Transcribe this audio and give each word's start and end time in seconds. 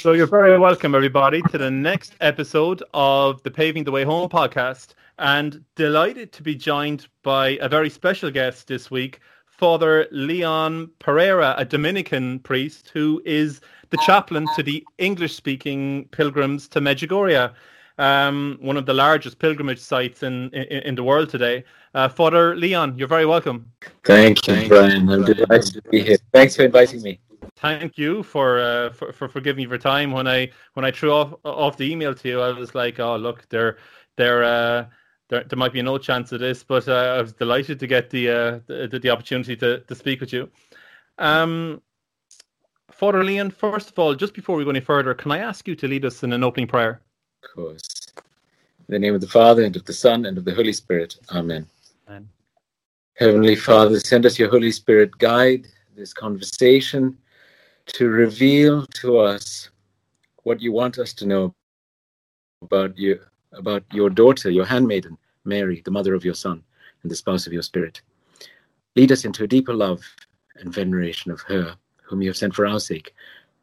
So 0.00 0.12
you're 0.12 0.26
very 0.26 0.58
welcome, 0.58 0.94
everybody, 0.94 1.42
to 1.50 1.58
the 1.58 1.70
next 1.70 2.14
episode 2.22 2.82
of 2.94 3.42
the 3.42 3.50
Paving 3.50 3.84
the 3.84 3.90
Way 3.90 4.02
Home 4.02 4.30
podcast. 4.30 4.94
And 5.18 5.62
delighted 5.74 6.32
to 6.32 6.42
be 6.42 6.54
joined 6.54 7.06
by 7.22 7.58
a 7.60 7.68
very 7.68 7.90
special 7.90 8.30
guest 8.30 8.66
this 8.66 8.90
week, 8.90 9.20
Father 9.44 10.08
Leon 10.10 10.88
Pereira, 11.00 11.54
a 11.58 11.66
Dominican 11.66 12.38
priest 12.38 12.90
who 12.94 13.20
is 13.26 13.60
the 13.90 13.98
chaplain 14.06 14.46
to 14.56 14.62
the 14.62 14.82
English-speaking 14.96 16.08
pilgrims 16.12 16.66
to 16.68 16.80
Medjugorje, 16.80 17.52
um, 17.98 18.56
one 18.62 18.78
of 18.78 18.86
the 18.86 18.94
largest 18.94 19.38
pilgrimage 19.38 19.80
sites 19.80 20.22
in 20.22 20.48
in, 20.54 20.80
in 20.80 20.94
the 20.94 21.04
world 21.04 21.28
today. 21.28 21.62
Uh, 21.92 22.08
Father 22.08 22.56
Leon, 22.56 22.96
you're 22.96 23.06
very 23.06 23.26
welcome. 23.26 23.70
Thank 24.04 24.48
you, 24.48 24.66
Brian. 24.66 25.10
I'm 25.10 25.26
delighted 25.26 25.74
to 25.74 25.82
be 25.90 26.00
here. 26.00 26.16
Thanks 26.32 26.56
for 26.56 26.62
inviting 26.62 27.02
me 27.02 27.20
thank 27.56 27.98
you 27.98 28.22
for, 28.22 28.58
uh, 28.58 28.90
for 28.90 29.12
for 29.12 29.28
for 29.28 29.40
giving 29.40 29.64
me 29.64 29.68
your 29.68 29.78
time. 29.78 30.12
When 30.12 30.26
I 30.26 30.50
when 30.74 30.84
I 30.84 30.90
threw 30.90 31.12
off 31.12 31.34
off 31.44 31.76
the 31.76 31.90
email 31.90 32.14
to 32.14 32.28
you, 32.28 32.40
I 32.40 32.52
was 32.52 32.74
like, 32.74 33.00
oh 33.00 33.16
look, 33.16 33.48
there 33.48 33.78
there 34.16 34.44
uh, 34.44 34.86
there 35.28 35.44
there 35.44 35.58
might 35.58 35.72
be 35.72 35.82
no 35.82 35.98
chance 35.98 36.32
of 36.32 36.40
this, 36.40 36.62
but 36.64 36.88
uh, 36.88 37.16
I 37.18 37.22
was 37.22 37.32
delighted 37.32 37.78
to 37.80 37.86
get 37.86 38.10
the, 38.10 38.28
uh, 38.28 38.58
the 38.66 38.98
the 39.00 39.10
opportunity 39.10 39.56
to 39.56 39.80
to 39.80 39.94
speak 39.94 40.20
with 40.20 40.32
you. 40.32 40.50
Um, 41.18 41.82
Father 42.90 43.24
Leon, 43.24 43.50
first 43.50 43.90
of 43.90 43.98
all, 43.98 44.14
just 44.14 44.34
before 44.34 44.56
we 44.56 44.64
go 44.64 44.70
any 44.70 44.80
further, 44.80 45.14
can 45.14 45.32
I 45.32 45.38
ask 45.38 45.66
you 45.66 45.74
to 45.76 45.88
lead 45.88 46.04
us 46.04 46.22
in 46.22 46.32
an 46.32 46.44
opening 46.44 46.66
prayer? 46.66 47.00
Of 47.44 47.50
course. 47.54 48.12
In 48.88 48.94
the 48.94 48.98
name 48.98 49.14
of 49.14 49.20
the 49.20 49.28
Father 49.28 49.64
and 49.64 49.74
of 49.76 49.84
the 49.84 49.92
Son 49.92 50.26
and 50.26 50.36
of 50.36 50.44
the 50.44 50.54
Holy 50.54 50.72
Spirit. 50.72 51.16
Amen. 51.30 51.66
Amen. 52.08 52.28
Heavenly 53.16 53.54
Father, 53.54 54.00
send 54.00 54.26
us 54.26 54.38
your 54.38 54.50
Holy 54.50 54.72
Spirit, 54.72 55.16
guide 55.18 55.68
this 55.96 56.12
conversation 56.12 57.16
to 57.94 58.08
reveal 58.08 58.86
to 58.86 59.18
us 59.18 59.70
what 60.44 60.60
you 60.60 60.72
want 60.72 60.98
us 60.98 61.12
to 61.14 61.26
know 61.26 61.54
about 62.62 62.96
you 62.96 63.20
about 63.52 63.82
your 63.92 64.10
daughter, 64.10 64.48
your 64.48 64.64
handmaiden, 64.64 65.18
Mary, 65.44 65.82
the 65.84 65.90
mother 65.90 66.14
of 66.14 66.24
your 66.24 66.34
son 66.34 66.62
and 67.02 67.10
the 67.10 67.16
spouse 67.16 67.46
of 67.46 67.52
your 67.52 67.62
spirit. 67.62 68.00
Lead 68.94 69.10
us 69.10 69.24
into 69.24 69.44
a 69.44 69.48
deeper 69.48 69.74
love 69.74 70.04
and 70.56 70.72
veneration 70.72 71.32
of 71.32 71.40
her, 71.42 71.76
whom 72.02 72.22
you 72.22 72.28
have 72.28 72.36
sent 72.36 72.54
for 72.54 72.66
our 72.66 72.78
sake, 72.78 73.12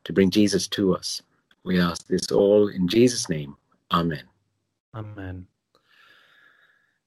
to 0.04 0.14
bring 0.14 0.30
Jesus 0.30 0.68
to 0.68 0.94
us. 0.96 1.22
We 1.64 1.80
ask 1.80 2.06
this 2.08 2.32
all 2.32 2.68
in 2.68 2.88
Jesus' 2.88 3.30
name. 3.30 3.56
Amen. 3.92 4.24
Amen. 4.94 5.48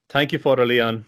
Thank 0.09 0.31
you, 0.31 0.39
Father 0.39 0.65
Leon. 0.65 1.05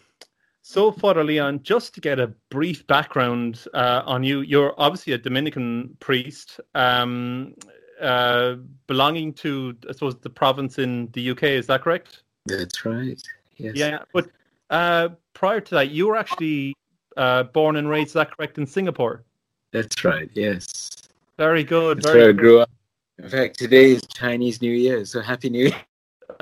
So, 0.65 0.93
Father 0.93 1.25
Leon, 1.25 1.59
just 1.63 1.93
to 1.95 2.01
get 2.01 2.21
a 2.21 2.27
brief 2.49 2.87
background 2.87 3.65
uh, 3.73 4.01
on 4.05 4.23
you, 4.23 4.39
you're 4.41 4.73
obviously 4.77 5.11
a 5.11 5.17
Dominican 5.17 5.95
priest 5.99 6.61
um, 6.73 7.53
uh, 8.01 8.55
belonging 8.87 9.33
to, 9.33 9.75
I 9.89 9.91
suppose, 9.91 10.15
the 10.15 10.29
province 10.29 10.79
in 10.79 11.09
the 11.11 11.31
UK. 11.31 11.43
Is 11.43 11.67
that 11.67 11.81
correct? 11.81 12.23
That's 12.45 12.85
right. 12.85 13.21
Yes. 13.57 13.75
Yeah, 13.75 13.99
but 14.13 14.29
uh, 14.69 15.09
prior 15.33 15.59
to 15.59 15.75
that, 15.75 15.89
you 15.89 16.07
were 16.07 16.15
actually 16.15 16.73
uh, 17.17 17.43
born 17.43 17.75
and 17.75 17.89
raised. 17.89 18.07
Is 18.07 18.13
that 18.13 18.35
correct 18.35 18.57
in 18.57 18.65
Singapore? 18.65 19.25
That's 19.73 20.05
right. 20.05 20.29
Yes. 20.33 20.91
Very 21.37 21.65
good. 21.65 21.97
That's 21.97 22.07
very 22.07 22.19
where 22.19 22.33
good. 22.33 22.39
I 22.39 22.41
grew 22.41 22.59
up. 22.61 22.71
In 23.19 23.29
fact, 23.29 23.59
today 23.59 23.91
is 23.91 24.01
Chinese 24.13 24.61
New 24.61 24.71
Year, 24.71 25.03
so 25.03 25.19
Happy 25.19 25.49
New 25.49 25.65
Year. 25.65 25.81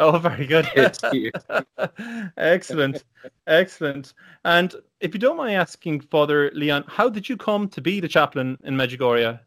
Oh, 0.02 0.18
very 0.18 0.48
good. 0.48 0.68
excellent, 2.38 3.04
excellent. 3.46 4.14
And 4.44 4.74
if 5.00 5.14
you 5.14 5.20
don't 5.20 5.38
mind 5.38 5.56
asking, 5.56 6.02
Father 6.02 6.50
Leon, 6.56 6.86
how 6.88 7.08
did 7.08 7.30
you 7.30 7.38
come 7.38 7.70
to 7.70 7.82
be 7.82 8.00
the 8.00 8.08
chaplain 8.08 8.58
in 8.64 8.74
Medjugorje? 8.74 9.40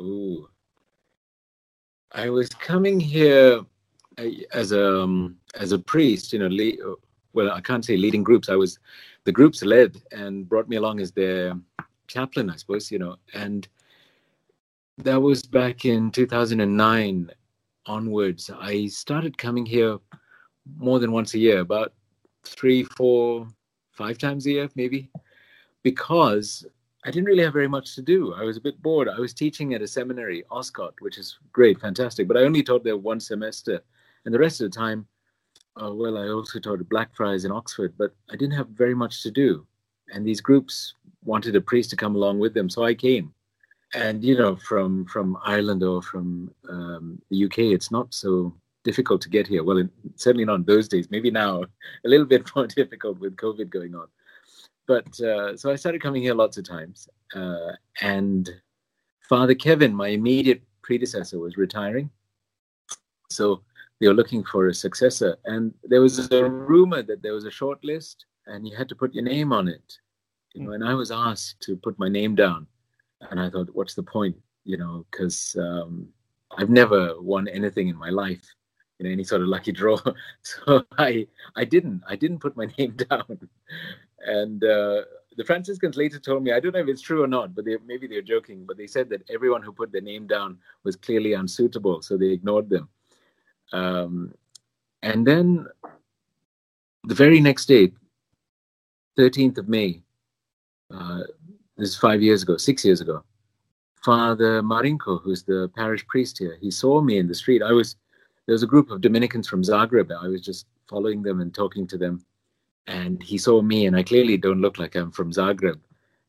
Ooh, 0.00 0.48
I 2.10 2.28
was 2.28 2.48
coming 2.48 2.98
here 2.98 3.60
uh, 4.18 4.24
as 4.52 4.72
a 4.72 5.02
um, 5.02 5.36
as 5.54 5.70
a 5.70 5.78
priest. 5.78 6.32
You 6.32 6.40
know, 6.40 6.48
lead, 6.48 6.80
well, 7.32 7.52
I 7.52 7.60
can't 7.60 7.84
say 7.84 7.96
leading 7.96 8.24
groups. 8.24 8.48
I 8.48 8.56
was 8.56 8.80
the 9.22 9.32
groups 9.32 9.62
led 9.62 10.02
and 10.10 10.48
brought 10.48 10.68
me 10.68 10.74
along 10.74 10.98
as 10.98 11.12
their 11.12 11.54
chaplain, 12.08 12.50
I 12.50 12.56
suppose. 12.56 12.90
You 12.90 12.98
know, 12.98 13.16
and 13.32 13.68
that 14.98 15.22
was 15.22 15.44
back 15.44 15.84
in 15.84 16.10
2009 16.10 17.30
onwards, 17.86 18.50
I 18.50 18.86
started 18.86 19.38
coming 19.38 19.66
here 19.66 19.98
more 20.76 20.98
than 20.98 21.12
once 21.12 21.34
a 21.34 21.38
year, 21.38 21.60
about 21.60 21.92
three, 22.44 22.82
four, 22.82 23.48
five 23.92 24.18
times 24.18 24.46
a 24.46 24.50
year, 24.50 24.68
maybe, 24.74 25.10
because 25.82 26.66
I 27.04 27.10
didn't 27.10 27.26
really 27.26 27.42
have 27.42 27.52
very 27.52 27.68
much 27.68 27.94
to 27.94 28.02
do. 28.02 28.34
I 28.34 28.42
was 28.42 28.56
a 28.56 28.60
bit 28.60 28.82
bored. 28.82 29.08
I 29.08 29.18
was 29.18 29.32
teaching 29.32 29.74
at 29.74 29.82
a 29.82 29.86
seminary, 29.86 30.44
Oscott, 30.50 30.94
which 31.00 31.18
is 31.18 31.38
great, 31.52 31.80
fantastic, 31.80 32.28
but 32.28 32.36
I 32.36 32.42
only 32.42 32.62
taught 32.62 32.84
there 32.84 32.96
one 32.96 33.20
semester. 33.20 33.80
And 34.24 34.34
the 34.34 34.38
rest 34.38 34.60
of 34.60 34.70
the 34.70 34.76
time, 34.76 35.06
uh, 35.80 35.94
well, 35.94 36.18
I 36.18 36.28
also 36.28 36.58
taught 36.58 36.80
at 36.80 36.88
Blackfriars 36.88 37.44
in 37.44 37.52
Oxford, 37.52 37.94
but 37.96 38.14
I 38.30 38.36
didn't 38.36 38.56
have 38.56 38.68
very 38.68 38.94
much 38.94 39.22
to 39.22 39.30
do. 39.30 39.66
And 40.12 40.26
these 40.26 40.40
groups 40.40 40.94
wanted 41.24 41.54
a 41.56 41.60
priest 41.60 41.90
to 41.90 41.96
come 41.96 42.16
along 42.16 42.40
with 42.40 42.54
them, 42.54 42.68
so 42.68 42.84
I 42.84 42.94
came 42.94 43.32
and 43.94 44.22
you 44.22 44.36
know 44.36 44.56
from 44.56 45.06
from 45.06 45.38
Ireland 45.44 45.82
or 45.82 46.02
from 46.02 46.50
um, 46.68 47.20
the 47.30 47.44
UK, 47.44 47.58
it's 47.58 47.90
not 47.90 48.12
so 48.12 48.54
difficult 48.84 49.20
to 49.22 49.28
get 49.28 49.46
here. 49.46 49.64
Well, 49.64 49.82
certainly 50.16 50.44
not 50.44 50.56
in 50.56 50.64
those 50.64 50.88
days. 50.88 51.10
Maybe 51.10 51.30
now 51.30 51.62
a 52.04 52.08
little 52.08 52.26
bit 52.26 52.50
more 52.54 52.66
difficult 52.80 53.18
with 53.18 53.36
COVID 53.36 53.70
going 53.70 53.94
on. 53.94 54.08
But 54.86 55.20
uh, 55.20 55.56
so 55.56 55.70
I 55.70 55.76
started 55.76 56.02
coming 56.02 56.22
here 56.22 56.34
lots 56.34 56.56
of 56.56 56.64
times, 56.64 57.08
uh, 57.34 57.72
and 58.00 58.48
Father 59.28 59.54
Kevin, 59.54 59.94
my 59.94 60.08
immediate 60.08 60.62
predecessor, 60.82 61.38
was 61.38 61.58
retiring, 61.58 62.10
so 63.30 63.62
they 64.00 64.08
were 64.08 64.14
looking 64.14 64.44
for 64.44 64.68
a 64.68 64.74
successor. 64.74 65.36
And 65.44 65.74
there 65.84 66.00
was 66.00 66.30
a 66.32 66.48
rumor 66.48 67.02
that 67.02 67.22
there 67.22 67.34
was 67.34 67.44
a 67.44 67.50
short 67.50 67.84
list, 67.84 68.24
and 68.46 68.66
you 68.66 68.76
had 68.76 68.88
to 68.88 68.94
put 68.94 69.12
your 69.12 69.24
name 69.24 69.52
on 69.52 69.68
it. 69.68 69.98
You 70.54 70.64
know, 70.64 70.72
and 70.72 70.82
I 70.82 70.94
was 70.94 71.10
asked 71.10 71.60
to 71.62 71.76
put 71.76 71.98
my 71.98 72.08
name 72.08 72.34
down 72.34 72.66
and 73.30 73.40
I 73.40 73.50
thought, 73.50 73.74
what's 73.74 73.94
the 73.94 74.02
point? 74.02 74.36
You 74.64 74.76
know, 74.76 75.06
because 75.10 75.56
um, 75.58 76.08
I've 76.56 76.70
never 76.70 77.20
won 77.20 77.48
anything 77.48 77.88
in 77.88 77.96
my 77.96 78.10
life, 78.10 78.42
know, 79.00 79.10
any 79.10 79.24
sort 79.24 79.42
of 79.42 79.48
lucky 79.48 79.72
draw. 79.72 79.98
So 80.42 80.84
I 80.98 81.26
I 81.56 81.64
didn't 81.64 82.02
I 82.08 82.16
didn't 82.16 82.40
put 82.40 82.56
my 82.56 82.66
name 82.78 82.96
down, 83.10 83.48
and 84.20 84.62
uh, 84.64 85.02
the 85.36 85.44
Franciscans 85.44 85.96
later 85.96 86.18
told 86.18 86.42
me 86.42 86.52
I 86.52 86.60
don't 86.60 86.74
know 86.74 86.80
if 86.80 86.88
it's 86.88 87.02
true 87.02 87.22
or 87.22 87.26
not, 87.28 87.54
but 87.54 87.64
they, 87.64 87.76
maybe 87.86 88.06
they're 88.06 88.22
joking. 88.22 88.64
But 88.66 88.76
they 88.76 88.86
said 88.86 89.08
that 89.10 89.28
everyone 89.30 89.62
who 89.62 89.72
put 89.72 89.92
their 89.92 90.00
name 90.00 90.26
down 90.26 90.58
was 90.84 90.96
clearly 90.96 91.34
unsuitable, 91.34 92.02
so 92.02 92.16
they 92.16 92.30
ignored 92.30 92.68
them. 92.68 92.88
Um, 93.72 94.34
and 95.02 95.26
then 95.26 95.66
the 97.04 97.14
very 97.14 97.40
next 97.40 97.66
day, 97.66 97.92
13th 99.18 99.58
of 99.58 99.68
May, 99.68 100.02
uh, 100.92 101.22
this 101.78 101.90
is 101.90 101.96
five 101.96 102.20
years 102.20 102.42
ago, 102.42 102.56
six 102.56 102.84
years 102.84 103.00
ago. 103.00 103.22
Father 104.04 104.62
Marinko, 104.62 105.22
who's 105.22 105.44
the 105.44 105.70
parish 105.74 106.06
priest 106.06 106.38
here, 106.38 106.56
he 106.60 106.70
saw 106.70 107.00
me 107.00 107.18
in 107.18 107.28
the 107.28 107.34
street. 107.34 107.62
I 107.62 107.72
was 107.72 107.96
there 108.46 108.52
was 108.54 108.62
a 108.62 108.66
group 108.66 108.90
of 108.90 109.00
Dominicans 109.00 109.46
from 109.46 109.62
Zagreb. 109.62 110.10
I 110.10 110.26
was 110.26 110.40
just 110.40 110.66
following 110.88 111.22
them 111.22 111.40
and 111.40 111.54
talking 111.54 111.86
to 111.88 111.98
them, 111.98 112.24
and 112.86 113.22
he 113.22 113.38
saw 113.38 113.60
me, 113.62 113.86
and 113.86 113.96
I 113.96 114.02
clearly 114.02 114.36
don't 114.36 114.60
look 114.60 114.78
like 114.78 114.94
I'm 114.96 115.10
from 115.10 115.32
Zagreb. 115.32 115.78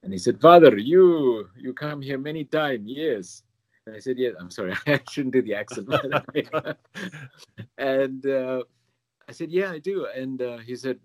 And 0.04 0.14
he 0.14 0.20
said, 0.20 0.40
"Father, 0.40 0.78
you 0.78 1.50
you 1.58 1.74
come 1.74 2.02
here 2.02 2.18
many 2.18 2.44
times, 2.44 2.84
yes." 2.86 3.44
And 3.86 3.96
I 3.96 4.00
said, 4.00 4.18
"Yeah." 4.18 4.32
I'm 4.40 4.52
sorry, 4.52 4.74
I 4.88 5.00
shouldn't 5.10 5.34
do 5.34 5.42
the 5.42 5.56
accent. 5.56 5.90
and 7.78 8.26
uh, 8.26 8.64
I 9.28 9.32
said, 9.32 9.52
"Yeah, 9.52 9.72
I 9.72 9.80
do." 9.80 10.08
And 10.16 10.42
uh, 10.42 10.58
he 10.58 10.76
said, 10.76 11.00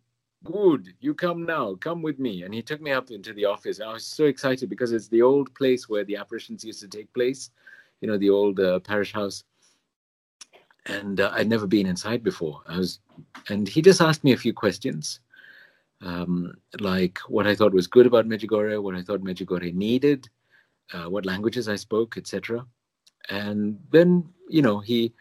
good 0.44 0.94
you 1.00 1.14
come 1.14 1.44
now 1.44 1.74
come 1.74 2.02
with 2.02 2.18
me. 2.18 2.42
And 2.42 2.54
he 2.54 2.62
took 2.62 2.80
me 2.80 2.92
up 2.92 3.10
into 3.10 3.32
the 3.32 3.44
office 3.44 3.78
and 3.78 3.88
i 3.88 3.92
was 3.92 4.06
so 4.06 4.24
excited 4.24 4.68
because 4.68 4.92
it's 4.92 5.08
the 5.08 5.22
old 5.22 5.54
place 5.54 5.88
where 5.88 6.04
the 6.04 6.16
apparitions 6.16 6.64
used 6.64 6.80
to 6.80 6.88
take 6.88 7.12
place 7.12 7.50
you 8.00 8.08
know 8.08 8.18
the 8.18 8.30
old 8.30 8.60
uh, 8.60 8.78
parish 8.80 9.12
house. 9.12 9.44
And 10.86 11.20
uh, 11.20 11.30
i'd 11.34 11.48
never 11.48 11.66
been 11.66 11.86
inside 11.86 12.22
before. 12.22 12.60
I 12.66 12.78
was 12.78 13.00
and 13.48 13.66
he 13.66 13.82
just 13.82 14.00
asked 14.00 14.24
me 14.24 14.32
a 14.32 14.36
few 14.44 14.52
questions 14.52 15.20
um, 16.00 16.54
like 16.80 17.18
what 17.28 17.46
i 17.46 17.54
thought 17.54 17.72
was 17.72 17.86
good 17.86 18.06
about 18.06 18.28
medjugorje 18.28 18.82
what 18.82 18.94
i 18.94 19.02
thought 19.02 19.22
medjugorje 19.22 19.72
needed 19.74 20.28
uh, 20.92 21.08
what 21.08 21.24
languages 21.24 21.68
i 21.68 21.76
spoke 21.76 22.16
etc 22.18 22.66
and 23.30 23.78
then 23.90 24.28
you 24.48 24.60
know 24.60 24.80
he 24.80 25.14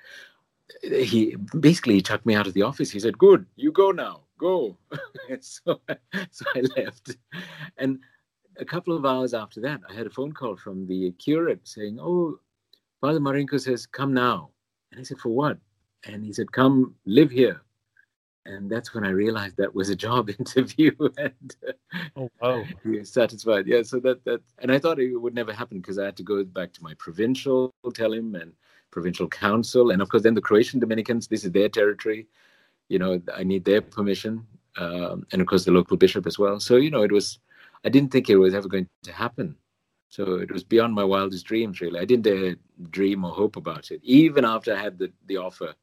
he 0.81 1.36
basically 1.60 2.02
chucked 2.02 2.26
me 2.26 2.36
out 2.36 2.48
of 2.48 2.54
the 2.54 2.62
office. 2.62 2.92
He 2.92 3.00
said 3.00 3.18
good 3.18 3.46
you 3.56 3.72
go 3.72 3.92
now 3.92 4.22
go. 4.44 4.78
so, 5.40 5.81
so 6.31 6.45
I 6.56 6.62
left. 6.78 7.18
And 7.78 8.00
a 8.57 8.66
couple 8.66 8.95
of 8.95 9.06
hours 9.06 9.34
after 9.34 9.62
that, 9.62 9.81
I 9.90 9.94
had 9.94 10.07
a 10.07 10.12
phone 10.12 10.34
call 10.34 10.56
from 10.56 10.86
the 10.86 11.12
curate 11.12 11.62
saying, 11.63 11.98
Oh, 12.00 12.40
Father 13.01 13.19
Marinko 13.19 13.60
says, 13.60 13.86
come 13.86 14.13
now. 14.13 14.50
And 14.92 15.00
I 15.00 15.04
said, 15.04 15.19
For 15.19 15.30
what? 15.30 15.57
And 16.06 16.24
he 16.24 16.34
said, 16.34 16.51
Come 16.51 16.95
live 17.06 17.31
here. 17.31 17.62
And 18.45 18.69
that's 18.69 18.94
when 18.94 19.06
I 19.06 19.10
realized 19.10 19.56
that 19.56 19.74
was 19.74 19.90
a 19.90 19.95
job 19.95 20.30
interview. 20.40 20.92
and 21.18 21.56
uh, 21.68 21.72
oh, 22.18 22.30
wow. 22.42 22.63
He 22.84 23.00
was 23.00 23.10
satisfied. 23.10 23.68
Yeah. 23.68 23.84
So 23.84 24.00
that, 24.01 24.24
that, 24.25 24.42
and 24.60 24.72
I 24.72 24.80
thought 24.80 25.00
it 25.00 25.16
would 25.16 25.34
never 25.34 25.54
happen 25.54 25.80
because 25.80 25.98
I 25.98 26.06
had 26.06 26.18
to 26.18 26.24
go 26.24 26.44
back 26.44 26.74
to 26.74 26.84
my 26.84 26.94
provincial, 26.95 27.74
tell 27.94 28.12
him, 28.12 28.36
and 28.36 28.51
provincial 28.92 29.28
council, 29.28 29.90
and 29.92 30.01
of 30.01 30.10
course, 30.10 30.24
then 30.24 30.36
the 30.36 30.42
Croatian 30.42 30.80
Dominicans. 30.80 31.28
This 31.28 31.45
is 31.45 31.51
their 31.51 31.69
territory. 31.69 32.28
You 32.89 33.00
know, 33.00 33.21
I 33.33 33.44
need 33.44 33.65
their 33.65 33.81
permission, 33.81 34.45
um, 34.77 35.25
and 35.31 35.41
of 35.41 35.47
course, 35.47 35.65
the 35.65 35.71
local 35.71 35.97
bishop 35.97 36.27
as 36.27 36.38
well. 36.38 36.59
So, 36.59 36.75
you 36.75 36.91
know, 36.91 37.03
it 37.03 37.12
was. 37.12 37.39
I 37.85 37.89
didn't 37.89 38.12
think 38.12 38.30
it 38.30 38.38
was 38.38 38.53
ever 38.53 38.69
going 38.69 38.88
to 39.03 39.12
happen. 39.12 39.57
So 40.13 40.35
it 40.35 40.51
was 40.51 40.63
beyond 40.63 40.94
my 40.94 41.03
wildest 41.03 41.44
dreams, 41.47 41.81
really. 41.81 42.00
I 42.00 42.06
didn't 42.06 42.25
dare 42.25 42.56
dream 42.91 43.25
or 43.25 43.31
hope 43.31 43.56
about 43.56 43.89
it, 43.89 44.00
even 44.03 44.45
after 44.45 44.71
I 44.71 44.80
had 44.80 45.00
the, 45.00 45.12
the 45.25 45.38
offer. 45.38 45.74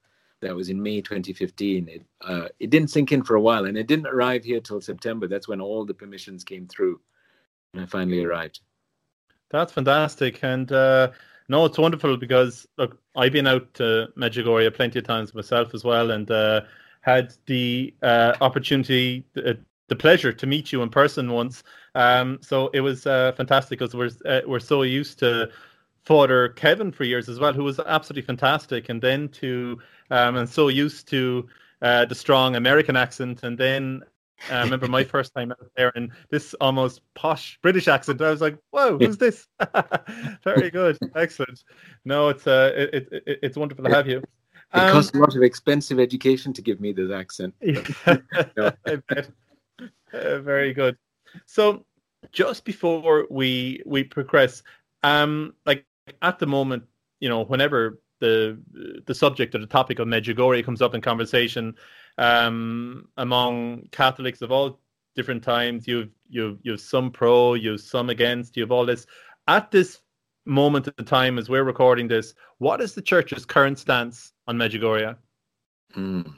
That 0.41 0.55
was 0.55 0.71
in 0.71 0.83
May 0.83 1.03
2015. 1.03 1.89
It 1.89 2.03
uh, 2.23 2.49
it 2.61 2.71
didn't 2.71 2.91
sink 2.91 3.13
in 3.13 3.25
for 3.25 3.35
a 3.35 3.41
while, 3.41 3.67
and 3.67 3.77
it 3.77 3.89
didn't 3.89 4.07
arrive 4.07 4.45
here 4.45 4.61
till 4.61 4.81
September. 4.81 5.27
That's 5.27 5.49
when 5.49 5.61
all 5.61 5.85
the 5.85 5.93
permissions 5.93 6.45
came 6.45 6.67
through, 6.67 7.01
and 7.75 7.83
I 7.83 7.87
finally 7.87 8.25
arrived. 8.25 8.61
That's 9.51 9.73
fantastic, 9.73 10.39
and 10.43 10.71
uh, 10.71 11.11
no, 11.49 11.65
it's 11.65 11.77
wonderful 11.77 12.17
because 12.17 12.69
look, 12.79 12.99
I've 13.17 13.33
been 13.33 13.49
out 13.49 13.75
to 13.75 14.09
Medjugorje 14.17 14.73
plenty 14.73 15.01
of 15.01 15.05
times 15.05 15.35
myself 15.35 15.75
as 15.75 15.83
well, 15.83 16.13
and 16.13 16.31
uh, 16.31 16.61
had 17.01 17.35
the 17.47 17.95
uh, 18.03 18.35
opportunity, 18.41 19.25
uh, 19.37 19.55
the 19.89 19.97
pleasure 19.97 20.33
to 20.33 20.47
meet 20.47 20.73
you 20.73 20.83
in 20.83 20.89
person 20.89 21.33
once. 21.33 21.63
Um, 21.95 22.39
so 22.43 22.69
it 22.69 22.81
was 22.81 23.07
uh, 23.07 23.33
fantastic 23.37 23.79
because 23.79 23.95
we're 23.95 24.11
uh, 24.27 24.41
we're 24.47 24.61
so 24.61 24.83
used 24.83 25.19
to 25.21 25.51
Father 26.05 26.51
Kevin 26.51 26.93
for 26.93 27.05
years 27.05 27.29
as 27.29 27.39
well, 27.39 27.53
who 27.53 27.65
was 27.65 27.81
absolutely 27.81 28.27
fantastic, 28.27 28.89
and 28.89 29.01
then 29.03 29.29
to 29.29 29.79
um, 30.11 30.37
and 30.37 30.49
so 30.49 30.69
used 30.69 31.09
to 31.09 31.49
uh, 31.83 32.05
the 32.05 32.15
strong 32.15 32.57
American 32.57 32.97
accent, 32.97 33.43
and 33.43 33.57
then 33.57 34.03
uh, 34.51 34.55
I 34.55 34.63
remember 34.63 34.89
my 34.89 35.05
first 35.15 35.35
time 35.35 35.53
out 35.53 35.71
there 35.77 35.93
and 35.95 36.11
this 36.31 36.55
almost 36.55 37.03
posh 37.15 37.59
British 37.63 37.89
accent. 37.89 38.21
I 38.21 38.31
was 38.31 38.41
like, 38.41 38.59
"Whoa, 38.71 38.99
who's 38.99 39.19
this?" 39.19 39.47
Very 40.45 40.71
good, 40.71 40.99
excellent. 41.15 41.65
No, 42.05 42.29
it's 42.29 42.47
uh, 42.47 42.73
it, 42.75 43.09
it, 43.11 43.39
it's 43.43 43.57
wonderful 43.57 43.85
to 43.85 43.91
have 43.91 44.07
you. 44.07 44.23
Um, 44.73 44.89
it 44.89 44.93
costs 44.93 45.15
a 45.15 45.19
lot 45.19 45.35
of 45.37 45.43
expensive 45.43 45.99
education 45.99 46.53
to 46.53 46.63
give 46.63 46.81
me 46.81 46.93
this 46.93 47.11
accent. 47.11 47.55
I 47.63 48.97
bet. 49.09 49.31
Uh, 50.13 50.39
very 50.41 50.73
good. 50.73 50.97
So, 51.47 51.85
just 52.33 52.65
before 52.65 53.27
we 53.31 53.83
we 53.87 54.05
progress, 54.05 54.63
um, 55.03 55.55
like 55.67 55.85
at 56.23 56.39
the 56.39 56.47
moment, 56.47 56.85
you 57.21 57.29
know, 57.29 57.45
whenever 57.45 58.01
the 58.21 58.59
the 59.07 59.15
subject 59.15 59.55
or 59.55 59.59
the 59.59 59.67
topic 59.67 59.99
of 59.99 60.07
Medjugorje 60.07 60.65
comes 60.65 60.83
up 60.83 60.95
in 60.95 61.01
conversation 61.01 61.75
um, 62.19 63.09
among 63.17 63.89
Catholics 63.91 64.43
of 64.43 64.53
all 64.53 64.79
different 65.17 65.43
times, 65.43 65.89
you've 65.89 66.11
you've 66.29 66.59
you've 66.63 66.81
some 66.81 67.11
pro, 67.11 67.55
you've 67.55 67.81
some 67.81 68.11
against, 68.11 68.57
you've 68.57 68.73
all 68.73 68.87
this. 68.87 69.07
At 69.49 69.71
this 69.71 70.01
moment 70.47 70.89
in 70.99 71.05
time, 71.05 71.39
as 71.39 71.49
we're 71.49 71.65
recording 71.65 72.09
this, 72.09 72.35
what 72.59 72.81
is 72.81 72.95
the 72.95 73.03
church's 73.03 73.45
current 73.45 73.79
stance 73.79 74.33
on 74.51 74.59
Medjugorje? 74.59 75.17
Mm. 75.97 76.35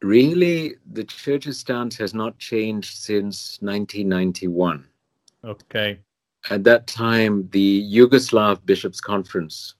Really, 0.00 0.74
the 0.92 1.04
church's 1.04 1.58
stance 1.58 1.96
has 1.98 2.14
not 2.14 2.38
changed 2.38 2.96
since 2.96 3.58
1991. 3.60 4.86
Okay. 5.44 5.98
At 6.50 6.64
that 6.64 6.86
time, 6.86 7.48
the 7.52 7.90
Yugoslav 7.92 8.64
Bishops' 8.64 9.00
Conference 9.00 9.74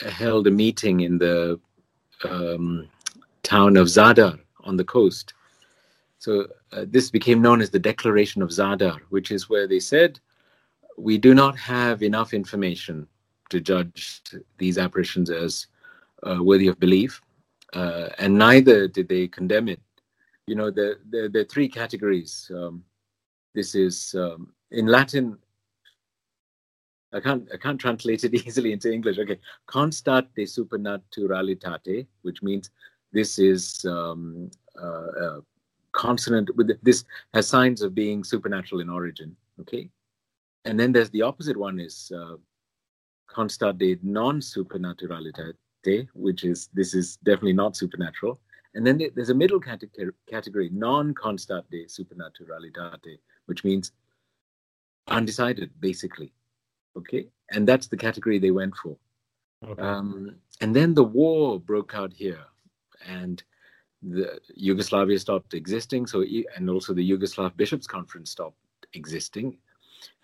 held 0.00 0.48
a 0.48 0.50
meeting 0.50 1.00
in 1.00 1.18
the 1.18 1.60
um, 2.24 2.88
town 3.44 3.76
of 3.76 3.86
Zadar 3.86 4.38
on 4.64 4.76
the 4.76 4.84
coast. 4.84 5.34
So 6.18 6.48
uh, 6.72 6.86
this 6.88 7.10
became 7.10 7.40
known 7.40 7.60
as 7.60 7.70
the 7.70 7.78
Declaration 7.78 8.42
of 8.42 8.50
Zadar, 8.50 8.98
which 9.10 9.30
is 9.30 9.48
where 9.48 9.68
they 9.68 9.80
said, 9.80 10.18
we 10.98 11.18
do 11.18 11.34
not 11.34 11.56
have 11.56 12.02
enough 12.02 12.34
information 12.34 13.06
to 13.52 13.60
judge 13.60 14.22
these 14.58 14.78
apparitions 14.78 15.30
as 15.30 15.66
uh, 16.26 16.38
worthy 16.40 16.68
of 16.68 16.78
belief 16.80 17.20
uh, 17.72 18.08
and 18.18 18.36
neither 18.36 18.86
did 18.86 19.08
they 19.08 19.28
condemn 19.28 19.68
it. 19.68 19.80
You 20.46 20.56
know, 20.56 20.70
there 20.70 20.96
the, 21.10 21.28
the 21.32 21.44
three 21.44 21.68
categories. 21.68 22.50
Um, 22.54 22.84
this 23.54 23.74
is 23.74 24.14
um, 24.18 24.52
in 24.70 24.86
Latin. 24.86 25.38
I 27.14 27.20
can't 27.20 27.48
I 27.52 27.56
can't 27.56 27.80
translate 27.80 28.24
it 28.24 28.34
easily 28.46 28.72
into 28.72 28.92
English. 28.92 29.18
Okay, 29.18 29.38
constat 29.68 30.26
de 30.34 30.44
supernaturalitate, 30.44 32.06
which 32.22 32.42
means 32.42 32.70
this 33.12 33.38
is 33.38 33.84
um, 33.88 34.50
uh, 34.80 35.06
uh, 35.24 35.40
consonant 35.92 36.54
with 36.56 36.70
this 36.82 37.04
has 37.34 37.46
signs 37.46 37.82
of 37.82 37.94
being 37.94 38.24
supernatural 38.24 38.80
in 38.80 38.90
origin. 38.90 39.36
Okay, 39.60 39.88
and 40.64 40.78
then 40.78 40.92
there's 40.92 41.10
the 41.10 41.22
opposite 41.22 41.56
one 41.56 41.78
is 41.78 42.10
uh, 42.14 42.36
constat 43.32 43.78
de 43.78 43.98
non 44.02 44.40
supernaturalitate, 44.40 46.08
which 46.14 46.44
is 46.44 46.68
this 46.74 46.94
is 46.94 47.16
definitely 47.24 47.54
not 47.54 47.76
supernatural. 47.76 48.40
And 48.74 48.86
then 48.86 49.00
there's 49.14 49.30
a 49.30 49.34
middle 49.34 49.60
category, 49.60 50.70
non-constat 50.72 51.64
de 51.70 51.84
supernaturalitate, 51.86 53.18
which 53.46 53.64
means 53.64 53.92
undecided, 55.08 55.70
basically. 55.78 56.32
Okay, 56.96 57.28
and 57.50 57.66
that's 57.66 57.88
the 57.88 57.96
category 57.96 58.38
they 58.38 58.50
went 58.50 58.74
for. 58.76 58.96
Okay. 59.66 59.82
Um, 59.82 60.36
and 60.60 60.74
then 60.74 60.94
the 60.94 61.04
war 61.04 61.60
broke 61.60 61.94
out 61.94 62.12
here, 62.12 62.44
and 63.06 63.42
the 64.02 64.40
Yugoslavia 64.54 65.18
stopped 65.18 65.54
existing. 65.54 66.06
So, 66.06 66.24
and 66.56 66.68
also 66.68 66.92
the 66.94 67.08
Yugoslav 67.08 67.56
Bishops' 67.56 67.86
Conference 67.86 68.30
stopped 68.30 68.56
existing. 68.94 69.58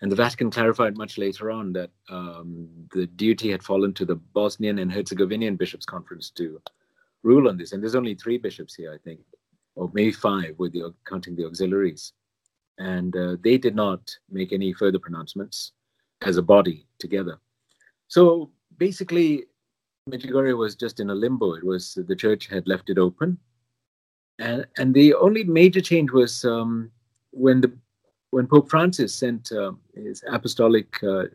And 0.01 0.11
the 0.11 0.15
Vatican 0.15 0.51
clarified 0.51 0.97
much 0.97 1.17
later 1.17 1.51
on 1.51 1.73
that 1.73 1.89
um, 2.09 2.67
the 2.93 3.07
duty 3.07 3.51
had 3.51 3.63
fallen 3.63 3.93
to 3.93 4.05
the 4.05 4.15
Bosnian 4.15 4.79
and 4.79 4.91
Herzegovinian 4.91 5.55
Bishops' 5.55 5.85
Conference 5.85 6.29
to 6.31 6.61
rule 7.23 7.47
on 7.49 7.57
this. 7.57 7.71
And 7.71 7.81
there's 7.81 7.95
only 7.95 8.15
three 8.15 8.37
bishops 8.37 8.75
here, 8.75 8.93
I 8.93 8.97
think, 8.97 9.19
or 9.75 9.89
maybe 9.93 10.11
five, 10.11 10.55
with 10.57 10.73
the 10.73 10.93
counting 11.05 11.35
the 11.35 11.45
auxiliaries. 11.45 12.13
And 12.77 13.15
uh, 13.15 13.35
they 13.43 13.57
did 13.57 13.75
not 13.75 14.09
make 14.29 14.53
any 14.53 14.73
further 14.73 14.99
pronouncements 14.99 15.73
as 16.21 16.37
a 16.37 16.41
body 16.41 16.85
together. 16.97 17.39
So 18.07 18.51
basically, 18.77 19.45
Medjugorje 20.09 20.57
was 20.57 20.75
just 20.75 20.99
in 20.99 21.09
a 21.09 21.15
limbo. 21.15 21.53
It 21.53 21.63
was 21.63 21.97
the 22.07 22.15
church 22.15 22.47
had 22.47 22.67
left 22.67 22.89
it 22.89 22.97
open, 22.97 23.37
and 24.39 24.65
and 24.77 24.93
the 24.93 25.13
only 25.13 25.43
major 25.43 25.81
change 25.81 26.11
was 26.11 26.45
um, 26.45 26.91
when 27.31 27.61
the 27.61 27.71
when 28.31 28.47
Pope 28.47 28.69
Francis 28.69 29.13
sent 29.13 29.51
uh, 29.51 29.71
his 29.95 30.23
apostolic 30.29 31.03
uh, 31.03 31.25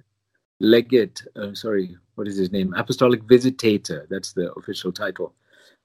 legate, 0.60 1.22
uh, 1.36 1.54
sorry, 1.54 1.96
what 2.14 2.28
is 2.28 2.36
his 2.36 2.52
name? 2.52 2.72
Apostolic 2.74 3.22
visitator, 3.24 4.06
that's 4.08 4.32
the 4.32 4.52
official 4.54 4.92
title, 4.92 5.34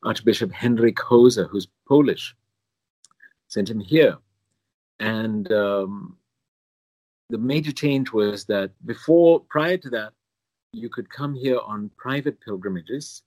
Archbishop 0.04 0.52
Henryk 0.52 0.96
Hoser, 0.96 1.50
who's 1.50 1.68
Polish, 1.88 2.36
sent 3.48 3.70
him 3.70 3.80
here. 3.80 4.18
And 5.00 5.52
um, 5.52 6.18
the 7.30 7.38
major 7.38 7.72
change 7.72 8.12
was 8.12 8.46
that 8.46 8.72
before, 8.86 9.40
prior 9.40 9.78
to 9.78 9.90
that, 9.90 10.14
you 10.72 10.90
could 10.90 11.10
come 11.10 11.34
here 11.34 11.60
on 11.66 11.90
private 11.98 12.40
pilgrimages 12.42 13.24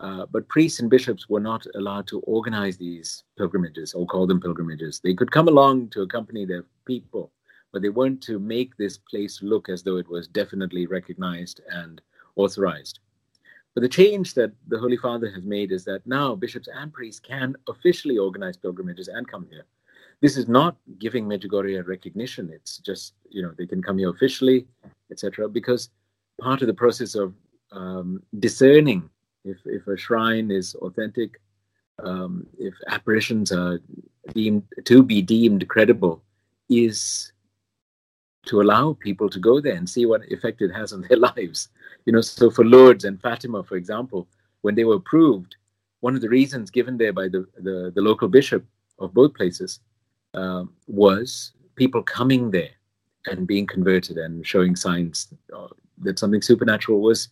uh, 0.00 0.26
but 0.30 0.48
priests 0.48 0.80
and 0.80 0.90
bishops 0.90 1.28
were 1.28 1.40
not 1.40 1.66
allowed 1.74 2.06
to 2.08 2.20
organize 2.20 2.76
these 2.76 3.24
pilgrimages 3.38 3.94
or 3.94 4.06
call 4.06 4.26
them 4.26 4.40
pilgrimages. 4.40 5.00
They 5.00 5.14
could 5.14 5.30
come 5.30 5.48
along 5.48 5.88
to 5.90 6.02
accompany 6.02 6.44
their 6.44 6.64
people, 6.84 7.32
but 7.72 7.80
they 7.80 7.88
weren't 7.88 8.22
to 8.24 8.38
make 8.38 8.76
this 8.76 8.98
place 8.98 9.40
look 9.42 9.68
as 9.68 9.82
though 9.82 9.96
it 9.96 10.08
was 10.08 10.28
definitely 10.28 10.86
recognized 10.86 11.62
and 11.70 12.00
authorized. 12.36 13.00
But 13.74 13.82
the 13.82 13.88
change 13.88 14.34
that 14.34 14.52
the 14.68 14.78
Holy 14.78 14.96
Father 14.96 15.30
has 15.30 15.44
made 15.44 15.72
is 15.72 15.84
that 15.84 16.06
now 16.06 16.34
bishops 16.34 16.68
and 16.74 16.92
priests 16.92 17.20
can 17.20 17.56
officially 17.68 18.18
organize 18.18 18.56
pilgrimages 18.56 19.08
and 19.08 19.28
come 19.28 19.46
here. 19.50 19.64
This 20.22 20.36
is 20.36 20.48
not 20.48 20.76
giving 20.98 21.26
Medjugorje 21.26 21.86
recognition. 21.86 22.50
It's 22.50 22.78
just, 22.78 23.14
you 23.28 23.42
know, 23.42 23.52
they 23.56 23.66
can 23.66 23.82
come 23.82 23.98
here 23.98 24.10
officially, 24.10 24.66
etc. 25.10 25.48
Because 25.48 25.90
part 26.40 26.62
of 26.62 26.68
the 26.68 26.74
process 26.74 27.14
of 27.14 27.34
um, 27.72 28.22
discerning 28.38 29.10
if 29.46 29.58
if 29.64 29.86
a 29.86 29.96
shrine 29.96 30.50
is 30.50 30.74
authentic, 30.76 31.40
um, 32.02 32.46
if 32.58 32.74
apparitions 32.88 33.52
are 33.52 33.80
deemed 34.34 34.64
to 34.84 35.02
be 35.02 35.22
deemed 35.22 35.68
credible, 35.68 36.22
is 36.68 37.32
to 38.46 38.60
allow 38.60 38.92
people 38.94 39.28
to 39.28 39.40
go 39.40 39.60
there 39.60 39.74
and 39.74 39.88
see 39.88 40.06
what 40.06 40.22
effect 40.30 40.62
it 40.62 40.70
has 40.70 40.92
on 40.92 41.02
their 41.02 41.18
lives. 41.36 41.68
You 42.04 42.12
know, 42.12 42.20
so 42.20 42.50
for 42.50 42.64
Lourdes 42.64 43.04
and 43.04 43.20
Fatima, 43.20 43.62
for 43.64 43.76
example, 43.76 44.28
when 44.62 44.74
they 44.74 44.84
were 44.84 44.96
approved, 44.96 45.56
one 46.00 46.14
of 46.14 46.20
the 46.20 46.28
reasons 46.28 46.70
given 46.70 46.96
there 46.96 47.12
by 47.12 47.28
the 47.28 47.46
the, 47.58 47.92
the 47.94 48.02
local 48.02 48.28
bishop 48.28 48.64
of 48.98 49.14
both 49.14 49.34
places 49.34 49.80
um, 50.34 50.72
was 50.86 51.52
people 51.76 52.02
coming 52.02 52.50
there 52.50 52.70
and 53.26 53.46
being 53.46 53.66
converted 53.66 54.16
and 54.16 54.46
showing 54.46 54.76
signs 54.76 55.28
uh, 55.54 55.68
that 55.98 56.18
something 56.18 56.42
supernatural 56.42 57.00
was 57.00 57.28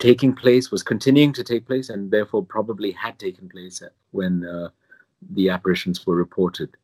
taking 0.00 0.34
place, 0.34 0.72
was 0.72 0.82
continuing 0.82 1.32
to 1.34 1.44
take 1.44 1.66
place, 1.66 1.90
and 1.90 2.10
therefore 2.10 2.44
probably 2.44 2.90
had 2.90 3.18
taken 3.18 3.48
place 3.48 3.82
when 4.10 4.44
uh, 4.44 4.70
the 5.34 5.50
apparitions 5.50 6.04
were 6.04 6.16
reported. 6.16 6.76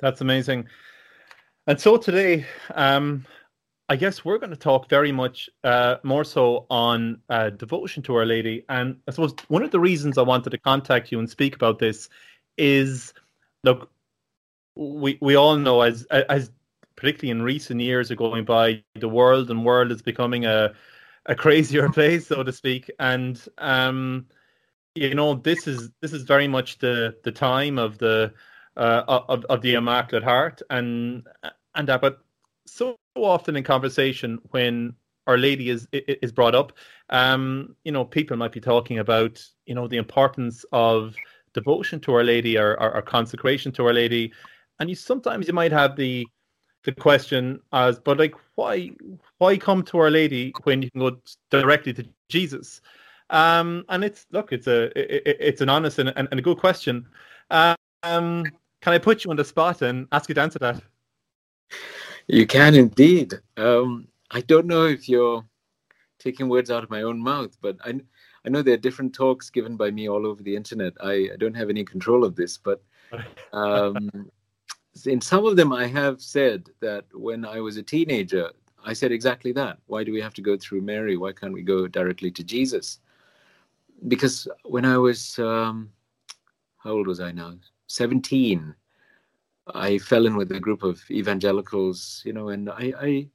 That's 0.00 0.22
amazing. 0.22 0.66
And 1.66 1.78
so 1.78 1.96
today, 1.96 2.46
um, 2.74 3.26
I 3.88 3.96
guess 3.96 4.24
we're 4.24 4.38
going 4.38 4.50
to 4.50 4.56
talk 4.56 4.88
very 4.88 5.12
much 5.12 5.50
uh, 5.64 5.96
more 6.02 6.24
so 6.24 6.66
on 6.70 7.20
uh, 7.28 7.50
devotion 7.50 8.02
to 8.04 8.16
Our 8.16 8.24
Lady. 8.24 8.64
And 8.68 8.96
I 9.06 9.10
suppose 9.10 9.34
one 9.48 9.62
of 9.62 9.70
the 9.70 9.80
reasons 9.80 10.18
I 10.18 10.22
wanted 10.22 10.50
to 10.50 10.58
contact 10.58 11.12
you 11.12 11.18
and 11.18 11.28
speak 11.28 11.54
about 11.54 11.78
this 11.78 12.08
is 12.56 13.12
look, 13.64 13.90
we, 14.76 15.18
we 15.20 15.34
all 15.34 15.56
know 15.56 15.82
as 15.82 16.04
as 16.04 16.50
particularly 16.96 17.30
in 17.30 17.42
recent 17.42 17.80
years 17.80 18.10
are 18.10 18.16
going 18.16 18.44
by, 18.44 18.82
the 18.94 19.08
world 19.08 19.50
and 19.50 19.64
world 19.64 19.92
is 19.92 20.02
becoming 20.02 20.46
a 20.46 20.72
a 21.26 21.34
crazier 21.34 21.88
place, 21.92 22.26
so 22.26 22.42
to 22.42 22.52
speak. 22.52 22.90
And 22.98 23.42
um, 23.58 24.26
you 24.94 25.14
know, 25.14 25.34
this 25.34 25.66
is 25.66 25.90
this 26.00 26.12
is 26.12 26.22
very 26.22 26.48
much 26.48 26.78
the 26.78 27.16
the 27.24 27.32
time 27.32 27.78
of 27.78 27.98
the 27.98 28.32
uh, 28.76 29.02
of 29.08 29.44
of 29.46 29.62
the 29.62 29.74
Immaculate 29.74 30.24
Heart, 30.24 30.62
and 30.70 31.26
and 31.74 31.88
that. 31.88 32.00
But 32.00 32.20
so 32.66 32.96
often 33.14 33.56
in 33.56 33.64
conversation 33.64 34.38
when 34.50 34.94
Our 35.26 35.38
Lady 35.38 35.70
is 35.70 35.88
is 35.92 36.32
brought 36.32 36.54
up, 36.54 36.72
um, 37.10 37.76
you 37.84 37.92
know, 37.92 38.04
people 38.04 38.36
might 38.36 38.52
be 38.52 38.60
talking 38.60 38.98
about 38.98 39.42
you 39.66 39.74
know 39.74 39.88
the 39.88 39.96
importance 39.98 40.64
of 40.72 41.14
devotion 41.54 42.00
to 42.00 42.14
Our 42.14 42.24
Lady 42.24 42.56
or, 42.56 42.80
or, 42.80 42.96
or 42.96 43.02
consecration 43.02 43.72
to 43.72 43.86
Our 43.86 43.92
Lady, 43.92 44.32
and 44.78 44.88
you 44.88 44.96
sometimes 44.96 45.46
you 45.48 45.54
might 45.54 45.72
have 45.72 45.96
the 45.96 46.26
the 46.84 46.92
question 46.92 47.60
as, 47.72 47.98
but 47.98 48.18
like, 48.18 48.34
why 48.54 48.90
why 49.38 49.56
come 49.56 49.82
to 49.84 49.98
Our 49.98 50.10
Lady 50.10 50.52
when 50.64 50.82
you 50.82 50.90
can 50.90 51.00
go 51.00 51.16
directly 51.50 51.92
to 51.94 52.04
Jesus? 52.28 52.80
Um, 53.30 53.84
and 53.88 54.04
it's 54.04 54.26
look, 54.30 54.52
it's 54.52 54.66
a 54.66 54.86
it, 54.98 55.36
it's 55.40 55.60
an 55.60 55.68
honest 55.68 55.98
and, 55.98 56.12
and, 56.16 56.28
and, 56.30 56.38
a 56.38 56.42
good 56.42 56.58
question. 56.58 57.06
Um, 57.50 57.76
can 58.02 58.92
I 58.92 58.98
put 58.98 59.24
you 59.24 59.30
on 59.30 59.36
the 59.36 59.44
spot 59.44 59.82
and 59.82 60.06
ask 60.12 60.28
you 60.28 60.34
to 60.34 60.40
answer 60.40 60.58
that? 60.58 60.82
You 62.26 62.46
can 62.46 62.74
indeed. 62.74 63.34
Um, 63.56 64.08
I 64.30 64.40
don't 64.40 64.66
know 64.66 64.86
if 64.86 65.08
you're 65.08 65.44
taking 66.18 66.48
words 66.48 66.70
out 66.70 66.84
of 66.84 66.90
my 66.90 67.02
own 67.02 67.20
mouth, 67.20 67.56
but 67.60 67.76
I 67.84 68.00
I 68.44 68.48
know 68.48 68.62
there 68.62 68.74
are 68.74 68.78
different 68.78 69.14
talks 69.14 69.50
given 69.50 69.76
by 69.76 69.90
me 69.90 70.08
all 70.08 70.26
over 70.26 70.42
the 70.42 70.56
internet. 70.56 70.94
I, 71.00 71.30
I 71.32 71.36
don't 71.38 71.54
have 71.54 71.70
any 71.70 71.84
control 71.84 72.24
of 72.24 72.34
this, 72.34 72.58
but 72.58 72.82
um, 73.52 74.30
in 75.06 75.20
some 75.20 75.46
of 75.46 75.56
them, 75.56 75.72
I 75.72 75.86
have 75.86 76.20
said 76.20 76.68
that 76.80 77.04
when 77.12 77.44
I 77.44 77.60
was 77.60 77.76
a 77.76 77.82
teenager, 77.82 78.50
I 78.84 78.92
said 78.92 79.12
exactly 79.12 79.52
that. 79.52 79.78
Why 79.86 80.04
do 80.04 80.12
we 80.12 80.20
have 80.20 80.34
to 80.34 80.42
go 80.42 80.56
through 80.56 80.82
Mary? 80.82 81.16
Why 81.16 81.32
can't 81.32 81.52
we 81.52 81.62
go 81.62 81.86
directly 81.86 82.30
to 82.32 82.44
Jesus? 82.44 82.98
Because 84.08 84.48
when 84.64 84.84
I 84.84 84.98
was, 84.98 85.38
um, 85.38 85.90
how 86.78 86.90
old 86.90 87.06
was 87.06 87.20
I 87.20 87.32
now? 87.32 87.54
17. 87.86 88.74
I 89.74 89.98
fell 89.98 90.26
in 90.26 90.36
with 90.36 90.50
a 90.52 90.60
group 90.60 90.82
of 90.82 91.00
evangelicals, 91.10 92.22
you 92.24 92.32
know, 92.32 92.48
and 92.48 92.68
I, 92.68 92.92
I, 93.00 93.28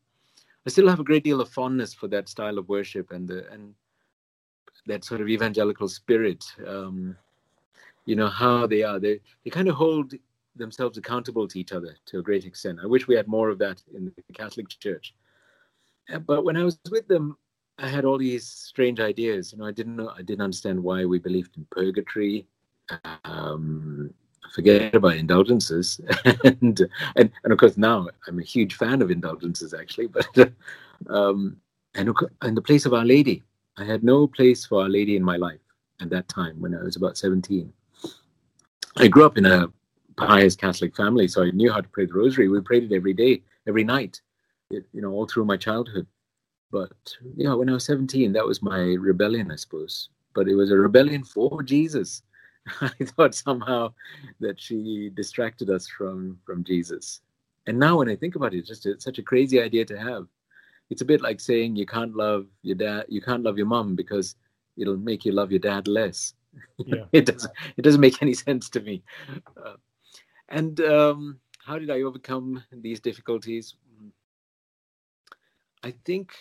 I 0.65 0.69
still 0.69 0.89
have 0.89 0.99
a 0.99 1.05
great 1.05 1.23
deal 1.23 1.39
of 1.39 1.49
fondness 1.49 1.93
for 1.93 2.07
that 2.09 2.27
style 2.27 2.57
of 2.57 2.67
worship 2.67 3.11
and 3.11 3.27
the, 3.27 3.49
and 3.51 3.73
that 4.87 5.05
sort 5.05 5.21
of 5.21 5.29
evangelical 5.29 5.87
spirit. 5.87 6.43
Um, 6.67 7.15
you 8.05 8.15
know 8.15 8.29
how 8.29 8.65
they 8.67 8.83
are. 8.83 8.99
They 8.99 9.19
they 9.43 9.49
kind 9.49 9.67
of 9.67 9.75
hold 9.75 10.13
themselves 10.57 10.97
accountable 10.97 11.47
to 11.47 11.59
each 11.59 11.71
other 11.71 11.95
to 12.07 12.19
a 12.19 12.23
great 12.23 12.45
extent. 12.45 12.79
I 12.81 12.87
wish 12.87 13.07
we 13.07 13.15
had 13.15 13.27
more 13.27 13.49
of 13.49 13.57
that 13.59 13.81
in 13.95 14.05
the 14.05 14.33
Catholic 14.33 14.67
Church. 14.69 15.13
Uh, 16.11 16.19
but 16.19 16.43
when 16.43 16.57
I 16.57 16.63
was 16.63 16.79
with 16.89 17.07
them, 17.07 17.37
I 17.79 17.87
had 17.87 18.05
all 18.05 18.17
these 18.17 18.47
strange 18.47 18.99
ideas. 18.99 19.51
You 19.51 19.59
know, 19.59 19.65
I 19.65 19.71
didn't 19.71 19.95
know, 19.95 20.11
I 20.17 20.21
didn't 20.21 20.41
understand 20.41 20.81
why 20.81 21.05
we 21.05 21.19
believed 21.19 21.57
in 21.57 21.67
purgatory. 21.69 22.47
Um, 23.25 24.13
forget 24.53 24.95
about 24.95 25.15
indulgences, 25.15 25.99
and, 26.43 26.89
and 27.15 27.31
and 27.43 27.53
of 27.53 27.57
course 27.57 27.77
now 27.77 28.07
I'm 28.27 28.39
a 28.39 28.43
huge 28.43 28.75
fan 28.75 29.01
of 29.01 29.11
indulgences 29.11 29.73
actually. 29.73 30.07
But 30.07 30.27
um, 31.09 31.57
and 31.95 32.07
the 32.57 32.61
place 32.61 32.85
of 32.85 32.93
Our 32.93 33.05
Lady, 33.05 33.43
I 33.77 33.83
had 33.83 34.03
no 34.03 34.27
place 34.27 34.65
for 34.65 34.83
Our 34.83 34.89
Lady 34.89 35.15
in 35.15 35.23
my 35.23 35.37
life 35.37 35.59
at 36.01 36.09
that 36.11 36.27
time 36.27 36.59
when 36.59 36.75
I 36.75 36.83
was 36.83 36.95
about 36.95 37.17
17. 37.17 37.71
I 38.97 39.07
grew 39.07 39.25
up 39.25 39.37
in 39.37 39.45
a 39.45 39.67
pious 40.17 40.55
Catholic 40.55 40.95
family, 40.95 41.27
so 41.27 41.43
I 41.43 41.51
knew 41.51 41.71
how 41.71 41.81
to 41.81 41.89
pray 41.89 42.05
the 42.05 42.13
rosary. 42.13 42.49
We 42.49 42.59
prayed 42.61 42.91
it 42.91 42.95
every 42.95 43.13
day, 43.13 43.43
every 43.67 43.83
night, 43.83 44.21
it, 44.71 44.85
you 44.93 45.01
know, 45.01 45.11
all 45.11 45.27
through 45.27 45.45
my 45.45 45.57
childhood. 45.57 46.07
But 46.71 46.91
yeah, 47.35 47.53
when 47.53 47.69
I 47.69 47.73
was 47.73 47.85
17, 47.85 48.33
that 48.33 48.45
was 48.45 48.61
my 48.61 48.79
rebellion, 48.79 49.51
I 49.51 49.55
suppose. 49.55 50.09
But 50.33 50.47
it 50.47 50.55
was 50.55 50.71
a 50.71 50.77
rebellion 50.77 51.23
for 51.23 51.63
Jesus. 51.63 52.23
I 52.81 52.89
thought 53.01 53.33
somehow 53.33 53.93
that 54.39 54.59
she 54.59 55.09
distracted 55.15 55.69
us 55.69 55.87
from 55.87 56.37
from 56.45 56.63
Jesus. 56.63 57.21
And 57.65 57.79
now, 57.79 57.97
when 57.97 58.09
I 58.09 58.15
think 58.15 58.35
about 58.35 58.53
it, 58.53 58.59
it's 58.59 58.67
just 58.67 58.85
a, 58.85 58.99
such 58.99 59.19
a 59.19 59.23
crazy 59.23 59.61
idea 59.61 59.85
to 59.85 59.97
have. 59.97 60.27
It's 60.89 61.01
a 61.01 61.05
bit 61.05 61.21
like 61.21 61.39
saying 61.39 61.75
you 61.75 61.85
can't 61.85 62.15
love 62.15 62.45
your 62.61 62.75
dad, 62.75 63.05
you 63.09 63.21
can't 63.21 63.43
love 63.43 63.57
your 63.57 63.67
mom 63.67 63.95
because 63.95 64.35
it'll 64.77 64.97
make 64.97 65.25
you 65.25 65.31
love 65.31 65.51
your 65.51 65.59
dad 65.59 65.87
less. 65.87 66.33
Yeah. 66.77 67.05
it 67.11 67.25
doesn't. 67.25 67.51
It 67.77 67.83
doesn't 67.83 68.01
make 68.01 68.21
any 68.21 68.33
sense 68.33 68.69
to 68.69 68.79
me. 68.79 69.03
Uh, 69.63 69.75
and 70.49 70.79
um, 70.81 71.39
how 71.65 71.77
did 71.79 71.89
I 71.91 72.01
overcome 72.01 72.63
these 72.71 72.99
difficulties? 72.99 73.75
I 75.83 75.93
think, 76.05 76.33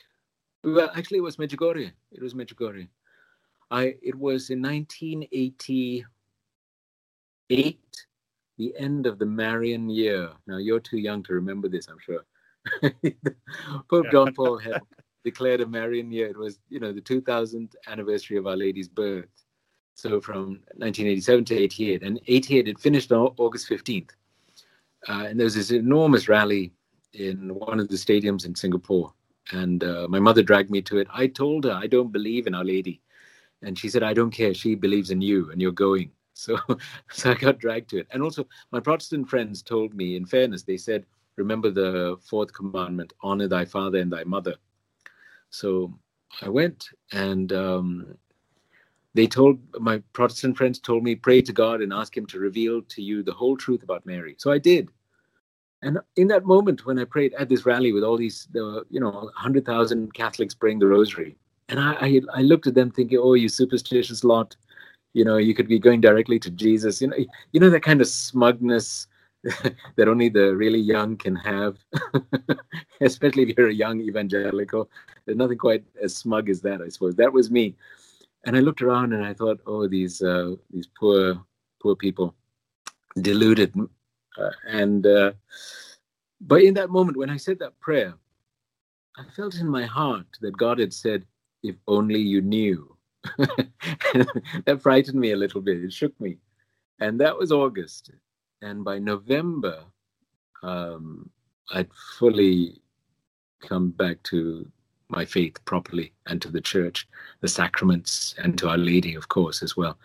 well, 0.64 0.90
actually, 0.96 1.18
it 1.18 1.22
was 1.22 1.36
Medjugorje. 1.36 1.92
It 2.12 2.22
was 2.22 2.34
Medjugorje. 2.34 2.88
I 3.70 3.96
it 4.02 4.14
was 4.14 4.50
in 4.50 4.62
1988, 4.62 6.06
the 8.58 8.74
end 8.78 9.06
of 9.06 9.18
the 9.18 9.26
Marian 9.26 9.90
year. 9.90 10.30
Now 10.46 10.58
you're 10.58 10.80
too 10.80 10.98
young 10.98 11.22
to 11.24 11.34
remember 11.34 11.68
this, 11.68 11.88
I'm 11.88 11.98
sure. 11.98 12.24
Pope 13.90 14.06
John 14.10 14.32
Paul 14.34 14.58
had 14.58 14.80
declared 15.24 15.60
a 15.60 15.66
Marian 15.66 16.12
year. 16.12 16.28
It 16.28 16.38
was, 16.38 16.60
you 16.68 16.78
know, 16.80 16.92
the 16.92 17.00
2000th 17.00 17.74
anniversary 17.88 18.36
of 18.36 18.46
Our 18.46 18.56
Lady's 18.56 18.88
birth. 18.88 19.45
So 19.96 20.20
from 20.20 20.60
1987 20.76 21.46
to 21.46 21.56
88. 21.56 22.02
And 22.02 22.20
88, 22.26 22.68
it 22.68 22.78
finished 22.78 23.10
on 23.12 23.34
August 23.38 23.68
15th. 23.68 24.10
Uh, 25.08 25.24
and 25.28 25.40
there 25.40 25.44
was 25.44 25.54
this 25.54 25.70
enormous 25.70 26.28
rally 26.28 26.72
in 27.14 27.54
one 27.54 27.80
of 27.80 27.88
the 27.88 27.96
stadiums 27.96 28.44
in 28.44 28.54
Singapore. 28.54 29.12
And 29.52 29.82
uh, 29.82 30.06
my 30.08 30.20
mother 30.20 30.42
dragged 30.42 30.70
me 30.70 30.82
to 30.82 30.98
it. 30.98 31.08
I 31.12 31.26
told 31.26 31.64
her, 31.64 31.72
I 31.72 31.86
don't 31.86 32.12
believe 32.12 32.46
in 32.46 32.54
Our 32.54 32.64
Lady. 32.64 33.00
And 33.62 33.78
she 33.78 33.88
said, 33.88 34.02
I 34.02 34.12
don't 34.12 34.30
care. 34.30 34.52
She 34.52 34.74
believes 34.74 35.10
in 35.10 35.22
you 35.22 35.50
and 35.50 35.60
you're 35.60 35.72
going. 35.72 36.10
So, 36.38 36.58
so 37.10 37.30
I 37.30 37.34
got 37.34 37.58
dragged 37.58 37.88
to 37.88 37.98
it. 38.00 38.08
And 38.10 38.22
also, 38.22 38.46
my 38.70 38.78
Protestant 38.78 39.26
friends 39.26 39.62
told 39.62 39.94
me, 39.94 40.16
in 40.16 40.26
fairness, 40.26 40.64
they 40.64 40.76
said, 40.76 41.06
remember 41.36 41.70
the 41.70 42.18
fourth 42.20 42.52
commandment 42.52 43.14
honor 43.22 43.48
thy 43.48 43.64
father 43.64 44.00
and 44.00 44.12
thy 44.12 44.22
mother. 44.24 44.54
So 45.48 45.98
I 46.42 46.50
went 46.50 46.90
and 47.12 47.54
um, 47.54 48.18
they 49.16 49.26
told 49.26 49.58
my 49.80 50.02
Protestant 50.12 50.56
friends 50.56 50.78
told 50.78 51.02
me 51.02 51.14
pray 51.14 51.40
to 51.40 51.52
God 51.52 51.80
and 51.80 51.92
ask 51.92 52.16
Him 52.16 52.26
to 52.26 52.38
reveal 52.38 52.82
to 52.82 53.02
you 53.02 53.22
the 53.22 53.32
whole 53.32 53.56
truth 53.56 53.82
about 53.82 54.04
Mary. 54.04 54.36
So 54.38 54.52
I 54.52 54.58
did, 54.58 54.90
and 55.82 55.98
in 56.16 56.28
that 56.28 56.44
moment 56.44 56.84
when 56.84 56.98
I 56.98 57.04
prayed 57.04 57.32
at 57.34 57.48
this 57.48 57.64
rally 57.64 57.92
with 57.92 58.04
all 58.04 58.18
these, 58.18 58.46
were 58.54 58.86
you 58.90 59.00
know 59.00 59.30
hundred 59.34 59.64
thousand 59.64 60.12
Catholics 60.14 60.54
praying 60.54 60.80
the 60.80 60.86
Rosary, 60.86 61.36
and 61.70 61.80
I, 61.80 61.96
I 62.00 62.20
I 62.34 62.42
looked 62.42 62.66
at 62.66 62.74
them 62.74 62.90
thinking, 62.90 63.18
oh, 63.20 63.34
you 63.34 63.48
superstitious 63.48 64.22
lot, 64.22 64.54
you 65.14 65.24
know, 65.24 65.38
you 65.38 65.54
could 65.54 65.68
be 65.68 65.78
going 65.78 66.02
directly 66.02 66.38
to 66.40 66.50
Jesus, 66.50 67.00
you 67.00 67.08
know, 67.08 67.16
you 67.52 67.60
know 67.60 67.70
that 67.70 67.82
kind 67.82 68.00
of 68.00 68.08
smugness. 68.08 69.08
that 69.96 70.08
only 70.08 70.28
the 70.28 70.56
really 70.56 70.80
young 70.80 71.16
can 71.16 71.36
have, 71.36 71.76
especially 73.00 73.44
if 73.44 73.56
you're 73.56 73.68
a 73.68 73.72
young 73.72 74.00
evangelical. 74.00 74.90
There's 75.24 75.38
nothing 75.38 75.58
quite 75.58 75.84
as 76.02 76.16
smug 76.16 76.50
as 76.50 76.62
that, 76.62 76.80
I 76.80 76.88
suppose. 76.88 77.14
That 77.14 77.32
was 77.32 77.48
me 77.48 77.76
and 78.46 78.56
I 78.56 78.60
looked 78.60 78.80
around 78.80 79.12
and 79.12 79.24
I 79.24 79.34
thought, 79.34 79.60
oh, 79.66 79.86
these 79.88 80.22
uh, 80.22 80.54
these 80.70 80.86
poor 80.98 81.44
poor 81.82 81.96
people, 81.96 82.34
deluded, 83.20 83.74
uh, 84.38 84.50
and 84.66 85.06
uh, 85.06 85.32
but 86.40 86.62
in 86.62 86.74
that 86.74 86.90
moment 86.90 87.18
when 87.18 87.28
I 87.28 87.36
said 87.36 87.58
that 87.58 87.78
prayer, 87.80 88.14
I 89.18 89.24
felt 89.34 89.56
in 89.56 89.68
my 89.68 89.84
heart 89.84 90.26
that 90.40 90.56
God 90.56 90.78
had 90.78 90.94
said, 90.94 91.26
"If 91.62 91.74
only 91.86 92.20
you 92.20 92.40
knew." 92.40 92.96
that 94.66 94.78
frightened 94.80 95.18
me 95.20 95.32
a 95.32 95.36
little 95.36 95.60
bit. 95.60 95.82
It 95.82 95.92
shook 95.92 96.18
me, 96.20 96.38
and 97.00 97.20
that 97.20 97.36
was 97.36 97.50
August, 97.50 98.12
and 98.62 98.84
by 98.84 99.00
November, 99.00 99.82
um, 100.62 101.28
I'd 101.72 101.90
fully 102.18 102.80
come 103.60 103.90
back 103.90 104.22
to 104.24 104.70
my 105.08 105.24
faith 105.24 105.64
properly 105.64 106.12
and 106.26 106.40
to 106.42 106.50
the 106.50 106.60
church, 106.60 107.08
the 107.40 107.48
sacraments, 107.48 108.34
and 108.38 108.58
to 108.58 108.68
Our 108.68 108.78
Lady, 108.78 109.14
of 109.14 109.28
course, 109.28 109.62
as 109.62 109.76
well. 109.76 109.98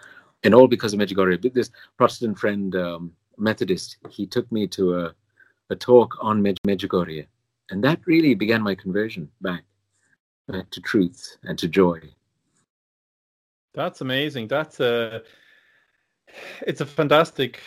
And 0.43 0.53
all 0.53 0.67
because 0.67 0.93
of 0.93 0.99
Medjugorje. 0.99 1.53
This 1.53 1.71
Protestant 1.97 2.37
friend, 2.37 2.75
um, 2.75 3.11
Methodist, 3.37 3.97
he 4.09 4.25
took 4.25 4.51
me 4.51 4.67
to 4.67 4.99
a, 4.99 5.15
a 5.69 5.75
talk 5.75 6.15
on 6.21 6.41
Med- 6.41 6.59
Medjugorje. 6.67 7.25
And 7.69 7.83
that 7.83 7.99
really 8.05 8.33
began 8.33 8.61
my 8.61 8.75
conversion 8.75 9.29
back, 9.41 9.63
back 10.47 10.69
to 10.71 10.81
truth 10.81 11.37
and 11.43 11.57
to 11.59 11.67
joy. 11.67 11.99
That's 13.73 14.01
amazing. 14.01 14.47
That's 14.47 14.79
a, 14.79 15.21
it's 16.67 16.81
a 16.81 16.85
fantastic 16.85 17.61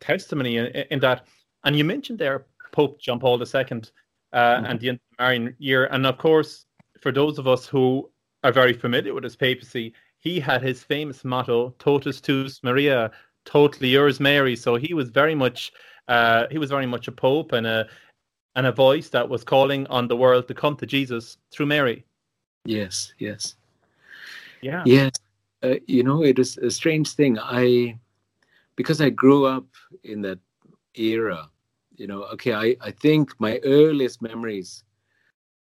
testimony 0.00 0.56
in, 0.56 0.66
in 0.90 1.00
that. 1.00 1.26
And 1.64 1.76
you 1.76 1.84
mentioned 1.84 2.18
there 2.18 2.46
Pope 2.72 3.00
John 3.00 3.20
Paul 3.20 3.38
II 3.38 3.44
uh, 3.44 3.44
mm-hmm. 3.46 4.64
and 4.64 4.80
the 4.80 4.98
Marian 5.18 5.54
year. 5.58 5.86
And 5.86 6.06
of 6.06 6.18
course, 6.18 6.66
for 7.02 7.12
those 7.12 7.38
of 7.38 7.46
us 7.48 7.66
who 7.66 8.08
are 8.44 8.52
very 8.52 8.72
familiar 8.72 9.12
with 9.12 9.24
his 9.24 9.36
papacy, 9.36 9.92
he 10.20 10.38
had 10.38 10.62
his 10.62 10.82
famous 10.82 11.24
motto, 11.24 11.74
"Totus 11.78 12.20
tuus 12.20 12.62
Maria," 12.62 13.10
totally 13.44 13.88
yours, 13.88 14.20
Mary. 14.20 14.54
So 14.56 14.76
he 14.76 14.94
was 14.94 15.10
very 15.10 15.34
much, 15.34 15.72
uh, 16.06 16.46
he 16.50 16.58
was 16.58 16.70
very 16.70 16.86
much 16.86 17.08
a 17.08 17.12
pope 17.12 17.52
and 17.52 17.66
a 17.66 17.88
and 18.54 18.66
a 18.66 18.72
voice 18.72 19.08
that 19.08 19.28
was 19.28 19.42
calling 19.42 19.86
on 19.88 20.06
the 20.06 20.16
world 20.16 20.46
to 20.46 20.54
come 20.54 20.76
to 20.76 20.86
Jesus 20.86 21.38
through 21.50 21.66
Mary. 21.66 22.04
Yes, 22.64 23.12
yes, 23.18 23.56
yeah, 24.60 24.84
yes. 24.86 25.12
Uh, 25.62 25.76
you 25.86 26.02
know, 26.02 26.22
it 26.22 26.38
is 26.38 26.56
a 26.58 26.70
strange 26.70 27.10
thing. 27.12 27.38
I 27.38 27.98
because 28.76 29.00
I 29.00 29.10
grew 29.10 29.44
up 29.46 29.66
in 30.04 30.22
that 30.22 30.38
era. 30.94 31.50
You 31.96 32.06
know, 32.06 32.22
okay, 32.34 32.52
I 32.52 32.76
I 32.80 32.92
think 32.92 33.34
my 33.40 33.58
earliest 33.64 34.22
memories 34.22 34.84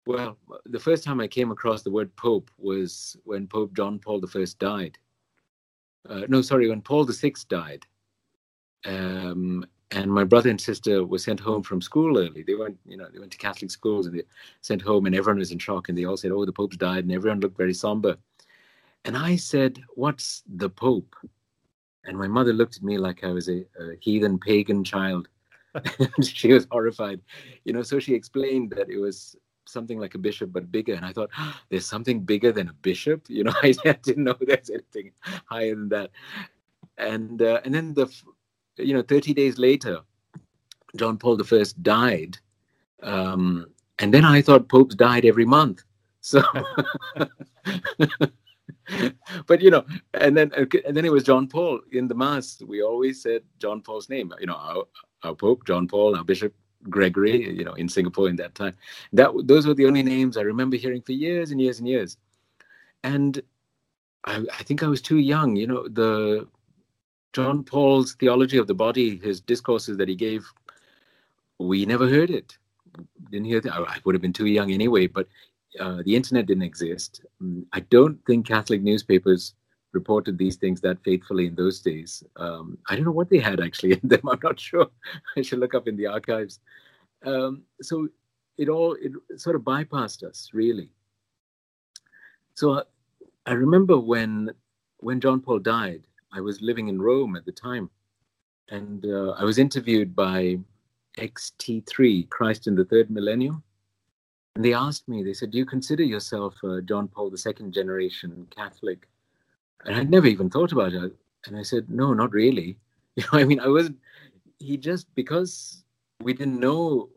well, 0.05 0.37
the 0.65 0.79
first 0.79 1.03
time 1.03 1.19
I 1.19 1.27
came 1.27 1.51
across 1.51 1.83
the 1.83 1.91
word 1.91 2.15
Pope 2.15 2.49
was 2.57 3.15
when 3.23 3.47
Pope 3.47 3.73
John 3.73 3.99
Paul 3.99 4.21
I 4.35 4.45
died. 4.57 4.97
Uh, 6.09 6.21
no, 6.27 6.41
sorry, 6.41 6.69
when 6.69 6.81
Paul 6.81 7.05
VI 7.05 7.33
died. 7.47 7.85
Um, 8.85 9.65
and 9.91 10.11
my 10.11 10.23
brother 10.23 10.49
and 10.49 10.59
sister 10.59 11.05
were 11.05 11.19
sent 11.19 11.39
home 11.39 11.63
from 11.63 11.81
school 11.81 12.17
early. 12.17 12.43
They 12.43 12.55
went, 12.55 12.77
you 12.85 12.97
know, 12.97 13.07
they 13.11 13.19
went 13.19 13.31
to 13.33 13.37
Catholic 13.37 13.69
schools 13.69 14.07
and 14.07 14.17
they 14.17 14.23
sent 14.61 14.81
home, 14.81 15.05
and 15.05 15.13
everyone 15.13 15.39
was 15.39 15.51
in 15.51 15.59
shock. 15.59 15.89
And 15.89 15.97
they 15.97 16.05
all 16.05 16.17
said, 16.17 16.31
"Oh, 16.31 16.45
the 16.45 16.53
Pope's 16.53 16.77
died," 16.77 17.03
and 17.03 17.11
everyone 17.11 17.41
looked 17.41 17.57
very 17.57 17.73
somber. 17.73 18.17
And 19.05 19.17
I 19.17 19.35
said, 19.35 19.83
"What's 19.95 20.43
the 20.47 20.69
Pope?" 20.69 21.15
And 22.05 22.17
my 22.17 22.27
mother 22.27 22.53
looked 22.53 22.77
at 22.77 22.83
me 22.83 22.97
like 22.97 23.23
I 23.23 23.31
was 23.31 23.49
a, 23.49 23.65
a 23.79 23.95
heathen 23.99 24.39
pagan 24.39 24.83
child. 24.83 25.27
she 26.23 26.53
was 26.53 26.67
horrified, 26.71 27.21
you 27.65 27.73
know. 27.73 27.83
So 27.83 27.99
she 27.99 28.13
explained 28.13 28.71
that 28.71 28.89
it 28.89 28.97
was 28.97 29.35
something 29.65 29.99
like 29.99 30.15
a 30.15 30.19
bishop 30.19 30.51
but 30.51 30.71
bigger. 30.71 30.93
And 30.93 31.05
i 31.05 31.13
thought 31.13 31.29
oh, 31.37 31.59
there's 31.69 31.85
something 31.85 32.21
bigger 32.21 32.51
than 32.51 32.69
a 32.69 32.73
bishop? 32.73 33.25
You 33.29 33.43
know 33.45 33.53
i 33.63 33.71
didn't 34.03 34.23
know 34.23 34.35
there's 34.39 34.69
anything 34.69 35.11
higher 35.45 35.75
than 35.75 35.89
that. 35.89 36.11
And 36.97 37.41
uh, 37.41 37.61
and 37.63 37.73
then 37.73 37.93
the 37.93 38.07
you 38.77 38.93
know 38.93 39.01
30 39.01 39.33
days 39.33 39.57
later 39.57 39.99
john 40.95 41.17
paul 41.17 41.39
i 41.41 41.63
died 41.81 42.37
um, 43.03 43.67
and 43.99 44.13
then 44.13 44.25
i 44.25 44.41
thought 44.41 44.69
popes 44.69 44.95
died 44.95 45.25
every 45.25 45.45
month. 45.45 45.83
So 46.23 46.43
but 49.47 49.61
you 49.61 49.71
know 49.71 49.83
and 50.13 50.37
then 50.37 50.51
and 50.53 50.95
then 50.95 51.05
it 51.05 51.11
was 51.11 51.23
john 51.23 51.47
paul 51.47 51.79
in 51.91 52.07
the 52.07 52.15
mass. 52.15 52.61
We 52.65 52.83
always 52.83 53.21
said 53.23 53.41
john 53.59 53.81
paul's 53.81 54.07
name 54.09 54.31
you 54.39 54.45
know 54.45 54.55
our, 54.55 54.83
our 55.23 55.33
pope 55.33 55.65
john 55.65 55.87
paul 55.87 56.15
our 56.15 56.23
bishop 56.23 56.53
Gregory, 56.89 57.49
you 57.57 57.63
know, 57.63 57.73
in 57.73 57.89
Singapore 57.89 58.29
in 58.29 58.35
that 58.37 58.55
time. 58.55 58.75
That 59.13 59.31
those 59.45 59.67
were 59.67 59.73
the 59.73 59.85
only 59.85 60.03
names 60.03 60.37
I 60.37 60.41
remember 60.41 60.77
hearing 60.77 61.01
for 61.01 61.11
years 61.13 61.51
and 61.51 61.61
years 61.61 61.79
and 61.79 61.87
years. 61.87 62.17
And 63.03 63.41
I, 64.25 64.43
I 64.53 64.63
think 64.63 64.83
I 64.83 64.87
was 64.87 65.01
too 65.01 65.17
young. 65.17 65.55
You 65.55 65.67
know, 65.67 65.87
the 65.87 66.47
John 67.33 67.63
Paul's 67.63 68.15
theology 68.15 68.57
of 68.57 68.67
the 68.67 68.73
body, 68.73 69.17
his 69.17 69.41
discourses 69.41 69.97
that 69.97 70.09
he 70.09 70.15
gave, 70.15 70.45
we 71.59 71.85
never 71.85 72.09
heard 72.09 72.29
it. 72.29 72.57
Didn't 73.31 73.45
hear 73.47 73.61
that. 73.61 73.73
I 73.73 73.99
would 74.03 74.15
have 74.15 74.21
been 74.21 74.33
too 74.33 74.47
young 74.47 74.71
anyway. 74.71 75.07
But 75.07 75.27
uh, 75.79 76.01
the 76.03 76.15
internet 76.15 76.45
didn't 76.45 76.63
exist. 76.63 77.21
Mm, 77.41 77.65
I 77.71 77.81
don't 77.81 78.23
think 78.25 78.47
Catholic 78.47 78.81
newspapers 78.81 79.53
reported 79.93 80.37
these 80.37 80.55
things 80.55 80.81
that 80.81 81.03
faithfully 81.03 81.47
in 81.47 81.55
those 81.55 81.79
days. 81.79 82.23
Um, 82.35 82.77
I 82.89 82.95
don't 82.95 83.05
know 83.05 83.11
what 83.11 83.29
they 83.29 83.39
had 83.39 83.59
actually 83.59 83.93
in 83.93 84.07
them. 84.07 84.21
I'm 84.29 84.39
not 84.43 84.59
sure. 84.59 84.87
I 85.37 85.41
should 85.41 85.59
look 85.59 85.75
up 85.75 85.87
in 85.87 85.97
the 85.97 86.07
archives. 86.07 86.59
Um, 87.25 87.63
so 87.81 88.07
it 88.57 88.69
all 88.69 88.97
it 88.99 89.11
sort 89.39 89.55
of 89.55 89.61
bypassed 89.63 90.23
us 90.23 90.49
really. 90.53 90.91
So 92.53 92.79
I, 92.79 92.81
I 93.45 93.53
remember 93.53 93.99
when 93.99 94.51
when 94.97 95.19
John 95.19 95.41
Paul 95.41 95.59
died, 95.59 96.03
I 96.31 96.41
was 96.41 96.61
living 96.61 96.87
in 96.87 97.01
Rome 97.01 97.35
at 97.35 97.45
the 97.45 97.51
time, 97.51 97.89
and 98.69 99.05
uh, 99.05 99.31
I 99.31 99.43
was 99.43 99.57
interviewed 99.57 100.15
by 100.15 100.59
XT3, 101.17 102.29
Christ 102.29 102.67
in 102.67 102.75
the 102.75 102.85
Third 102.85 103.09
Millennium. 103.09 103.63
And 104.55 104.65
they 104.65 104.73
asked 104.73 105.07
me, 105.07 105.23
they 105.23 105.33
said, 105.33 105.51
Do 105.51 105.57
you 105.57 105.65
consider 105.65 106.03
yourself 106.03 106.55
a 106.63 106.81
John 106.81 107.07
Paul 107.07 107.33
II 107.33 107.69
generation 107.71 108.47
Catholic? 108.55 109.07
And 109.85 109.95
I'd 109.95 110.09
never 110.09 110.27
even 110.27 110.49
thought 110.49 110.71
about 110.71 110.93
it. 110.93 111.13
And 111.45 111.57
I 111.57 111.63
said, 111.63 111.89
no, 111.89 112.13
not 112.13 112.31
really. 112.31 112.77
You 113.17 113.23
know, 113.23 113.39
I 113.39 113.43
mean, 113.43 113.59
I 113.59 113.67
wasn't. 113.67 113.97
He 114.57 114.77
just 114.77 115.13
because 115.15 115.83
we 116.21 116.31
didn't 116.31 116.61
know 116.61 117.09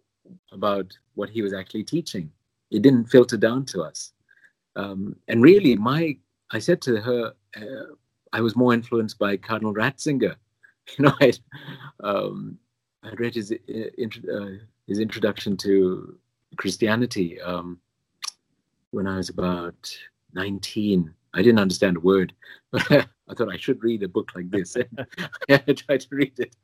about 0.50 0.92
what 1.14 1.31
he 1.31 1.40
was 1.40 1.53
actually 1.53 1.85
teaching, 1.85 2.33
it 2.72 2.83
didn't 2.83 3.05
filter 3.05 3.37
down 3.37 3.64
to 3.66 3.83
us. 3.83 4.12
Um, 4.74 5.14
and 5.29 5.40
really, 5.40 5.77
my 5.77 6.16
I 6.50 6.59
said 6.59 6.83
to 6.83 7.00
her, 7.00 7.33
uh, 7.57 7.94
I 8.33 8.40
was 8.40 8.57
more 8.57 8.74
influenced 8.74 9.20
by 9.20 9.37
Cardinal 9.37 9.74
Ratzinger. 9.74 10.37
You 10.98 11.05
know, 11.05 11.14
I 11.20 11.33
um, 12.00 12.59
I 13.05 13.11
read 13.14 13.37
his 13.37 13.53
uh, 13.53 14.35
uh, 14.37 14.50
his 14.87 14.98
introduction 14.98 15.57
to 15.59 16.18
Christianity 16.57 17.40
um, 17.40 17.79
when 18.90 19.07
I 19.07 19.16
was 19.16 19.31
about 19.31 19.96
nineteen 20.35 21.14
I 21.35 21.42
didn't 21.42 21.61
understand 21.61 21.97
a 21.97 22.01
word, 22.01 22.33
I 22.75 23.35
thought 23.35 23.53
I 23.53 23.57
should 23.57 23.83
read 23.83 24.03
a 24.03 24.09
book 24.09 24.33
like 24.35 24.51
this. 24.51 24.77
I 25.51 25.59
tried 25.59 26.01
to 26.01 26.09
read 26.11 26.38
it, 26.38 26.57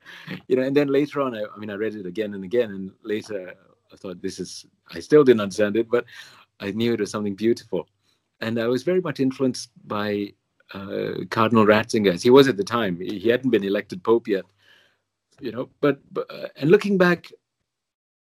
you 0.49 0.57
know. 0.57 0.63
And 0.63 0.77
then 0.77 0.89
later 0.89 1.21
on, 1.21 1.35
I, 1.35 1.45
I, 1.55 1.59
mean, 1.59 1.71
I 1.71 1.75
read 1.75 1.95
it 1.95 2.07
again 2.07 2.35
and 2.35 2.45
again, 2.45 2.71
and 2.71 2.91
later 3.03 3.55
I 3.93 3.97
thought 3.97 4.23
this 4.23 4.39
is. 4.39 4.67
I 4.93 5.01
still 5.01 5.25
didn't 5.25 5.41
understand 5.41 5.77
it, 5.77 5.91
but 5.91 6.05
I 6.61 6.71
knew 6.73 6.95
it 6.95 7.01
was 7.01 7.11
something 7.11 7.35
beautiful, 7.35 7.89
and 8.41 8.59
I 8.61 8.67
was 8.67 8.83
very 8.83 9.01
much 9.01 9.21
influenced 9.21 9.71
by 9.87 10.35
uh, 10.75 11.25
Cardinal 11.31 11.67
Ratzinger, 11.67 12.13
as 12.13 12.23
he 12.23 12.31
was 12.31 12.49
at 12.49 12.57
the 12.57 12.65
time. 12.65 13.01
He 13.01 13.29
hadn't 13.29 13.51
been 13.51 13.65
elected 13.65 14.03
pope 14.03 14.29
yet, 14.29 14.45
you 15.41 15.53
know. 15.53 15.71
But, 15.81 16.01
but 16.13 16.31
uh, 16.31 16.49
and 16.57 16.71
looking 16.71 16.99
back, 16.99 17.31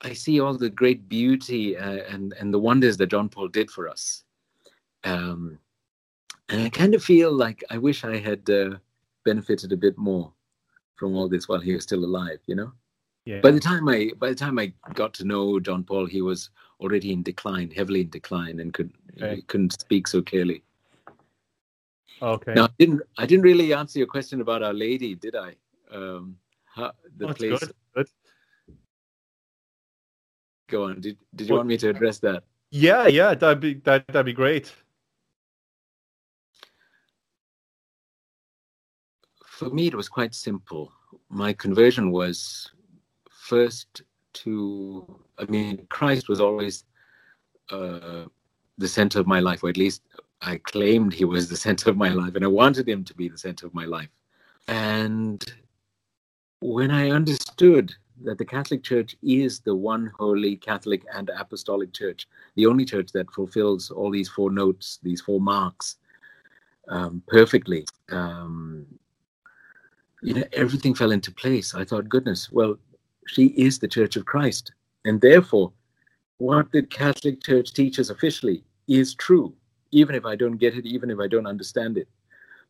I 0.02 0.14
see 0.14 0.40
all 0.40 0.54
the 0.54 0.70
great 0.70 1.10
beauty 1.10 1.78
uh, 1.78 2.04
and 2.10 2.34
and 2.40 2.54
the 2.54 2.60
wonders 2.60 2.98
that 2.98 3.08
John 3.08 3.30
Paul 3.30 3.48
did 3.48 3.72
for 3.72 3.90
us. 3.90 4.24
Um, 5.04 5.58
and 6.50 6.62
I 6.62 6.70
kind 6.70 6.96
of 6.96 7.04
feel 7.04 7.32
like 7.32 7.64
I 7.70 7.78
wish 7.78 8.04
I 8.04 8.18
had 8.18 8.50
uh, 8.50 8.78
benefited 9.26 9.72
a 9.72 9.78
bit 9.78 9.98
more 9.98 10.32
from 10.96 11.16
all 11.16 11.30
this 11.30 11.48
while 11.48 11.60
he 11.60 11.74
was 11.74 11.84
still 11.84 12.04
alive. 12.04 12.40
You 12.46 12.56
know. 12.56 12.72
Yeah. 13.26 13.42
By 13.42 13.52
the 13.52 13.60
time 13.60 13.88
I 13.88 14.12
by 14.18 14.30
the 14.30 14.36
time 14.36 14.58
I 14.58 14.74
got 14.94 15.14
to 15.16 15.26
know 15.26 15.60
John 15.60 15.84
Paul, 15.84 16.06
he 16.06 16.22
was 16.22 16.50
already 16.80 17.12
in 17.12 17.24
decline, 17.24 17.70
heavily 17.70 18.02
in 18.02 18.10
decline, 18.10 18.60
and 18.60 18.74
could 18.74 18.92
okay. 19.22 19.42
couldn't 19.48 19.80
speak 19.80 20.08
so 20.08 20.22
clearly. 20.22 20.64
Okay. 22.22 22.54
Now 22.54 22.66
I 22.66 22.70
didn't 22.80 23.02
I 23.18 23.26
didn't 23.26 23.44
really 23.44 23.74
answer 23.74 24.00
your 24.00 24.08
question 24.08 24.42
about 24.42 24.64
Our 24.64 24.74
Lady, 24.74 25.16
did 25.16 25.36
I? 25.36 25.56
Um, 25.94 26.38
how, 26.66 26.92
the 27.18 27.28
oh, 27.28 27.34
place. 27.34 27.60
Good. 27.60 27.74
Good. 27.96 28.08
Go 30.70 30.86
on. 30.86 31.02
Did 31.02 31.18
Did 31.36 31.48
you 31.48 31.54
well, 31.54 31.60
want 31.60 31.70
me 31.70 31.78
to 31.78 31.90
address 31.90 32.20
that? 32.20 32.44
Yeah, 32.72 33.08
yeah, 33.08 33.34
that'd 33.34 33.60
be 33.60 33.76
that 33.86 34.08
that'd 34.08 34.26
be 34.26 34.34
great. 34.34 34.72
For 39.60 39.70
me, 39.70 39.88
it 39.88 39.96
was 39.96 40.08
quite 40.08 40.34
simple. 40.34 40.94
My 41.30 41.52
conversion 41.52 42.12
was 42.12 42.72
first 43.30 44.04
to, 44.36 45.20
I 45.38 45.44
mean, 45.52 45.86
Christ 45.90 46.30
was 46.30 46.40
always 46.40 46.86
uh, 47.70 48.24
the 48.78 48.88
center 48.88 49.20
of 49.20 49.28
my 49.28 49.42
life, 49.42 49.62
or 49.62 49.70
at 49.70 49.76
least 49.76 50.04
I 50.42 50.60
claimed 50.60 51.14
he 51.14 51.26
was 51.26 51.50
the 51.50 51.58
center 51.68 51.90
of 51.90 51.98
my 51.98 52.08
life, 52.08 52.36
and 52.36 52.46
I 52.46 52.48
wanted 52.48 52.88
him 52.88 53.04
to 53.04 53.14
be 53.14 53.28
the 53.28 53.38
center 53.38 53.68
of 53.68 53.74
my 53.74 53.84
life. 53.84 54.08
And 54.70 55.44
when 56.62 56.90
I 56.90 57.10
understood 57.10 57.94
that 58.24 58.38
the 58.38 58.46
Catholic 58.46 58.82
Church 58.82 59.18
is 59.22 59.60
the 59.60 59.76
one 59.76 60.10
holy 60.18 60.56
Catholic 60.56 61.04
and 61.14 61.30
apostolic 61.38 61.92
church, 61.92 62.30
the 62.56 62.66
only 62.66 62.86
church 62.86 63.12
that 63.12 63.30
fulfills 63.32 63.92
all 63.92 64.10
these 64.10 64.30
four 64.30 64.52
notes, 64.52 65.00
these 65.04 65.20
four 65.20 65.42
marks 65.42 65.98
um, 66.88 67.22
perfectly, 67.28 67.86
um, 68.10 68.86
you 70.22 70.34
know, 70.34 70.44
everything 70.54 70.94
fell 70.94 71.12
into 71.12 71.32
place. 71.32 71.74
I 71.74 71.84
thought, 71.84 72.10
goodness, 72.10 72.52
well, 72.52 72.78
she 73.28 73.48
is 73.48 73.80
the 73.80 73.88
Church 73.88 74.16
of 74.16 74.26
Christ. 74.26 74.72
And 75.06 75.22
therefore, 75.22 75.72
what 76.38 76.72
the 76.72 76.84
Catholic 76.84 77.44
Church 77.44 77.74
teaches 77.74 78.10
officially 78.10 78.64
is 78.88 79.16
true, 79.16 79.54
even 79.92 80.16
if 80.16 80.26
I 80.26 80.36
don't 80.36 80.58
get 80.58 80.76
it, 80.76 80.86
even 80.86 81.10
if 81.10 81.20
I 81.20 81.28
don't 81.28 81.48
understand 81.48 81.98
it. 81.98 82.08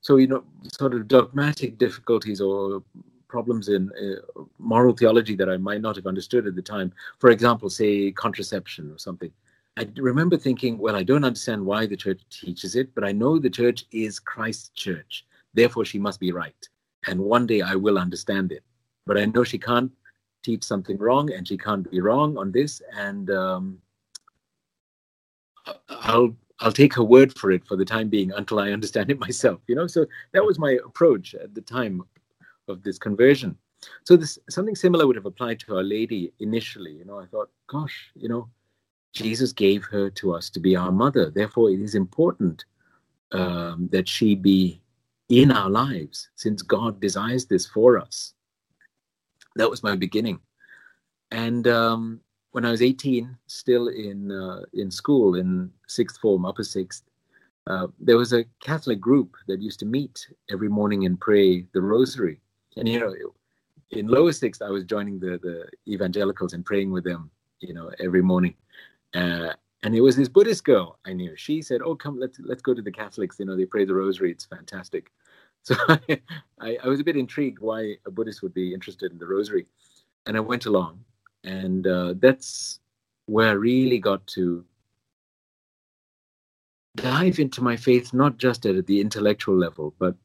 So, 0.02 0.18
you 0.18 0.28
know, 0.28 0.44
sort 0.72 0.94
of 0.94 1.08
dogmatic 1.08 1.78
difficulties 1.78 2.40
or 2.40 2.84
problems 3.28 3.70
in 3.70 3.92
uh, 3.92 4.44
moral 4.58 4.96
theology 4.96 5.36
that 5.36 5.50
I 5.50 5.58
might 5.58 5.82
not 5.82 5.96
have 5.96 6.08
understood 6.08 6.48
at 6.48 6.56
the 6.56 6.62
time. 6.62 6.92
For 7.20 7.30
example, 7.30 7.70
say 7.70 8.12
contraception 8.12 8.92
or 8.92 8.98
something. 8.98 9.32
I 9.78 9.88
remember 9.98 10.36
thinking, 10.36 10.78
well, 10.78 10.96
I 10.96 11.04
don't 11.04 11.24
understand 11.24 11.66
why 11.66 11.86
the 11.86 11.96
church 11.96 12.22
teaches 12.30 12.76
it, 12.76 12.94
but 12.96 13.04
I 13.04 13.12
know 13.12 13.40
the 13.40 13.50
church 13.50 13.86
is 13.92 14.20
Christ's 14.20 14.70
church. 14.70 15.26
Therefore, 15.54 15.86
she 15.86 16.00
must 16.00 16.20
be 16.20 16.32
right 16.32 16.68
and 17.08 17.20
one 17.20 17.46
day 17.48 17.62
I 17.62 17.76
will 17.76 17.98
understand 17.98 18.52
it. 18.52 18.64
But 19.06 19.18
I 19.18 19.26
know 19.26 19.44
she 19.44 19.58
can't 19.58 19.92
teach 20.44 20.64
something 20.64 20.98
wrong, 20.98 21.32
and 21.32 21.48
she 21.48 21.58
can't 21.58 21.90
be 21.90 22.02
wrong 22.02 22.38
on 22.38 22.52
this, 22.52 22.82
and 22.94 23.30
um, 23.32 23.80
I'll 25.90 26.36
I'll 26.62 26.72
take 26.72 26.94
her 26.96 27.04
word 27.04 27.38
for 27.38 27.52
it 27.52 27.66
for 27.66 27.78
the 27.78 27.86
time 27.86 28.10
being 28.10 28.32
until 28.32 28.60
I 28.60 28.72
understand 28.72 29.10
it 29.10 29.20
myself. 29.28 29.62
You 29.68 29.76
know, 29.76 29.88
so 29.88 30.06
that 30.34 30.46
was 30.46 30.60
my 30.60 30.78
approach 30.86 31.36
at 31.36 31.56
the 31.56 31.62
time 31.62 32.04
of 32.68 32.84
this 32.84 32.98
conversion. 32.98 33.58
So 34.04 34.18
this 34.18 34.38
something 34.50 34.76
similar 34.76 35.08
would 35.08 35.16
have 35.16 35.26
applied 35.26 35.60
to 35.62 35.78
Our 35.78 35.84
Lady 35.84 36.34
initially. 36.40 36.92
You 36.92 37.06
know, 37.06 37.20
I 37.20 37.26
thought, 37.26 37.50
gosh, 37.68 38.12
you 38.16 38.28
know, 38.28 38.50
Jesus 39.14 39.54
gave 39.54 39.86
her 39.86 40.10
to 40.12 40.34
us 40.34 40.50
to 40.52 40.60
be 40.60 40.76
our 40.76 40.92
mother. 40.92 41.30
Therefore, 41.30 41.72
it 41.72 41.80
is 41.80 41.96
important 41.96 42.66
um, 43.32 43.90
that 43.92 44.08
she 44.08 44.36
be 44.36 44.82
in 45.30 45.52
our 45.52 45.70
lives, 45.70 46.30
since 46.36 46.62
God 46.62 47.00
desires 47.00 47.46
this 47.46 47.66
for 47.66 47.98
us. 47.98 48.34
That 49.56 49.70
was 49.70 49.84
my 49.84 49.96
beginning. 49.96 50.40
And 51.32 51.68
um, 51.68 52.22
when 52.52 52.66
I 52.66 52.72
was 52.72 52.82
18, 52.82 53.38
still 53.48 53.88
in 53.90 54.32
uh, 54.32 54.62
in 54.74 54.90
school 54.90 55.36
in 55.36 55.72
sixth 55.88 56.20
form, 56.20 56.46
upper 56.46 56.64
sixth, 56.64 57.04
uh, 57.68 57.88
there 58.00 58.18
was 58.18 58.34
a 58.34 58.46
Catholic 58.60 59.00
group 59.00 59.36
that 59.48 59.62
used 59.62 59.80
to 59.80 59.86
meet 59.86 60.28
every 60.52 60.70
morning 60.70 61.06
and 61.06 61.20
pray 61.20 61.66
the 61.74 61.82
Rosary. 61.82 62.42
And 62.78 62.88
you 62.90 63.00
know, 63.00 63.14
in 63.92 64.08
lower 64.08 64.32
sixth, 64.32 64.62
I 64.62 64.70
was 64.70 64.84
joining 64.84 65.20
the 65.20 65.40
the 65.44 65.68
evangelicals 65.92 66.54
and 66.54 66.66
praying 66.66 66.92
with 66.92 67.04
them, 67.04 67.30
you 67.60 67.74
know, 67.74 67.92
every 68.00 68.24
morning. 68.24 68.56
Uh, 69.14 69.54
and 69.84 69.96
it 69.96 70.02
was 70.02 70.16
this 70.16 70.28
Buddhist 70.28 70.64
girl 70.64 71.00
I 71.06 71.14
knew. 71.14 71.36
She 71.36 71.62
said, 71.62 71.82
"Oh, 71.84 71.96
come, 71.96 72.20
let's 72.20 72.40
let's 72.40 72.62
go 72.62 72.74
to 72.74 72.82
the 72.82 72.92
Catholics. 72.92 73.38
You 73.40 73.46
know, 73.46 73.56
they 73.56 73.66
pray 73.66 73.86
the 73.86 73.96
Rosary. 73.96 74.32
It's 74.32 74.46
fantastic." 74.46 75.12
So 75.62 75.76
I, 75.90 76.00
I, 76.62 76.78
I 76.86 76.88
was 76.88 77.02
a 77.02 77.04
bit 77.04 77.18
intrigued 77.18 77.60
why 77.60 77.98
a 78.06 78.10
Buddhist 78.10 78.42
would 78.42 78.54
be 78.54 78.74
interested 78.74 79.12
in 79.12 79.18
the 79.18 79.28
Rosary, 79.28 79.66
and 80.26 80.38
I 80.38 80.40
went 80.40 80.66
along, 80.66 81.04
and 81.44 81.86
uh, 81.86 82.14
that's 82.18 82.80
where 83.26 83.50
I 83.50 83.54
really 83.56 84.00
got 84.00 84.26
to 84.28 84.64
dive 86.96 87.40
into 87.40 87.62
my 87.62 87.76
faith, 87.76 88.14
not 88.14 88.38
just 88.38 88.66
at 88.66 88.88
the 88.88 89.02
intellectual 89.02 89.58
level, 89.58 89.94
but 90.00 90.16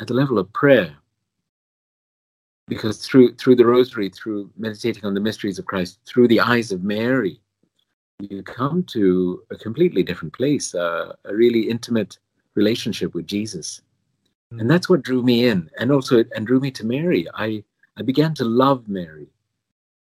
at 0.00 0.08
the 0.08 0.14
level 0.14 0.40
of 0.40 0.52
prayer. 0.52 0.96
Because 2.66 3.06
through 3.06 3.36
through 3.36 3.54
the 3.54 3.66
Rosary, 3.66 4.08
through 4.08 4.50
meditating 4.58 5.04
on 5.04 5.14
the 5.14 5.20
mysteries 5.20 5.60
of 5.60 5.66
Christ, 5.66 6.00
through 6.04 6.26
the 6.26 6.40
eyes 6.40 6.72
of 6.72 6.82
Mary, 6.82 7.40
you 8.28 8.42
come 8.42 8.82
to 8.84 9.42
a 9.50 9.56
completely 9.56 10.02
different 10.02 10.34
place, 10.34 10.74
uh, 10.74 11.14
a 11.24 11.34
really 11.34 11.70
intimate 11.70 12.18
relationship 12.54 13.14
with 13.14 13.26
Jesus. 13.26 13.82
And 14.52 14.68
that's 14.68 14.88
what 14.88 15.02
drew 15.02 15.22
me 15.22 15.46
in, 15.46 15.70
and 15.78 15.92
also 15.92 16.24
and 16.34 16.46
drew 16.46 16.58
me 16.58 16.70
to 16.72 16.84
Mary. 16.84 17.26
I 17.34 17.62
I 17.96 18.02
began 18.02 18.34
to 18.34 18.44
love 18.44 18.88
Mary 18.88 19.28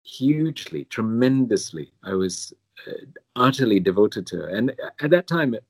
hugely, 0.04 0.86
tremendously. 0.86 1.92
I 2.04 2.14
was 2.14 2.54
uh, 2.88 2.92
utterly 3.36 3.80
devoted 3.80 4.26
to 4.28 4.38
her. 4.38 4.48
And 4.48 4.74
at 5.02 5.10
that 5.10 5.28
time, 5.28 5.54
at 5.54 5.64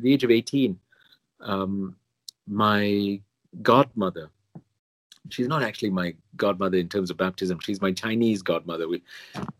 the 0.00 0.12
age 0.12 0.24
of 0.24 0.30
18, 0.30 0.78
um, 1.40 1.96
my 2.46 3.20
godmother 3.62 4.30
she's 5.30 5.48
not 5.48 5.62
actually 5.62 5.90
my 5.90 6.14
godmother 6.36 6.78
in 6.78 6.88
terms 6.88 7.10
of 7.10 7.16
baptism. 7.16 7.58
She's 7.60 7.80
my 7.80 7.92
Chinese 7.92 8.42
godmother, 8.42 8.88
we, 8.88 9.02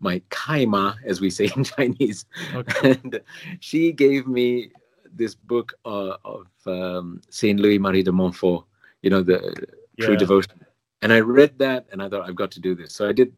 my 0.00 0.20
kaima, 0.30 0.96
as 1.04 1.20
we 1.20 1.30
say 1.30 1.50
in 1.56 1.64
Chinese. 1.64 2.26
Okay. 2.54 2.98
And 3.02 3.20
she 3.60 3.92
gave 3.92 4.26
me 4.26 4.70
this 5.14 5.34
book 5.34 5.74
uh, 5.84 6.16
of 6.24 6.46
um, 6.66 7.20
Saint 7.28 7.60
Louis 7.60 7.78
Marie 7.78 8.02
de 8.02 8.12
Montfort, 8.12 8.64
you 9.02 9.10
know, 9.10 9.22
the 9.22 9.54
yeah. 9.98 10.06
True 10.06 10.16
Devotion. 10.16 10.64
And 11.02 11.12
I 11.12 11.20
read 11.20 11.58
that, 11.58 11.86
and 11.90 12.00
I 12.00 12.08
thought 12.08 12.28
I've 12.28 12.36
got 12.36 12.52
to 12.52 12.60
do 12.60 12.74
this. 12.74 12.94
So 12.94 13.08
I 13.08 13.12
did. 13.12 13.32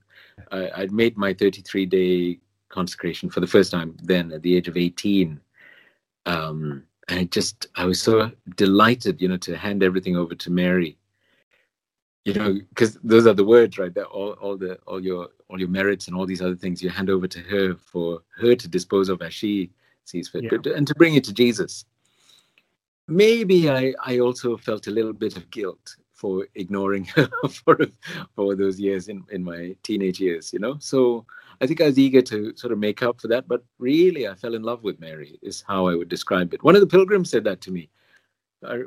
I, 0.53 0.71
I'd 0.77 0.93
made 0.93 1.17
my 1.17 1.33
33 1.33 1.87
day 1.87 2.39
consecration 2.69 3.31
for 3.31 3.41
the 3.41 3.47
first 3.47 3.71
time 3.71 3.97
then 4.03 4.33
at 4.33 4.43
the 4.43 4.57
age 4.57 4.69
of 4.69 4.77
18. 4.77 5.41
Um, 6.27 6.85
and 7.09 7.21
I 7.21 7.25
just, 7.25 7.69
I 7.77 7.85
was 7.85 8.01
so 8.01 8.31
delighted, 8.57 9.21
you 9.21 9.29
know, 9.29 9.37
to 9.39 9.57
hand 9.57 9.83
everything 9.83 10.17
over 10.17 10.35
to 10.35 10.51
Mary 10.51 10.99
you 12.25 12.33
know 12.33 12.55
because 12.71 12.99
those 13.05 13.27
are 13.27 13.35
the 13.35 13.45
words 13.45 13.79
right 13.79 13.95
that 13.95 14.07
all, 14.07 14.33
all 14.33 14.57
the 14.57 14.75
all 14.87 15.03
your 15.03 15.29
all 15.49 15.59
your 15.59 15.69
merits 15.69 16.09
and 16.09 16.17
all 16.17 16.27
these 16.27 16.43
other 16.43 16.57
things 16.57 16.83
you 16.83 16.91
hand 16.91 17.11
over 17.11 17.29
to 17.29 17.41
her 17.41 17.75
for 17.75 18.23
her 18.37 18.55
to 18.55 18.67
dispose 18.67 19.09
of 19.09 19.21
as 19.23 19.35
she 19.35 19.71
sees 20.05 20.29
fit. 20.29 20.45
Yeah. 20.45 20.73
and 20.75 20.87
to 20.87 20.95
bring 20.95 21.15
it 21.15 21.25
to 21.25 21.33
jesus. 21.33 21.85
Maybe 23.07 23.71
i 23.71 23.95
i 24.05 24.19
also 24.19 24.57
felt 24.57 24.87
a 24.87 24.91
little 24.91 25.13
bit 25.13 25.37
of 25.37 25.51
guilt 25.51 25.97
for 26.13 26.47
ignoring 26.55 27.05
her 27.17 27.29
for 27.49 27.79
for 28.35 28.55
those 28.55 28.81
years 28.81 29.09
in 29.09 29.23
in 29.31 29.45
my 29.45 29.77
teenage 29.83 30.21
years 30.21 30.53
you 30.53 30.59
know? 30.59 30.77
So 30.79 31.27
i 31.61 31.67
think 31.67 31.83
i 31.83 31.87
was 31.87 31.99
eager 31.99 32.23
to 32.23 32.57
sort 32.57 32.73
of 32.73 32.79
make 32.79 33.03
up 33.03 33.21
for 33.21 33.29
that 33.29 33.47
but 33.47 33.63
really 33.79 34.27
i 34.27 34.35
fell 34.35 34.55
in 34.55 34.63
love 34.63 34.83
with 34.83 34.99
mary 35.01 35.39
is 35.43 35.63
how 35.69 35.87
i 35.87 35.95
would 35.95 36.09
describe 36.09 36.55
it. 36.55 36.65
One 36.65 36.75
of 36.75 36.81
the 36.81 36.87
pilgrims 36.87 37.31
said 37.31 37.45
that 37.45 37.61
to 37.63 37.71
me 37.71 37.91
a 38.63 38.85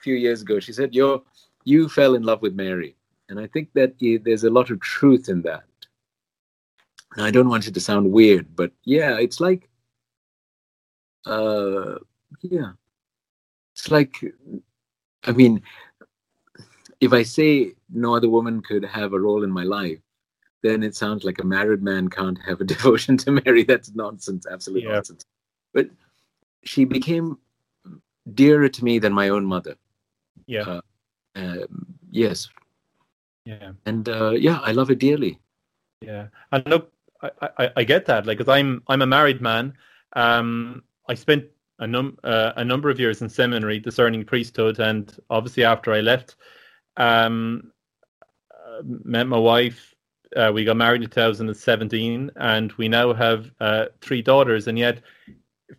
few 0.00 0.14
years 0.14 0.42
ago. 0.42 0.58
She 0.58 0.72
said 0.72 0.94
you're 0.94 1.22
you 1.64 1.88
fell 1.88 2.14
in 2.14 2.22
love 2.22 2.42
with 2.42 2.54
Mary. 2.54 2.96
And 3.28 3.38
I 3.38 3.46
think 3.46 3.72
that 3.74 3.94
there's 4.24 4.44
a 4.44 4.50
lot 4.50 4.70
of 4.70 4.80
truth 4.80 5.28
in 5.28 5.42
that. 5.42 5.64
And 7.16 7.24
I 7.26 7.30
don't 7.30 7.48
want 7.48 7.66
it 7.66 7.74
to 7.74 7.80
sound 7.80 8.10
weird, 8.12 8.54
but 8.54 8.72
yeah, 8.84 9.18
it's 9.18 9.40
like, 9.40 9.68
uh, 11.26 11.96
yeah, 12.42 12.72
it's 13.74 13.90
like, 13.90 14.16
I 15.24 15.32
mean, 15.32 15.62
if 17.00 17.12
I 17.12 17.22
say 17.22 17.72
no 17.90 18.14
other 18.14 18.28
woman 18.28 18.62
could 18.62 18.84
have 18.84 19.12
a 19.12 19.20
role 19.20 19.42
in 19.42 19.50
my 19.50 19.64
life, 19.64 19.98
then 20.62 20.82
it 20.82 20.94
sounds 20.94 21.24
like 21.24 21.40
a 21.40 21.46
married 21.46 21.82
man 21.82 22.08
can't 22.08 22.38
have 22.46 22.60
a 22.60 22.64
devotion 22.74 23.16
to 23.18 23.32
Mary. 23.32 23.64
That's 23.64 23.94
nonsense, 23.94 24.46
absolute 24.50 24.84
yeah. 24.84 24.92
nonsense. 24.92 25.24
But 25.72 25.88
she 26.64 26.84
became 26.84 27.38
dearer 28.34 28.68
to 28.68 28.84
me 28.84 28.98
than 28.98 29.12
my 29.12 29.30
own 29.30 29.44
mother. 29.44 29.76
Yeah. 30.46 30.62
Uh, 30.62 30.80
um, 31.36 31.86
yes. 32.10 32.48
Yeah. 33.44 33.72
And 33.86 34.08
uh, 34.08 34.30
yeah, 34.30 34.60
I 34.62 34.72
love 34.72 34.90
it 34.90 34.98
dearly. 34.98 35.38
Yeah, 36.00 36.28
and 36.52 36.66
look, 36.66 36.92
I, 37.22 37.30
I, 37.58 37.70
I 37.76 37.84
get 37.84 38.06
that. 38.06 38.26
Like, 38.26 38.38
cause 38.38 38.48
I'm 38.48 38.82
I'm 38.88 39.02
a 39.02 39.06
married 39.06 39.40
man. 39.40 39.74
Um, 40.14 40.82
I 41.08 41.14
spent 41.14 41.44
a 41.78 41.86
num 41.86 42.18
uh, 42.24 42.52
a 42.56 42.64
number 42.64 42.88
of 42.90 42.98
years 42.98 43.22
in 43.22 43.28
seminary 43.28 43.78
discerning 43.78 44.24
priesthood, 44.24 44.78
and 44.78 45.14
obviously 45.28 45.64
after 45.64 45.92
I 45.92 46.00
left, 46.00 46.36
um, 46.96 47.72
uh, 48.52 48.82
met 48.84 49.26
my 49.26 49.38
wife. 49.38 49.94
Uh, 50.36 50.50
we 50.54 50.64
got 50.64 50.76
married 50.76 51.02
in 51.02 51.10
2017, 51.10 52.30
and 52.36 52.72
we 52.74 52.88
now 52.88 53.12
have 53.12 53.50
uh, 53.60 53.86
three 54.00 54.22
daughters. 54.22 54.68
And 54.68 54.78
yet, 54.78 55.02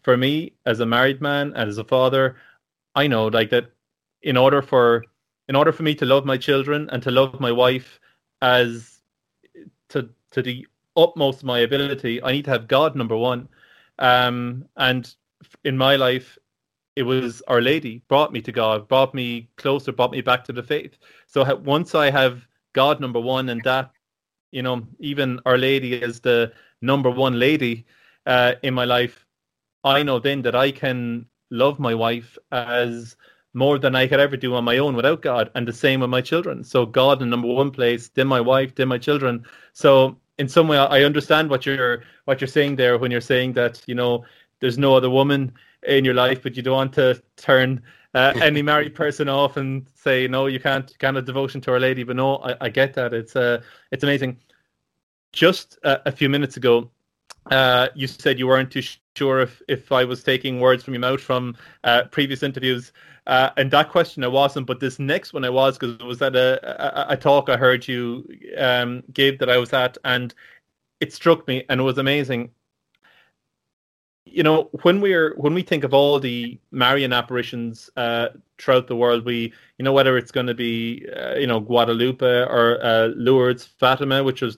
for 0.03 0.17
me, 0.17 0.53
as 0.65 0.81
a 0.81 0.85
married 0.85 1.21
man 1.21 1.53
and 1.55 1.69
as 1.69 1.77
a 1.77 1.85
father, 1.85 2.35
I 2.95 3.07
know 3.07 3.27
like 3.27 3.49
that. 3.51 3.71
In 4.23 4.37
order 4.37 4.61
for 4.61 5.03
in 5.51 5.55
order 5.57 5.73
for 5.73 5.83
me 5.83 5.93
to 5.93 6.05
love 6.05 6.23
my 6.23 6.37
children 6.37 6.89
and 6.93 7.03
to 7.03 7.11
love 7.11 7.37
my 7.41 7.51
wife 7.51 7.99
as 8.41 9.01
to 9.89 10.07
to 10.29 10.41
the 10.41 10.65
utmost 10.95 11.39
of 11.39 11.43
my 11.43 11.59
ability, 11.59 12.23
I 12.23 12.31
need 12.31 12.45
to 12.45 12.51
have 12.51 12.69
God 12.69 12.95
number 12.95 13.17
one. 13.17 13.49
Um, 13.99 14.63
and 14.77 15.13
in 15.65 15.77
my 15.77 15.97
life, 15.97 16.37
it 16.95 17.03
was 17.03 17.41
Our 17.49 17.59
Lady 17.59 18.01
brought 18.07 18.31
me 18.31 18.41
to 18.43 18.53
God, 18.53 18.87
brought 18.87 19.13
me 19.13 19.49
closer, 19.57 19.91
brought 19.91 20.13
me 20.13 20.21
back 20.21 20.45
to 20.45 20.53
the 20.53 20.63
faith. 20.63 20.97
So 21.27 21.43
once 21.55 21.95
I 21.95 22.09
have 22.11 22.47
God 22.71 23.01
number 23.01 23.19
one, 23.19 23.49
and 23.49 23.61
that, 23.63 23.91
you 24.51 24.61
know, 24.61 24.87
even 24.99 25.41
Our 25.45 25.57
Lady 25.57 25.95
is 25.95 26.21
the 26.21 26.53
number 26.81 27.09
one 27.09 27.37
lady 27.37 27.85
uh, 28.25 28.53
in 28.63 28.73
my 28.73 28.85
life, 28.85 29.25
I 29.83 30.01
know 30.01 30.17
then 30.17 30.43
that 30.43 30.55
I 30.55 30.71
can 30.71 31.25
love 31.49 31.77
my 31.77 31.93
wife 31.93 32.37
as 32.53 33.17
more 33.53 33.77
than 33.77 33.95
I 33.95 34.07
could 34.07 34.19
ever 34.19 34.37
do 34.37 34.55
on 34.55 34.63
my 34.63 34.77
own 34.77 34.95
without 34.95 35.21
God, 35.21 35.51
and 35.55 35.67
the 35.67 35.73
same 35.73 35.99
with 35.99 36.09
my 36.09 36.21
children. 36.21 36.63
So 36.63 36.85
God 36.85 37.21
in 37.21 37.29
number 37.29 37.47
one 37.47 37.71
place, 37.71 38.09
then 38.09 38.27
my 38.27 38.41
wife, 38.41 38.75
then 38.75 38.87
my 38.87 38.97
children. 38.97 39.45
So 39.73 40.17
in 40.37 40.47
some 40.47 40.67
way, 40.67 40.77
I 40.77 41.03
understand 41.03 41.49
what 41.49 41.65
you're 41.65 42.03
what 42.25 42.41
you're 42.41 42.47
saying 42.47 42.75
there 42.77 42.97
when 42.97 43.11
you're 43.11 43.21
saying 43.21 43.53
that 43.53 43.81
you 43.87 43.95
know 43.95 44.25
there's 44.59 44.77
no 44.77 44.95
other 44.95 45.09
woman 45.09 45.53
in 45.83 46.05
your 46.05 46.13
life, 46.13 46.41
but 46.43 46.55
you 46.55 46.63
don't 46.63 46.75
want 46.75 46.93
to 46.93 47.21
turn 47.35 47.81
uh, 48.13 48.33
any 48.41 48.61
married 48.61 48.95
person 48.95 49.29
off 49.29 49.57
and 49.57 49.87
say 49.95 50.27
no, 50.27 50.47
you 50.47 50.59
can't 50.59 50.97
can't 50.99 51.15
have 51.15 51.25
devotion 51.25 51.61
to 51.61 51.71
Our 51.71 51.79
Lady. 51.79 52.03
But 52.03 52.15
no, 52.15 52.37
I, 52.37 52.55
I 52.61 52.69
get 52.69 52.93
that. 52.93 53.13
It's 53.13 53.35
uh, 53.35 53.61
it's 53.91 54.03
amazing. 54.03 54.37
Just 55.33 55.77
uh, 55.83 55.99
a 56.05 56.11
few 56.11 56.29
minutes 56.29 56.57
ago, 56.57 56.89
uh, 57.49 57.87
you 57.95 58.07
said 58.07 58.37
you 58.37 58.47
weren't 58.47 58.71
too 58.71 58.83
sure 59.15 59.41
if, 59.41 59.61
if 59.67 59.91
I 59.91 60.03
was 60.03 60.23
taking 60.23 60.59
words 60.59 60.83
from 60.83 60.93
your 60.93 61.01
mouth 61.01 61.21
from 61.21 61.55
uh, 61.83 62.03
previous 62.11 62.43
interviews. 62.43 62.91
Uh, 63.27 63.51
and 63.57 63.69
that 63.71 63.89
question 63.89 64.23
I 64.23 64.27
wasn't, 64.27 64.65
but 64.65 64.79
this 64.79 64.97
next 64.97 65.33
one 65.33 65.45
I 65.45 65.49
was 65.49 65.77
because 65.77 65.95
it 65.95 66.05
was 66.05 66.21
at 66.21 66.35
a, 66.35 67.09
a, 67.09 67.13
a, 67.13 67.17
talk 67.17 67.49
I 67.49 67.57
heard 67.57 67.87
you 67.87 68.27
um, 68.57 69.03
give 69.13 69.37
that 69.39 69.49
I 69.49 69.57
was 69.57 69.73
at, 69.73 69.97
and 70.03 70.33
it 70.99 71.13
struck 71.13 71.47
me 71.47 71.63
and 71.69 71.79
it 71.79 71.83
was 71.83 71.99
amazing. 71.99 72.49
You 74.25 74.43
know, 74.43 74.69
when 74.83 75.01
we're 75.01 75.35
when 75.35 75.53
we 75.53 75.61
think 75.61 75.83
of 75.83 75.93
all 75.93 76.19
the 76.19 76.59
Marian 76.71 77.13
apparitions 77.13 77.89
uh, 77.95 78.29
throughout 78.57 78.87
the 78.87 78.95
world, 78.95 79.25
we 79.25 79.53
you 79.77 79.85
know 79.85 79.93
whether 79.93 80.17
it's 80.17 80.31
going 80.31 80.47
to 80.47 80.53
be 80.55 81.05
uh, 81.15 81.35
you 81.35 81.47
know 81.47 81.59
Guadalupe 81.59 82.25
or 82.25 82.83
uh, 82.83 83.09
Lourdes, 83.15 83.65
Fatima, 83.65 84.23
which 84.23 84.41
was 84.41 84.57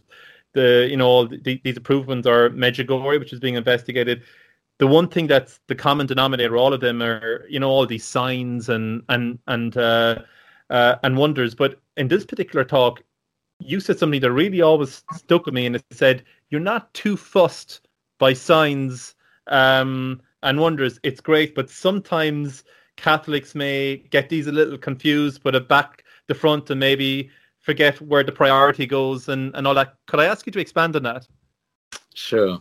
the 0.54 0.88
you 0.90 0.98
know 0.98 1.08
all 1.08 1.28
the, 1.28 1.60
these 1.64 1.78
improvements 1.78 2.28
are 2.28 2.50
Medjugorje, 2.52 3.20
which 3.20 3.34
is 3.34 3.40
being 3.40 3.56
investigated. 3.56 4.24
The 4.84 4.88
one 4.88 5.08
thing 5.08 5.28
that's 5.28 5.62
the 5.68 5.76
common 5.76 6.08
denominator, 6.08 6.58
all 6.58 6.74
of 6.74 6.82
them 6.82 7.02
are 7.02 7.46
you 7.48 7.58
know 7.58 7.70
all 7.70 7.86
these 7.86 8.04
signs 8.04 8.68
and 8.68 9.02
and 9.08 9.40
and 9.48 9.78
uh, 9.78 10.24
uh, 10.70 10.96
and 11.04 11.16
wonders. 11.16 11.56
But 11.56 11.80
in 11.96 12.10
this 12.10 12.26
particular 12.26 12.66
talk, 12.66 13.02
you 13.60 13.80
said 13.80 13.98
something 13.98 14.20
that 14.20 14.34
really 14.34 14.62
always 14.62 15.02
stuck 15.14 15.46
with 15.46 15.56
me, 15.56 15.66
and 15.66 15.78
it 15.78 15.86
said 15.92 16.26
you're 16.50 16.60
not 16.60 16.94
too 16.94 17.16
fussed 17.16 17.88
by 18.18 18.34
signs 18.34 19.16
um, 19.48 20.22
and 20.42 20.60
wonders. 20.60 21.00
It's 21.04 21.22
great, 21.22 21.56
but 21.56 21.70
sometimes 21.70 22.66
Catholics 22.98 23.56
may 23.56 24.04
get 24.10 24.28
these 24.28 24.48
a 24.48 24.52
little 24.52 24.78
confused, 24.78 25.44
put 25.44 25.56
it 25.56 25.70
back 25.70 26.04
the 26.28 26.36
front, 26.36 26.70
and 26.70 26.78
maybe 26.82 27.30
forget 27.62 28.02
where 28.02 28.26
the 28.26 28.34
priority 28.34 28.86
goes 28.86 29.30
and, 29.30 29.56
and 29.56 29.66
all 29.66 29.76
that. 29.76 29.96
Could 30.08 30.20
I 30.20 30.26
ask 30.26 30.46
you 30.46 30.52
to 30.52 30.60
expand 30.60 30.98
on 30.98 31.04
that? 31.04 31.26
Sure. 32.14 32.60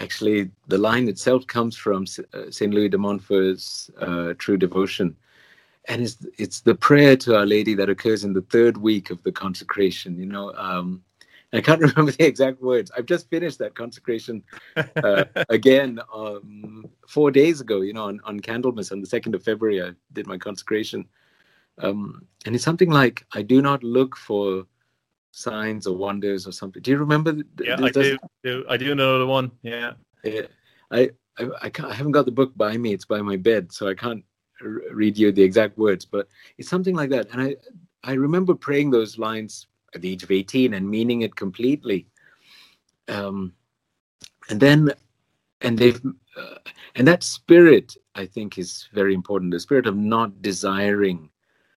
Actually, 0.00 0.50
the 0.68 0.78
line 0.78 1.08
itself 1.08 1.46
comes 1.46 1.76
from 1.76 2.06
St. 2.06 2.28
Uh, 2.34 2.64
Louis 2.66 2.88
de 2.88 2.98
Montfort's 2.98 3.90
uh, 4.00 4.34
True 4.38 4.56
Devotion. 4.56 5.16
And 5.88 6.02
it's, 6.02 6.24
it's 6.38 6.60
the 6.60 6.74
prayer 6.74 7.16
to 7.16 7.36
Our 7.36 7.46
Lady 7.46 7.74
that 7.74 7.88
occurs 7.88 8.22
in 8.22 8.32
the 8.32 8.42
third 8.42 8.76
week 8.76 9.10
of 9.10 9.22
the 9.22 9.32
consecration. 9.32 10.16
You 10.16 10.26
know, 10.26 10.52
um, 10.54 11.02
I 11.52 11.60
can't 11.60 11.80
remember 11.88 12.12
the 12.12 12.26
exact 12.26 12.60
words. 12.60 12.90
I've 12.96 13.06
just 13.06 13.28
finished 13.28 13.58
that 13.58 13.74
consecration 13.74 14.42
uh, 14.76 15.24
again 15.48 16.00
um, 16.14 16.84
four 17.08 17.30
days 17.30 17.60
ago. 17.60 17.80
You 17.80 17.94
know, 17.94 18.04
on, 18.04 18.20
on 18.24 18.40
Candlemas 18.40 18.92
on 18.92 19.00
the 19.00 19.06
second 19.06 19.34
of 19.34 19.42
February, 19.42 19.82
I 19.82 19.92
did 20.12 20.26
my 20.26 20.38
consecration, 20.38 21.06
um, 21.78 22.26
and 22.44 22.54
it's 22.54 22.64
something 22.64 22.90
like, 22.90 23.24
"I 23.32 23.42
do 23.42 23.62
not 23.62 23.82
look 23.82 24.16
for 24.16 24.66
signs 25.38 25.86
or 25.86 25.96
wonders 25.96 26.46
or 26.46 26.52
something." 26.52 26.82
Do 26.82 26.90
you 26.90 26.98
remember? 26.98 27.36
yeah, 27.60 27.76
I 27.78 27.90
do, 27.90 28.18
do. 28.42 28.64
I 28.68 28.76
do 28.76 28.94
know 28.94 29.18
the 29.18 29.26
one. 29.26 29.50
Yeah. 29.62 29.92
Yeah. 30.24 30.42
I 30.90 31.10
I, 31.38 31.44
I, 31.62 31.70
I, 31.84 31.94
haven't 31.94 32.12
got 32.12 32.24
the 32.24 32.32
book 32.32 32.52
by 32.56 32.76
me. 32.76 32.92
It's 32.92 33.04
by 33.04 33.22
my 33.22 33.36
bed, 33.36 33.72
so 33.72 33.88
I 33.88 33.94
can't 33.94 34.24
r- 34.60 34.82
read 34.92 35.16
you 35.16 35.30
the 35.30 35.42
exact 35.42 35.78
words. 35.78 36.04
But 36.04 36.28
it's 36.58 36.68
something 36.68 36.96
like 36.96 37.10
that. 37.10 37.28
And 37.32 37.40
I 37.40 37.56
I 38.04 38.12
remember 38.14 38.54
praying 38.54 38.90
those 38.90 39.18
lines 39.18 39.66
at 39.94 40.02
the 40.02 40.10
age 40.10 40.22
of 40.22 40.30
18 40.30 40.74
and 40.74 40.88
meaning 40.88 41.22
it 41.22 41.34
completely. 41.34 42.06
Um, 43.08 43.52
and 44.50 44.60
then, 44.60 44.90
and 45.60 45.78
they've, 45.78 46.00
uh, 46.36 46.58
and 46.94 47.06
that 47.08 47.22
spirit, 47.22 47.96
I 48.14 48.26
think, 48.26 48.58
is 48.58 48.88
very 48.92 49.14
important. 49.14 49.52
The 49.52 49.60
spirit 49.60 49.86
of 49.86 49.96
not 49.96 50.42
desiring 50.42 51.30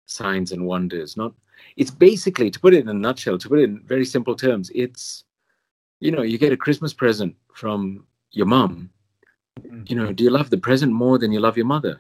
signs 0.06 0.52
and 0.52 0.66
wonders. 0.66 1.18
Not, 1.18 1.34
it's 1.78 1.92
basically, 1.92 2.50
to 2.52 2.60
put 2.60 2.74
it 2.74 2.82
in 2.82 2.90
a 2.90 2.94
nutshell, 2.94 3.38
to 3.38 3.50
put 3.50 3.60
it 3.60 3.64
in 3.64 3.82
very 3.86 4.06
simple 4.06 4.36
terms, 4.36 4.72
it's, 4.74 5.24
you 6.00 6.12
know, 6.12 6.22
you 6.22 6.38
get 6.38 6.54
a 6.54 6.58
Christmas 6.58 6.94
present 6.94 7.36
from 7.54 8.06
your 8.32 8.46
mom. 8.46 8.90
Mm-hmm. 9.62 9.84
You 9.88 9.96
know, 9.96 10.14
do 10.14 10.24
you 10.24 10.30
love 10.30 10.50
the 10.50 10.58
present 10.58 10.94
more 10.94 11.18
than 11.18 11.32
you 11.32 11.40
love 11.40 11.58
your 11.58 11.66
mother? 11.66 12.00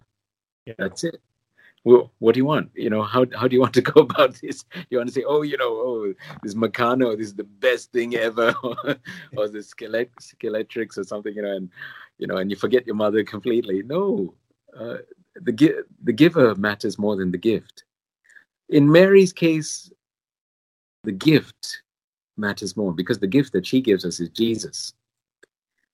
Yeah. 0.65 0.75
That's 0.77 1.03
it 1.03 1.21
well, 1.84 2.12
what 2.19 2.34
do 2.34 2.39
you 2.39 2.45
want? 2.45 2.69
You 2.75 2.89
know, 2.89 3.03
how 3.03 3.25
how 3.36 3.47
do 3.47 3.55
you 3.55 3.62
want 3.62 3.73
to 3.75 3.82
go 3.93 4.01
about 4.01 4.36
this? 4.41 4.65
You 4.89 4.97
want 4.97 5.10
to 5.10 5.13
say, 5.13 5.23
oh, 5.25 5.41
you 5.41 5.58
know, 5.58 5.69
oh, 5.69 6.13
this 6.43 6.55
Meccano, 6.55 7.17
this 7.17 7.27
is 7.27 7.36
the 7.36 7.43
best 7.43 7.91
thing 7.91 8.15
ever, 8.15 8.53
or, 8.63 9.47
the 9.47 9.60
skelet 9.60 10.10
Scalextric 10.21 10.97
or 10.97 11.03
something, 11.03 11.34
you 11.36 11.41
know, 11.41 11.55
and 11.55 11.69
you 12.17 12.27
know, 12.27 12.38
and 12.38 12.49
you 12.51 12.58
forget 12.58 12.86
your 12.86 12.95
mother 12.95 13.23
completely. 13.23 13.84
No, 13.84 14.34
uh, 14.77 14.97
the 15.36 15.84
the 16.03 16.13
giver 16.13 16.55
matters 16.55 16.99
more 16.99 17.15
than 17.15 17.32
the 17.32 17.38
gift. 17.38 17.84
In 18.69 18.91
Mary's 18.91 19.34
case, 19.34 19.91
the 21.03 21.12
gift 21.12 21.82
matters 22.38 22.77
more 22.77 22.93
because 22.93 23.19
the 23.19 23.27
gift 23.27 23.51
that 23.53 23.65
she 23.65 23.82
gives 23.82 24.05
us 24.05 24.19
is 24.19 24.29
Jesus. 24.29 24.93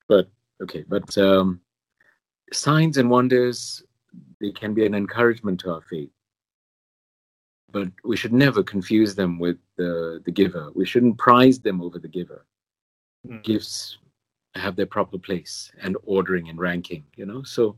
But 0.08 0.30
okay, 0.62 0.84
but 0.88 1.18
um, 1.18 1.62
signs 2.52 2.98
and 2.98 3.10
wonders 3.10 3.84
they 4.40 4.52
can 4.52 4.74
be 4.74 4.86
an 4.86 4.94
encouragement 4.94 5.60
to 5.62 5.74
our 5.74 5.82
faith. 5.82 6.10
But 7.72 7.90
we 8.04 8.16
should 8.16 8.34
never 8.34 8.64
confuse 8.64 9.16
them 9.16 9.40
with 9.40 9.58
the, 9.76 10.22
the 10.26 10.32
giver. 10.32 10.72
We 10.74 10.86
shouldn't 10.86 11.18
prize 11.18 11.60
them 11.60 11.82
over 11.82 12.00
the 12.00 12.08
giver. 12.08 12.46
Mm. 13.28 13.44
Gifts 13.44 13.98
have 14.56 14.76
their 14.76 14.86
proper 14.86 15.18
place 15.18 15.72
and 15.82 15.98
ordering 16.04 16.48
and 16.50 16.60
ranking, 16.60 17.04
you 17.16 17.26
know? 17.26 17.44
So 17.44 17.78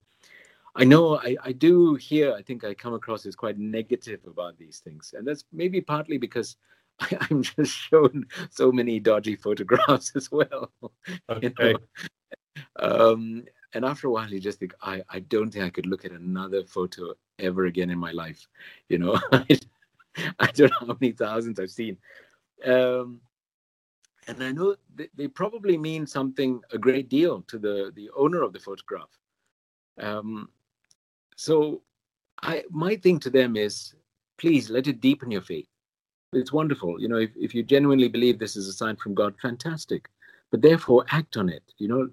I 0.78 0.84
know 0.84 1.18
I, 1.18 1.36
I 1.44 1.52
do 1.52 1.96
hear, 1.96 2.34
I 2.34 2.42
think 2.42 2.64
I 2.64 2.74
come 2.74 2.94
across 2.94 3.26
as 3.26 3.36
quite 3.36 3.58
negative 3.58 4.20
about 4.28 4.58
these 4.58 4.80
things. 4.80 5.14
And 5.18 5.28
that's 5.28 5.44
maybe 5.52 5.82
partly 5.82 6.18
because 6.18 6.56
I, 7.00 7.18
am 7.32 7.42
just 7.44 7.74
shown 7.74 8.26
so 8.50 8.72
many 8.72 9.00
dodgy 9.00 9.36
photographs 9.36 10.14
as 10.16 10.32
well. 10.32 10.72
Okay. 11.30 11.54
You 11.60 11.74
know? 11.74 11.78
um, 12.80 13.44
and 13.74 13.86
after 13.86 14.08
a 14.08 14.12
while 14.12 14.30
you 14.30 14.40
just 14.40 14.60
think 14.60 14.74
i 14.82 15.02
i 15.10 15.20
don't 15.20 15.52
think 15.52 15.66
i 15.66 15.70
could 15.70 15.86
look 15.86 16.06
at 16.06 16.12
another 16.12 16.64
photo 16.64 17.14
ever 17.40 17.66
again 17.66 17.90
in 17.90 17.98
my 17.98 18.12
life 18.12 18.48
you 18.90 18.98
know 18.98 19.20
I, 19.32 20.52
don't 20.54 20.72
know 20.72 20.88
how 20.88 20.98
many 21.00 21.12
thousands 21.12 21.60
i've 21.60 21.70
seen 21.70 21.98
um, 22.66 23.22
and 24.28 24.44
i 24.44 24.52
know 24.52 24.76
they, 24.96 25.10
they, 25.16 25.28
probably 25.28 25.78
mean 25.78 26.08
something 26.08 26.62
a 26.72 26.78
great 26.78 27.10
deal 27.10 27.42
to 27.44 27.60
the 27.60 27.92
the 27.96 28.10
owner 28.16 28.42
of 28.42 28.54
the 28.54 28.60
photograph 28.60 29.10
um, 30.00 30.50
so 31.38 31.82
i 32.42 32.64
my 32.70 32.96
thing 32.98 33.20
to 33.20 33.30
them 33.30 33.56
is 33.56 33.96
please 34.38 34.70
let 34.70 34.88
it 34.88 35.00
deepen 35.00 35.32
your 35.32 35.42
faith 35.42 35.68
it's 36.34 36.52
wonderful 36.52 37.00
you 37.02 37.08
know 37.08 37.18
if, 37.18 37.32
if 37.36 37.56
you 37.56 37.64
genuinely 37.64 38.10
believe 38.10 38.38
this 38.38 38.58
is 38.58 38.68
a 38.68 38.74
sign 38.74 38.98
from 38.98 39.16
god 39.16 39.34
fantastic 39.42 40.10
but 40.52 40.62
therefore 40.62 41.06
act 41.12 41.38
on 41.38 41.48
it 41.48 41.64
you 41.78 41.88
know 41.88 42.10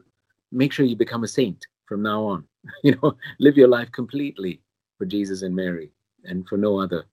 make 0.55 0.73
sure 0.73 0.87
you 0.87 0.97
become 0.97 1.25
a 1.25 1.29
saint 1.29 1.67
from 1.87 2.03
now 2.03 2.25
on. 2.25 2.45
You 2.83 2.97
know, 3.03 3.17
live 3.39 3.59
your 3.59 3.69
life 3.69 3.93
completely 3.93 4.63
for 4.97 5.05
Jesus 5.05 5.43
and 5.43 5.55
Mary 5.55 5.91
and 6.25 6.49
for 6.49 6.57
no 6.57 6.81
other. 6.81 7.05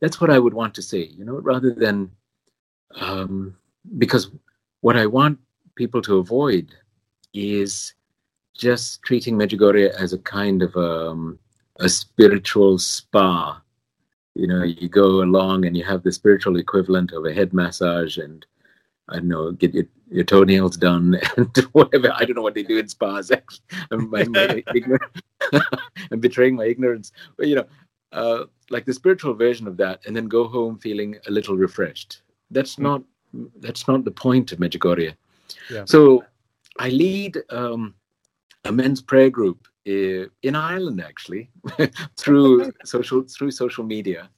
That's 0.00 0.20
what 0.20 0.28
I 0.28 0.38
would 0.38 0.52
want 0.52 0.74
to 0.74 0.82
say, 0.82 1.04
you 1.04 1.24
know, 1.24 1.38
rather 1.38 1.72
than 1.72 2.10
um, 2.96 3.56
because 3.96 4.30
what 4.82 4.96
I 4.98 5.06
want 5.06 5.38
people 5.74 6.02
to 6.02 6.18
avoid 6.18 6.74
is 7.32 7.94
just 8.56 9.02
treating 9.02 9.36
Medjugorje 9.36 9.90
as 9.90 10.12
a 10.12 10.18
kind 10.18 10.62
of 10.62 10.74
um, 10.76 11.38
a 11.80 11.88
spiritual 11.88 12.78
spa. 12.78 13.60
You 14.34 14.46
know, 14.46 14.62
you 14.62 14.88
go 14.88 15.22
along 15.22 15.64
and 15.64 15.76
you 15.76 15.84
have 15.84 16.02
the 16.02 16.12
spiritual 16.12 16.56
equivalent 16.56 17.12
of 17.12 17.24
a 17.24 17.32
head 17.32 17.52
massage 17.52 18.18
and 18.18 18.44
I 19.08 19.16
don't 19.16 19.28
know, 19.28 19.52
get 19.52 19.74
your, 19.74 19.84
your 20.10 20.24
toenails 20.24 20.76
done 20.76 21.20
and 21.36 21.56
whatever. 21.72 22.12
I 22.14 22.24
don't 22.24 22.36
know 22.36 22.42
what 22.42 22.54
they 22.54 22.62
do 22.62 22.78
in 22.78 22.88
spas. 22.88 23.30
Actually, 23.30 23.60
I'm, 23.90 24.10
my, 24.10 24.62
I'm 26.10 26.20
betraying 26.20 26.56
my 26.56 26.64
ignorance. 26.64 27.12
But 27.36 27.48
you 27.48 27.56
know, 27.56 27.66
uh, 28.12 28.44
like 28.70 28.86
the 28.86 28.94
spiritual 28.94 29.34
version 29.34 29.68
of 29.68 29.76
that, 29.76 30.00
and 30.06 30.16
then 30.16 30.26
go 30.26 30.48
home 30.48 30.78
feeling 30.78 31.16
a 31.26 31.30
little 31.30 31.56
refreshed. 31.56 32.22
That's 32.50 32.76
mm. 32.76 32.84
not 32.84 33.02
that's 33.60 33.86
not 33.88 34.04
the 34.04 34.10
point 34.10 34.52
of 34.52 34.58
Medjugorje. 34.58 35.14
Yeah. 35.70 35.84
So 35.84 36.24
I 36.78 36.88
lead 36.88 37.38
um, 37.50 37.94
a 38.64 38.72
men's 38.72 39.02
prayer 39.02 39.30
group 39.30 39.66
uh, 39.86 40.26
in 40.42 40.54
Ireland, 40.54 41.02
actually, 41.02 41.50
through 42.16 42.72
social 42.84 43.22
through 43.22 43.50
social 43.50 43.84
media, 43.84 44.30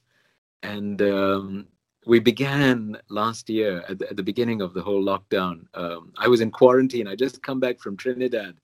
and 0.63 1.01
um, 1.01 1.67
we 2.05 2.19
began 2.19 2.97
last 3.09 3.49
year 3.49 3.83
at 3.89 3.99
the, 3.99 4.09
at 4.09 4.15
the, 4.15 4.23
beginning 4.23 4.61
of 4.61 4.73
the 4.73 4.81
whole 4.81 5.03
lockdown. 5.03 5.65
Um, 5.73 6.13
I 6.17 6.27
was 6.27 6.41
in 6.41 6.51
quarantine. 6.51 7.07
I 7.07 7.15
just 7.15 7.43
come 7.43 7.59
back 7.59 7.79
from 7.79 7.97
Trinidad 7.97 8.55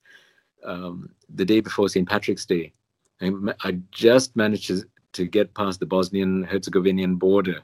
um, 0.64 1.10
the 1.34 1.46
day 1.46 1.60
before 1.60 1.90
St. 1.90 2.08
Patrick's 2.08 2.46
Day. 2.46 2.74
I, 3.22 3.32
I, 3.64 3.80
just 3.92 4.36
managed 4.36 4.68
to, 4.68 4.84
to 5.14 5.26
get 5.26 5.54
past 5.54 5.80
the 5.80 5.86
Bosnian 5.86 6.44
Herzegovinian 6.44 7.16
border 7.16 7.62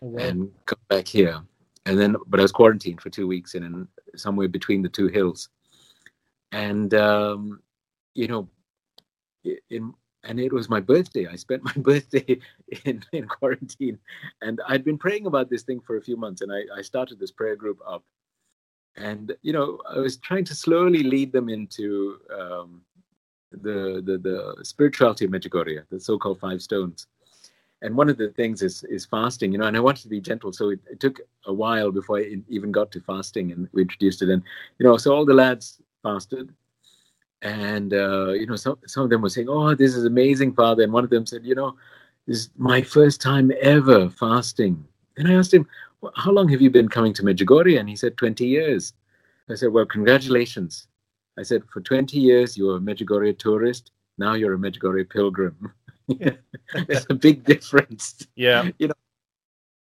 oh, 0.00 0.08
wow. 0.08 0.22
and 0.22 0.50
come 0.66 0.78
back 0.88 1.06
here. 1.06 1.40
And 1.84 1.98
then, 1.98 2.16
but 2.26 2.40
I 2.40 2.42
was 2.42 2.52
quarantined 2.52 3.00
for 3.00 3.10
two 3.10 3.26
weeks 3.26 3.54
in, 3.54 3.64
in 3.64 3.88
somewhere 4.16 4.48
between 4.48 4.82
the 4.82 4.88
two 4.88 5.08
hills. 5.08 5.48
And, 6.52 6.92
um, 6.94 7.60
you 8.14 8.28
know, 8.28 8.48
in 9.70 9.94
and 10.24 10.38
it 10.38 10.52
was 10.52 10.68
my 10.68 10.80
birthday. 10.80 11.26
I 11.26 11.36
spent 11.36 11.64
my 11.64 11.74
birthday 11.76 12.38
in, 12.84 13.02
in 13.12 13.26
quarantine, 13.26 13.98
and 14.40 14.60
I'd 14.68 14.84
been 14.84 14.98
praying 14.98 15.26
about 15.26 15.50
this 15.50 15.62
thing 15.62 15.80
for 15.80 15.96
a 15.96 16.02
few 16.02 16.16
months, 16.16 16.42
and 16.42 16.52
I, 16.52 16.62
I 16.76 16.82
started 16.82 17.18
this 17.18 17.30
prayer 17.30 17.56
group 17.56 17.80
up, 17.86 18.04
and 18.96 19.34
you 19.42 19.52
know 19.52 19.80
I 19.88 19.98
was 19.98 20.16
trying 20.18 20.44
to 20.46 20.54
slowly 20.54 21.02
lead 21.02 21.32
them 21.32 21.48
into 21.48 22.18
um, 22.32 22.82
the, 23.50 24.02
the 24.04 24.18
the 24.18 24.64
spirituality 24.64 25.24
of 25.24 25.30
Medjugorje, 25.30 25.82
the 25.90 26.00
so-called 26.00 26.40
five 26.40 26.62
stones. 26.62 27.06
And 27.84 27.96
one 27.96 28.08
of 28.08 28.16
the 28.16 28.28
things 28.28 28.62
is 28.62 28.84
is 28.84 29.04
fasting, 29.04 29.50
you 29.50 29.58
know, 29.58 29.66
and 29.66 29.76
I 29.76 29.80
wanted 29.80 30.02
to 30.02 30.08
be 30.08 30.20
gentle, 30.20 30.52
so 30.52 30.70
it, 30.70 30.78
it 30.88 31.00
took 31.00 31.20
a 31.46 31.52
while 31.52 31.90
before 31.90 32.18
I 32.18 32.36
even 32.48 32.70
got 32.70 32.92
to 32.92 33.00
fasting, 33.00 33.50
and 33.50 33.68
we 33.72 33.82
introduced 33.82 34.22
it. 34.22 34.28
And 34.28 34.42
you 34.78 34.86
know, 34.86 34.96
so 34.96 35.12
all 35.12 35.24
the 35.24 35.34
lads 35.34 35.82
fasted, 36.02 36.52
and 37.42 37.92
uh, 37.92 38.32
you 38.32 38.46
know 38.46 38.56
some 38.56 38.78
some 38.86 39.04
of 39.04 39.10
them 39.10 39.22
were 39.22 39.28
saying 39.28 39.48
oh 39.48 39.74
this 39.74 39.94
is 39.94 40.04
amazing 40.04 40.52
father 40.54 40.82
and 40.82 40.92
one 40.92 41.04
of 41.04 41.10
them 41.10 41.26
said 41.26 41.44
you 41.44 41.54
know 41.54 41.76
this 42.26 42.38
is 42.38 42.50
my 42.56 42.80
first 42.80 43.20
time 43.20 43.50
ever 43.60 44.08
fasting 44.10 44.84
and 45.16 45.26
i 45.26 45.32
asked 45.32 45.52
him 45.52 45.66
well, 46.02 46.12
how 46.16 46.32
long 46.32 46.48
have 46.48 46.60
you 46.60 46.68
been 46.68 46.88
coming 46.88 47.14
to 47.14 47.22
Medjugorje? 47.22 47.78
And 47.78 47.88
he 47.88 47.96
said, 47.96 48.18
20 48.18 48.44
years. 48.44 48.92
I 49.48 49.54
said, 49.54 49.72
well, 49.72 49.86
congratulations. 49.86 50.88
I 51.38 51.44
said, 51.44 51.62
for 51.72 51.80
20 51.80 52.18
years, 52.18 52.56
you 52.56 52.66
were 52.66 52.76
a 52.76 52.80
Medjugorje 52.80 53.38
tourist. 53.38 53.92
Now 54.18 54.34
you're 54.34 54.54
a 54.54 54.58
Medjugorje 54.58 55.08
pilgrim. 55.08 55.72
There's 56.08 57.06
a 57.08 57.14
big 57.14 57.44
difference. 57.44 58.26
Yeah. 58.34 58.68
You 58.78 58.88
know, 58.88 58.94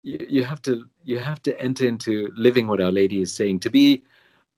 you, 0.04 0.26
you 0.30 0.44
have 0.44 0.62
to 0.64 0.86
you 1.04 1.20
have 1.20 1.42
to 1.44 1.60
enter 1.60 1.88
into 1.88 2.32
living 2.36 2.68
what 2.68 2.80
Our 2.80 2.92
Lady 2.92 3.22
is 3.22 3.34
saying 3.34 3.60
to 3.62 3.70
be 3.70 4.04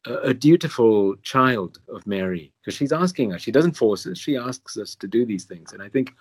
a, 0.06 0.34
dutiful 0.34 1.16
child 1.24 1.80
of 1.88 2.06
Mary 2.06 2.52
because 2.62 2.74
she's 2.74 2.92
asking 2.92 3.34
us. 3.34 3.42
She 3.42 3.52
doesn't 3.52 3.78
force 3.78 4.06
us. 4.06 4.18
She 4.18 4.36
asks 4.36 4.78
us 4.78 4.96
to 4.96 5.08
do 5.08 5.26
these 5.26 5.46
things, 5.46 5.74
and 5.74 5.82
I 5.82 5.90
think 5.90 6.14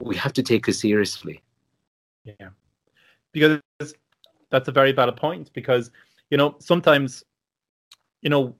we 0.00 0.16
have 0.16 0.32
to 0.34 0.42
take 0.42 0.66
her 0.66 0.72
seriously. 0.72 1.42
Yeah, 2.24 2.50
because 3.32 3.60
that's 4.50 4.68
a 4.68 4.72
very 4.72 4.92
valid 4.92 5.16
point. 5.16 5.52
Because 5.52 5.90
you 6.30 6.36
know 6.36 6.56
sometimes, 6.58 7.24
you 8.22 8.30
know, 8.30 8.54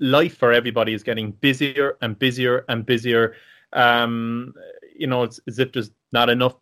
life 0.00 0.36
for 0.36 0.52
everybody 0.52 0.94
is 0.94 1.02
getting 1.02 1.32
busier 1.32 1.96
and 2.00 2.18
busier 2.18 2.64
and 2.68 2.84
busier. 2.84 3.34
Um, 3.72 4.54
you 4.94 5.06
know, 5.06 5.22
it's 5.22 5.40
as 5.46 5.58
if 5.58 5.72
there's 5.72 5.90
not 6.12 6.28
enough 6.28 6.56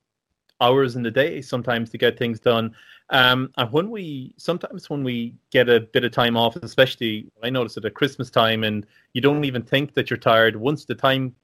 hours 0.60 0.94
in 0.94 1.02
the 1.02 1.10
day 1.10 1.40
sometimes 1.40 1.90
to 1.90 1.98
get 1.98 2.18
things 2.18 2.38
done. 2.38 2.74
Um, 3.10 3.50
and 3.56 3.72
when 3.72 3.90
we 3.90 4.34
sometimes 4.36 4.88
when 4.88 5.02
we 5.02 5.34
get 5.50 5.68
a 5.68 5.80
bit 5.80 6.04
of 6.04 6.12
time 6.12 6.36
off, 6.36 6.56
especially 6.56 7.30
I 7.42 7.50
notice 7.50 7.76
it 7.76 7.84
at 7.84 7.94
Christmas 7.94 8.30
time, 8.30 8.62
and 8.62 8.86
you 9.14 9.20
don't 9.20 9.44
even 9.44 9.62
think 9.62 9.94
that 9.94 10.08
you're 10.08 10.16
tired. 10.16 10.56
Once 10.56 10.84
the 10.84 10.94
time 10.94 11.34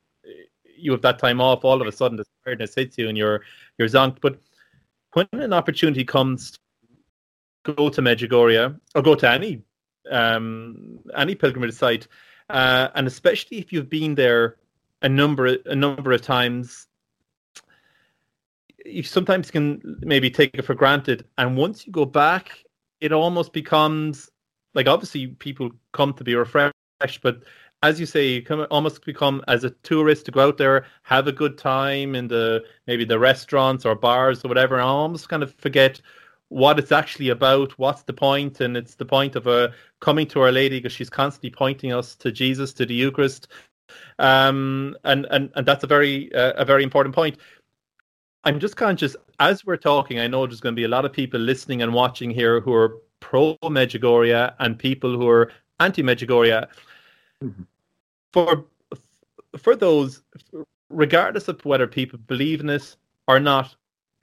you 0.76 0.92
have 0.92 1.02
that 1.02 1.18
time 1.18 1.40
off, 1.40 1.64
all 1.64 1.81
of 1.81 1.87
a 1.87 1.92
sudden 1.92 2.16
the 2.16 2.24
tiredness 2.44 2.74
hits 2.74 2.96
you 2.98 3.09
and 3.09 3.18
you're 3.18 3.42
you're 3.79 3.88
zonked. 3.88 4.18
But 4.20 4.38
when 5.12 5.26
an 5.33 5.52
opportunity 5.52 6.05
comes, 6.05 6.57
go 7.64 7.88
to 7.88 8.00
Medjugorje 8.00 8.79
or 8.94 9.02
go 9.02 9.16
to 9.16 9.29
any 9.29 9.62
um, 10.11 11.00
any 11.16 11.35
pilgrimage 11.35 11.74
site, 11.74 12.07
uh, 12.48 12.88
and 12.94 13.09
especially 13.09 13.59
if 13.59 13.72
you've 13.72 13.90
been 13.90 14.14
there 14.14 14.57
a 15.02 15.09
number 15.09 15.57
a 15.66 15.74
number 15.74 16.12
of 16.12 16.22
times 16.22 16.87
you 18.87 19.03
sometimes 19.03 19.51
can 19.51 19.81
maybe 20.01 20.31
take 20.31 20.51
it 20.55 20.62
for 20.62 20.75
granted 20.75 21.25
and 21.38 21.57
once 21.57 21.87
you 21.87 21.92
go 21.92 22.05
back 22.05 22.64
it 23.01 23.12
almost 23.12 23.53
becomes 23.53 24.31
like 24.75 24.87
obviously 24.87 25.29
people 25.29 25.70
come 25.92 26.12
to 26.12 26.25
be 26.25 26.35
refreshed 26.35 26.72
but 27.22 27.42
as 27.83 28.01
you 28.01 28.07
say 28.07 28.27
you 28.27 28.42
come 28.42 28.66
almost 28.70 29.05
become 29.05 29.42
as 29.49 29.64
a 29.64 29.70
tourist 29.83 30.27
to 30.27 30.33
go 30.33 30.49
out 30.49 30.57
there 30.57 30.87
have 31.03 31.27
a 31.27 31.33
good 31.33 31.59
time 31.59 32.14
in 32.14 32.29
the 32.29 32.62
maybe 32.87 33.05
the 33.05 33.18
restaurants 33.18 33.85
or 33.85 33.94
bars 33.94 34.44
or 34.44 34.49
whatever 34.49 34.77
and 34.77 34.85
almost 34.85 35.29
kind 35.29 35.42
of 35.42 35.55
forget 35.55 36.01
what 36.49 36.79
it's 36.79 36.92
actually 36.92 37.29
about 37.29 37.77
what's 37.79 38.03
the 38.03 38.12
point 38.12 38.61
and 38.61 38.77
it's 38.77 38.94
the 38.94 39.05
point 39.05 39.35
of 39.35 39.49
uh, 39.49 39.68
coming 40.01 40.27
to 40.27 40.40
our 40.40 40.53
lady 40.53 40.79
because 40.79 40.92
she's 40.92 41.11
constantly 41.11 41.51
pointing 41.51 41.92
us 41.92 42.14
to 42.14 42.31
jesus 42.31 42.72
to 42.72 42.87
the 42.87 42.94
eucharist 42.94 43.49
um, 44.18 44.96
and 45.05 45.27
and 45.31 45.51
and 45.55 45.66
that's 45.66 45.85
a 45.85 45.87
very 45.87 46.33
uh, 46.35 46.53
a 46.57 46.64
very 46.64 46.83
important 46.83 47.14
point. 47.14 47.37
I'm 48.46 48.61
just 48.61 48.76
conscious 48.76 49.16
as 49.40 49.66
we're 49.66 49.76
talking. 49.76 50.20
I 50.20 50.28
know 50.28 50.46
there's 50.46 50.61
going 50.61 50.74
to 50.74 50.80
be 50.80 50.85
a 50.85 50.88
lot 50.88 51.04
of 51.04 51.12
people 51.12 51.40
listening 51.40 51.82
and 51.82 51.92
watching 51.92 52.30
here 52.30 52.61
who 52.61 52.72
are 52.72 52.98
pro 53.18 53.56
Medjugorje 53.64 54.54
and 54.61 54.78
people 54.78 55.18
who 55.18 55.28
are 55.28 55.50
anti 55.80 56.00
Medjugorje. 56.00 56.64
Mm-hmm. 57.42 57.62
For 58.32 58.64
for 59.59 59.74
those, 59.74 60.22
regardless 60.90 61.48
of 61.48 61.64
whether 61.64 61.88
people 61.88 62.20
believe 62.20 62.61
in 62.61 62.66
this 62.66 62.96
or 63.26 63.40
not, 63.40 63.74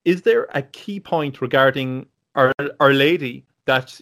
is 0.05 0.21
there 0.21 0.47
a 0.53 0.61
key 0.61 1.01
point 1.01 1.41
regarding 1.41 2.05
Our 2.35 2.53
Our 2.79 2.93
Lady 2.93 3.45
that 3.65 3.99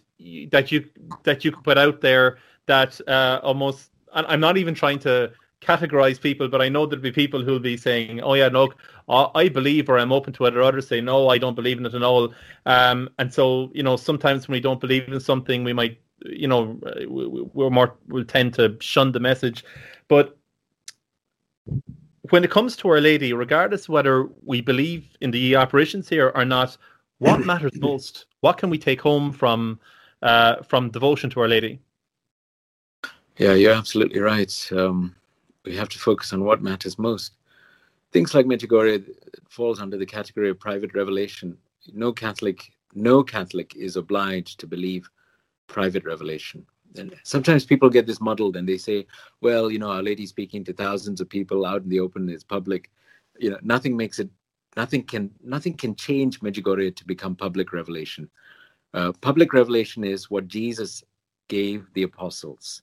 that 0.52 0.72
you 0.72 0.88
that 1.24 1.44
you 1.44 1.52
could 1.52 1.64
put 1.64 1.80
out 1.80 2.02
there 2.02 2.38
that 2.68 3.02
uh, 3.08 3.40
almost? 3.42 3.90
I'm 4.14 4.40
not 4.40 4.58
even 4.58 4.76
trying 4.76 5.00
to 5.00 5.32
categorize 5.62 6.20
people, 6.20 6.48
but 6.48 6.62
I 6.62 6.70
know 6.70 6.86
there'll 6.86 7.04
be 7.04 7.12
people 7.12 7.44
who'll 7.44 7.60
be 7.60 7.78
saying, 7.78 8.22
"Oh 8.22 8.34
yeah, 8.34 8.50
look, 8.52 8.76
I 9.08 9.48
believe," 9.48 9.90
or 9.90 9.98
"I'm 10.00 10.12
open 10.12 10.34
to 10.34 10.46
it," 10.46 10.58
or 10.58 10.64
others 10.64 10.88
say, 10.88 11.02
"No, 11.02 11.30
I 11.30 11.38
don't 11.38 11.56
believe 11.56 11.78
in 11.78 11.86
it 11.86 11.94
at 11.94 12.04
all." 12.04 12.34
Um, 12.66 13.10
and 13.20 13.34
so, 13.34 13.72
you 13.74 13.84
know, 13.84 13.96
sometimes 13.96 14.48
when 14.48 14.54
we 14.54 14.60
don't 14.60 14.82
believe 14.82 15.08
in 15.08 15.20
something, 15.20 15.64
we 15.64 15.74
might, 15.74 16.00
you 16.26 16.48
know, 16.48 16.80
we're 17.08 17.70
more 17.70 17.96
will 18.08 18.26
tend 18.26 18.54
to 18.56 18.76
shun 18.80 19.12
the 19.12 19.20
message. 19.20 19.64
But 20.08 20.38
when 22.30 22.44
it 22.44 22.52
comes 22.52 22.76
to 22.78 22.90
Our 22.90 23.02
Lady, 23.02 23.34
regardless 23.34 23.88
whether 23.88 24.28
we 24.44 24.62
believe 24.62 25.16
in 25.22 25.32
the 25.32 25.56
apparitions 25.56 26.10
here 26.10 26.32
or 26.36 26.46
not, 26.46 26.78
what 27.20 27.46
matters 27.46 27.80
most? 27.80 28.26
What 28.42 28.58
can 28.58 28.70
we 28.72 28.80
take 28.80 29.02
home 29.02 29.32
from 29.32 29.80
uh, 30.24 30.64
from 30.64 30.90
devotion 30.90 31.30
to 31.32 31.42
Our 31.42 31.48
Lady? 31.48 31.80
Yeah, 33.38 33.54
you're 33.54 33.74
absolutely 33.74 34.20
right. 34.20 34.70
Um, 34.72 35.16
we 35.66 35.76
have 35.76 35.90
to 35.90 36.00
focus 36.00 36.34
on 36.34 36.44
what 36.44 36.62
matters 36.62 36.98
most. 36.98 37.36
Things 38.12 38.34
like 38.34 38.46
Medjugorje 38.46 39.06
falls 39.50 39.80
under 39.80 39.98
the 39.98 40.06
category 40.06 40.50
of 40.50 40.60
private 40.60 40.94
revelation. 40.94 41.58
No 41.94 42.12
Catholic, 42.12 42.72
no 42.94 43.24
Catholic 43.24 43.76
is 43.76 43.96
obliged 43.96 44.60
to 44.60 44.68
believe 44.68 45.10
private 45.68 46.04
revelation. 46.06 46.66
And 46.98 47.16
sometimes 47.24 47.64
people 47.66 47.90
get 47.90 48.06
this 48.06 48.20
muddled 48.20 48.58
and 48.58 48.68
they 48.68 48.78
say, 48.78 49.08
well, 49.40 49.72
you 49.72 49.80
know, 49.80 49.90
Our 49.90 50.04
Lady 50.04 50.26
speaking 50.26 50.66
to 50.66 50.74
thousands 50.74 51.22
of 51.22 51.30
people 51.30 51.66
out 51.66 51.84
in 51.84 51.90
the 51.90 52.02
open 52.02 52.30
is 52.30 52.44
public. 52.44 52.90
You 53.40 53.52
know, 53.52 53.60
nothing 53.62 53.96
makes 53.96 54.20
it, 54.20 54.30
nothing 54.76 55.04
can, 55.04 55.32
nothing 55.42 55.76
can 55.76 55.96
change 55.96 56.42
Medjugorje 56.42 56.96
to 56.96 57.06
become 57.06 57.36
public 57.36 57.72
revelation. 57.72 58.30
Uh, 58.94 59.14
public 59.22 59.54
revelation 59.54 60.04
is 60.04 60.30
what 60.30 60.50
Jesus 60.50 61.02
gave 61.48 61.86
the 61.94 62.04
apostles. 62.04 62.82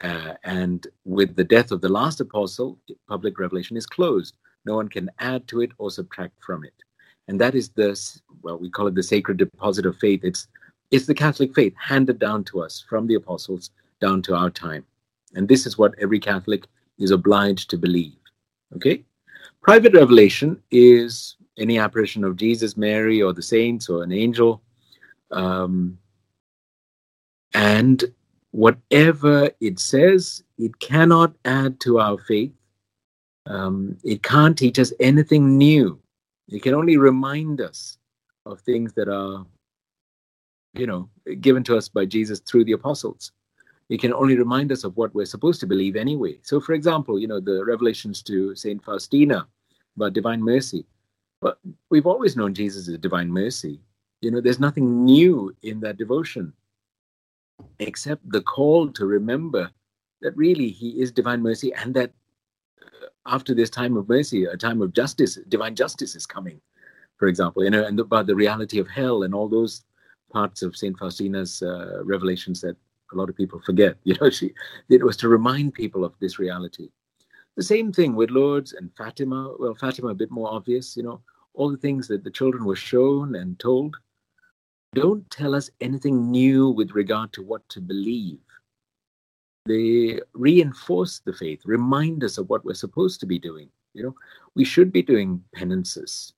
Uh, 0.00 0.34
and 0.44 0.86
with 1.04 1.36
the 1.36 1.44
death 1.44 1.70
of 1.70 1.80
the 1.80 1.88
last 1.88 2.20
apostle, 2.20 2.78
public 3.08 3.38
revelation 3.38 3.76
is 3.76 3.86
closed. 3.86 4.34
No 4.64 4.76
one 4.76 4.88
can 4.88 5.10
add 5.18 5.46
to 5.48 5.60
it 5.60 5.72
or 5.78 5.90
subtract 5.90 6.34
from 6.44 6.64
it. 6.64 6.74
And 7.28 7.40
that 7.40 7.54
is 7.54 7.68
the, 7.70 7.98
well, 8.42 8.58
we 8.58 8.70
call 8.70 8.86
it 8.86 8.94
the 8.94 9.02
sacred 9.02 9.36
deposit 9.36 9.86
of 9.86 9.96
faith. 9.98 10.20
It's, 10.24 10.48
it's 10.90 11.06
the 11.06 11.14
Catholic 11.14 11.54
faith 11.54 11.74
handed 11.78 12.18
down 12.18 12.44
to 12.44 12.62
us 12.62 12.84
from 12.88 13.06
the 13.06 13.14
apostles 13.14 13.70
down 14.00 14.22
to 14.22 14.34
our 14.34 14.50
time. 14.50 14.84
And 15.34 15.48
this 15.48 15.66
is 15.66 15.78
what 15.78 15.94
every 16.00 16.18
Catholic 16.18 16.66
is 16.98 17.10
obliged 17.10 17.70
to 17.70 17.78
believe. 17.78 18.16
Okay? 18.76 19.04
Private 19.62 19.94
revelation 19.94 20.60
is 20.70 21.36
any 21.58 21.78
apparition 21.78 22.24
of 22.24 22.36
Jesus, 22.36 22.76
Mary, 22.76 23.20
or 23.22 23.32
the 23.32 23.42
saints, 23.42 23.88
or 23.88 24.02
an 24.02 24.12
angel. 24.12 24.62
Um, 25.30 25.98
and 27.54 28.04
whatever 28.52 29.50
it 29.60 29.78
says, 29.78 30.42
it 30.58 30.78
cannot 30.80 31.34
add 31.44 31.80
to 31.80 32.00
our 32.00 32.18
faith. 32.18 32.52
Um, 33.46 33.96
it 34.04 34.22
can't 34.22 34.56
teach 34.56 34.78
us 34.78 34.92
anything 35.00 35.56
new. 35.56 35.98
It 36.48 36.62
can 36.62 36.74
only 36.74 36.96
remind 36.96 37.60
us 37.60 37.98
of 38.46 38.60
things 38.60 38.92
that 38.94 39.08
are, 39.08 39.46
you 40.74 40.86
know, 40.86 41.08
given 41.40 41.62
to 41.64 41.76
us 41.76 41.88
by 41.88 42.04
Jesus 42.04 42.40
through 42.40 42.64
the 42.64 42.72
apostles. 42.72 43.32
It 43.88 44.00
can 44.00 44.12
only 44.12 44.36
remind 44.36 44.70
us 44.70 44.84
of 44.84 44.96
what 44.96 45.14
we're 45.14 45.26
supposed 45.26 45.60
to 45.60 45.66
believe 45.66 45.96
anyway. 45.96 46.38
So, 46.42 46.60
for 46.60 46.74
example, 46.74 47.18
you 47.18 47.26
know, 47.26 47.40
the 47.40 47.64
revelations 47.64 48.22
to 48.24 48.54
Saint 48.54 48.84
Faustina 48.84 49.48
about 49.96 50.12
divine 50.12 50.42
mercy. 50.42 50.86
But 51.40 51.58
we've 51.88 52.06
always 52.06 52.36
known 52.36 52.54
Jesus 52.54 52.88
as 52.88 52.98
divine 52.98 53.30
mercy. 53.30 53.80
You 54.20 54.30
know, 54.30 54.40
there's 54.40 54.60
nothing 54.60 55.04
new 55.04 55.54
in 55.62 55.80
that 55.80 55.96
devotion 55.96 56.52
except 57.78 58.28
the 58.30 58.42
call 58.42 58.88
to 58.88 59.06
remember 59.06 59.70
that 60.22 60.36
really 60.36 60.68
he 60.68 61.00
is 61.00 61.10
divine 61.10 61.42
mercy 61.42 61.72
and 61.74 61.94
that 61.94 62.12
uh, 62.82 63.06
after 63.26 63.54
this 63.54 63.70
time 63.70 63.96
of 63.96 64.08
mercy 64.08 64.44
a 64.44 64.56
time 64.56 64.82
of 64.82 64.92
justice 64.92 65.38
divine 65.48 65.74
justice 65.74 66.14
is 66.14 66.26
coming 66.26 66.60
for 67.16 67.28
example 67.28 67.64
you 67.64 67.70
know 67.70 67.84
and 67.84 67.98
about 68.00 68.26
the 68.26 68.34
reality 68.34 68.78
of 68.78 68.88
hell 68.88 69.22
and 69.22 69.34
all 69.34 69.48
those 69.48 69.84
parts 70.32 70.62
of 70.62 70.76
saint 70.76 70.98
faustina's 70.98 71.62
uh, 71.62 72.02
revelations 72.04 72.60
that 72.60 72.76
a 73.12 73.16
lot 73.16 73.28
of 73.28 73.36
people 73.36 73.60
forget 73.60 73.96
you 74.04 74.14
know 74.20 74.30
she 74.30 74.52
it 74.88 75.04
was 75.04 75.16
to 75.16 75.28
remind 75.28 75.74
people 75.74 76.04
of 76.04 76.14
this 76.20 76.38
reality. 76.38 76.88
The 77.56 77.64
same 77.64 77.92
thing 77.92 78.14
with 78.14 78.30
lourdes 78.30 78.72
and 78.72 78.90
fatima 78.96 79.54
well 79.58 79.74
fatima 79.74 80.08
a 80.08 80.14
bit 80.14 80.30
more 80.30 80.50
obvious 80.50 80.96
you 80.96 81.02
know 81.02 81.20
all 81.54 81.70
the 81.70 81.76
things 81.76 82.08
that 82.08 82.24
the 82.24 82.30
children 82.30 82.64
were 82.64 82.76
shown 82.76 83.34
and 83.34 83.58
told 83.58 83.96
don't 84.94 85.28
tell 85.30 85.54
us 85.54 85.70
anything 85.80 86.30
new 86.30 86.70
with 86.70 86.92
regard 86.92 87.32
to 87.34 87.42
what 87.42 87.68
to 87.68 87.80
believe. 87.80 88.40
They 89.66 90.20
reinforce 90.32 91.20
the 91.20 91.32
faith, 91.32 91.60
remind 91.64 92.24
us 92.24 92.38
of 92.38 92.48
what 92.48 92.64
we're 92.64 92.74
supposed 92.74 93.20
to 93.20 93.26
be 93.26 93.38
doing. 93.38 93.68
You 93.94 94.04
know, 94.04 94.14
we 94.54 94.64
should 94.64 94.92
be 94.92 95.02
doing 95.02 95.42
penances, 95.54 96.32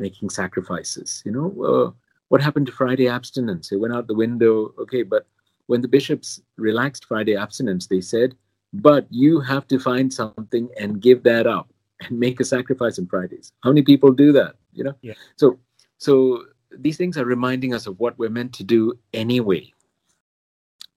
making 0.00 0.30
sacrifices. 0.30 1.22
You 1.24 1.32
know, 1.32 1.64
uh, 1.64 1.90
what 2.28 2.42
happened 2.42 2.66
to 2.66 2.72
Friday 2.72 3.08
abstinence? 3.08 3.72
It 3.72 3.76
went 3.76 3.94
out 3.94 4.08
the 4.08 4.14
window. 4.14 4.74
Okay, 4.78 5.02
but 5.02 5.26
when 5.66 5.80
the 5.80 5.88
bishops 5.88 6.40
relaxed 6.56 7.04
Friday 7.04 7.36
abstinence, 7.36 7.86
they 7.86 8.00
said, 8.00 8.34
but 8.72 9.06
you 9.10 9.40
have 9.40 9.66
to 9.68 9.78
find 9.78 10.12
something 10.12 10.68
and 10.78 11.00
give 11.00 11.22
that 11.22 11.46
up 11.46 11.72
and 12.00 12.18
make 12.18 12.40
a 12.40 12.44
sacrifice 12.44 12.98
on 12.98 13.06
Fridays. 13.06 13.52
How 13.62 13.70
many 13.70 13.82
people 13.82 14.12
do 14.12 14.32
that? 14.32 14.56
You 14.72 14.84
know, 14.84 14.94
yeah. 15.02 15.14
so 15.36 15.58
so 15.98 16.44
these 16.70 16.96
things 16.96 17.16
are 17.16 17.24
reminding 17.24 17.74
us 17.74 17.86
of 17.86 17.98
what 18.00 18.18
we're 18.18 18.30
meant 18.30 18.52
to 18.54 18.64
do 18.64 18.98
anyway. 19.12 19.72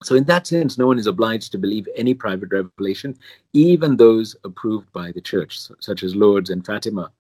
So, 0.02 0.16
in 0.16 0.24
that 0.26 0.48
sense, 0.48 0.78
no 0.78 0.88
one 0.88 0.98
is 0.98 1.08
obliged 1.08 1.52
to 1.52 1.58
believe 1.58 1.88
any 1.96 2.14
private 2.14 2.52
revelation, 2.52 3.18
even 3.52 3.98
those 3.98 4.36
approved 4.46 4.92
by 4.94 5.12
the 5.12 5.20
church, 5.20 5.60
such 5.80 6.04
as 6.04 6.16
Lourdes 6.16 6.50
and 6.50 6.66
Fatima. 6.66 7.12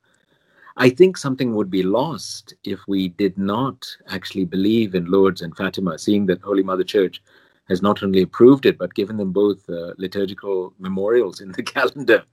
I 0.78 0.90
think 0.90 1.18
something 1.18 1.56
would 1.56 1.70
be 1.70 1.84
lost 1.84 2.54
if 2.64 2.80
we 2.88 3.10
did 3.10 3.38
not 3.38 3.86
actually 4.08 4.46
believe 4.46 4.96
in 4.96 5.06
Lourdes 5.06 5.42
and 5.42 5.56
Fatima, 5.58 6.00
seeing 6.00 6.26
that 6.28 6.42
Holy 6.42 6.64
Mother 6.64 6.86
Church 6.86 7.22
has 7.68 7.82
not 7.82 8.02
only 8.02 8.22
approved 8.22 8.66
it, 8.66 8.78
but 8.78 8.96
given 8.96 9.18
them 9.18 9.34
both 9.34 9.70
uh, 9.70 9.94
liturgical 9.98 10.74
memorials 10.80 11.42
in 11.42 11.52
the 11.52 11.64
calendar. 11.76 12.24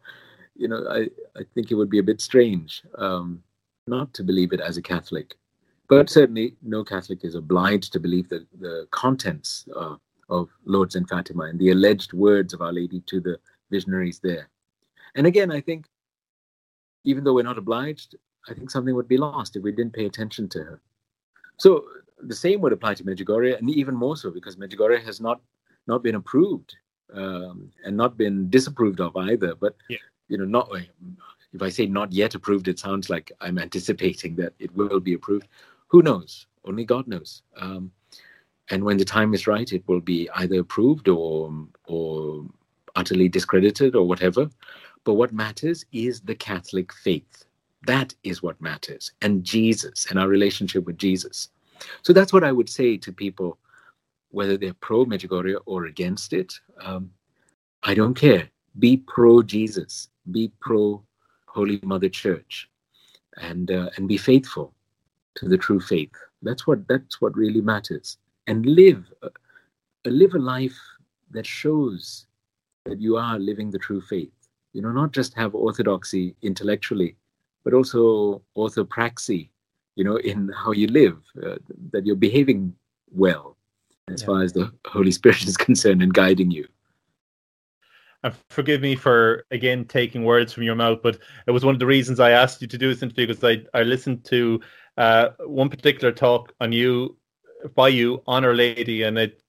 You 0.55 0.69
know, 0.69 0.87
I, 0.89 1.09
I 1.37 1.43
think 1.55 1.73
it 1.73 1.75
would 1.75 1.91
be 1.91 1.99
a 1.99 2.05
bit 2.05 2.21
strange 2.21 2.83
um, 2.97 3.43
not 3.89 4.15
to 4.15 4.23
believe 4.23 4.53
it 4.53 4.61
as 4.61 4.77
a 4.77 4.83
Catholic. 4.83 5.35
But 5.89 6.11
certainly, 6.11 6.57
no 6.63 6.83
Catholic 6.83 7.25
is 7.25 7.35
obliged 7.35 7.93
to 7.93 8.01
believe 8.01 8.29
the, 8.29 8.47
the 8.59 8.89
contents 8.91 9.67
uh, 9.77 9.97
of 10.29 10.49
Lourdes 10.65 10.97
and 10.97 11.09
Fatima 11.09 11.45
and 11.45 11.59
the 11.59 11.71
alleged 11.71 12.13
words 12.13 12.53
of 12.53 12.61
Our 12.61 12.73
Lady 12.73 13.01
to 13.07 13.21
the 13.21 13.39
visionaries 13.71 14.19
there. 14.19 14.49
And 15.15 15.27
again, 15.27 15.53
I 15.53 15.61
think 15.61 15.87
even 17.05 17.23
though 17.23 17.35
we're 17.35 17.43
not 17.43 17.59
obliged, 17.59 18.17
I 18.49 18.55
think 18.55 18.71
something 18.71 18.95
would 18.95 19.09
be 19.09 19.17
lost 19.17 19.57
if 19.57 19.63
we 19.63 19.73
didn't 19.73 19.95
pay 19.95 20.07
attention 20.07 20.49
to 20.51 20.59
her. 20.65 20.81
So 21.59 21.85
the 22.21 22.35
same 22.35 22.61
would 22.61 22.73
apply 22.73 22.95
to 22.95 23.05
Medjugorje, 23.05 23.59
and 23.59 23.71
even 23.71 23.95
more 23.95 24.17
so 24.17 24.31
because 24.31 24.57
Medjugorje 24.57 25.03
has 25.05 25.21
not 25.21 25.41
not 25.87 26.03
been 26.03 26.17
approved 26.17 26.75
um, 27.15 27.71
and 27.85 27.97
not 27.97 28.17
been 28.17 28.51
disapproved 28.51 29.01
of 29.01 29.17
either. 29.17 29.55
But 29.55 29.77
yeah. 29.89 29.99
you 30.29 30.39
know, 30.39 30.45
not 30.45 30.71
if 31.53 31.63
I 31.63 31.69
say 31.69 31.87
not 31.87 32.13
yet 32.13 32.35
approved, 32.35 32.69
it 32.69 32.79
sounds 32.79 33.09
like 33.09 33.33
I'm 33.41 33.59
anticipating 33.59 34.37
that 34.37 34.53
it 34.59 34.75
will 34.75 35.01
be 35.01 35.15
approved. 35.15 35.49
Who 35.89 36.03
knows? 36.03 36.47
Only 36.65 36.85
God 36.85 37.07
knows. 37.09 37.43
Um, 37.57 37.93
and 38.71 38.85
when 38.85 38.97
the 38.97 39.05
time 39.05 39.35
is 39.35 39.47
right, 39.47 39.73
it 39.73 39.85
will 39.87 40.01
be 40.01 40.29
either 40.35 40.61
approved 40.61 41.09
or 41.09 41.53
or 41.87 42.47
utterly 42.97 43.29
discredited 43.29 43.95
or 43.95 44.09
whatever. 44.09 44.49
But 45.05 45.15
what 45.15 45.33
matters 45.33 45.85
is 45.93 46.21
the 46.23 46.35
Catholic 46.35 46.93
faith. 46.93 47.45
That 47.87 48.15
is 48.25 48.43
what 48.43 48.61
matters, 48.61 49.13
and 49.23 49.45
Jesus 49.45 50.07
and 50.11 50.19
our 50.19 50.29
relationship 50.29 50.85
with 50.87 50.99
Jesus. 50.99 51.51
So 52.03 52.13
that's 52.13 52.33
what 52.33 52.45
I 52.45 52.53
would 52.53 52.69
say 52.71 52.97
to 52.99 53.13
people, 53.13 53.59
whether 54.31 54.57
they're 54.57 54.75
pro 54.75 55.07
Medjugorje 55.07 55.57
or 55.67 55.87
against 55.87 56.33
it. 56.33 56.55
Um, 56.81 57.11
I 57.85 57.95
don't 57.95 58.15
care. 58.15 58.51
Be 58.79 58.99
pro 58.99 59.43
Jesus. 59.43 60.09
Be 60.33 60.53
pro 60.61 61.05
Holy 61.47 61.81
Mother 61.85 62.11
Church, 62.11 62.69
and 63.39 63.71
uh, 63.71 63.91
and 63.97 64.09
be 64.09 64.19
faithful 64.19 64.75
to 65.37 65.49
the 65.49 65.59
true 65.59 65.81
faith. 65.81 66.13
That's 66.43 66.67
what 66.67 66.87
that's 66.89 67.21
what 67.21 67.37
really 67.37 67.61
matters 67.61 68.19
and 68.47 68.65
live 68.65 69.05
uh, 69.23 69.29
live 70.05 70.35
a 70.35 70.39
life 70.39 70.79
that 71.31 71.47
shows 71.47 72.27
that 72.85 73.01
you 73.01 73.17
are 73.17 73.39
living 73.39 73.71
the 73.71 73.79
true 73.79 74.01
faith 74.01 74.33
you 74.73 74.83
know 74.83 74.93
not 74.93 75.13
just 75.13 75.35
have 75.35 75.55
orthodoxy 75.55 76.35
intellectually 76.43 77.17
but 77.65 77.75
also 77.75 78.41
orthopraxy 78.57 79.49
you 79.97 80.05
know 80.05 80.17
in 80.17 80.51
how 80.57 80.73
you 80.73 80.87
live 80.87 81.19
uh, 81.45 81.57
that 81.91 82.07
you're 82.07 82.17
behaving 82.17 82.73
well 83.11 83.57
as 84.09 84.23
yeah. 84.23 84.27
far 84.27 84.43
as 84.43 84.53
the 84.53 84.73
holy 84.87 85.11
spirit 85.11 85.45
is 85.45 85.57
concerned 85.69 86.03
and 86.03 86.15
guiding 86.15 86.51
you 86.51 86.67
and 88.27 88.35
forgive 88.51 88.81
me 88.81 88.97
for 88.97 89.45
again 89.53 89.85
taking 89.85 90.25
words 90.25 90.53
from 90.53 90.65
your 90.65 90.75
mouth, 90.75 90.99
but 91.01 91.19
it 91.47 91.53
was 91.53 91.65
one 91.65 91.75
of 91.75 91.79
the 91.79 91.87
reasons 91.87 92.19
I 92.19 92.33
asked 92.33 92.61
you 92.61 92.67
to 92.67 92.79
do 92.79 92.89
this 92.89 93.03
interview 93.03 93.29
because 93.29 93.45
I, 93.45 93.79
I 93.79 93.85
listened 93.85 94.25
to 94.25 94.61
uh, 94.97 95.29
one 95.47 95.69
particular 95.69 96.13
talk 96.13 96.53
on 96.61 96.73
you 96.73 97.17
by 97.77 97.89
you 97.89 98.23
on 98.27 98.45
Our 98.45 98.55
Lady, 98.55 99.05
and 99.05 99.17
it, 99.17 99.41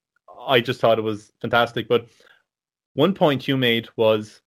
I 0.48 0.62
just 0.62 0.80
thought 0.80 1.00
it 1.00 1.04
was 1.04 1.32
fantastic. 1.42 1.88
But 1.88 2.08
one 2.94 3.16
point 3.16 3.48
you 3.48 3.58
made 3.58 3.90
was, 3.96 4.42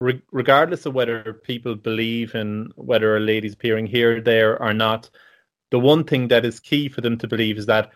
re- 0.00 0.22
regardless 0.32 0.84
of 0.84 0.94
whether 0.94 1.40
people 1.44 1.76
believe 1.76 2.34
in 2.34 2.72
whether 2.74 3.12
Our 3.12 3.20
Lady's 3.20 3.54
appearing 3.54 3.86
here, 3.86 4.20
there, 4.20 4.60
or 4.60 4.74
not, 4.74 5.08
the 5.70 5.78
one 5.78 6.02
thing 6.02 6.26
that 6.28 6.44
is 6.44 6.58
key 6.58 6.88
for 6.88 7.00
them 7.00 7.16
to 7.18 7.28
believe 7.28 7.58
is 7.58 7.66
that 7.66 7.92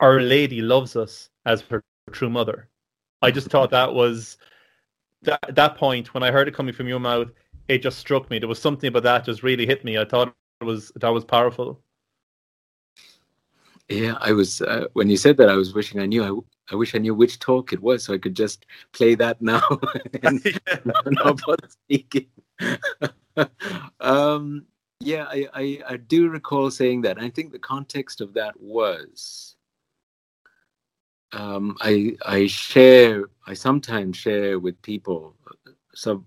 Our 0.00 0.20
Lady 0.20 0.60
loves 0.60 0.96
us 0.96 1.30
as 1.46 1.62
her 1.62 1.82
true 2.12 2.30
mother. 2.30 2.68
I 3.22 3.30
just 3.30 3.48
thought 3.48 3.70
that 3.70 3.94
was 3.94 4.36
that 5.26 5.54
that 5.54 5.76
point 5.76 6.14
when 6.14 6.22
I 6.22 6.30
heard 6.30 6.48
it 6.48 6.54
coming 6.54 6.74
from 6.74 6.88
your 6.88 7.00
mouth, 7.00 7.30
it 7.68 7.78
just 7.78 7.98
struck 7.98 8.30
me. 8.30 8.38
There 8.38 8.48
was 8.48 8.60
something 8.60 8.88
about 8.88 9.02
that 9.04 9.24
just 9.24 9.42
really 9.42 9.66
hit 9.66 9.84
me. 9.84 9.98
I 9.98 10.04
thought 10.04 10.34
it 10.60 10.64
was 10.64 10.90
that 10.96 11.08
was 11.08 11.24
powerful. 11.24 11.80
Yeah, 13.88 14.16
I 14.20 14.32
was 14.32 14.62
uh, 14.62 14.86
when 14.94 15.08
you 15.08 15.16
said 15.16 15.36
that. 15.36 15.48
I 15.48 15.54
was 15.54 15.74
wishing 15.74 16.00
I 16.00 16.06
knew. 16.06 16.24
I, 16.24 16.72
I 16.72 16.76
wish 16.76 16.94
I 16.94 16.98
knew 16.98 17.14
which 17.14 17.38
talk 17.38 17.72
it 17.72 17.80
was, 17.80 18.04
so 18.04 18.14
I 18.14 18.18
could 18.18 18.34
just 18.34 18.66
play 18.92 19.14
that 19.16 19.40
now 19.40 19.62
and 20.22 20.42
not 21.06 21.40
bother 21.46 21.68
speaking. 21.68 22.26
um, 24.00 24.66
yeah, 25.00 25.26
I, 25.28 25.46
I, 25.54 25.82
I 25.90 25.96
do 25.98 26.28
recall 26.28 26.70
saying 26.70 27.02
that. 27.02 27.20
I 27.20 27.28
think 27.30 27.52
the 27.52 27.58
context 27.58 28.20
of 28.20 28.34
that 28.34 28.58
was 28.58 29.55
um, 31.32 31.76
I 31.80 32.16
I 32.24 32.46
share. 32.46 33.24
I 33.46 33.54
sometimes 33.54 34.16
share 34.16 34.58
with 34.58 34.80
people 34.82 35.34
some 35.94 36.26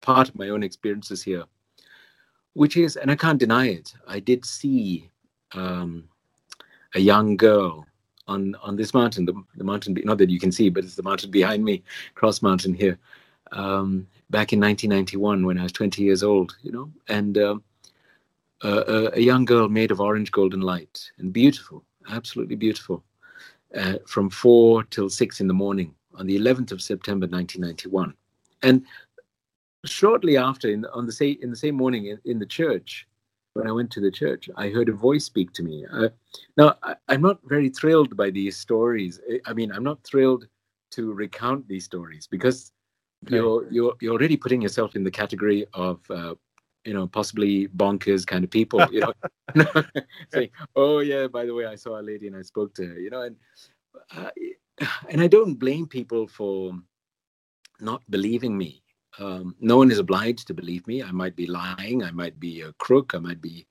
part 0.00 0.28
of 0.28 0.38
my 0.38 0.48
own 0.48 0.62
experiences 0.62 1.22
here, 1.22 1.44
which 2.54 2.76
is, 2.76 2.96
and 2.96 3.10
I 3.10 3.16
can't 3.16 3.38
deny 3.38 3.68
it. 3.68 3.94
I 4.06 4.20
did 4.20 4.44
see. 4.44 5.10
Um, 5.52 6.08
a 6.94 7.00
young 7.00 7.36
girl 7.36 7.86
on 8.28 8.54
on 8.62 8.76
this 8.76 8.94
mountain, 8.94 9.24
the, 9.24 9.34
the 9.56 9.64
mountain, 9.64 9.96
not 10.04 10.18
that 10.18 10.30
you 10.30 10.40
can 10.40 10.52
see, 10.52 10.68
but 10.68 10.84
it's 10.84 10.96
the 10.96 11.02
mountain 11.02 11.30
behind 11.30 11.64
me, 11.64 11.82
Cross 12.14 12.42
Mountain 12.42 12.74
here, 12.74 12.98
um, 13.52 14.06
back 14.30 14.52
in 14.52 14.60
1991 14.60 15.44
when 15.44 15.58
I 15.58 15.62
was 15.64 15.72
20 15.72 16.02
years 16.02 16.22
old, 16.22 16.56
you 16.62 16.72
know, 16.72 16.90
and 17.08 17.38
uh, 17.38 17.56
a, 18.62 19.10
a, 19.14 19.20
young 19.20 19.44
girl 19.44 19.68
made 19.68 19.90
of 19.90 20.00
orange 20.00 20.30
golden 20.30 20.60
light 20.60 21.10
and 21.18 21.32
beautiful, 21.32 21.82
absolutely 22.10 22.56
beautiful, 22.56 23.02
uh, 23.76 23.94
from 24.06 24.30
four 24.30 24.84
till 24.84 25.08
six 25.08 25.40
in 25.40 25.48
the 25.48 25.54
morning 25.54 25.94
on 26.14 26.26
the 26.26 26.38
11th 26.38 26.72
of 26.72 26.82
September 26.82 27.26
1991, 27.26 28.14
and 28.62 28.84
shortly 29.84 30.36
after, 30.36 30.68
in, 30.68 30.84
on 30.86 31.06
the 31.06 31.12
same 31.12 31.38
in 31.42 31.50
the 31.50 31.56
same 31.56 31.74
morning 31.74 32.06
in, 32.06 32.18
in 32.24 32.38
the 32.38 32.46
church, 32.46 33.06
when 33.54 33.66
I 33.66 33.72
went 33.72 33.90
to 33.92 34.00
the 34.00 34.10
church, 34.10 34.48
I 34.56 34.68
heard 34.68 34.88
a 34.88 34.92
voice 34.92 35.24
speak 35.24 35.52
to 35.54 35.62
me. 35.62 35.84
Uh, 35.92 36.08
now, 36.56 36.76
I, 36.82 36.94
am 37.08 37.22
not 37.22 37.38
very 37.44 37.68
thrilled 37.68 38.16
by 38.16 38.30
these 38.30 38.56
stories. 38.56 39.20
I 39.46 39.52
mean, 39.52 39.72
I'm 39.72 39.84
not 39.84 40.02
thrilled 40.04 40.46
to 40.92 41.12
recount 41.12 41.66
these 41.68 41.84
stories 41.84 42.26
because 42.26 42.72
okay. 43.26 43.36
you're 43.36 43.66
you're 43.70 43.94
you're 44.00 44.14
already 44.14 44.36
putting 44.36 44.62
yourself 44.62 44.96
in 44.96 45.04
the 45.04 45.10
category 45.10 45.66
of 45.74 46.00
uh, 46.10 46.34
you 46.84 46.94
know 46.94 47.06
possibly 47.06 47.68
bonkers 47.68 48.26
kind 48.26 48.44
of 48.44 48.50
people. 48.50 48.84
You 48.92 49.00
know, 49.00 49.14
saying, 50.32 50.50
"Oh 50.76 51.00
yeah, 51.00 51.26
by 51.26 51.46
the 51.46 51.54
way, 51.54 51.66
I 51.66 51.76
saw 51.76 52.00
a 52.00 52.02
lady 52.02 52.26
and 52.26 52.36
I 52.36 52.42
spoke 52.42 52.74
to 52.74 52.86
her." 52.86 52.98
You 52.98 53.10
know, 53.10 53.22
and 53.22 53.36
uh, 54.16 54.30
and 55.08 55.20
I 55.20 55.26
don't 55.26 55.54
blame 55.54 55.86
people 55.86 56.26
for 56.26 56.72
not 57.80 58.02
believing 58.10 58.56
me 58.56 58.82
um, 59.18 59.56
no 59.60 59.76
one 59.76 59.90
is 59.90 59.98
obliged 59.98 60.46
to 60.46 60.54
believe 60.54 60.86
me. 60.86 61.02
I 61.02 61.10
might 61.10 61.36
be 61.36 61.46
lying. 61.46 62.02
I 62.02 62.10
might 62.10 62.38
be 62.38 62.62
a 62.62 62.72
crook. 62.74 63.12
I 63.14 63.18
might 63.18 63.40
be 63.40 63.66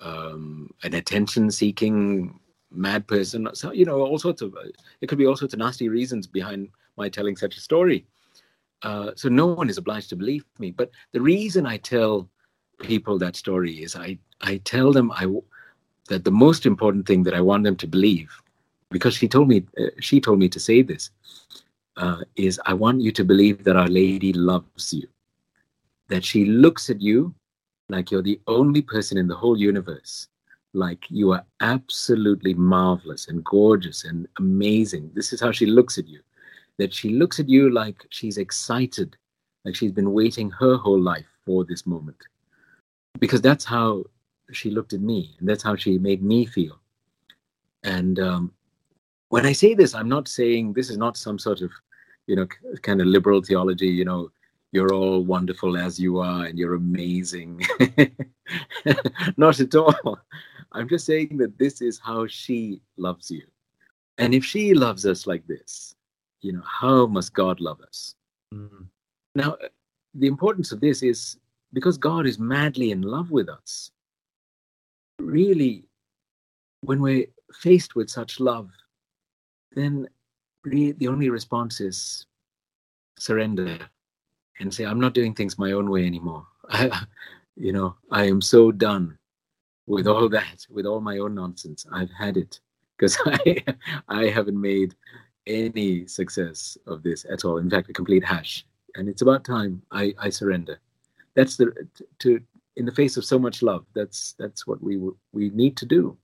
um, 0.00 0.70
an 0.82 0.94
attention-seeking 0.94 2.38
mad 2.70 3.06
person. 3.06 3.48
So 3.54 3.72
you 3.72 3.84
know, 3.84 4.00
all 4.00 4.18
sorts 4.18 4.42
of. 4.42 4.56
It 5.00 5.08
could 5.08 5.18
be 5.18 5.26
all 5.26 5.36
sorts 5.36 5.54
of 5.54 5.58
nasty 5.60 5.88
reasons 5.88 6.26
behind 6.26 6.68
my 6.96 7.08
telling 7.08 7.36
such 7.36 7.56
a 7.56 7.60
story. 7.60 8.06
Uh, 8.82 9.12
so 9.16 9.28
no 9.28 9.46
one 9.46 9.70
is 9.70 9.78
obliged 9.78 10.10
to 10.10 10.16
believe 10.16 10.44
me. 10.58 10.70
But 10.70 10.90
the 11.12 11.20
reason 11.20 11.66
I 11.66 11.78
tell 11.78 12.28
people 12.80 13.18
that 13.18 13.36
story 13.36 13.82
is 13.82 13.96
I 13.96 14.18
I 14.40 14.58
tell 14.58 14.92
them 14.92 15.10
I 15.12 15.26
that 16.08 16.24
the 16.24 16.30
most 16.30 16.66
important 16.66 17.06
thing 17.06 17.22
that 17.24 17.34
I 17.34 17.40
want 17.40 17.64
them 17.64 17.76
to 17.76 17.86
believe, 17.86 18.30
because 18.90 19.14
she 19.14 19.28
told 19.28 19.48
me 19.48 19.64
uh, 19.78 19.90
she 20.00 20.20
told 20.20 20.38
me 20.38 20.48
to 20.48 20.60
say 20.60 20.82
this 20.82 21.10
uh, 21.96 22.22
is 22.36 22.60
I 22.66 22.74
want 22.74 23.00
you 23.00 23.12
to 23.12 23.24
believe 23.24 23.64
that 23.64 23.76
Our 23.76 23.88
Lady 23.88 24.32
loves 24.32 24.92
you, 24.92 25.08
that 26.08 26.24
she 26.24 26.44
looks 26.44 26.90
at 26.90 27.00
you 27.00 27.34
like 27.88 28.10
you're 28.10 28.22
the 28.22 28.40
only 28.46 28.82
person 28.82 29.18
in 29.18 29.28
the 29.28 29.36
whole 29.36 29.58
universe, 29.58 30.28
like 30.72 31.04
you 31.10 31.32
are 31.32 31.44
absolutely 31.60 32.54
marvelous 32.54 33.28
and 33.28 33.44
gorgeous 33.44 34.04
and 34.04 34.26
amazing. 34.38 35.10
This 35.14 35.32
is 35.32 35.40
how 35.40 35.52
she 35.52 35.66
looks 35.66 35.98
at 35.98 36.08
you, 36.08 36.20
that 36.78 36.92
she 36.92 37.10
looks 37.10 37.40
at 37.40 37.48
you 37.48 37.70
like 37.70 38.04
she's 38.08 38.38
excited, 38.38 39.16
like 39.64 39.76
she's 39.76 39.92
been 39.92 40.12
waiting 40.12 40.50
her 40.50 40.76
whole 40.76 41.00
life 41.00 41.26
for 41.44 41.64
this 41.64 41.86
moment. 41.86 42.16
Because 43.18 43.40
that's 43.40 43.64
how 43.64 44.04
she 44.52 44.70
looked 44.70 44.92
at 44.92 45.00
me, 45.00 45.36
and 45.38 45.48
that's 45.48 45.62
how 45.62 45.76
she 45.76 45.98
made 45.98 46.22
me 46.22 46.46
feel. 46.46 46.78
And 47.82 48.18
um, 48.18 48.52
when 49.28 49.46
I 49.46 49.52
say 49.52 49.74
this, 49.74 49.94
I'm 49.94 50.08
not 50.08 50.28
saying 50.28 50.72
this 50.72 50.90
is 50.90 50.96
not 50.96 51.16
some 51.16 51.38
sort 51.38 51.60
of, 51.60 51.70
you 52.26 52.36
know, 52.36 52.46
kind 52.82 53.00
of 53.00 53.06
liberal 53.06 53.42
theology, 53.42 53.88
you 53.88 54.04
know, 54.04 54.30
you're 54.72 54.92
all 54.92 55.22
wonderful 55.22 55.76
as 55.76 56.00
you 56.00 56.18
are 56.18 56.46
and 56.46 56.58
you're 56.58 56.74
amazing. 56.74 57.62
not 59.36 59.60
at 59.60 59.74
all. 59.74 60.18
I'm 60.72 60.88
just 60.88 61.06
saying 61.06 61.36
that 61.38 61.58
this 61.58 61.80
is 61.80 62.00
how 62.00 62.26
she 62.26 62.80
loves 62.96 63.30
you. 63.30 63.42
And 64.18 64.34
if 64.34 64.44
she 64.44 64.74
loves 64.74 65.06
us 65.06 65.26
like 65.26 65.46
this, 65.46 65.94
you 66.40 66.52
know, 66.52 66.62
how 66.64 67.06
must 67.06 67.34
God 67.34 67.60
love 67.60 67.80
us? 67.82 68.16
Mm. 68.52 68.86
Now, 69.34 69.56
the 70.14 70.26
importance 70.26 70.72
of 70.72 70.80
this 70.80 71.02
is 71.02 71.38
because 71.74 71.98
God 71.98 72.26
is 72.26 72.38
madly 72.38 72.92
in 72.92 73.02
love 73.02 73.30
with 73.30 73.48
us. 73.48 73.90
Really, 75.18 75.84
when 76.80 77.00
we're 77.00 77.26
faced 77.52 77.94
with 77.94 78.08
such 78.08 78.40
love, 78.40 78.70
then 79.72 80.08
the 80.64 81.08
only 81.08 81.28
response 81.28 81.80
is 81.80 82.26
surrender 83.18 83.78
and 84.60 84.72
say, 84.72 84.84
I'm 84.84 85.00
not 85.00 85.14
doing 85.14 85.34
things 85.34 85.58
my 85.58 85.72
own 85.72 85.90
way 85.90 86.06
anymore. 86.06 86.46
I, 86.70 87.04
you 87.56 87.72
know, 87.72 87.96
I 88.10 88.24
am 88.24 88.40
so 88.40 88.72
done 88.72 89.18
with 89.86 90.06
all 90.06 90.28
that, 90.30 90.66
with 90.70 90.86
all 90.86 91.00
my 91.00 91.18
own 91.18 91.34
nonsense. 91.34 91.84
I've 91.92 92.10
had 92.10 92.36
it 92.36 92.60
because 92.96 93.18
I, 93.26 93.62
I 94.08 94.26
haven't 94.26 94.60
made 94.60 94.94
any 95.46 96.06
success 96.06 96.78
of 96.86 97.02
this 97.02 97.26
at 97.30 97.44
all. 97.44 97.58
In 97.58 97.68
fact, 97.68 97.90
a 97.90 97.92
complete 97.92 98.24
hash. 98.24 98.64
And 98.94 99.08
it's 99.08 99.22
about 99.22 99.44
time 99.44 99.82
I, 99.90 100.14
I 100.18 100.30
surrender. 100.30 100.78
That's 101.34 101.56
the 101.56 101.72
to 102.20 102.40
in 102.76 102.84
the 102.84 102.92
face 102.92 103.16
of 103.16 103.24
so 103.24 103.38
much 103.38 103.62
love. 103.62 103.84
That's 103.94 104.34
that's 104.38 104.66
what 104.66 104.82
we 104.82 104.98
we 105.32 105.50
need 105.50 105.76
to 105.78 105.86
do, 105.86 106.16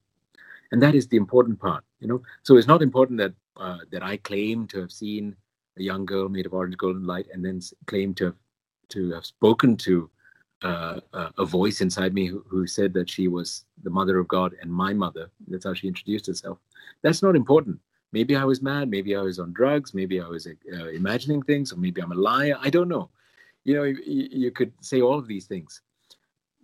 and 0.72 0.82
that 0.82 0.94
is 0.94 1.08
the 1.08 1.16
important 1.16 1.58
part. 1.58 1.84
You 2.00 2.08
know, 2.08 2.22
so 2.42 2.56
it's 2.56 2.66
not 2.66 2.82
important 2.82 3.18
that 3.18 3.34
uh, 3.56 3.78
that 3.90 4.02
I 4.02 4.16
claim 4.18 4.66
to 4.68 4.80
have 4.80 4.92
seen 4.92 5.36
a 5.78 5.82
young 5.82 6.04
girl 6.04 6.28
made 6.28 6.46
of 6.46 6.54
orange 6.54 6.76
golden 6.76 7.06
light 7.06 7.26
and 7.32 7.44
then 7.44 7.60
claim 7.86 8.14
to 8.14 8.26
have 8.26 8.36
to 8.90 9.12
have 9.12 9.24
spoken 9.24 9.76
to 9.76 10.10
uh, 10.62 11.00
a 11.38 11.44
voice 11.44 11.80
inside 11.80 12.12
me 12.12 12.26
who, 12.26 12.44
who, 12.48 12.66
said 12.66 12.92
that 12.92 13.08
she 13.08 13.28
was 13.28 13.64
the 13.82 13.90
mother 13.90 14.18
of 14.18 14.28
God 14.28 14.54
and 14.60 14.70
my 14.70 14.92
mother. 14.92 15.30
That's 15.48 15.64
how 15.64 15.72
she 15.72 15.88
introduced 15.88 16.26
herself. 16.26 16.58
That's 17.02 17.22
not 17.22 17.36
important. 17.36 17.78
Maybe 18.12 18.36
I 18.36 18.44
was 18.44 18.60
mad. 18.60 18.90
Maybe 18.90 19.16
I 19.16 19.22
was 19.22 19.38
on 19.38 19.52
drugs. 19.52 19.94
Maybe 19.94 20.20
I 20.20 20.26
was 20.26 20.46
uh, 20.46 20.88
imagining 20.88 21.42
things, 21.42 21.72
or 21.72 21.76
maybe 21.76 22.02
I'm 22.02 22.12
a 22.12 22.16
liar. 22.16 22.58
I 22.60 22.68
don't 22.68 22.88
know. 22.88 23.08
You 23.64 23.74
know, 23.74 23.82
you, 23.84 23.98
you 24.06 24.50
could 24.50 24.72
say 24.80 25.00
all 25.00 25.18
of 25.18 25.28
these 25.28 25.46
things. 25.46 25.82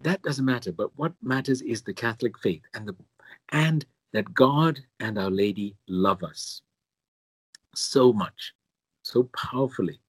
That 0.03 0.23
doesn't 0.23 0.45
matter. 0.45 0.73
But 0.73 0.91
what 0.97 1.13
matters 1.23 1.63
is 1.63 1.83
the 1.83 1.95
Catholic 1.95 2.39
faith 2.39 2.63
and 2.75 2.87
the 2.87 2.95
and 3.51 3.85
that 4.13 4.33
God 4.35 4.81
and 5.01 5.19
Our 5.19 5.31
Lady 5.31 5.77
love 5.89 6.23
us 6.23 6.63
so 7.75 8.13
much, 8.13 8.55
so 9.03 9.25
powerfully. 9.35 10.01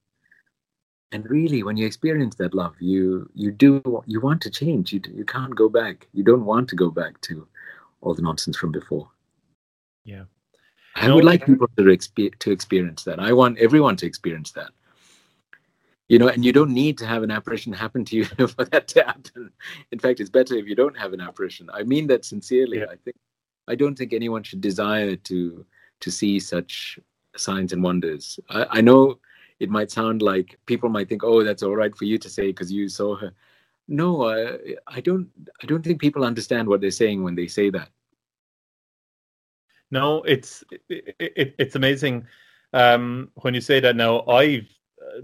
And 1.12 1.28
really, 1.30 1.62
when 1.62 1.76
you 1.76 1.86
experience 1.86 2.34
that 2.36 2.54
love, 2.54 2.74
you 2.80 3.30
you 3.34 3.50
do 3.50 3.82
you 4.06 4.20
want 4.20 4.42
to 4.42 4.50
change. 4.50 4.92
You 4.92 5.00
you 5.12 5.24
can't 5.24 5.54
go 5.54 5.68
back. 5.68 6.06
You 6.12 6.22
don't 6.22 6.44
want 6.44 6.68
to 6.68 6.76
go 6.76 6.90
back 6.90 7.20
to 7.22 7.46
all 8.00 8.14
the 8.14 8.22
nonsense 8.22 8.56
from 8.56 8.72
before. 8.72 9.08
Yeah. 10.04 10.24
I 10.96 11.06
no, 11.06 11.14
would 11.14 11.24
like 11.24 11.46
people 11.46 11.68
to, 11.76 11.84
exp- 11.84 12.38
to 12.38 12.50
experience 12.50 13.04
that. 13.04 13.20
I 13.20 13.32
want 13.32 13.58
everyone 13.58 13.96
to 13.96 14.06
experience 14.06 14.50
that. 14.52 14.70
You 16.08 16.18
know, 16.18 16.28
and 16.28 16.42
you 16.42 16.52
don't 16.52 16.70
need 16.70 16.96
to 16.98 17.06
have 17.06 17.22
an 17.22 17.30
apparition 17.30 17.72
happen 17.72 18.04
to 18.06 18.16
you 18.16 18.24
for 18.48 18.64
that 18.64 18.88
to 18.88 19.04
happen. 19.04 19.50
In 19.92 19.98
fact, 19.98 20.20
it's 20.20 20.30
better 20.30 20.54
if 20.54 20.66
you 20.66 20.74
don't 20.74 20.96
have 20.96 21.12
an 21.12 21.20
apparition. 21.20 21.68
I 21.72 21.82
mean 21.82 22.06
that 22.06 22.24
sincerely. 22.24 22.78
Yeah. 22.78 22.86
I 22.90 22.96
think 22.96 23.16
I 23.68 23.74
don't 23.74 23.96
think 23.96 24.12
anyone 24.12 24.42
should 24.42 24.60
desire 24.60 25.16
to 25.16 25.66
to 26.00 26.10
see 26.10 26.40
such 26.40 26.98
signs 27.36 27.72
and 27.72 27.82
wonders. 27.82 28.40
I, 28.48 28.66
I 28.70 28.80
know 28.80 29.18
it 29.60 29.70
might 29.70 29.90
sound 29.90 30.22
like 30.22 30.58
people 30.66 30.88
might 30.88 31.08
think, 31.08 31.22
"Oh, 31.24 31.42
that's 31.44 31.62
all 31.62 31.76
right 31.76 31.94
for 31.94 32.04
you 32.04 32.18
to 32.18 32.30
say 32.30 32.46
because 32.46 32.72
you 32.72 32.88
saw 32.88 33.16
her." 33.16 33.32
No, 33.88 34.28
I, 34.28 34.76
I 34.86 35.00
don't. 35.00 35.28
I 35.62 35.66
don't 35.66 35.82
think 35.82 36.00
people 36.00 36.24
understand 36.24 36.68
what 36.68 36.80
they're 36.80 36.90
saying 36.90 37.22
when 37.22 37.34
they 37.34 37.46
say 37.46 37.70
that. 37.70 37.90
No, 39.90 40.22
it's 40.22 40.64
it, 40.88 41.14
it, 41.18 41.54
it's 41.58 41.76
amazing 41.76 42.26
um, 42.72 43.30
when 43.36 43.54
you 43.54 43.60
say 43.60 43.80
that. 43.80 43.96
Now, 43.96 44.24
I've 44.26 44.68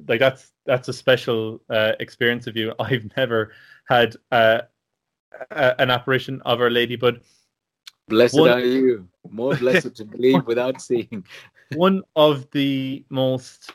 like 0.09 0.21
that's 0.21 0.53
that's 0.67 0.89
a 0.89 0.93
special 0.93 1.61
uh, 1.71 1.93
experience 2.01 2.47
of 2.47 2.57
you. 2.57 2.75
I've 2.81 3.11
never 3.17 3.53
had 3.89 4.17
uh, 4.33 4.63
a, 5.51 5.81
an 5.81 5.91
apparition 5.91 6.41
of 6.45 6.61
Our 6.61 6.71
Lady, 6.71 6.97
but 6.97 7.17
blessed 8.09 8.39
one, 8.39 8.51
are 8.51 8.61
you, 8.61 9.09
more 9.31 9.55
blessed 9.65 9.95
to 9.97 10.05
believe 10.05 10.47
without 10.47 10.81
seeing. 10.81 11.25
one 11.75 12.03
of 12.17 12.51
the 12.51 13.05
most, 13.09 13.73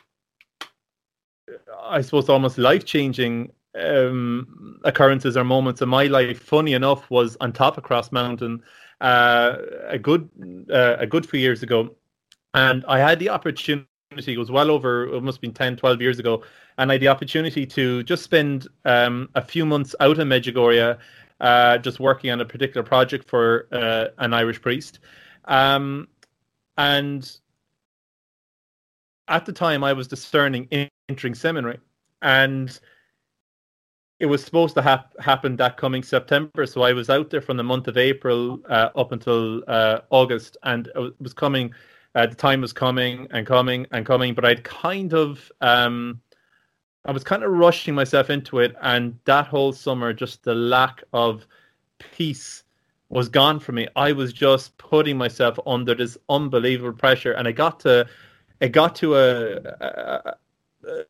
I 1.82 2.00
suppose, 2.00 2.28
almost 2.28 2.58
life 2.58 2.84
changing 2.84 3.52
um, 3.74 4.80
occurrences 4.84 5.36
or 5.36 5.44
moments 5.44 5.82
in 5.82 5.88
my 5.88 6.04
life. 6.04 6.40
Funny 6.40 6.72
enough, 6.72 7.10
was 7.10 7.36
on 7.40 7.52
top 7.52 7.78
of 7.78 7.84
Cross 7.84 8.12
Mountain 8.12 8.62
uh, 9.00 9.56
a 9.88 9.98
good 9.98 10.28
uh, 10.72 10.96
a 10.98 11.06
good 11.06 11.28
few 11.28 11.40
years 11.40 11.62
ago, 11.62 11.94
and 12.54 12.84
I 12.86 12.98
had 12.98 13.18
the 13.18 13.30
opportunity. 13.30 13.86
It 14.16 14.36
was 14.36 14.50
well 14.50 14.72
over. 14.72 15.06
It 15.14 15.22
must 15.22 15.36
have 15.36 15.40
been 15.40 15.52
10, 15.52 15.76
12 15.76 16.02
years 16.02 16.18
ago, 16.18 16.42
and 16.78 16.90
I 16.90 16.94
had 16.94 17.02
the 17.02 17.06
opportunity 17.06 17.64
to 17.66 18.02
just 18.02 18.24
spend 18.24 18.66
um, 18.84 19.28
a 19.36 19.40
few 19.40 19.64
months 19.64 19.94
out 20.00 20.18
in 20.18 20.28
Medjugorje, 20.28 20.98
uh, 21.38 21.78
just 21.78 22.00
working 22.00 22.32
on 22.32 22.40
a 22.40 22.44
particular 22.44 22.82
project 22.82 23.28
for 23.28 23.68
uh, 23.70 24.06
an 24.18 24.34
Irish 24.34 24.60
priest, 24.60 24.98
um, 25.44 26.08
and 26.76 27.38
at 29.28 29.46
the 29.46 29.52
time 29.52 29.84
I 29.84 29.92
was 29.92 30.08
discerning 30.08 30.68
entering 31.08 31.36
seminary, 31.36 31.78
and 32.20 32.80
it 34.18 34.26
was 34.26 34.42
supposed 34.42 34.74
to 34.74 34.82
ha- 34.82 35.06
happen 35.20 35.54
that 35.56 35.76
coming 35.76 36.02
September. 36.02 36.66
So 36.66 36.82
I 36.82 36.92
was 36.92 37.10
out 37.10 37.30
there 37.30 37.40
from 37.40 37.58
the 37.58 37.62
month 37.62 37.86
of 37.86 37.96
April 37.96 38.58
uh, 38.68 38.88
up 38.96 39.12
until 39.12 39.62
uh, 39.68 40.00
August, 40.10 40.56
and 40.64 40.88
it 40.96 41.14
was 41.20 41.32
coming. 41.32 41.72
Uh, 42.14 42.26
the 42.26 42.34
time 42.34 42.60
was 42.60 42.72
coming 42.72 43.28
and 43.30 43.46
coming 43.46 43.86
and 43.92 44.04
coming, 44.04 44.34
but 44.34 44.44
I'd 44.44 44.64
kind 44.64 45.14
of, 45.14 45.50
um, 45.60 46.20
I 47.04 47.12
was 47.12 47.22
kind 47.22 47.44
of 47.44 47.52
rushing 47.52 47.94
myself 47.94 48.30
into 48.30 48.58
it, 48.58 48.74
and 48.82 49.18
that 49.26 49.46
whole 49.46 49.72
summer, 49.72 50.12
just 50.12 50.42
the 50.42 50.54
lack 50.54 51.04
of 51.12 51.46
peace 51.98 52.64
was 53.10 53.28
gone 53.28 53.60
for 53.60 53.72
me. 53.72 53.86
I 53.94 54.12
was 54.12 54.32
just 54.32 54.76
putting 54.78 55.16
myself 55.16 55.58
under 55.66 55.94
this 55.94 56.18
unbelievable 56.28 56.96
pressure, 56.96 57.32
and 57.32 57.46
I 57.46 57.52
got 57.52 57.80
to, 57.80 58.06
it 58.60 58.70
got 58.70 58.94
to 58.96 59.16
a, 59.16 59.56
a 59.80 60.36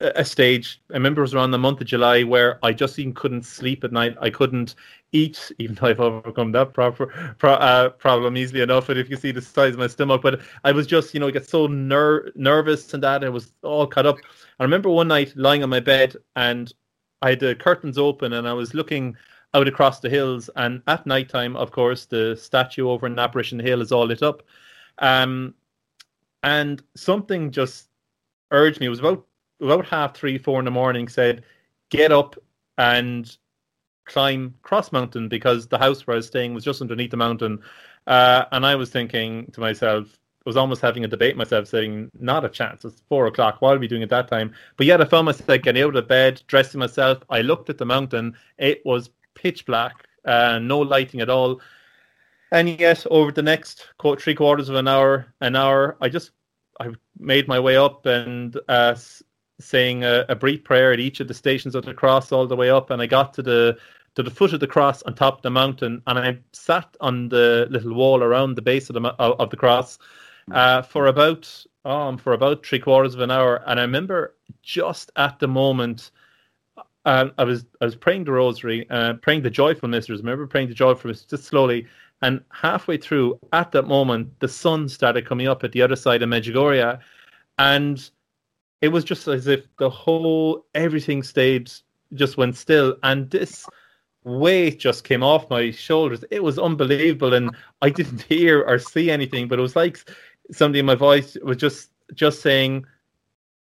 a 0.00 0.24
stage. 0.24 0.80
I 0.90 0.94
remember 0.94 1.20
it 1.20 1.24
was 1.24 1.34
around 1.34 1.52
the 1.52 1.58
month 1.58 1.80
of 1.80 1.86
July 1.86 2.22
where 2.22 2.58
I 2.64 2.72
just 2.72 2.98
even 2.98 3.14
couldn't 3.14 3.44
sleep 3.44 3.84
at 3.84 3.92
night. 3.92 4.16
I 4.20 4.30
couldn't 4.30 4.74
eat, 5.12 5.52
even 5.58 5.76
though 5.76 5.86
I've 5.86 6.00
overcome 6.00 6.52
that 6.52 6.72
proper, 6.72 7.06
pro, 7.38 7.52
uh, 7.52 7.90
problem 7.90 8.36
easily 8.36 8.62
enough. 8.62 8.88
And 8.88 8.98
if 8.98 9.08
you 9.08 9.16
see 9.16 9.32
the 9.32 9.40
size 9.40 9.74
of 9.74 9.78
my 9.78 9.86
stomach, 9.86 10.22
but 10.22 10.40
I 10.64 10.72
was 10.72 10.86
just, 10.86 11.14
you 11.14 11.20
know, 11.20 11.28
I 11.28 11.30
get 11.30 11.48
so 11.48 11.66
ner- 11.66 12.32
nervous 12.34 12.92
and 12.94 13.02
that 13.02 13.22
it 13.22 13.32
was 13.32 13.52
all 13.62 13.86
cut 13.86 14.06
up. 14.06 14.16
I 14.58 14.64
remember 14.64 14.88
one 14.88 15.08
night 15.08 15.32
lying 15.36 15.62
on 15.62 15.70
my 15.70 15.80
bed 15.80 16.16
and 16.36 16.72
I 17.22 17.30
had 17.30 17.40
the 17.40 17.54
curtains 17.54 17.98
open 17.98 18.32
and 18.32 18.48
I 18.48 18.52
was 18.52 18.74
looking 18.74 19.16
out 19.54 19.68
across 19.68 20.00
the 20.00 20.10
hills. 20.10 20.50
And 20.56 20.82
at 20.88 21.06
night 21.06 21.28
time, 21.28 21.56
of 21.56 21.70
course, 21.70 22.06
the 22.06 22.36
statue 22.36 22.88
over 22.88 23.06
in 23.06 23.18
Apparition 23.18 23.60
Hill 23.60 23.82
is 23.82 23.92
all 23.92 24.06
lit 24.06 24.22
up. 24.22 24.42
Um, 24.98 25.54
and 26.42 26.82
something 26.96 27.50
just 27.50 27.88
urged 28.50 28.80
me. 28.80 28.86
It 28.86 28.90
was 28.90 29.00
about 29.00 29.26
about 29.60 29.86
half 29.86 30.14
three, 30.16 30.38
four 30.38 30.58
in 30.58 30.64
the 30.64 30.70
morning, 30.70 31.08
said, 31.08 31.44
"Get 31.90 32.12
up 32.12 32.36
and 32.78 33.36
climb 34.04 34.54
Cross 34.62 34.92
Mountain 34.92 35.28
because 35.28 35.68
the 35.68 35.78
house 35.78 36.06
where 36.06 36.14
I 36.14 36.18
was 36.18 36.26
staying 36.26 36.54
was 36.54 36.64
just 36.64 36.80
underneath 36.80 37.10
the 37.10 37.16
mountain." 37.16 37.60
Uh, 38.06 38.44
and 38.52 38.64
I 38.66 38.74
was 38.74 38.90
thinking 38.90 39.50
to 39.52 39.60
myself, 39.60 40.18
I 40.46 40.48
was 40.48 40.56
almost 40.56 40.80
having 40.80 41.04
a 41.04 41.08
debate 41.08 41.36
myself, 41.36 41.68
saying, 41.68 42.10
"Not 42.18 42.44
a 42.44 42.48
chance. 42.48 42.84
It's 42.84 43.02
four 43.08 43.26
o'clock. 43.26 43.60
What 43.60 43.76
are 43.76 43.80
we 43.80 43.88
doing 43.88 44.02
at 44.02 44.10
that 44.10 44.28
time?" 44.28 44.52
But 44.76 44.86
yet, 44.86 45.00
I 45.00 45.04
found 45.04 45.26
myself 45.26 45.62
getting 45.62 45.82
out 45.82 45.96
of 45.96 46.08
bed, 46.08 46.42
dressing 46.46 46.80
myself. 46.80 47.18
I 47.28 47.42
looked 47.42 47.70
at 47.70 47.78
the 47.78 47.86
mountain. 47.86 48.36
It 48.58 48.84
was 48.84 49.10
pitch 49.34 49.66
black, 49.66 50.06
uh, 50.24 50.58
no 50.58 50.78
lighting 50.78 51.20
at 51.20 51.30
all. 51.30 51.60
And 52.52 52.68
yet, 52.68 53.06
over 53.10 53.30
the 53.30 53.42
next 53.42 53.88
three 54.18 54.34
quarters 54.34 54.68
of 54.68 54.74
an 54.74 54.88
hour, 54.88 55.32
an 55.40 55.54
hour, 55.54 55.96
I 56.00 56.08
just 56.08 56.32
I 56.80 56.88
made 57.18 57.46
my 57.46 57.60
way 57.60 57.76
up 57.76 58.06
and 58.06 58.58
uh, 58.68 58.96
saying 59.60 60.04
a, 60.04 60.24
a, 60.28 60.34
brief 60.34 60.64
prayer 60.64 60.92
at 60.92 61.00
each 61.00 61.20
of 61.20 61.28
the 61.28 61.34
stations 61.34 61.74
of 61.74 61.84
the 61.84 61.94
cross 61.94 62.32
all 62.32 62.46
the 62.46 62.56
way 62.56 62.70
up, 62.70 62.90
and 62.90 63.00
I 63.00 63.06
got 63.06 63.34
to 63.34 63.42
the 63.42 63.78
to 64.16 64.22
the 64.22 64.30
foot 64.30 64.52
of 64.52 64.60
the 64.60 64.66
cross 64.66 65.02
on 65.02 65.14
top 65.14 65.36
of 65.36 65.42
the 65.42 65.50
mountain, 65.50 66.02
and 66.06 66.18
I 66.18 66.38
sat 66.52 66.96
on 67.00 67.28
the 67.28 67.68
little 67.70 67.94
wall 67.94 68.22
around 68.22 68.54
the 68.54 68.62
base 68.62 68.90
of 68.90 68.94
the 68.94 69.02
of 69.18 69.50
the 69.50 69.56
cross 69.56 69.98
uh, 70.52 70.82
for 70.82 71.06
about 71.06 71.64
um 71.84 72.18
for 72.18 72.32
about 72.32 72.64
three 72.66 72.80
quarters 72.80 73.14
of 73.14 73.20
an 73.20 73.30
hour, 73.30 73.62
and 73.66 73.78
I 73.78 73.82
remember 73.82 74.34
just 74.62 75.10
at 75.16 75.38
the 75.38 75.48
moment. 75.48 76.10
Uh, 77.06 77.30
I 77.38 77.44
was 77.44 77.64
I 77.80 77.86
was 77.86 77.96
praying 77.96 78.24
the 78.24 78.32
rosary, 78.32 78.86
uh, 78.90 79.14
praying 79.14 79.42
the 79.42 79.50
joyful 79.50 79.88
mysteries. 79.88 80.20
I 80.20 80.22
remember 80.22 80.46
praying 80.46 80.68
the 80.68 80.74
joyful 80.74 81.08
mysteries 81.08 81.30
just 81.30 81.44
slowly, 81.44 81.86
and 82.22 82.42
halfway 82.50 82.98
through, 82.98 83.38
at 83.52 83.72
that 83.72 83.86
moment, 83.86 84.38
the 84.40 84.48
sun 84.48 84.88
started 84.88 85.26
coming 85.26 85.48
up 85.48 85.64
at 85.64 85.72
the 85.72 85.80
other 85.80 85.96
side 85.96 86.22
of 86.22 86.28
Medjugorje, 86.28 87.00
and 87.58 88.10
it 88.80 88.88
was 88.88 89.04
just 89.04 89.28
as 89.28 89.46
if 89.46 89.64
the 89.78 89.90
whole 89.90 90.64
everything 90.74 91.22
stayed 91.22 91.70
just 92.14 92.36
went 92.36 92.56
still 92.56 92.96
and 93.02 93.30
this 93.30 93.66
weight 94.24 94.78
just 94.78 95.04
came 95.04 95.22
off 95.22 95.50
my 95.50 95.70
shoulders. 95.70 96.24
It 96.30 96.42
was 96.42 96.58
unbelievable, 96.58 97.34
and 97.34 97.54
I 97.82 97.90
didn't 97.90 98.22
hear 98.28 98.62
or 98.62 98.78
see 98.78 99.10
anything, 99.10 99.48
but 99.48 99.58
it 99.58 99.62
was 99.62 99.76
like 99.76 99.98
somebody 100.50 100.80
in 100.80 100.86
my 100.86 100.94
voice 100.94 101.36
was 101.42 101.56
just 101.56 101.90
just 102.14 102.42
saying, 102.42 102.86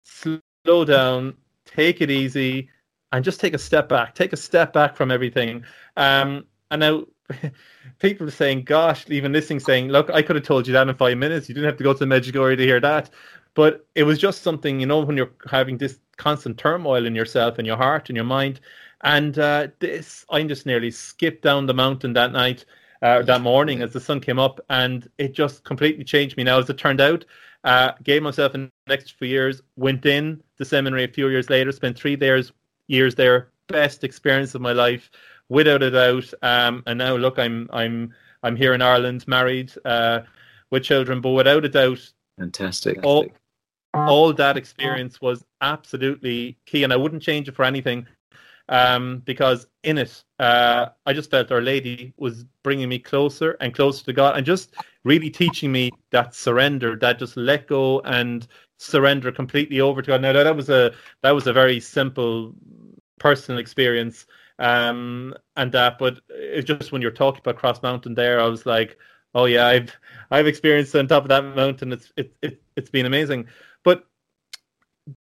"Slow 0.05 0.85
down, 0.85 1.35
take 1.65 2.01
it 2.01 2.11
easy, 2.11 2.69
and 3.13 3.25
just 3.25 3.41
take 3.41 3.55
a 3.55 3.59
step 3.59 3.89
back. 3.89 4.15
Take 4.15 4.33
a 4.33 4.37
step 4.37 4.73
back 4.73 4.97
from 4.97 5.11
everything." 5.11 5.65
Um, 5.97 6.47
and 6.71 6.81
now 6.81 7.05
people 7.99 8.29
are 8.29 8.33
saying, 8.33 8.65
"Gosh," 8.65 9.09
even 9.09 9.33
listening, 9.33 9.61
saying, 9.61 9.89
"Look, 9.89 10.11
I 10.11 10.23
could 10.23 10.37
have 10.37 10.45
told 10.45 10.67
you 10.67 10.73
that 10.75 10.89
in 10.89 10.95
five 10.95 11.19
minutes. 11.19 11.49
You 11.49 11.55
didn't 11.55 11.69
have 11.69 11.79
to 11.79 11.85
go 11.85 11.93
to 11.93 11.99
the 11.99 12.07
Medjugorje 12.07 12.57
to 12.59 12.63
hear 12.63 12.81
that." 12.81 13.11
But 13.57 13.87
it 13.95 14.05
was 14.05 14.19
just 14.19 14.43
something, 14.43 14.79
you 14.79 14.87
know, 14.87 15.01
when 15.01 15.17
you're 15.17 15.33
having 15.51 15.79
this 15.79 15.99
constant 16.19 16.59
turmoil 16.59 17.07
in 17.07 17.15
yourself 17.15 17.59
and 17.59 17.67
your 17.67 17.79
heart 17.79 18.09
and 18.09 18.17
your 18.17 18.25
mind. 18.25 18.61
And 19.03 19.39
uh, 19.39 19.69
this, 19.79 20.25
I 20.31 20.43
just 20.45 20.67
nearly 20.67 20.91
skipped 20.91 21.43
down 21.43 21.67
the 21.67 21.75
mountain 21.75 22.13
that 22.13 22.33
night, 22.33 22.67
uh, 23.03 23.23
that 23.23 23.41
morning 23.41 23.81
as 23.81 23.93
the 23.93 24.01
sun 24.01 24.21
came 24.21 24.39
up, 24.39 24.61
and 24.69 25.11
it 25.19 25.33
just 25.33 25.65
completely 25.65 26.05
changed 26.05 26.37
me. 26.37 26.45
Now, 26.45 26.59
as 26.59 26.71
it 26.71 26.79
turned 26.79 27.01
out, 27.01 27.25
uh, 27.65 27.93
gave 28.05 28.23
myself 28.23 28.55
an 28.55 28.71
next 28.87 29.19
few 29.19 29.29
years, 29.29 29.63
went 29.77 30.07
in 30.07 30.43
the 30.59 30.65
seminary 30.65 31.05
a 31.05 31.09
few 31.09 31.29
years 31.29 31.51
later, 31.51 31.73
spent 31.73 31.99
three 31.99 32.17
years, 32.21 32.53
years 32.89 33.15
there, 33.15 33.49
best 33.69 34.05
experience 34.05 34.55
of 34.55 34.61
my 34.61 34.73
life, 34.73 35.11
without 35.49 35.83
a 35.83 35.91
doubt. 35.91 36.33
Um, 36.43 36.83
and 36.87 36.99
now, 36.99 37.17
look, 37.17 37.39
I'm 37.39 37.69
I'm 37.73 38.15
I'm 38.43 38.55
here 38.55 38.75
in 38.75 38.83
Ireland, 38.83 39.27
married, 39.27 39.73
uh, 39.85 40.21
with 40.71 40.85
children, 40.85 41.21
but 41.21 41.31
without 41.31 41.65
a 41.65 41.69
doubt, 41.69 42.13
fantastic. 42.39 43.01
All, 43.03 43.27
all 43.97 44.33
that 44.33 44.57
experience 44.57 45.21
was 45.21 45.45
absolutely 45.61 46.57
key, 46.67 46.85
and 46.85 46.93
I 46.93 46.97
wouldn't 46.97 47.23
change 47.23 47.49
it 47.49 47.55
for 47.55 47.65
anything. 47.65 48.07
Um, 48.69 49.23
because 49.25 49.69
in 49.85 49.97
it, 49.97 50.25
uh, 50.41 50.87
I 51.07 51.13
just 51.13 51.31
felt 51.31 51.53
Our 51.53 51.61
Lady 51.61 52.13
was 52.17 52.45
bringing 52.65 52.89
me 52.89 52.99
closer 52.99 53.57
and 53.61 53.73
closer 53.73 54.05
to 54.05 54.13
God, 54.13 54.37
and 54.37 54.45
just 54.45 54.75
really 55.05 55.31
teaching 55.31 55.71
me 55.71 55.91
that 56.11 56.35
surrender, 56.35 56.97
that 56.97 57.21
just 57.21 57.37
let 57.37 57.69
go 57.69 58.01
and 58.01 58.47
surrender 58.79 59.31
completely 59.31 59.81
over 59.81 60.03
to 60.03 60.09
God. 60.09 60.23
Now 60.23 60.33
that 60.33 60.57
was 60.57 60.69
a 60.69 60.93
that 61.23 61.31
was 61.31 61.47
a 61.47 61.53
very 61.53 61.79
simple 61.79 62.55
personal 63.19 63.61
experience, 63.61 64.27
um, 64.59 65.35
and 65.57 65.71
that, 65.73 65.99
but 65.99 66.19
it's 66.29 66.67
just 66.67 66.91
when 66.91 67.03
you're 67.03 67.11
talking 67.13 67.41
about 67.45 67.57
Cross 67.57 67.83
Mountain, 67.83 68.15
there, 68.15 68.41
I 68.41 68.47
was 68.47 68.67
like, 68.67 68.99
oh 69.35 69.45
yeah, 69.45 69.67
I've 69.67 69.93
I've 70.31 70.47
experienced 70.49 70.97
on 70.97 71.07
top 71.07 71.23
of 71.23 71.29
that 71.29 71.45
mountain. 71.55 71.93
It's 71.93 72.13
it, 72.17 72.35
it 72.43 72.61
it's 72.77 72.91
been 72.91 73.07
amazing. 73.07 73.47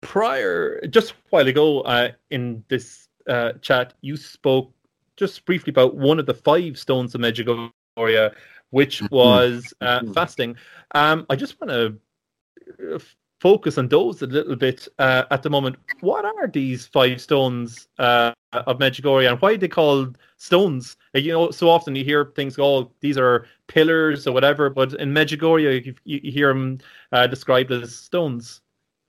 Prior, 0.02 0.86
just 0.88 1.12
a 1.12 1.16
while 1.30 1.48
ago, 1.48 1.82
uh, 1.82 2.12
in 2.32 2.64
this 2.68 3.08
uh, 3.28 3.54
chat, 3.62 3.94
you 4.02 4.18
spoke 4.18 4.72
just 5.16 5.46
briefly 5.46 5.72
about 5.72 5.96
one 5.96 6.20
of 6.20 6.26
the 6.26 6.34
five 6.34 6.78
stones 6.78 7.16
of 7.16 7.22
Medjugorje, 7.22 8.34
which 8.72 9.02
mm-hmm. 9.02 9.16
was 9.16 9.74
uh, 9.82 10.00
mm-hmm. 10.00 10.14
fasting. 10.14 10.56
Um, 10.96 11.26
I 11.30 11.36
just 11.36 11.60
want 11.62 11.72
to 11.72 12.96
uh, 12.96 13.00
focus 13.40 13.78
on 13.78 13.88
those 13.88 14.22
a 14.22 14.28
little 14.28 14.56
bit 14.56 14.88
uh, 15.00 15.24
at 15.32 15.44
the 15.44 15.50
moment. 15.50 15.78
What 16.02 16.26
are 16.26 16.48
these 16.48 16.86
five 16.86 17.22
stones 17.22 17.88
uh, 18.00 18.34
of 18.54 18.80
Medjugorje, 18.80 19.30
and 19.30 19.42
why 19.42 19.54
are 19.54 19.58
they 19.58 19.68
called 19.68 20.18
stones? 20.38 20.98
You 21.14 21.32
know, 21.32 21.52
so 21.52 21.70
often 21.70 21.96
you 21.96 22.04
hear 22.04 22.32
things, 22.36 22.58
oh, 22.60 22.92
these 23.02 23.18
are 23.18 23.46
pillars 23.68 24.28
or 24.28 24.34
whatever, 24.34 24.70
but 24.70 24.94
in 24.94 25.14
Medjugorje, 25.14 25.86
you, 25.86 25.96
you 26.04 26.32
hear 26.32 26.50
them 26.50 26.80
uh, 27.12 27.28
described 27.28 27.72
as 27.72 27.96
stones. 27.96 28.62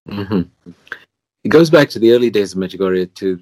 Mm-hmm. 0.09 0.71
It 1.45 1.49
goes 1.49 1.71
back 1.71 1.89
to 1.91 1.99
the 1.99 2.13
early 2.13 2.31
days 2.31 2.53
of 2.53 2.59
Medjugorje, 2.59 3.15
to 3.15 3.41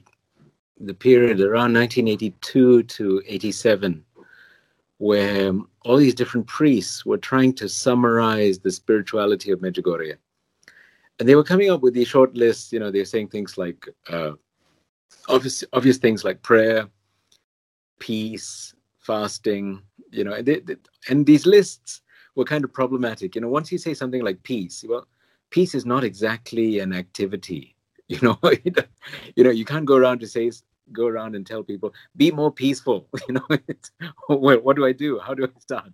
the 0.80 0.94
period 0.94 1.40
around 1.40 1.74
1982 1.74 2.84
to 2.84 3.22
87, 3.26 4.04
where 4.98 5.52
all 5.84 5.96
these 5.96 6.14
different 6.14 6.46
priests 6.46 7.04
were 7.04 7.18
trying 7.18 7.52
to 7.54 7.68
summarize 7.68 8.58
the 8.58 8.70
spirituality 8.70 9.50
of 9.50 9.60
Medjugorje. 9.60 10.16
And 11.18 11.28
they 11.28 11.34
were 11.34 11.44
coming 11.44 11.70
up 11.70 11.80
with 11.80 11.94
these 11.94 12.08
short 12.08 12.34
lists, 12.36 12.72
you 12.72 12.78
know, 12.78 12.90
they're 12.90 13.04
saying 13.04 13.28
things 13.28 13.58
like 13.58 13.88
uh, 14.08 14.32
obvious, 15.28 15.64
obvious 15.72 15.98
things 15.98 16.24
like 16.24 16.42
prayer, 16.42 16.88
peace, 17.98 18.74
fasting, 18.98 19.82
you 20.10 20.22
know, 20.22 20.34
and, 20.34 20.46
they, 20.46 20.60
they, 20.60 20.76
and 21.08 21.26
these 21.26 21.46
lists 21.46 22.02
were 22.36 22.44
kind 22.44 22.62
of 22.62 22.72
problematic. 22.72 23.34
You 23.34 23.40
know, 23.40 23.48
once 23.48 23.72
you 23.72 23.78
say 23.78 23.94
something 23.94 24.22
like 24.22 24.42
peace, 24.44 24.84
well, 24.88 25.08
peace 25.50 25.74
is 25.74 25.86
not 25.86 26.04
exactly 26.04 26.78
an 26.80 26.92
activity. 26.92 27.74
You 28.10 28.18
know, 28.22 28.38
you 29.36 29.44
know, 29.44 29.50
you 29.50 29.66
can't 29.66 29.84
go 29.84 29.94
around 29.94 30.20
to 30.20 30.26
say 30.26 30.50
go 30.92 31.06
around 31.06 31.36
and 31.36 31.46
tell 31.46 31.62
people 31.62 31.92
be 32.16 32.30
more 32.30 32.50
peaceful. 32.50 33.06
You 33.28 33.34
know, 33.34 33.46
well, 34.30 34.60
what 34.60 34.76
do 34.76 34.86
I 34.86 34.92
do? 34.92 35.18
How 35.18 35.34
do 35.34 35.44
I 35.44 35.60
start? 35.60 35.92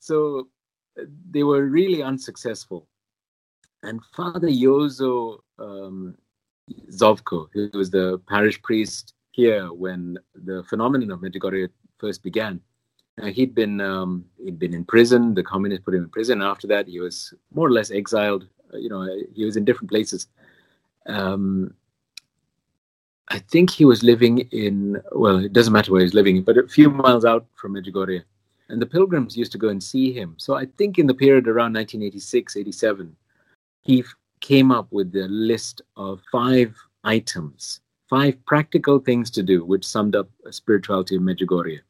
So 0.00 0.48
they 1.30 1.44
were 1.44 1.66
really 1.66 2.02
unsuccessful. 2.02 2.88
And 3.84 4.04
Father 4.16 4.48
Jozo 4.48 5.38
um, 5.60 6.16
Zovko, 6.90 7.48
who 7.52 7.70
was 7.74 7.90
the 7.90 8.20
parish 8.28 8.60
priest 8.62 9.14
here 9.30 9.72
when 9.72 10.18
the 10.34 10.64
phenomenon 10.68 11.10
of 11.12 11.20
Medjugorje 11.20 11.68
first 11.98 12.22
began, 12.22 12.60
uh, 13.22 13.26
he'd 13.26 13.54
been 13.54 13.80
um, 13.80 14.24
he'd 14.42 14.58
been 14.58 14.74
in 14.74 14.84
prison. 14.84 15.34
The 15.34 15.42
communists 15.42 15.84
put 15.84 15.94
him 15.94 16.04
in 16.04 16.10
prison. 16.10 16.42
After 16.42 16.66
that, 16.68 16.88
he 16.88 17.00
was 17.00 17.34
more 17.52 17.66
or 17.66 17.72
less 17.72 17.90
exiled. 17.90 18.48
You 18.74 18.88
know, 18.88 19.08
he 19.34 19.44
was 19.44 19.56
in 19.56 19.64
different 19.64 19.90
places. 19.90 20.26
Um, 21.06 21.74
I 23.28 23.38
think 23.38 23.70
he 23.70 23.84
was 23.84 24.02
living 24.02 24.38
in 24.50 25.00
well, 25.12 25.44
it 25.44 25.52
doesn't 25.52 25.72
matter 25.72 25.92
where 25.92 26.02
he's 26.02 26.14
living, 26.14 26.42
but 26.42 26.58
a 26.58 26.66
few 26.66 26.90
miles 26.90 27.24
out 27.24 27.46
from 27.54 27.74
Medjugorje. 27.74 28.22
And 28.68 28.80
the 28.80 28.86
pilgrims 28.86 29.36
used 29.36 29.52
to 29.52 29.58
go 29.58 29.68
and 29.68 29.82
see 29.82 30.12
him. 30.12 30.34
So 30.38 30.54
I 30.54 30.66
think 30.78 30.98
in 30.98 31.06
the 31.06 31.14
period 31.14 31.48
around 31.48 31.74
1986, 31.74 32.56
87, 32.56 33.16
he 33.82 34.04
came 34.40 34.70
up 34.70 34.86
with 34.90 35.14
a 35.16 35.26
list 35.28 35.82
of 35.96 36.20
five 36.30 36.76
items, 37.04 37.80
five 38.08 38.34
practical 38.46 39.00
things 39.00 39.30
to 39.32 39.42
do, 39.42 39.64
which 39.64 39.84
summed 39.86 40.14
up 40.14 40.28
spirituality 40.50 41.16
of 41.16 41.22
Medjugorje. 41.22 41.80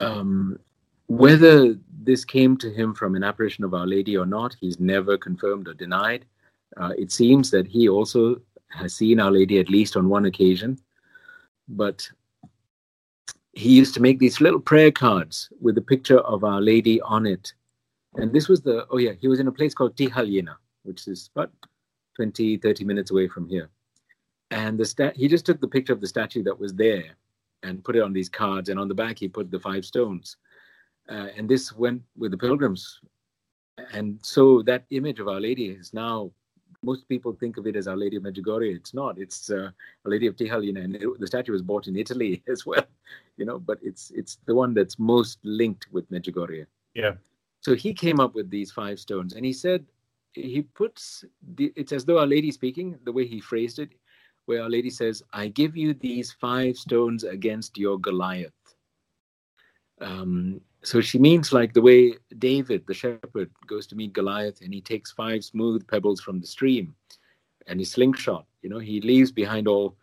Um, 0.00 0.58
whether 1.06 1.76
this 2.02 2.24
came 2.24 2.56
to 2.58 2.70
him 2.70 2.94
from 2.94 3.14
an 3.14 3.24
apparition 3.24 3.64
of 3.64 3.74
Our 3.74 3.86
Lady 3.86 4.16
or 4.16 4.26
not, 4.26 4.56
he's 4.60 4.78
never 4.78 5.16
confirmed 5.18 5.68
or 5.68 5.74
denied. 5.74 6.24
Uh, 6.76 6.92
it 6.98 7.10
seems 7.10 7.50
that 7.50 7.66
he 7.66 7.88
also 7.88 8.40
has 8.68 8.94
seen 8.94 9.20
Our 9.20 9.30
Lady 9.30 9.58
at 9.58 9.68
least 9.68 9.96
on 9.96 10.08
one 10.08 10.26
occasion, 10.26 10.78
but 11.68 12.08
he 13.52 13.70
used 13.70 13.94
to 13.94 14.02
make 14.02 14.18
these 14.18 14.40
little 14.40 14.60
prayer 14.60 14.92
cards 14.92 15.48
with 15.60 15.76
a 15.78 15.82
picture 15.82 16.20
of 16.20 16.44
Our 16.44 16.60
Lady 16.60 17.00
on 17.00 17.26
it. 17.26 17.52
And 18.14 18.32
this 18.32 18.48
was 18.48 18.62
the, 18.62 18.86
oh 18.90 18.98
yeah, 18.98 19.12
he 19.20 19.28
was 19.28 19.40
in 19.40 19.48
a 19.48 19.52
place 19.52 19.74
called 19.74 19.96
Tihaljina, 19.96 20.54
which 20.84 21.08
is 21.08 21.30
about 21.34 21.50
20, 22.16 22.58
30 22.58 22.84
minutes 22.84 23.10
away 23.10 23.28
from 23.28 23.48
here. 23.48 23.70
And 24.50 24.78
the 24.78 24.84
stat, 24.84 25.16
he 25.16 25.28
just 25.28 25.44
took 25.44 25.60
the 25.60 25.68
picture 25.68 25.92
of 25.92 26.00
the 26.00 26.06
statue 26.06 26.42
that 26.44 26.58
was 26.58 26.74
there 26.74 27.16
and 27.62 27.84
put 27.84 27.96
it 27.96 28.02
on 28.02 28.12
these 28.12 28.28
cards. 28.28 28.68
And 28.68 28.78
on 28.78 28.88
the 28.88 28.94
back, 28.94 29.18
he 29.18 29.28
put 29.28 29.50
the 29.50 29.60
five 29.60 29.84
stones. 29.84 30.36
Uh, 31.08 31.28
and 31.36 31.48
this 31.48 31.72
went 31.72 32.02
with 32.16 32.30
the 32.30 32.38
pilgrims. 32.38 33.00
And 33.92 34.18
so 34.22 34.62
that 34.62 34.84
image 34.90 35.20
of 35.20 35.28
Our 35.28 35.40
Lady 35.40 35.66
is 35.66 35.94
now, 35.94 36.30
most 36.82 37.08
people 37.08 37.32
think 37.32 37.56
of 37.56 37.66
it 37.66 37.76
as 37.76 37.88
Our 37.88 37.96
Lady 37.96 38.16
of 38.16 38.22
Medjugorje. 38.22 38.74
It's 38.74 38.94
not. 38.94 39.18
It's 39.18 39.50
uh, 39.50 39.70
Our 40.04 40.10
Lady 40.10 40.26
of 40.26 40.36
Tihaljina. 40.36 40.84
And 40.84 40.96
it, 40.96 41.08
the 41.18 41.26
statue 41.26 41.52
was 41.52 41.62
bought 41.62 41.86
in 41.86 41.96
Italy 41.96 42.42
as 42.48 42.66
well, 42.66 42.84
you 43.36 43.44
know, 43.44 43.58
but 43.58 43.78
it's 43.82 44.10
it's 44.14 44.38
the 44.46 44.54
one 44.54 44.74
that's 44.74 44.98
most 44.98 45.38
linked 45.44 45.86
with 45.92 46.10
Medjugorje. 46.10 46.66
Yeah. 46.94 47.14
So 47.60 47.74
he 47.74 47.92
came 47.92 48.20
up 48.20 48.34
with 48.34 48.50
these 48.50 48.70
five 48.70 48.98
stones. 49.00 49.34
And 49.34 49.44
he 49.44 49.52
said, 49.52 49.84
he 50.32 50.62
puts, 50.62 51.24
the, 51.54 51.72
it's 51.74 51.92
as 51.92 52.04
though 52.04 52.18
Our 52.18 52.26
Lady 52.26 52.52
speaking, 52.52 52.98
the 53.04 53.12
way 53.12 53.26
he 53.26 53.40
phrased 53.40 53.78
it 53.78 53.90
where 54.48 54.62
Our 54.62 54.70
Lady 54.70 54.88
says, 54.88 55.22
I 55.34 55.48
give 55.48 55.76
you 55.76 55.92
these 55.92 56.32
five 56.32 56.76
stones 56.76 57.22
against 57.22 57.76
your 57.76 57.98
Goliath. 58.00 58.52
Um, 60.00 60.60
so 60.82 61.00
she 61.00 61.18
means 61.18 61.52
like 61.52 61.72
the 61.72 61.82
way 61.82 62.14
David, 62.38 62.86
the 62.86 62.94
shepherd, 62.94 63.50
goes 63.66 63.86
to 63.88 63.96
meet 63.96 64.12
Goliath 64.12 64.60
and 64.60 64.72
he 64.72 64.80
takes 64.80 65.10
five 65.10 65.44
smooth 65.44 65.86
pebbles 65.88 66.20
from 66.20 66.40
the 66.40 66.46
stream 66.46 66.94
and 67.66 67.80
his 67.80 67.90
slingshot. 67.90 68.46
You 68.62 68.70
know, 68.70 68.78
he 68.78 69.00
leaves 69.00 69.32
behind 69.32 69.66
all 69.66 69.96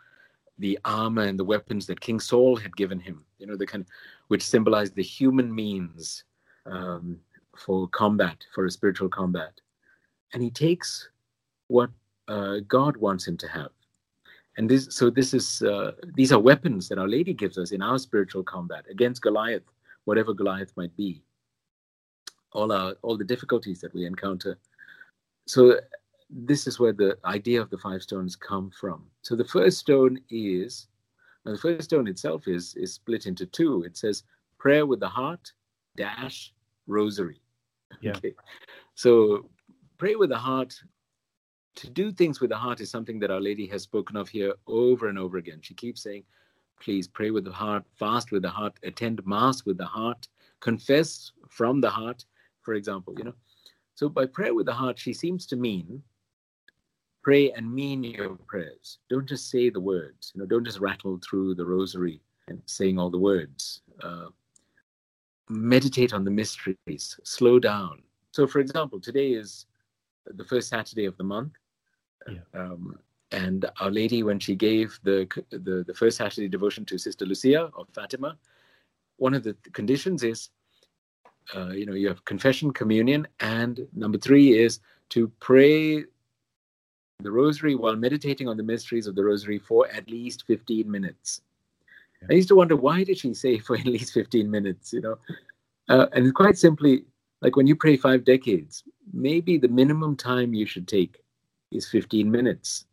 the 0.57 0.77
armor 0.85 1.23
and 1.23 1.39
the 1.39 1.45
weapons 1.45 1.85
that 1.87 1.99
King 1.99 2.19
Saul 2.19 2.55
had 2.55 2.75
given 2.75 2.99
him, 2.99 3.25
you 3.39 3.47
know, 3.47 3.55
the 3.55 3.65
kind 3.65 3.81
of, 3.81 3.87
which 4.27 4.43
symbolized 4.43 4.95
the 4.95 5.03
human 5.03 5.53
means 5.53 6.23
um, 6.65 7.19
for 7.57 7.87
combat, 7.89 8.45
for 8.53 8.65
a 8.65 8.71
spiritual 8.71 9.09
combat. 9.09 9.59
And 10.33 10.43
he 10.43 10.49
takes 10.49 11.09
what 11.67 11.89
uh, 12.27 12.57
God 12.67 12.97
wants 12.97 13.27
him 13.27 13.37
to 13.37 13.47
have 13.47 13.71
and 14.57 14.69
this 14.69 14.87
so 14.89 15.09
this 15.09 15.33
is 15.33 15.61
uh, 15.61 15.91
these 16.15 16.31
are 16.31 16.39
weapons 16.39 16.87
that 16.89 16.97
our 16.97 17.07
lady 17.07 17.33
gives 17.33 17.57
us 17.57 17.71
in 17.71 17.81
our 17.81 17.97
spiritual 17.97 18.43
combat 18.43 18.85
against 18.89 19.21
goliath 19.21 19.63
whatever 20.05 20.33
goliath 20.33 20.71
might 20.75 20.95
be 20.95 21.21
all 22.53 22.71
our 22.71 22.93
all 23.01 23.17
the 23.17 23.23
difficulties 23.23 23.79
that 23.81 23.93
we 23.93 24.05
encounter 24.05 24.57
so 25.47 25.79
this 26.29 26.65
is 26.65 26.79
where 26.79 26.93
the 26.93 27.17
idea 27.25 27.61
of 27.61 27.69
the 27.69 27.77
five 27.77 28.01
stones 28.01 28.35
come 28.35 28.71
from 28.71 29.05
so 29.21 29.35
the 29.35 29.45
first 29.45 29.77
stone 29.77 30.19
is 30.29 30.87
Now, 31.45 31.51
the 31.51 31.59
first 31.59 31.85
stone 31.85 32.07
itself 32.07 32.47
is 32.47 32.73
is 32.75 32.93
split 32.93 33.25
into 33.27 33.45
two. 33.45 33.83
It 33.83 33.97
says 33.97 34.23
prayer 34.57 34.85
with 34.85 34.99
the 34.99 35.09
heart 35.09 35.53
dash 35.95 36.53
rosary. 36.87 37.39
Yeah. 38.01 38.17
Okay. 38.17 38.33
So 38.95 39.49
pray 39.97 40.15
with 40.15 40.29
the 40.29 40.37
heart. 40.37 40.73
To 41.75 41.89
do 41.89 42.11
things 42.11 42.39
with 42.39 42.49
the 42.49 42.57
heart 42.57 42.79
is 42.79 42.89
something 42.89 43.19
that 43.19 43.31
Our 43.31 43.41
Lady 43.41 43.67
has 43.67 43.83
spoken 43.83 44.15
of 44.15 44.29
here 44.29 44.53
over 44.65 45.09
and 45.09 45.19
over 45.19 45.37
again. 45.37 45.59
She 45.61 45.73
keeps 45.73 46.01
saying, 46.01 46.23
please 46.79 47.07
pray 47.07 47.31
with 47.31 47.45
the 47.45 47.51
heart, 47.51 47.83
fast 47.97 48.31
with 48.31 48.41
the 48.41 48.49
heart, 48.49 48.73
attend 48.83 49.25
mass 49.25 49.65
with 49.65 49.77
the 49.77 49.85
heart, 49.85 50.27
confess 50.59 51.31
from 51.49 51.81
the 51.81 51.89
heart, 51.89 52.25
for 52.61 52.73
example, 52.73 53.13
you 53.17 53.23
know. 53.23 53.33
So 53.95 54.09
by 54.09 54.25
prayer 54.25 54.53
with 54.53 54.65
the 54.65 54.73
heart, 54.73 54.99
she 54.99 55.13
seems 55.13 55.45
to 55.47 55.55
mean 55.55 56.03
pray 57.23 57.51
and 57.53 57.73
mean 57.73 58.03
your 58.03 58.35
prayers. 58.47 58.99
Don't 59.09 59.27
just 59.27 59.49
say 59.49 59.69
the 59.69 59.79
words, 59.79 60.31
you 60.35 60.41
know, 60.41 60.45
don't 60.45 60.65
just 60.65 60.79
rattle 60.79 61.19
through 61.27 61.55
the 61.55 61.65
rosary 61.65 62.21
and 62.47 62.61
saying 62.65 62.99
all 62.99 63.09
the 63.09 63.17
words. 63.17 63.81
Uh, 64.03 64.27
meditate 65.49 66.13
on 66.13 66.23
the 66.23 66.31
mysteries, 66.31 67.19
slow 67.23 67.57
down. 67.59 68.01
So, 68.31 68.45
for 68.45 68.59
example, 68.59 68.99
today 68.99 69.31
is 69.31 69.65
the 70.25 70.43
first 70.43 70.69
Saturday 70.69 71.05
of 71.05 71.17
the 71.17 71.23
month. 71.23 71.53
Yeah. 72.29 72.39
Um, 72.53 72.97
and 73.35 73.69
Our 73.81 73.91
Lady, 73.91 74.23
when 74.23 74.39
she 74.39 74.55
gave 74.55 74.97
the, 75.03 75.27
the, 75.49 75.83
the 75.85 75.93
first 75.93 76.17
Saturday 76.17 76.47
devotion 76.47 76.85
to 76.85 76.97
Sister 76.97 77.25
Lucia 77.25 77.69
of 77.75 77.87
Fatima, 77.93 78.37
one 79.17 79.33
of 79.33 79.43
the 79.43 79.55
conditions 79.73 80.23
is, 80.23 80.49
uh, 81.53 81.67
you 81.67 81.85
know, 81.85 81.93
you 81.93 82.07
have 82.07 82.23
confession, 82.23 82.71
communion, 82.71 83.27
and 83.41 83.85
number 83.93 84.17
three 84.17 84.57
is 84.57 84.79
to 85.09 85.27
pray 85.41 86.05
the 87.19 87.31
rosary 87.31 87.75
while 87.75 87.97
meditating 87.97 88.47
on 88.47 88.55
the 88.55 88.63
mysteries 88.63 89.05
of 89.05 89.15
the 89.15 89.23
rosary 89.23 89.59
for 89.59 89.87
at 89.89 90.09
least 90.09 90.45
15 90.47 90.89
minutes. 90.89 91.41
I 92.29 92.33
used 92.33 92.47
to 92.47 92.55
wonder 92.55 92.77
why 92.77 93.03
did 93.03 93.17
she 93.17 93.33
say 93.33 93.57
for 93.65 93.75
at 93.75 93.85
least 93.85 94.13
15 94.13 94.49
minutes, 94.49 94.93
you 94.93 95.01
know? 95.01 95.17
Uh, 95.89 96.07
and 96.13 96.33
quite 96.33 96.57
simply, 96.57 97.03
like 97.41 97.57
when 97.57 97.67
you 97.67 97.75
pray 97.75 97.97
five 97.97 98.23
decades, 98.23 98.83
maybe 99.11 99.57
the 99.57 99.67
minimum 99.67 100.15
time 100.15 100.53
you 100.53 100.65
should 100.65 100.87
take 100.87 101.21
is 101.71 101.87
15 101.89 102.31
minutes. 102.31 102.85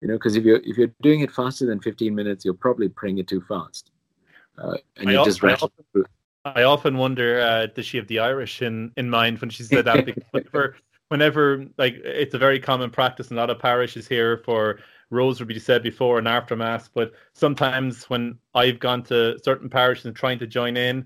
You 0.00 0.08
know, 0.08 0.14
because 0.14 0.36
if 0.36 0.44
you're 0.44 0.60
if 0.64 0.78
you're 0.78 0.92
doing 1.02 1.20
it 1.20 1.30
faster 1.30 1.66
than 1.66 1.80
15 1.80 2.14
minutes, 2.14 2.44
you're 2.44 2.54
probably 2.54 2.88
praying 2.88 3.18
it 3.18 3.28
too 3.28 3.42
fast. 3.42 3.90
Uh, 4.56 4.76
and 4.96 5.10
I 5.10 5.12
you 5.12 5.24
just 5.24 5.42
rattle 5.42 5.70
through. 5.92 6.06
I 6.44 6.62
often 6.62 6.96
wonder, 6.96 7.40
uh, 7.40 7.66
does 7.66 7.84
she 7.84 7.98
have 7.98 8.06
the 8.06 8.18
Irish 8.20 8.62
in, 8.62 8.92
in 8.96 9.10
mind 9.10 9.40
when 9.40 9.50
she 9.50 9.62
said 9.62 9.84
that? 9.84 10.06
Because 10.06 10.22
whenever, 10.30 10.76
whenever, 11.08 11.66
like, 11.76 11.96
it's 12.02 12.34
a 12.34 12.38
very 12.38 12.58
common 12.58 12.90
practice 12.90 13.30
in 13.30 13.36
a 13.36 13.40
lot 13.40 13.50
of 13.50 13.58
parishes 13.58 14.08
here 14.08 14.38
for 14.38 14.80
rosary 15.10 15.46
to 15.46 15.54
be 15.54 15.60
said 15.60 15.82
before 15.82 16.18
and 16.18 16.26
after 16.26 16.56
mass. 16.56 16.88
But 16.88 17.12
sometimes 17.34 18.08
when 18.08 18.38
I've 18.54 18.78
gone 18.78 19.02
to 19.04 19.38
certain 19.44 19.68
parishes 19.68 20.06
and 20.06 20.16
trying 20.16 20.38
to 20.38 20.46
join 20.46 20.78
in, 20.78 21.04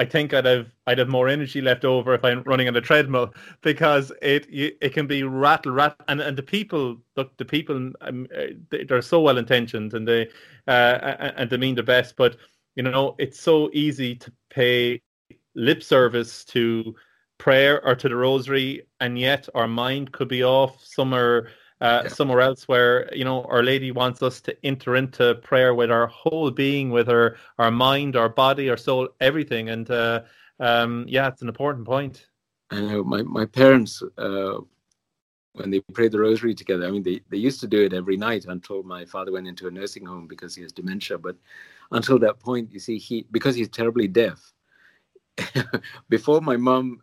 I 0.00 0.04
think 0.04 0.32
I'd 0.32 0.44
have 0.44 0.68
I'd 0.86 0.98
have 0.98 1.08
more 1.08 1.28
energy 1.28 1.60
left 1.60 1.84
over 1.84 2.14
if 2.14 2.24
I'm 2.24 2.42
running 2.44 2.68
on 2.68 2.76
a 2.76 2.80
treadmill 2.80 3.34
because 3.62 4.12
it 4.22 4.46
it 4.50 4.92
can 4.92 5.06
be 5.08 5.24
rattle 5.24 5.72
rattle 5.72 5.96
and, 6.06 6.20
and 6.20 6.36
the 6.38 6.42
people 6.42 6.98
look 7.16 7.36
the 7.36 7.44
people 7.44 7.90
um, 8.00 8.26
uh, 8.36 8.46
they- 8.70 8.84
they're 8.84 9.02
so 9.02 9.20
well 9.20 9.38
intentioned 9.38 9.94
and 9.94 10.06
they 10.06 10.28
uh, 10.68 10.98
and 11.02 11.32
and 11.36 11.50
they 11.50 11.56
mean 11.56 11.74
the 11.74 11.82
best 11.82 12.16
but 12.16 12.36
you 12.76 12.82
know 12.82 13.16
it's 13.18 13.40
so 13.40 13.70
easy 13.72 14.14
to 14.14 14.32
pay 14.50 15.00
lip 15.54 15.82
service 15.82 16.44
to 16.44 16.94
prayer 17.38 17.84
or 17.84 17.94
to 17.94 18.08
the 18.08 18.16
rosary 18.16 18.82
and 19.00 19.18
yet 19.18 19.48
our 19.54 19.68
mind 19.68 20.12
could 20.12 20.28
be 20.28 20.44
off 20.44 20.84
somewhere 20.84 21.50
uh, 21.80 22.02
Yeah. 22.04 22.08
somewhere 22.08 22.40
else 22.40 22.66
where 22.68 23.08
you 23.14 23.24
know 23.24 23.44
our 23.44 23.62
lady 23.62 23.90
wants 23.92 24.22
us 24.22 24.40
to 24.42 24.56
enter 24.64 24.96
into 24.96 25.34
prayer 25.36 25.74
with 25.74 25.90
our 25.90 26.06
whole 26.06 26.50
being 26.50 26.90
with 26.90 27.08
our 27.08 27.36
our 27.58 27.70
mind 27.70 28.16
our 28.16 28.28
body 28.28 28.68
our 28.68 28.76
soul 28.76 29.08
everything 29.20 29.68
and 29.70 29.90
uh, 29.90 30.22
um, 30.60 31.04
yeah 31.08 31.28
it's 31.28 31.42
an 31.42 31.48
important 31.48 31.86
point 31.86 32.26
I 32.70 32.80
know 32.80 33.04
my, 33.04 33.22
my 33.22 33.46
parents, 33.46 34.02
uh, 34.18 34.58
when 35.54 35.70
they 35.70 35.80
prayed 35.92 36.12
the 36.12 36.20
rosary 36.20 36.54
together, 36.54 36.86
I 36.86 36.90
mean, 36.90 37.02
they, 37.02 37.20
they 37.30 37.38
used 37.38 37.60
to 37.60 37.66
do 37.66 37.82
it 37.82 37.92
every 37.92 38.16
night 38.16 38.44
until 38.46 38.82
my 38.82 39.04
father 39.04 39.32
went 39.32 39.48
into 39.48 39.66
a 39.66 39.70
nursing 39.70 40.04
home 40.04 40.26
because 40.26 40.54
he 40.54 40.62
has 40.62 40.72
dementia. 40.72 41.18
But 41.18 41.36
until 41.90 42.18
that 42.20 42.38
point, 42.40 42.72
you 42.72 42.78
see, 42.78 42.98
he 42.98 43.26
because 43.30 43.54
he's 43.56 43.68
terribly 43.68 44.06
deaf, 44.06 44.52
before 46.08 46.40
my 46.40 46.56
mom 46.56 47.00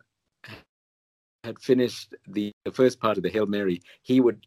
had 1.44 1.58
finished 1.58 2.14
the, 2.28 2.52
the 2.64 2.72
first 2.72 3.00
part 3.00 3.16
of 3.16 3.22
the 3.22 3.30
Hail 3.30 3.46
Mary, 3.46 3.82
he 4.02 4.20
would 4.20 4.46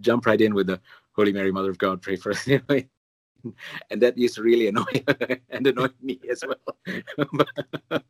jump 0.00 0.26
right 0.26 0.40
in 0.40 0.54
with 0.54 0.66
the 0.66 0.80
Holy 1.12 1.32
Mary, 1.32 1.52
Mother 1.52 1.70
of 1.70 1.78
God, 1.78 2.02
pray 2.02 2.16
for 2.16 2.32
us. 2.32 2.46
and 3.90 4.02
that 4.02 4.16
used 4.18 4.34
to 4.36 4.42
really 4.42 4.68
annoy 4.68 5.04
and 5.50 5.66
annoy 5.66 5.88
me 6.02 6.20
as 6.30 6.44
well. 6.46 7.02
but, 7.32 8.04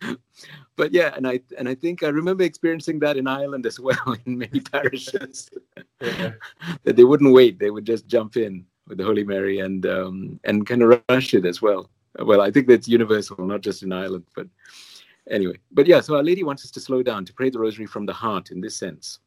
but 0.77 0.93
yeah, 0.93 1.15
and 1.17 1.27
I 1.27 1.41
and 1.59 1.69
I 1.69 1.75
think 1.75 2.03
I 2.03 2.09
remember 2.09 2.45
experiencing 2.45 2.99
that 3.01 3.17
in 3.17 3.27
Ireland 3.27 3.67
as 3.67 3.79
well 3.81 4.17
in 4.27 4.39
many 4.39 4.61
parishes 4.61 5.51
Yeah. 6.01 6.33
that 6.85 6.97
they 6.97 7.05
wouldn't 7.05 7.33
wait; 7.33 7.59
they 7.59 7.71
would 7.71 7.85
just 7.85 8.07
jump 8.07 8.37
in 8.37 8.65
with 8.87 8.99
the 8.99 9.05
Holy 9.05 9.25
Mary 9.25 9.61
and 9.61 9.87
um, 9.87 10.41
and 10.45 10.67
kind 10.67 10.83
of 10.83 11.03
rush 11.09 11.35
it 11.35 11.47
as 11.47 11.63
well. 11.63 11.91
Well, 12.19 12.41
I 12.41 12.51
think 12.51 12.67
that's 12.67 12.89
universal, 12.89 13.47
not 13.47 13.61
just 13.61 13.83
in 13.83 13.93
Ireland, 13.93 14.25
but 14.35 14.49
anyway. 15.31 15.59
But 15.71 15.87
yeah, 15.87 16.01
so 16.01 16.17
Our 16.17 16.25
Lady 16.25 16.43
wants 16.43 16.65
us 16.65 16.71
to 16.73 16.81
slow 16.81 17.03
down, 17.03 17.25
to 17.25 17.33
pray 17.33 17.51
the 17.51 17.61
Rosary 17.61 17.87
from 17.87 18.05
the 18.05 18.13
heart 18.13 18.51
in 18.51 18.61
this 18.61 18.77
sense, 18.77 19.21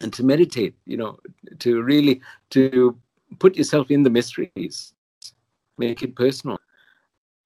and 0.00 0.12
to 0.12 0.24
meditate. 0.24 0.74
You 0.86 0.96
know, 0.96 1.18
to 1.60 1.82
really 1.82 2.20
to 2.50 2.98
put 3.38 3.56
yourself 3.56 3.90
in 3.90 4.02
the 4.02 4.10
mysteries, 4.10 4.94
make 5.78 6.02
it 6.02 6.16
personal. 6.16 6.58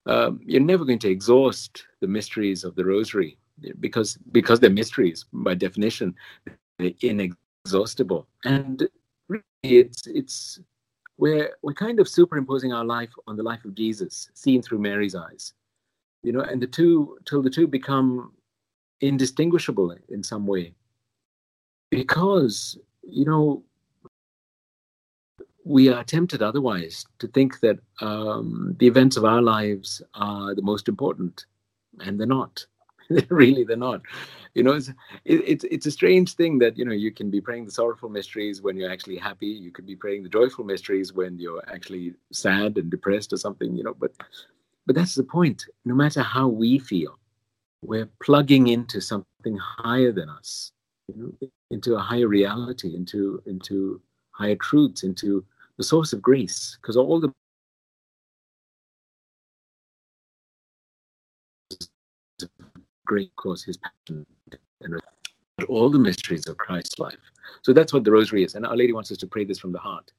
Um, 0.07 0.41
you're 0.45 0.61
never 0.61 0.85
going 0.85 0.99
to 1.01 1.11
exhaust 1.11 1.85
the 2.01 2.09
mysteries 2.09 2.65
of 2.65 2.75
the 2.75 2.85
Rosary 2.85 3.39
because 3.81 4.19
because 4.33 4.61
they're 4.61 4.71
mysteries 4.71 5.25
by 5.33 5.55
definition. 5.55 6.15
They're 6.79 6.93
inexhaustible, 7.03 8.27
and 8.45 8.89
really, 9.29 9.45
it's 9.63 10.07
it's 10.07 10.61
we're 11.19 11.51
we're 11.63 11.75
kind 11.75 12.01
of 12.01 12.09
superimposing 12.09 12.73
our 12.73 12.85
life 12.85 13.11
on 13.27 13.37
the 13.37 13.43
life 13.43 13.65
of 13.65 13.75
Jesus, 13.75 14.31
seen 14.35 14.63
through 14.63 14.81
Mary's 14.81 15.15
eyes. 15.15 15.55
You 16.23 16.33
know, 16.33 16.41
and 16.41 16.61
the 16.61 16.67
two 16.67 17.19
till 17.25 17.43
the 17.43 17.51
two 17.51 17.67
become 17.67 18.33
indistinguishable 19.01 19.97
in 20.09 20.23
some 20.23 20.47
way. 20.47 20.75
Because, 21.93 22.79
you 23.03 23.27
know, 23.27 23.63
we 25.63 25.91
are 25.91 26.03
tempted 26.03 26.41
otherwise 26.41 27.05
to 27.19 27.29
think 27.29 27.61
that 27.61 27.79
um, 28.01 28.75
the 28.79 28.87
events 28.87 29.19
of 29.19 29.27
our 29.27 29.43
lives 29.43 30.01
are 30.15 30.55
the 30.55 30.63
most 30.63 30.89
important, 30.89 31.45
and 32.01 32.19
they're 32.19 32.27
not. 32.27 32.65
really, 33.29 33.63
they're 33.65 33.77
not. 33.77 34.01
You 34.55 34.63
know, 34.63 34.73
it's, 34.73 34.89
it, 34.89 35.45
it's 35.47 35.65
it's 35.65 35.85
a 35.85 35.91
strange 35.91 36.33
thing 36.33 36.59
that 36.61 36.79
you 36.79 36.85
know 36.87 36.93
you 36.93 37.13
can 37.13 37.31
be 37.31 37.43
praying 37.43 37.67
the 37.67 37.71
sorrowful 37.71 38.09
mysteries 38.09 38.63
when 38.63 38.79
you're 38.79 38.91
actually 38.91 39.19
happy. 39.19 39.49
You 39.49 39.71
could 39.71 39.87
be 39.87 39.97
praying 39.97 40.23
the 40.23 40.31
joyful 40.31 40.65
mysteries 40.65 41.13
when 41.13 41.39
you're 41.39 41.63
actually 41.71 42.15
sad 42.33 42.79
and 42.79 42.91
depressed 42.91 43.35
or 43.35 43.37
something. 43.37 43.77
You 43.77 43.85
know, 43.85 43.95
but 43.95 44.13
but 44.87 44.95
that's 44.95 45.15
the 45.15 45.25
point. 45.25 45.67
No 45.85 45.95
matter 45.95 46.23
how 46.23 46.49
we 46.49 46.79
feel, 46.79 47.19
we're 47.83 48.09
plugging 48.23 48.69
into 48.69 49.03
something 49.03 49.59
higher 49.59 50.11
than 50.11 50.31
us, 50.31 50.73
you 51.09 51.37
know, 51.41 51.49
into 51.73 51.97
a 51.97 51.99
higher 51.99 52.29
reality, 52.29 52.95
into 52.95 53.43
into 53.47 54.01
higher 54.31 54.57
truths, 54.57 55.03
into 55.03 55.45
the 55.79 55.83
source 55.83 56.13
of 56.13 56.23
grace. 56.23 56.79
Because 56.81 56.97
all 56.97 57.19
the 57.19 57.33
great, 63.07 63.29
of 63.31 63.37
course, 63.37 63.65
his 63.65 63.79
passion 63.79 64.27
and 64.83 65.01
all 65.69 65.91
the 65.91 65.99
mysteries 65.99 66.47
of 66.47 66.57
Christ's 66.59 66.99
life. 66.99 67.19
So 67.63 67.73
that's 67.73 67.93
what 67.93 68.05
the 68.05 68.13
rosary 68.13 68.45
is. 68.45 68.55
And 68.55 68.67
Our 68.67 68.77
Lady 68.77 68.93
wants 68.93 69.11
us 69.11 69.19
to 69.19 69.27
pray 69.27 69.45
this 69.45 69.59
from 69.59 69.73
the 69.73 69.79
heart. 69.79 70.13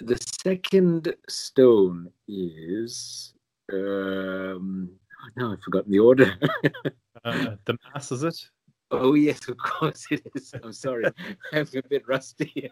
The 0.00 0.18
second 0.44 1.14
stone 1.28 2.10
is 2.26 3.32
um 3.72 4.90
now 5.36 5.52
I've 5.52 5.62
forgotten 5.62 5.92
the 5.92 5.98
order. 5.98 6.34
uh, 7.24 7.56
the 7.64 7.76
mass 7.92 8.10
is 8.10 8.22
it 8.22 8.48
oh 8.90 9.14
yes, 9.14 9.48
of 9.48 9.56
course 9.58 10.06
it 10.10 10.22
is. 10.34 10.54
I'm 10.62 10.72
sorry. 10.72 11.04
I'm 11.52 11.66
a 11.74 11.82
bit 11.88 12.06
rusty. 12.06 12.70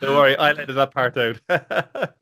don't 0.00 0.16
worry 0.16 0.36
I 0.36 0.50
edited 0.50 0.76
that 0.76 0.92
part 0.92 1.16
out 1.16 1.40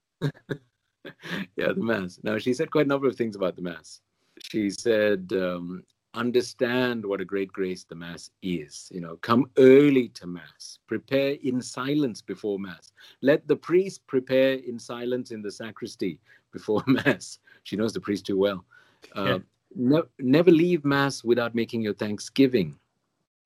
yeah, 1.56 1.72
the 1.72 1.74
mass. 1.76 2.18
Now 2.22 2.38
she 2.38 2.54
said 2.54 2.70
quite 2.70 2.86
a 2.86 2.88
number 2.88 3.08
of 3.08 3.16
things 3.16 3.36
about 3.36 3.56
the 3.56 3.62
mass. 3.62 4.00
She 4.42 4.70
said, 4.70 5.32
um, 5.32 5.84
understand 6.14 7.04
what 7.04 7.20
a 7.20 7.24
great 7.24 7.52
grace 7.52 7.84
the 7.84 7.94
mass 7.94 8.30
is. 8.42 8.88
You 8.92 9.00
know, 9.00 9.16
come 9.16 9.50
early 9.58 10.08
to 10.10 10.26
mass. 10.26 10.78
Prepare 10.86 11.36
in 11.42 11.62
silence 11.62 12.20
before 12.20 12.58
mass. 12.58 12.92
Let 13.20 13.46
the 13.48 13.56
priest 13.56 14.06
prepare 14.06 14.54
in 14.54 14.78
silence 14.78 15.30
in 15.30 15.42
the 15.42 15.50
sacristy 15.50 16.18
before 16.52 16.82
mass. 16.86 17.38
She 17.62 17.76
knows 17.76 17.92
the 17.92 18.00
priest 18.00 18.26
too 18.26 18.38
well. 18.38 18.64
Uh. 19.14 19.38
Ne- 19.76 20.10
never 20.18 20.50
leave 20.50 20.84
mass 20.84 21.24
without 21.24 21.54
making 21.54 21.82
your 21.82 21.94
thanksgiving. 21.94 22.76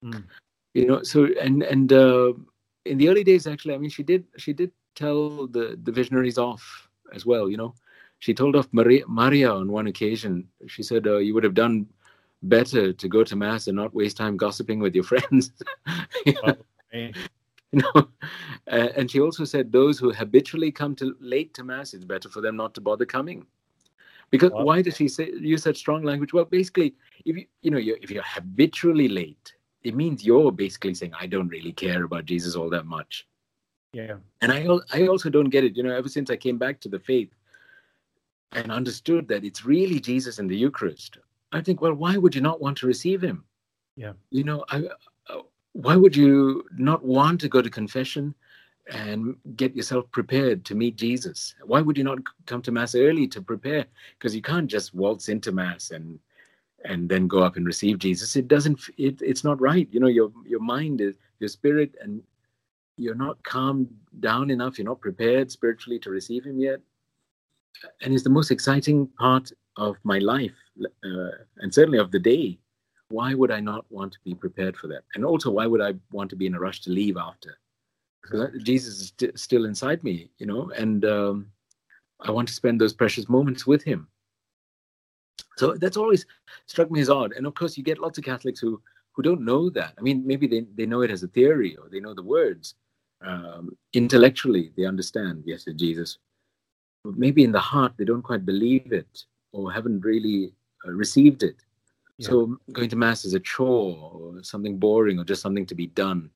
Mm. 0.04 0.24
You 0.74 0.86
know, 0.86 1.02
so 1.02 1.28
and 1.40 1.62
and 1.62 1.92
uh, 1.92 2.32
in 2.84 2.98
the 2.98 3.08
early 3.08 3.24
days, 3.24 3.46
actually, 3.46 3.74
I 3.74 3.78
mean, 3.78 3.90
she 3.90 4.02
did 4.02 4.24
she 4.36 4.52
did 4.52 4.70
tell 4.94 5.46
the 5.46 5.78
the 5.82 5.92
visionaries 5.92 6.38
off 6.38 6.88
as 7.14 7.24
well. 7.24 7.48
You 7.50 7.56
know, 7.56 7.74
she 8.18 8.34
told 8.34 8.56
off 8.56 8.68
Maria, 8.72 9.04
Maria 9.06 9.52
on 9.52 9.70
one 9.70 9.86
occasion. 9.86 10.48
She 10.66 10.82
said, 10.82 11.06
uh, 11.06 11.18
"You 11.18 11.34
would 11.34 11.44
have 11.44 11.54
done 11.54 11.86
better 12.42 12.92
to 12.92 13.08
go 13.08 13.24
to 13.24 13.36
mass 13.36 13.66
and 13.66 13.76
not 13.76 13.94
waste 13.94 14.16
time 14.16 14.36
gossiping 14.36 14.80
with 14.80 14.94
your 14.94 15.04
friends." 15.12 15.52
you 16.26 16.34
know? 16.44 16.56
you 16.92 17.12
know? 17.72 18.08
Uh, 18.70 18.88
and 18.96 19.10
she 19.10 19.20
also 19.20 19.44
said, 19.44 19.72
"Those 19.72 19.98
who 19.98 20.12
habitually 20.12 20.72
come 20.72 20.94
to 20.96 21.16
late 21.20 21.54
to 21.54 21.64
mass, 21.64 21.94
it's 21.94 22.04
better 22.04 22.28
for 22.28 22.40
them 22.40 22.56
not 22.56 22.74
to 22.74 22.80
bother 22.80 23.06
coming." 23.06 23.46
Because 24.30 24.50
wow. 24.52 24.64
why 24.64 24.82
does 24.82 24.96
she 24.96 25.08
say 25.08 25.30
use 25.38 25.62
such 25.62 25.76
strong 25.76 26.02
language? 26.02 26.32
Well, 26.32 26.44
basically, 26.44 26.94
if 27.24 27.36
you 27.36 27.46
you 27.62 27.70
know 27.70 27.78
you're, 27.78 27.98
if 28.02 28.10
you're 28.10 28.24
habitually 28.24 29.08
late, 29.08 29.54
it 29.82 29.94
means 29.94 30.24
you're 30.24 30.52
basically 30.52 30.94
saying, 30.94 31.14
"I 31.18 31.26
don't 31.26 31.48
really 31.48 31.72
care 31.72 32.04
about 32.04 32.24
Jesus 32.24 32.56
all 32.56 32.70
that 32.70 32.86
much." 32.86 33.26
Yeah. 33.92 34.16
And 34.42 34.52
I 34.52 34.66
I 34.92 35.06
also 35.06 35.30
don't 35.30 35.50
get 35.50 35.64
it. 35.64 35.76
You 35.76 35.82
know, 35.82 35.94
ever 35.94 36.08
since 36.08 36.30
I 36.30 36.36
came 36.36 36.58
back 36.58 36.80
to 36.80 36.88
the 36.88 36.98
faith 36.98 37.30
and 38.52 38.70
understood 38.72 39.28
that 39.28 39.44
it's 39.44 39.64
really 39.64 40.00
Jesus 40.00 40.38
in 40.38 40.46
the 40.48 40.56
Eucharist, 40.56 41.18
I 41.52 41.60
think, 41.60 41.80
well, 41.80 41.94
why 41.94 42.16
would 42.16 42.34
you 42.34 42.40
not 42.40 42.60
want 42.60 42.76
to 42.78 42.86
receive 42.86 43.22
Him? 43.22 43.44
Yeah. 43.96 44.12
You 44.30 44.44
know, 44.44 44.64
I, 44.70 44.84
uh, 45.28 45.42
why 45.72 45.96
would 45.96 46.16
you 46.16 46.64
not 46.76 47.04
want 47.04 47.40
to 47.42 47.48
go 47.48 47.62
to 47.62 47.70
confession? 47.70 48.34
And 48.92 49.36
get 49.56 49.74
yourself 49.74 50.10
prepared 50.12 50.64
to 50.64 50.74
meet 50.74 50.96
Jesus. 50.96 51.54
Why 51.64 51.80
would 51.80 51.98
you 51.98 52.04
not 52.04 52.18
come 52.46 52.62
to 52.62 52.72
mass 52.72 52.94
early 52.94 53.26
to 53.28 53.42
prepare? 53.42 53.86
Because 54.18 54.34
you 54.34 54.42
can't 54.42 54.70
just 54.70 54.94
waltz 54.94 55.28
into 55.28 55.52
mass 55.52 55.90
and 55.90 56.18
and 56.84 57.08
then 57.08 57.26
go 57.26 57.42
up 57.42 57.56
and 57.56 57.66
receive 57.66 57.98
Jesus. 57.98 58.36
It 58.36 58.48
doesn't. 58.48 58.80
It, 58.96 59.20
it's 59.20 59.42
not 59.42 59.60
right. 59.60 59.88
You 59.90 60.00
know, 60.00 60.06
your 60.06 60.30
your 60.44 60.60
mind 60.60 61.00
is 61.00 61.16
your 61.40 61.48
spirit, 61.48 61.94
and 62.00 62.22
you're 62.96 63.14
not 63.14 63.42
calmed 63.42 63.88
down 64.20 64.50
enough. 64.50 64.78
You're 64.78 64.86
not 64.86 65.00
prepared 65.00 65.50
spiritually 65.50 65.98
to 66.00 66.10
receive 66.10 66.44
Him 66.44 66.60
yet. 66.60 66.80
And 68.02 68.14
it's 68.14 68.24
the 68.24 68.30
most 68.30 68.50
exciting 68.50 69.06
part 69.18 69.50
of 69.76 69.96
my 70.04 70.18
life, 70.18 70.54
uh, 71.04 71.36
and 71.58 71.74
certainly 71.74 71.98
of 71.98 72.10
the 72.12 72.20
day. 72.20 72.58
Why 73.08 73.34
would 73.34 73.52
I 73.52 73.60
not 73.60 73.84
want 73.88 74.12
to 74.14 74.18
be 74.24 74.34
prepared 74.34 74.76
for 74.76 74.88
that? 74.88 75.02
And 75.14 75.24
also, 75.24 75.50
why 75.50 75.66
would 75.66 75.80
I 75.80 75.94
want 76.10 76.28
to 76.30 76.36
be 76.36 76.46
in 76.46 76.56
a 76.56 76.60
rush 76.60 76.80
to 76.82 76.90
leave 76.90 77.16
after? 77.16 77.56
Jesus 78.62 79.00
is 79.00 79.08
st- 79.08 79.38
still 79.38 79.64
inside 79.64 80.02
me, 80.02 80.30
you 80.38 80.46
know, 80.46 80.70
and 80.76 81.04
um, 81.04 81.46
I 82.20 82.30
want 82.30 82.48
to 82.48 82.54
spend 82.54 82.80
those 82.80 82.94
precious 82.94 83.28
moments 83.28 83.66
with 83.66 83.82
Him. 83.82 84.08
So 85.56 85.74
that's 85.74 85.96
always 85.96 86.26
struck 86.66 86.90
me 86.90 87.00
as 87.00 87.10
odd. 87.10 87.32
And 87.32 87.46
of 87.46 87.54
course, 87.54 87.76
you 87.76 87.84
get 87.84 87.98
lots 87.98 88.18
of 88.18 88.24
Catholics 88.24 88.60
who 88.60 88.80
who 89.12 89.22
don't 89.22 89.40
know 89.40 89.70
that. 89.70 89.94
I 89.98 90.02
mean, 90.02 90.26
maybe 90.26 90.46
they, 90.46 90.66
they 90.74 90.84
know 90.84 91.00
it 91.00 91.10
as 91.10 91.22
a 91.22 91.28
theory 91.28 91.74
or 91.76 91.88
they 91.88 92.00
know 92.00 92.12
the 92.12 92.22
words. 92.22 92.74
Um, 93.24 93.74
intellectually, 93.94 94.72
they 94.76 94.84
understand, 94.84 95.42
yes, 95.46 95.66
Jesus. 95.74 96.18
But 97.02 97.16
maybe 97.16 97.42
in 97.42 97.50
the 97.50 97.58
heart, 97.58 97.94
they 97.96 98.04
don't 98.04 98.22
quite 98.22 98.44
believe 98.44 98.92
it 98.92 99.24
or 99.52 99.72
haven't 99.72 100.04
really 100.04 100.52
uh, 100.86 100.90
received 100.90 101.42
it. 101.42 101.56
Yeah. 102.18 102.28
So 102.28 102.58
going 102.72 102.90
to 102.90 102.96
Mass 102.96 103.24
is 103.24 103.32
a 103.32 103.40
chore 103.40 104.10
or 104.12 104.42
something 104.42 104.76
boring 104.76 105.18
or 105.18 105.24
just 105.24 105.40
something 105.40 105.64
to 105.66 105.74
be 105.74 105.86
done 105.86 106.30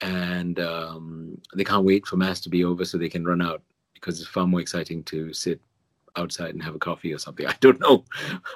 and 0.00 0.60
um, 0.60 1.40
they 1.54 1.64
can't 1.64 1.84
wait 1.84 2.06
for 2.06 2.16
mass 2.16 2.40
to 2.40 2.48
be 2.48 2.64
over 2.64 2.84
so 2.84 2.98
they 2.98 3.08
can 3.08 3.24
run 3.24 3.42
out 3.42 3.62
because 3.94 4.20
it's 4.20 4.28
far 4.28 4.46
more 4.46 4.60
exciting 4.60 5.02
to 5.04 5.32
sit 5.32 5.60
outside 6.16 6.50
and 6.50 6.62
have 6.62 6.74
a 6.74 6.78
coffee 6.78 7.12
or 7.12 7.18
something. 7.18 7.46
I 7.48 7.54
don't 7.60 7.80
know, 7.80 8.04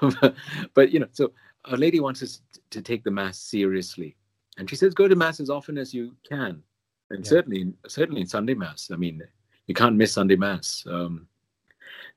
but 0.75 0.93
you 0.93 1.01
know, 1.01 1.09
so 1.13 1.33
Our 1.65 1.77
Lady 1.77 2.01
wants 2.01 2.23
us 2.23 2.41
to 2.71 2.83
take 2.83 3.05
the 3.05 3.11
mass 3.11 3.39
seriously, 3.39 4.17
and 4.59 4.69
she 4.69 4.77
says 4.77 4.95
go 4.95 5.09
to 5.09 5.17
mass 5.17 5.41
as 5.41 5.51
often 5.51 5.79
as 5.79 5.93
you 5.93 6.15
can, 6.29 6.63
and 7.11 7.25
yeah. 7.25 7.29
certainly, 7.29 7.73
certainly 7.87 8.21
in 8.21 8.27
Sunday 8.27 8.55
mass. 8.55 8.91
I 8.93 8.97
mean, 8.97 9.23
you 9.67 9.75
can't 9.75 9.97
miss 9.97 10.13
Sunday 10.13 10.37
mass. 10.37 10.85
Um, 10.89 11.27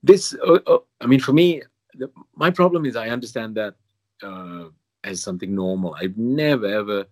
this, 0.03 0.35
uh, 0.45 0.59
uh, 0.67 0.77
I 1.01 1.07
mean, 1.07 1.19
for 1.19 1.33
me, 1.33 1.61
the, 1.95 2.11
my 2.35 2.51
problem 2.51 2.85
is 2.85 2.95
I 2.95 3.09
understand 3.09 3.55
that 3.55 3.75
uh, 4.21 4.65
as 5.03 5.21
something 5.21 5.53
normal. 5.53 5.95
I've 5.99 6.17
never 6.17 6.65
ever 6.65 7.05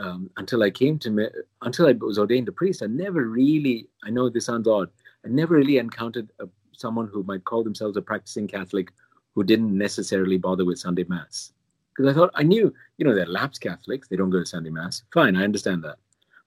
um, 0.00 0.30
until 0.36 0.62
I 0.62 0.70
came 0.70 0.98
to 1.00 1.10
me, 1.10 1.26
until 1.62 1.86
I 1.86 1.92
was 1.92 2.18
ordained 2.18 2.48
a 2.48 2.52
priest, 2.52 2.82
I 2.82 2.86
never 2.86 3.26
really, 3.26 3.88
I 4.04 4.10
know 4.10 4.28
this 4.28 4.46
sounds 4.46 4.66
odd, 4.66 4.90
I 5.24 5.28
never 5.28 5.54
really 5.54 5.78
encountered 5.78 6.30
a, 6.40 6.48
someone 6.72 7.08
who 7.12 7.22
might 7.24 7.44
call 7.44 7.62
themselves 7.62 7.96
a 7.96 8.02
practicing 8.02 8.48
Catholic 8.48 8.90
who 9.34 9.44
didn't 9.44 9.76
necessarily 9.76 10.38
bother 10.38 10.64
with 10.64 10.78
Sunday 10.78 11.04
Mass. 11.08 11.52
Because 11.94 12.10
I 12.10 12.16
thought, 12.16 12.30
I 12.34 12.42
knew, 12.42 12.72
you 12.98 13.04
know, 13.04 13.14
they're 13.14 13.26
lapsed 13.26 13.60
Catholics, 13.60 14.08
they 14.08 14.16
don't 14.16 14.30
go 14.30 14.40
to 14.40 14.46
Sunday 14.46 14.70
Mass. 14.70 15.02
Fine, 15.12 15.36
I 15.36 15.44
understand 15.44 15.84
that. 15.84 15.98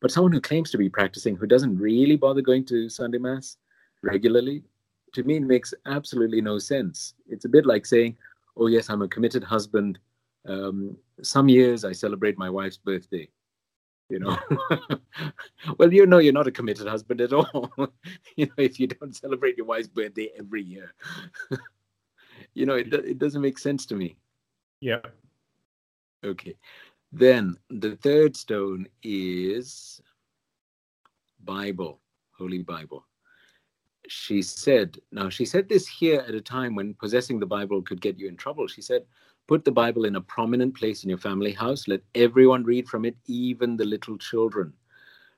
But 0.01 0.11
someone 0.11 0.33
who 0.33 0.41
claims 0.41 0.71
to 0.71 0.77
be 0.77 0.89
practicing 0.89 1.35
who 1.35 1.47
doesn't 1.47 1.77
really 1.77 2.17
bother 2.17 2.41
going 2.41 2.65
to 2.65 2.89
Sunday 2.89 3.19
Mass 3.19 3.57
regularly, 4.01 4.63
to 5.13 5.23
me, 5.23 5.39
makes 5.39 5.73
absolutely 5.85 6.41
no 6.41 6.57
sense. 6.57 7.13
It's 7.29 7.45
a 7.45 7.49
bit 7.49 7.65
like 7.65 7.85
saying, 7.85 8.17
oh, 8.57 8.67
yes, 8.67 8.89
I'm 8.89 9.03
a 9.03 9.07
committed 9.07 9.43
husband 9.43 9.99
um, 10.47 10.97
some 11.21 11.49
years 11.49 11.85
I 11.85 11.91
celebrate 11.91 12.37
my 12.37 12.49
wife's 12.49 12.77
birthday. 12.77 13.29
You 14.09 14.19
know, 14.19 14.37
well, 15.77 15.91
you 15.91 16.05
know, 16.05 16.19
you're 16.19 16.33
not 16.33 16.47
a 16.47 16.51
committed 16.51 16.87
husband 16.87 17.21
at 17.21 17.33
all. 17.33 17.71
you 18.35 18.45
know, 18.45 18.53
if 18.57 18.79
you 18.79 18.87
don't 18.87 19.15
celebrate 19.15 19.57
your 19.57 19.65
wife's 19.65 19.87
birthday 19.87 20.29
every 20.37 20.61
year, 20.61 20.93
you 22.53 22.65
know, 22.65 22.75
it 22.75 22.93
it 22.93 23.17
doesn't 23.17 23.41
make 23.41 23.57
sense 23.57 23.85
to 23.87 23.95
me. 23.95 24.17
Yeah. 24.81 24.99
Okay. 26.23 26.55
Then 27.11 27.57
the 27.69 27.95
third 27.97 28.35
stone 28.35 28.87
is 29.03 30.01
Bible, 31.43 32.01
Holy 32.37 32.63
Bible. 32.63 33.05
She 34.07 34.41
said, 34.41 34.99
now 35.11 35.29
she 35.29 35.45
said 35.45 35.69
this 35.69 35.87
here 35.87 36.25
at 36.27 36.35
a 36.35 36.41
time 36.41 36.75
when 36.75 36.93
possessing 36.95 37.39
the 37.39 37.45
Bible 37.45 37.81
could 37.81 38.01
get 38.01 38.19
you 38.19 38.27
in 38.27 38.35
trouble. 38.35 38.67
She 38.67 38.81
said, 38.81 39.05
Put 39.47 39.65
the 39.65 39.71
Bible 39.71 40.05
in 40.05 40.15
a 40.15 40.21
prominent 40.21 40.75
place 40.75 41.03
in 41.03 41.09
your 41.09 41.17
family 41.17 41.51
house. 41.51 41.87
Let 41.87 42.01
everyone 42.15 42.63
read 42.63 42.87
from 42.87 43.05
it, 43.05 43.17
even 43.27 43.75
the 43.75 43.85
little 43.85 44.17
children. 44.17 44.73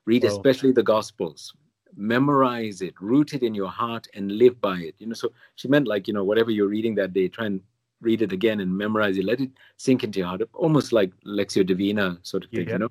Read 0.06 0.26
oh. 0.26 0.28
especially 0.28 0.72
the 0.72 0.84
Gospels. 0.84 1.54
Memorize 1.96 2.82
it, 2.82 2.94
root 3.00 3.34
it 3.34 3.42
in 3.42 3.56
your 3.56 3.70
heart, 3.70 4.08
and 4.14 4.32
live 4.34 4.60
by 4.62 4.78
it. 4.80 4.96
You 5.00 5.08
know, 5.08 5.14
so 5.14 5.32
she 5.56 5.68
meant 5.68 5.88
like, 5.88 6.08
you 6.08 6.14
know, 6.14 6.24
whatever 6.24 6.52
you're 6.52 6.68
reading 6.68 6.94
that 6.96 7.14
day, 7.14 7.28
try 7.28 7.46
and 7.46 7.62
read 8.02 8.22
it 8.22 8.32
again 8.32 8.60
and 8.60 8.78
memorize 8.78 9.18
it. 9.18 9.26
Let 9.26 9.40
it 9.42 9.50
sink 9.78 10.04
into 10.04 10.20
your 10.20 10.28
heart, 10.28 10.42
almost 10.54 10.92
like 10.92 11.12
Lectio 11.26 11.66
Divina 11.66 12.20
sort 12.22 12.44
of 12.44 12.52
thing, 12.52 12.68
yeah. 12.68 12.74
you 12.74 12.80
know? 12.80 12.90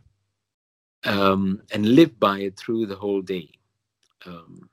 Um, 1.04 1.62
and 1.72 1.94
live 1.94 2.18
by 2.18 2.40
it 2.40 2.56
through 2.56 2.86
the 2.86 2.96
whole 2.96 3.20
day. 3.20 3.50
Um, 4.26 4.70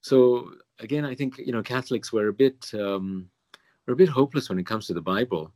so 0.00 0.52
again, 0.78 1.04
I 1.04 1.14
think, 1.14 1.38
you 1.38 1.52
know, 1.52 1.62
Catholics 1.62 2.12
were 2.12 2.28
a 2.28 2.32
bit. 2.32 2.70
Um, 2.72 3.28
we're 3.86 3.94
a 3.94 3.96
bit 3.96 4.08
hopeless 4.08 4.48
when 4.48 4.58
it 4.58 4.66
comes 4.66 4.86
to 4.86 4.94
the 4.94 5.00
Bible. 5.00 5.52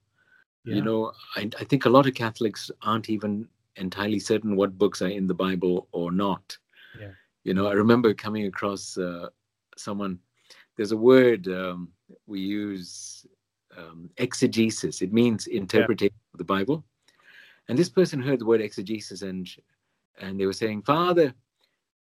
Yeah. 0.65 0.77
You 0.77 0.83
know, 0.83 1.13
I, 1.37 1.49
I 1.59 1.65
think 1.65 1.85
a 1.85 1.91
lot 1.91 2.07
of 2.07 2.15
Catholics 2.15 2.71
aren't 2.83 3.09
even 3.09 3.49
entirely 3.77 4.19
certain 4.19 4.57
what 4.57 4.79
books 4.79 5.01
are 5.03 5.09
in 5.09 5.27
the 5.27 5.35
Bible 5.35 5.89
or 5.93 6.11
not. 6.11 6.57
Yeah. 7.01 7.11
You 7.45 7.55
know, 7.55 7.69
I 7.69 7.73
remember 7.73 8.13
coming 8.13 8.47
across 8.47 8.99
uh, 8.99 9.29
someone. 9.77 10.19
There's 10.77 10.93
a 10.93 10.97
word 10.97 11.49
um, 11.49 11.89
we 12.27 12.41
use, 12.41 13.27
um, 13.77 14.11
exegesis. 14.19 15.03
It 15.03 15.13
means 15.13 15.47
interpretation 15.47 16.15
yeah. 16.15 16.35
of 16.35 16.39
the 16.39 16.45
Bible. 16.45 16.85
And 17.69 17.79
this 17.79 17.89
person 17.89 18.23
heard 18.23 18.39
the 18.39 18.47
word 18.47 18.61
exegesis, 18.61 19.23
and 19.23 19.49
and 20.21 20.41
they 20.41 20.47
were 20.47 20.53
saying, 20.53 20.83
"Father, 20.83 21.35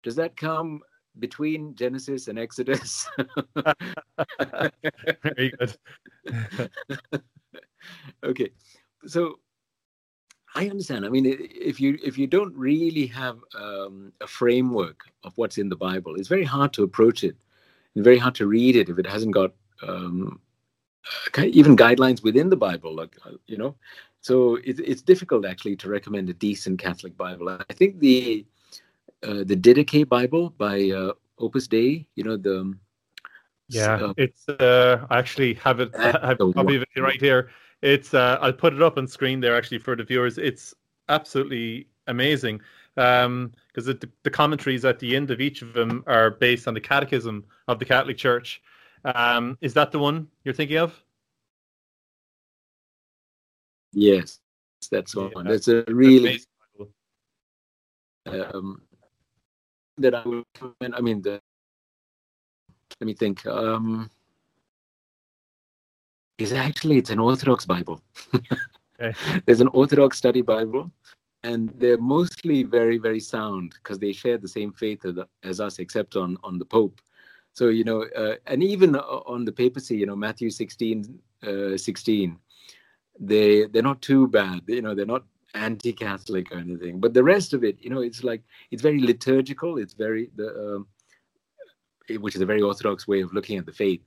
does 0.02 0.14
that 0.16 0.36
come 0.36 0.80
between 1.18 1.74
Genesis 1.74 2.28
and 2.28 2.38
Exodus. 2.38 3.08
Very 5.22 5.52
good. 5.58 5.76
okay, 8.24 8.50
so 9.06 9.38
I 10.54 10.68
understand. 10.68 11.04
I 11.04 11.10
mean, 11.10 11.26
if 11.26 11.80
you 11.80 11.98
if 12.02 12.16
you 12.16 12.26
don't 12.26 12.56
really 12.56 13.06
have 13.08 13.38
um, 13.54 14.12
a 14.20 14.26
framework 14.26 15.02
of 15.22 15.32
what's 15.36 15.58
in 15.58 15.68
the 15.68 15.76
Bible, 15.76 16.14
it's 16.16 16.28
very 16.28 16.44
hard 16.44 16.72
to 16.74 16.82
approach 16.82 17.24
it. 17.24 17.36
It's 17.94 18.04
very 18.04 18.18
hard 18.18 18.34
to 18.36 18.46
read 18.46 18.76
it 18.76 18.88
if 18.88 18.98
it 18.98 19.06
hasn't 19.06 19.34
got 19.34 19.52
um, 19.82 20.40
even 21.38 21.76
guidelines 21.76 22.22
within 22.22 22.48
the 22.48 22.56
Bible. 22.56 22.94
Like 22.94 23.16
uh, 23.26 23.32
you 23.46 23.58
know, 23.58 23.76
so 24.22 24.56
it, 24.56 24.80
it's 24.80 25.02
difficult 25.02 25.44
actually 25.44 25.76
to 25.76 25.90
recommend 25.90 26.30
a 26.30 26.34
decent 26.34 26.78
Catholic 26.78 27.16
Bible. 27.16 27.48
I 27.50 27.72
think 27.74 28.00
the 28.00 28.46
uh, 29.22 29.44
the 29.44 29.56
Didache 29.56 30.08
Bible 30.08 30.50
by 30.50 30.90
uh, 30.90 31.12
Opus 31.38 31.66
Dei. 31.68 32.06
You 32.14 32.24
know 32.24 32.36
the. 32.36 32.74
Yeah, 33.68 33.96
uh, 33.96 34.14
it's. 34.16 34.48
Uh, 34.48 35.06
I 35.10 35.18
actually 35.18 35.54
have 35.54 35.80
it. 35.80 35.90
I 35.98 36.28
have 36.28 36.40
a 36.40 36.52
copy 36.52 36.76
of 36.76 36.82
it 36.82 37.00
right 37.00 37.20
here. 37.20 37.50
It's. 37.82 38.14
Uh, 38.14 38.38
I'll 38.40 38.52
put 38.52 38.74
it 38.74 38.82
up 38.82 38.98
on 38.98 39.06
screen 39.06 39.40
there 39.40 39.56
actually 39.56 39.78
for 39.78 39.96
the 39.96 40.04
viewers. 40.04 40.38
It's 40.38 40.74
absolutely 41.08 41.88
amazing 42.06 42.60
because 42.94 43.26
um, 43.26 43.52
the, 43.74 44.08
the 44.22 44.30
commentaries 44.30 44.84
at 44.84 44.98
the 44.98 45.14
end 45.14 45.30
of 45.30 45.40
each 45.40 45.60
of 45.62 45.74
them 45.74 46.02
are 46.06 46.30
based 46.30 46.66
on 46.66 46.74
the 46.74 46.80
Catechism 46.80 47.44
of 47.68 47.78
the 47.78 47.84
Catholic 47.84 48.16
Church. 48.16 48.62
Um, 49.04 49.58
is 49.60 49.74
that 49.74 49.92
the 49.92 49.98
one 49.98 50.28
you're 50.44 50.54
thinking 50.54 50.78
of? 50.78 50.94
Yes, 53.92 54.40
that's 54.90 55.14
one. 55.14 55.30
Yeah, 55.36 55.42
that's 55.44 55.68
a 55.68 55.84
really 55.88 56.40
um, 58.26 58.82
that 59.98 60.14
I 60.14 60.22
would 60.24 60.44
recommend. 60.60 60.94
I 60.94 61.00
mean, 61.00 61.22
the 61.22 61.40
let 63.00 63.06
me 63.06 63.14
think. 63.14 63.46
Um, 63.46 64.10
is 66.38 66.52
actually 66.52 66.98
it's 66.98 67.10
an 67.10 67.18
Orthodox 67.18 67.64
Bible. 67.64 68.00
okay. 69.00 69.14
There's 69.46 69.60
an 69.60 69.68
Orthodox 69.68 70.18
study 70.18 70.42
Bible, 70.42 70.90
and 71.42 71.72
they're 71.78 71.98
mostly 71.98 72.62
very 72.62 72.98
very 72.98 73.20
sound 73.20 73.74
because 73.82 73.98
they 73.98 74.12
share 74.12 74.38
the 74.38 74.48
same 74.48 74.72
faith 74.72 75.04
as, 75.42 75.60
us, 75.60 75.78
except 75.78 76.16
on 76.16 76.36
on 76.44 76.58
the 76.58 76.64
Pope. 76.64 77.00
So 77.52 77.68
you 77.68 77.84
know, 77.84 78.04
uh, 78.16 78.34
and 78.46 78.62
even 78.62 78.96
on 78.96 79.44
the 79.44 79.52
papacy, 79.52 79.96
you 79.96 80.06
know, 80.06 80.16
Matthew 80.16 80.50
16, 80.50 81.18
uh, 81.46 81.76
16, 81.76 82.38
they 83.18 83.66
they're 83.66 83.82
not 83.82 84.02
too 84.02 84.28
bad. 84.28 84.60
You 84.66 84.82
know, 84.82 84.94
they're 84.94 85.06
not 85.06 85.24
anti-Catholic 85.56 86.52
or 86.52 86.58
anything. 86.58 87.00
But 87.00 87.14
the 87.14 87.24
rest 87.24 87.52
of 87.52 87.64
it, 87.64 87.76
you 87.80 87.90
know, 87.90 88.00
it's 88.00 88.22
like 88.22 88.42
it's 88.70 88.82
very 88.82 89.00
liturgical. 89.00 89.78
It's 89.78 89.94
very 89.94 90.30
the 90.36 90.48
um, 90.48 90.86
which 92.20 92.36
is 92.36 92.40
a 92.40 92.46
very 92.46 92.62
orthodox 92.62 93.08
way 93.08 93.20
of 93.20 93.32
looking 93.32 93.58
at 93.58 93.66
the 93.66 93.72
faith, 93.72 94.02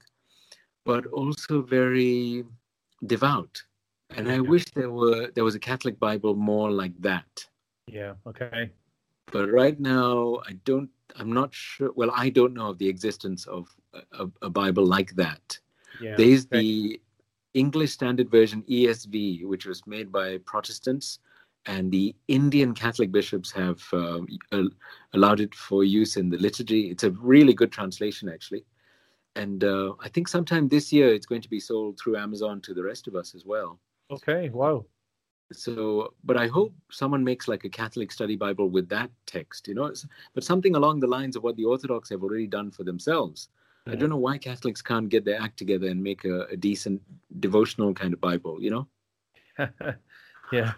but 0.85 1.05
also 1.07 1.61
very 1.61 2.45
devout. 3.05 3.61
And 4.15 4.31
I 4.31 4.39
wish 4.39 4.65
there 4.73 4.89
were 4.89 5.31
there 5.35 5.43
was 5.43 5.55
a 5.55 5.59
Catholic 5.59 5.99
Bible 5.99 6.35
more 6.35 6.71
like 6.71 6.99
that. 7.01 7.45
Yeah. 7.87 8.13
Okay. 8.25 8.71
But 9.31 9.51
right 9.51 9.79
now, 9.79 10.39
I 10.47 10.53
don't. 10.65 10.89
I'm 11.15 11.31
not 11.31 11.53
sure. 11.53 11.91
Well, 11.95 12.11
I 12.15 12.29
don't 12.29 12.53
know 12.53 12.69
of 12.69 12.77
the 12.77 12.87
existence 12.87 13.45
of 13.45 13.67
a, 14.13 14.27
a 14.41 14.49
Bible 14.49 14.85
like 14.85 15.15
that. 15.15 15.59
Yeah. 16.01 16.15
There's 16.15 16.45
okay. 16.45 16.59
the 16.59 17.01
English 17.53 17.91
Standard 17.91 18.29
Version 18.29 18.63
ESV, 18.69 19.45
which 19.45 19.65
was 19.65 19.85
made 19.85 20.11
by 20.11 20.37
Protestants, 20.39 21.19
and 21.70 21.91
the 21.91 22.15
Indian 22.28 22.74
Catholic 22.74 23.11
bishops 23.11 23.51
have 23.51 23.80
uh, 23.93 24.22
allowed 25.13 25.39
it 25.39 25.53
for 25.53 25.84
use 25.84 26.17
in 26.17 26.28
the 26.32 26.38
liturgy. 26.38 26.89
It's 26.89 27.03
a 27.03 27.11
really 27.11 27.53
good 27.53 27.72
translation, 27.72 28.28
actually. 28.28 28.65
And 29.36 29.63
uh, 29.63 29.93
I 29.99 30.09
think 30.09 30.28
sometime 30.28 30.67
this 30.67 30.91
year 30.91 31.13
it's 31.13 31.28
going 31.28 31.43
to 31.43 31.49
be 31.49 31.59
sold 31.59 31.99
through 31.99 32.17
Amazon 32.17 32.59
to 32.61 32.74
the 32.74 32.84
rest 32.84 33.07
of 33.07 33.15
us 33.15 33.36
as 33.36 33.45
well. 33.45 33.80
Okay, 34.09 34.49
wow. 34.49 34.84
So, 35.53 36.15
but 36.24 36.38
I 36.38 36.47
hope 36.47 36.74
someone 36.89 37.24
makes 37.24 37.47
like 37.47 37.65
a 37.65 37.70
Catholic 37.70 38.11
study 38.11 38.36
Bible 38.36 38.70
with 38.70 38.89
that 38.89 39.11
text, 39.28 39.67
you 39.67 39.76
know, 39.76 39.93
but 40.34 40.43
something 40.43 40.76
along 40.76 41.01
the 41.01 41.07
lines 41.07 41.36
of 41.36 41.43
what 41.43 41.55
the 41.55 41.65
Orthodox 41.65 42.09
have 42.09 42.24
already 42.24 42.47
done 42.47 42.72
for 42.72 42.84
themselves. 42.84 43.49
I 43.88 43.95
don't 43.95 44.09
know 44.09 44.17
why 44.17 44.38
Catholics 44.38 44.84
can't 44.84 45.09
get 45.09 45.26
their 45.26 45.41
act 45.41 45.57
together 45.57 45.88
and 45.88 46.03
make 46.03 46.24
a, 46.24 46.41
a 46.51 46.55
decent 46.55 47.01
devotional 47.39 47.91
kind 47.91 48.13
of 48.13 48.22
Bible, 48.22 48.61
you 48.61 48.70
know? 48.70 48.88
yeah. 50.51 50.74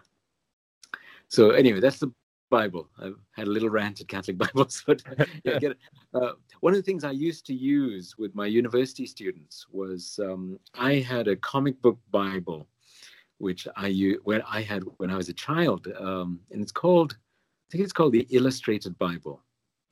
So 1.32 1.52
anyway, 1.52 1.80
that's 1.80 2.00
the 2.00 2.12
Bible. 2.50 2.90
I've 3.02 3.16
had 3.32 3.48
a 3.48 3.50
little 3.50 3.70
rant 3.70 4.02
at 4.02 4.10
Catholic 4.10 4.38
Bibles, 4.46 4.84
but 4.86 5.02
yeah, 5.46 5.60
get. 5.60 5.78
Uh, 6.14 6.34
one 6.60 6.74
of 6.74 6.78
the 6.78 6.84
things 6.84 7.06
I 7.06 7.12
used 7.12 7.46
to 7.46 7.54
use 7.54 8.18
with 8.18 8.36
my 8.36 8.46
university 8.46 9.06
students 9.08 9.66
was 9.72 10.20
um, 10.22 10.60
I 10.76 10.96
had 10.96 11.30
a 11.30 11.38
comic 11.38 11.82
book 11.82 11.98
Bible, 12.12 12.68
which 13.38 13.66
I 13.78 14.18
when 14.26 14.42
I 14.42 14.62
had 14.62 14.84
when 14.98 15.10
I 15.10 15.16
was 15.16 15.30
a 15.30 15.34
child, 15.34 15.88
um, 15.98 16.42
and 16.52 16.62
it's 16.62 16.74
called 16.74 17.14
I 17.14 17.72
think 17.72 17.86
it's 17.86 17.94
called 17.94 18.12
the 18.12 18.28
Illustrated 18.30 19.00
Bible. 19.00 19.42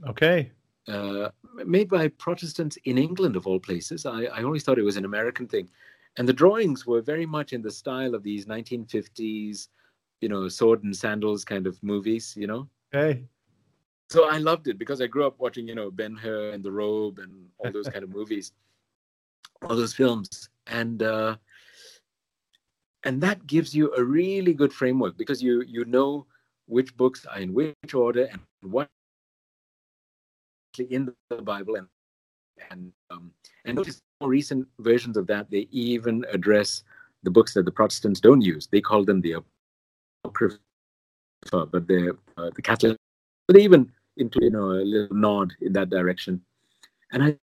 Okay. 0.06 0.52
Uh, 0.90 1.30
made 1.66 1.88
by 1.88 2.10
Protestants 2.10 2.78
in 2.84 2.98
England, 2.98 3.38
of 3.38 3.48
all 3.48 3.60
places. 3.60 4.06
I, 4.06 4.24
I 4.24 4.44
always 4.44 4.64
thought 4.64 4.80
it 4.80 4.84
was 4.84 4.98
an 4.98 5.06
American 5.06 5.48
thing. 5.48 5.70
And 6.18 6.28
the 6.28 6.34
drawings 6.34 6.86
were 6.86 7.02
very 7.02 7.26
much 7.26 7.54
in 7.54 7.62
the 7.62 7.72
style 7.72 8.16
of 8.16 8.24
these 8.24 8.48
1950s 8.48 9.68
you 10.22 10.30
know 10.30 10.48
sword 10.48 10.84
and 10.84 10.96
sandals 10.96 11.46
kind 11.46 11.68
of 11.68 11.82
movies 11.84 12.34
you 12.38 12.48
know? 12.48 12.68
Hey. 12.92 13.26
So 14.10 14.28
i 14.30 14.38
loved 14.38 14.68
it 14.68 14.78
because 14.78 15.02
i 15.02 15.08
grew 15.08 15.26
up 15.26 15.40
watching 15.40 15.68
you 15.68 15.76
know 15.76 15.92
ben 15.92 16.16
hur 16.16 16.52
and 16.52 16.64
the 16.64 16.72
robe 16.72 17.20
and 17.20 17.48
all 17.60 17.72
those 17.72 17.88
kind 17.88 18.04
of 18.04 18.10
movies 18.10 18.52
all 19.62 19.76
those 19.76 19.94
films. 19.94 20.50
And 20.68 21.04
uh 21.04 21.36
and 23.04 23.22
that 23.22 23.48
gives 23.48 23.74
you 23.74 23.94
a 23.96 24.04
really 24.04 24.54
good 24.54 24.74
framework 24.74 25.18
because 25.18 25.42
you 25.42 25.64
you 25.68 25.86
know 25.86 26.26
which 26.66 26.96
books 26.98 27.26
are 27.26 27.40
in 27.40 27.54
which 27.54 27.94
order 27.94 28.26
and 28.32 28.42
what 28.62 28.88
actually 30.72 30.94
in 30.94 31.12
the 31.30 31.42
bible 31.42 31.76
and 31.76 31.88
and 32.70 32.92
um, 33.10 33.32
and 33.66 33.78
notice 33.78 34.02
more 34.20 34.30
recent 34.30 34.68
versions 34.80 35.16
of 35.18 35.26
that 35.28 35.50
they 35.50 35.68
even 35.72 36.26
address 36.32 36.84
the 37.24 37.32
books 37.32 37.54
that 37.54 37.66
the 37.66 37.72
protestants 37.72 38.20
don't 38.20 38.42
use. 38.42 38.68
They 38.68 38.82
call 38.82 39.04
them 39.04 39.22
the 39.22 39.36
prefer, 40.28 40.60
but 41.52 41.88
the 41.88 42.18
uh, 42.38 42.50
the 42.56 42.62
Catholic, 42.62 42.98
but 43.48 43.58
even 43.58 43.92
into 44.18 44.40
you 44.42 44.50
know 44.52 44.72
a 44.72 44.84
little 44.84 45.16
nod 45.16 45.54
in 45.62 45.74
that 45.74 45.90
direction. 45.90 46.42
And 47.12 47.24
I, 47.24 47.38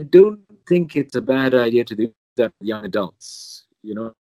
I 0.00 0.04
don't 0.04 0.40
think 0.68 0.96
it's 0.96 1.14
a 1.14 1.20
bad 1.20 1.54
idea 1.54 1.84
to 1.84 1.94
do 1.94 2.12
that 2.36 2.52
with 2.58 2.68
young 2.68 2.84
adults, 2.84 3.66
you 3.82 3.94
know, 3.94 4.12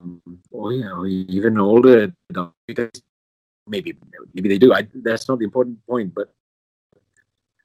um, 0.00 0.22
or 0.50 0.72
you 0.72 0.84
know 0.84 1.06
even 1.06 1.58
older 1.58 2.12
adults 2.30 2.54
because 2.66 2.90
maybe 3.66 3.96
maybe 4.34 4.48
they 4.48 4.58
do. 4.58 4.72
I, 4.72 4.86
that's 4.94 5.28
not 5.28 5.38
the 5.38 5.44
important 5.44 5.84
point, 5.86 6.14
but 6.14 6.32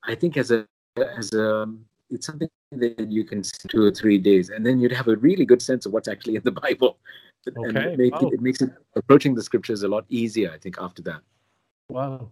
I 0.04 0.16
think 0.16 0.38
as 0.38 0.52
a 0.52 0.66
as 0.98 1.34
a 1.34 1.68
it's 2.10 2.26
something 2.26 2.50
that 2.72 3.12
you 3.12 3.24
can 3.24 3.44
see 3.44 3.68
two 3.68 3.84
or 3.84 3.92
three 3.92 4.18
days, 4.18 4.50
and 4.50 4.66
then 4.66 4.80
you'd 4.80 4.92
have 4.92 5.08
a 5.08 5.16
really 5.18 5.46
good 5.46 5.62
sense 5.62 5.86
of 5.86 5.94
what's 5.94 6.08
actually 6.08 6.36
in 6.36 6.44
the 6.44 6.52
Bible. 6.64 6.98
Okay. 7.58 7.68
And 7.68 7.78
it, 7.78 7.98
make, 7.98 8.22
wow. 8.22 8.30
it 8.32 8.42
makes 8.42 8.62
it 8.62 8.72
approaching 8.96 9.36
the 9.36 9.44
scriptures 9.44 9.84
a 9.84 9.88
lot 9.88 10.06
easier, 10.10 10.52
I 10.52 10.58
think, 10.58 10.78
after 10.80 11.02
that. 11.04 11.22
Wow. 11.90 12.32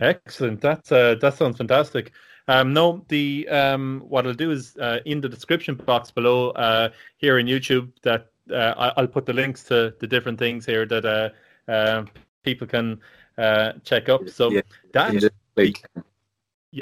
Excellent. 0.00 0.60
That's 0.60 0.92
uh, 0.92 1.14
that 1.20 1.34
sounds 1.34 1.56
fantastic. 1.56 2.12
Um, 2.48 2.72
no, 2.72 3.04
the 3.08 3.48
um, 3.48 4.04
what 4.08 4.26
I'll 4.26 4.34
do 4.34 4.50
is 4.50 4.76
uh, 4.76 5.00
in 5.04 5.20
the 5.20 5.28
description 5.28 5.74
box 5.74 6.10
below 6.10 6.50
uh, 6.50 6.90
here 7.16 7.38
in 7.38 7.46
YouTube 7.46 7.90
that 8.02 8.30
uh, 8.52 8.92
I'll 8.96 9.06
put 9.06 9.26
the 9.26 9.32
links 9.32 9.64
to 9.64 9.94
the 9.98 10.06
different 10.06 10.38
things 10.38 10.64
here 10.64 10.86
that 10.86 11.04
uh, 11.04 11.70
uh, 11.70 12.04
people 12.44 12.66
can 12.66 13.00
uh, 13.38 13.72
check 13.84 14.08
up. 14.08 14.28
So 14.28 14.50
yeah. 14.50 14.60
that 14.92 15.30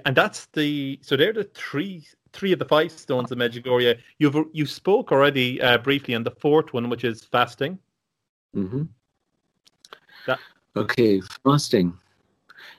and 0.05 0.17
that's 0.17 0.47
the 0.47 0.99
so 1.03 1.17
they're 1.17 1.33
the 1.33 1.45
three 1.45 2.05
three 2.35 2.53
of 2.53 2.59
the 2.59 2.65
five 2.65 2.93
stones 2.93 3.33
of 3.33 3.39
Medjugorje. 3.39 3.99
You've 4.19 4.37
you 4.53 4.67
spoke 4.67 5.13
already 5.13 5.63
uh, 5.63 5.79
briefly 5.79 6.15
on 6.15 6.25
the 6.25 6.33
fourth 6.33 6.73
one, 6.73 6.91
which 6.91 7.05
is 7.05 7.25
fasting. 7.25 7.79
Mm-hmm. 8.55 8.83
That... 10.27 10.39
Okay, 10.77 11.21
fasting. 11.45 11.97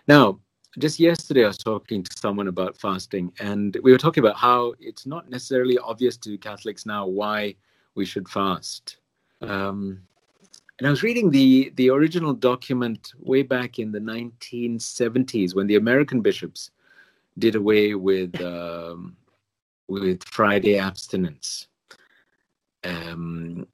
Now, 0.08 0.39
just 0.78 0.99
yesterday, 0.99 1.45
I 1.45 1.47
was 1.47 1.58
talking 1.58 2.03
to 2.03 2.18
someone 2.18 2.49
about 2.49 2.78
fasting, 2.78 3.32
and 3.39 3.78
we 3.82 3.91
were 3.91 3.97
talking 3.97 4.24
about 4.24 4.36
how 4.36 4.74
it's 4.80 5.06
not 5.06 5.30
necessarily 5.30 5.78
obvious 5.78 6.18
to 6.18 6.38
Catholics 6.38 6.86
now 6.86 7.08
why 7.08 7.56
we 7.95 8.06
should 8.06 8.28
fast. 8.28 8.97
Um, 9.41 10.01
and 10.78 10.88
I 10.88 10.89
was 10.89 11.03
reading 11.03 11.30
the 11.30 11.72
the 11.76 11.89
original 11.89 12.34
document 12.34 13.14
way 13.20 13.43
back 13.43 13.80
in 13.80 13.91
the 13.91 13.99
1970s 13.99 15.56
when 15.56 15.68
the 15.68 15.76
American 15.76 16.22
bishops 16.22 16.72
did 17.38 17.56
away 17.56 17.95
with 17.95 18.39
um, 18.41 19.16
with 19.88 20.23
Friday 20.23 20.77
abstinence. 20.77 21.67
Um, 22.83 23.67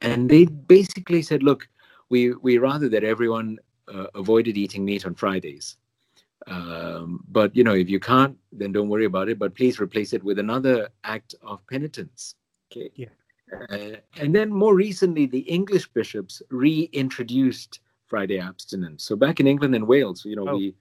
and 0.00 0.30
they 0.30 0.44
basically 0.46 1.22
said, 1.22 1.42
look, 1.42 1.68
we, 2.08 2.32
we 2.34 2.58
rather 2.58 2.88
that 2.88 3.04
everyone 3.04 3.58
uh, 3.92 4.06
avoided 4.14 4.56
eating 4.56 4.84
meat 4.84 5.04
on 5.04 5.14
Fridays. 5.14 5.76
Um, 6.46 7.24
but, 7.28 7.54
you 7.54 7.64
know, 7.64 7.74
if 7.74 7.90
you 7.90 8.00
can't, 8.00 8.36
then 8.52 8.72
don't 8.72 8.88
worry 8.88 9.04
about 9.04 9.28
it. 9.28 9.38
But 9.38 9.54
please 9.54 9.80
replace 9.80 10.12
it 10.12 10.22
with 10.22 10.38
another 10.38 10.88
act 11.04 11.34
of 11.42 11.66
penitence. 11.66 12.34
Okay. 12.70 12.90
Yeah. 12.94 13.08
Uh, 13.70 13.96
and 14.18 14.34
then 14.34 14.50
more 14.50 14.74
recently, 14.74 15.26
the 15.26 15.40
English 15.40 15.88
bishops 15.88 16.42
reintroduced 16.50 17.80
Friday 18.06 18.38
abstinence. 18.38 19.04
So 19.04 19.16
back 19.16 19.40
in 19.40 19.46
England 19.46 19.74
and 19.74 19.86
Wales, 19.86 20.24
you 20.24 20.36
know, 20.36 20.48
oh. 20.48 20.56
we 20.56 20.74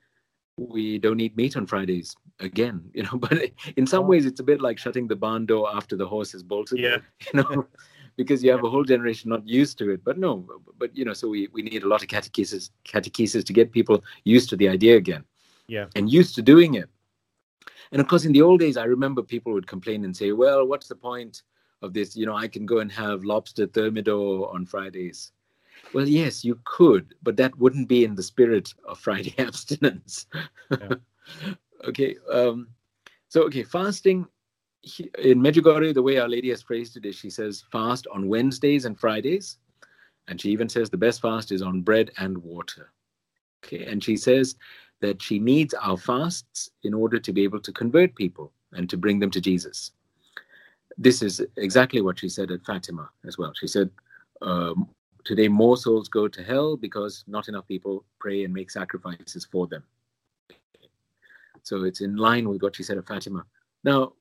we 0.57 0.97
don't 0.97 1.19
eat 1.19 1.37
meat 1.37 1.55
on 1.55 1.65
Fridays 1.65 2.15
again, 2.39 2.83
you 2.93 3.03
know. 3.03 3.17
But 3.17 3.51
in 3.75 3.87
some 3.87 4.03
oh. 4.03 4.07
ways, 4.07 4.25
it's 4.25 4.39
a 4.39 4.43
bit 4.43 4.61
like 4.61 4.77
shutting 4.77 5.07
the 5.07 5.15
barn 5.15 5.45
door 5.45 5.69
after 5.73 5.95
the 5.95 6.07
horse 6.07 6.31
has 6.31 6.43
bolted. 6.43 6.79
Yeah, 6.79 6.97
you 7.33 7.41
know, 7.41 7.67
because 8.17 8.43
you 8.43 8.51
have 8.51 8.63
a 8.63 8.69
whole 8.69 8.83
generation 8.83 9.29
not 9.29 9.47
used 9.47 9.77
to 9.79 9.91
it. 9.91 10.03
But 10.03 10.17
no, 10.17 10.45
but 10.77 10.95
you 10.95 11.05
know, 11.05 11.13
so 11.13 11.29
we 11.29 11.47
we 11.53 11.61
need 11.61 11.83
a 11.83 11.87
lot 11.87 12.01
of 12.01 12.09
catechesis 12.09 12.71
catechesis 12.85 13.45
to 13.45 13.53
get 13.53 13.71
people 13.71 14.03
used 14.23 14.49
to 14.49 14.55
the 14.55 14.67
idea 14.67 14.97
again. 14.97 15.23
Yeah, 15.67 15.85
and 15.95 16.11
used 16.11 16.35
to 16.35 16.41
doing 16.41 16.75
it. 16.75 16.89
And 17.91 18.01
of 18.01 18.07
course, 18.07 18.25
in 18.25 18.33
the 18.33 18.41
old 18.41 18.59
days, 18.59 18.75
I 18.75 18.83
remember 18.83 19.21
people 19.21 19.53
would 19.53 19.67
complain 19.67 20.03
and 20.03 20.15
say, 20.15 20.31
"Well, 20.31 20.65
what's 20.65 20.87
the 20.87 20.95
point 20.95 21.43
of 21.81 21.93
this? 21.93 22.15
You 22.15 22.25
know, 22.25 22.35
I 22.35 22.47
can 22.47 22.65
go 22.65 22.79
and 22.79 22.91
have 22.91 23.23
lobster 23.23 23.67
thermidor 23.67 24.53
on 24.53 24.65
Fridays." 24.65 25.31
Well, 25.93 26.07
yes, 26.07 26.43
you 26.43 26.59
could, 26.65 27.15
but 27.23 27.37
that 27.37 27.57
wouldn't 27.57 27.87
be 27.87 28.03
in 28.03 28.15
the 28.15 28.23
spirit 28.23 28.73
of 28.85 28.99
Friday 28.99 29.33
abstinence. 29.39 30.27
Yeah. 30.71 30.95
okay. 31.85 32.15
Um, 32.31 32.67
so, 33.29 33.43
okay, 33.43 33.63
fasting 33.63 34.27
in 35.19 35.41
Medjugorje, 35.41 35.93
the 35.93 36.01
way 36.01 36.17
Our 36.17 36.29
Lady 36.29 36.49
has 36.49 36.61
phrased 36.61 36.97
it 36.97 37.05
is 37.05 37.15
she 37.15 37.29
says 37.29 37.63
fast 37.71 38.07
on 38.13 38.27
Wednesdays 38.27 38.85
and 38.85 38.99
Fridays. 38.99 39.57
And 40.27 40.39
she 40.39 40.49
even 40.49 40.69
says 40.69 40.89
the 40.89 40.97
best 40.97 41.21
fast 41.21 41.51
is 41.51 41.61
on 41.61 41.81
bread 41.81 42.11
and 42.17 42.37
water. 42.37 42.91
Okay. 43.63 43.85
And 43.85 44.03
she 44.03 44.17
says 44.17 44.55
that 45.01 45.21
she 45.21 45.39
needs 45.39 45.73
our 45.73 45.97
fasts 45.97 46.69
in 46.83 46.93
order 46.93 47.19
to 47.19 47.33
be 47.33 47.43
able 47.43 47.61
to 47.61 47.71
convert 47.71 48.15
people. 48.15 48.51
and 48.73 48.89
to 48.89 48.97
bring 48.97 49.17
them 49.19 49.31
to 49.31 49.39
Jesus. 49.39 49.91
This 50.97 51.21
is 51.21 51.41
exactly 51.55 52.01
what 52.01 52.19
she 52.19 52.27
said 52.27 52.51
at 52.51 52.65
Fatima 52.65 53.09
as 53.25 53.37
well. 53.37 53.53
She 53.55 53.67
said, 53.67 53.89
um, 54.41 54.89
Today, 55.27 55.49
more 55.49 55.75
souls 55.75 56.07
go 56.07 56.29
to 56.29 56.41
hell 56.41 56.77
because 56.77 57.25
not 57.27 57.49
enough 57.49 57.67
people 57.67 58.05
pray 58.17 58.45
and 58.45 58.53
make 58.53 58.71
sacrifices 58.71 59.45
for 59.51 59.67
them. 59.67 59.83
So 61.63 61.83
it's 61.83 61.99
in 61.99 62.15
line 62.15 62.47
with 62.47 62.61
what 62.63 62.77
she 62.77 62.83
said 62.83 62.97
at 62.97 63.05
Fatima. 63.05 63.43
Now, 63.83 64.13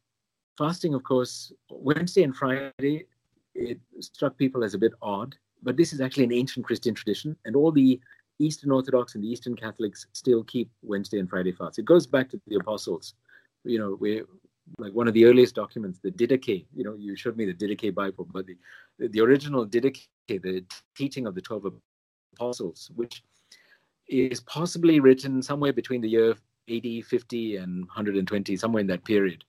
fasting, 0.59 0.95
of 0.95 1.05
course, 1.05 1.53
Wednesday 1.71 2.25
and 2.25 2.35
Friday, 2.35 3.07
it 3.55 3.79
struck 4.01 4.37
people 4.37 4.65
as 4.65 4.75
a 4.75 4.79
bit 4.79 4.95
odd, 5.01 5.37
but 5.63 5.77
this 5.77 5.93
is 5.93 6.01
actually 6.01 6.25
an 6.25 6.33
ancient 6.33 6.67
Christian 6.67 6.93
tradition, 6.93 7.37
and 7.45 7.55
all 7.55 7.71
the 7.71 8.01
Eastern 8.41 8.73
Orthodox 8.73 9.15
and 9.15 9.23
the 9.23 9.29
Eastern 9.29 9.55
Catholics 9.55 10.09
still 10.13 10.43
keep 10.43 10.69
Wednesday 10.83 11.21
and 11.21 11.31
Friday 11.31 11.53
fasts. 11.53 11.79
It 11.79 11.85
goes 11.85 12.09
back 12.09 12.29
to 12.31 12.41
the 12.49 12.57
apostles. 12.57 13.15
You 13.63 13.79
know, 13.79 13.97
we 14.01 14.23
like 14.79 14.93
one 14.93 15.07
of 15.07 15.15
the 15.15 15.25
earliest 15.25 15.55
documents, 15.55 16.01
the 16.01 16.11
Didache. 16.11 16.67
You 16.75 16.83
know, 16.83 16.97
you 16.97 17.15
showed 17.15 17.37
me 17.37 17.45
the 17.45 17.55
Didache 17.55 17.95
Bible, 17.95 18.27
but 18.29 18.45
the 18.47 18.57
the 18.99 19.21
original 19.21 19.65
Didache, 19.65 20.09
the 20.29 20.65
teaching 20.97 21.27
of 21.27 21.35
the 21.35 21.41
twelve 21.41 21.67
apostles, 22.35 22.91
which 22.95 23.23
is 24.09 24.41
possibly 24.41 25.01
written 25.01 25.43
somewhere 25.43 25.73
between 25.73 26.01
the 26.01 26.09
year 26.09 26.35
AD 26.69 27.05
50 27.05 27.57
and 27.57 27.85
120, 27.87 28.57
somewhere 28.57 28.81
in 28.81 28.87
that 28.89 29.05
period. 29.05 29.45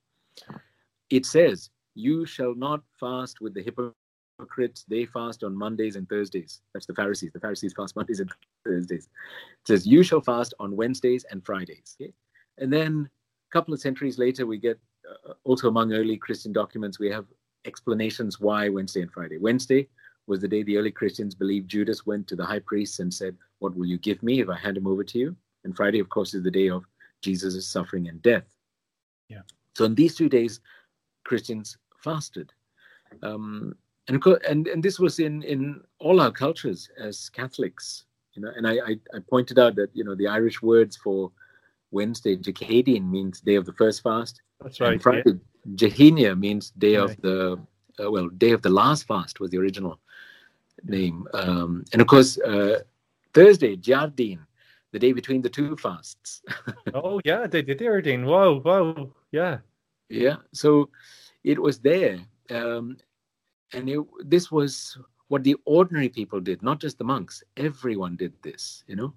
It 1.10 1.26
says, 1.26 1.70
"You 1.96 2.26
shall 2.26 2.54
not 2.56 2.84
fast 3.00 3.42
with 3.42 3.54
the 3.54 3.64
hypocrites. 3.64 4.86
They 4.88 5.06
fast 5.06 5.44
on 5.44 5.56
Mondays 5.56 5.96
and 5.96 6.08
Thursdays. 6.08 6.62
That's 6.74 6.86
the 6.86 6.94
Pharisees. 6.94 7.32
The 7.34 7.40
Pharisees 7.40 7.74
fast 7.74 7.96
Mondays 7.96 8.20
and 8.20 8.32
Thursdays. 8.66 9.06
It 9.06 9.68
says, 9.68 9.88
"You 9.88 10.04
shall 10.04 10.22
fast 10.22 10.54
on 10.60 10.76
Wednesdays 10.76 11.26
and 11.32 11.44
Fridays." 11.46 11.96
Okay? 12.00 12.14
And 12.60 12.72
then 12.72 13.10
a 13.50 13.52
couple 13.52 13.74
of 13.74 13.82
centuries 13.82 14.18
later, 14.18 14.46
we 14.46 14.58
get 14.58 14.80
uh, 15.08 15.34
also 15.44 15.68
among 15.68 15.94
early 15.94 16.18
Christian 16.18 16.52
documents, 16.52 17.00
we 17.00 17.10
have 17.10 17.26
explanations 17.66 18.40
why 18.40 18.70
Wednesday 18.70 19.02
and 19.02 19.12
Friday. 19.12 19.38
Wednesday 19.38 19.88
was 20.28 20.42
the 20.42 20.48
day 20.48 20.64
the 20.64 20.78
early 20.78 20.92
Christians 20.92 21.34
believed 21.34 21.70
Judas 21.70 22.06
went 22.06 22.28
to 22.28 22.36
the 22.36 22.46
high 22.46 22.60
priest 22.60 23.00
and 23.00 23.14
said, 23.14 23.36
What 23.60 23.76
will 23.76 23.86
you 23.86 23.98
give 23.98 24.22
me 24.22 24.42
if 24.42 24.50
I 24.50 24.58
hand 24.58 24.78
him 24.78 24.88
over 24.88 25.04
to 25.04 25.18
you? 25.18 25.36
And 25.64 25.76
Friday, 25.76 26.00
of 26.00 26.10
course, 26.10 26.34
is 26.34 26.44
the 26.44 26.52
day 26.52 26.70
of 26.70 26.84
Jesus' 27.22 27.68
suffering 27.68 28.08
and 28.10 28.22
death. 28.22 28.46
Yeah. 29.30 29.42
So 29.76 29.86
on 29.86 29.96
these 29.96 30.16
two 30.16 30.30
days, 30.30 30.60
Christians 31.24 31.78
fasted. 32.04 32.52
Um, 33.24 33.76
and, 34.08 34.24
and 34.48 34.68
and 34.68 34.84
this 34.84 35.00
was 35.00 35.20
in 35.20 35.44
in 35.44 35.82
all 36.00 36.22
our 36.22 36.32
cultures 36.32 36.90
as 36.98 37.30
Catholics, 37.30 38.06
you 38.34 38.42
know. 38.42 38.52
And 38.56 38.68
I, 38.68 38.74
I, 38.74 39.00
I 39.14 39.20
pointed 39.30 39.60
out 39.60 39.76
that 39.76 39.90
you 39.94 40.04
know 40.04 40.16
the 40.16 40.28
Irish 40.28 40.62
words 40.62 40.96
for 40.96 41.32
Wednesday, 41.92 42.38
Jacadian 42.38 43.10
means 43.10 43.42
day 43.42 43.56
of 43.56 43.66
the 43.66 43.74
first 43.74 44.04
fast. 44.04 44.42
That's 44.62 44.80
right. 44.80 44.94
And 44.94 45.02
Friday, 45.02 45.24
yeah. 45.26 45.76
Jehenia 45.76 46.40
means 46.40 46.72
day 46.72 46.98
right. 46.98 47.10
of 47.10 47.22
the 47.22 47.60
uh, 48.00 48.12
well, 48.12 48.30
day 48.30 48.52
of 48.52 48.62
the 48.62 48.70
last 48.70 49.08
fast 49.08 49.40
was 49.40 49.52
the 49.52 49.58
original 49.58 50.00
name. 50.84 51.28
Um, 51.34 51.86
and 51.94 52.02
of 52.02 52.08
course, 52.08 52.38
uh, 52.40 52.80
Thursday, 53.34 53.76
Déardaoin, 53.76 54.40
the 54.92 55.00
day 55.00 55.14
between 55.14 55.42
the 55.42 55.50
two 55.50 55.76
fasts. 55.78 56.42
oh 56.94 57.22
yeah, 57.26 57.48
they 57.48 57.62
did 57.62 57.80
Déardaoin. 57.80 58.26
Wow, 58.26 58.62
wow, 58.64 59.10
yeah, 59.32 59.60
yeah. 60.10 60.38
So 60.54 60.90
it 61.44 61.62
was 61.62 61.80
there, 61.80 62.20
um, 62.50 62.98
and 63.74 63.90
it, 63.90 64.00
this 64.26 64.52
was 64.52 64.98
what 65.28 65.44
the 65.44 65.56
ordinary 65.66 66.10
people 66.10 66.40
did, 66.40 66.64
not 66.64 66.80
just 66.80 66.98
the 66.98 67.04
monks. 67.04 67.44
Everyone 67.58 68.16
did 68.16 68.34
this, 68.42 68.84
you 68.88 68.96
know. 68.96 69.14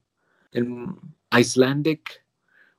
In 0.53 0.97
Icelandic, 1.33 2.21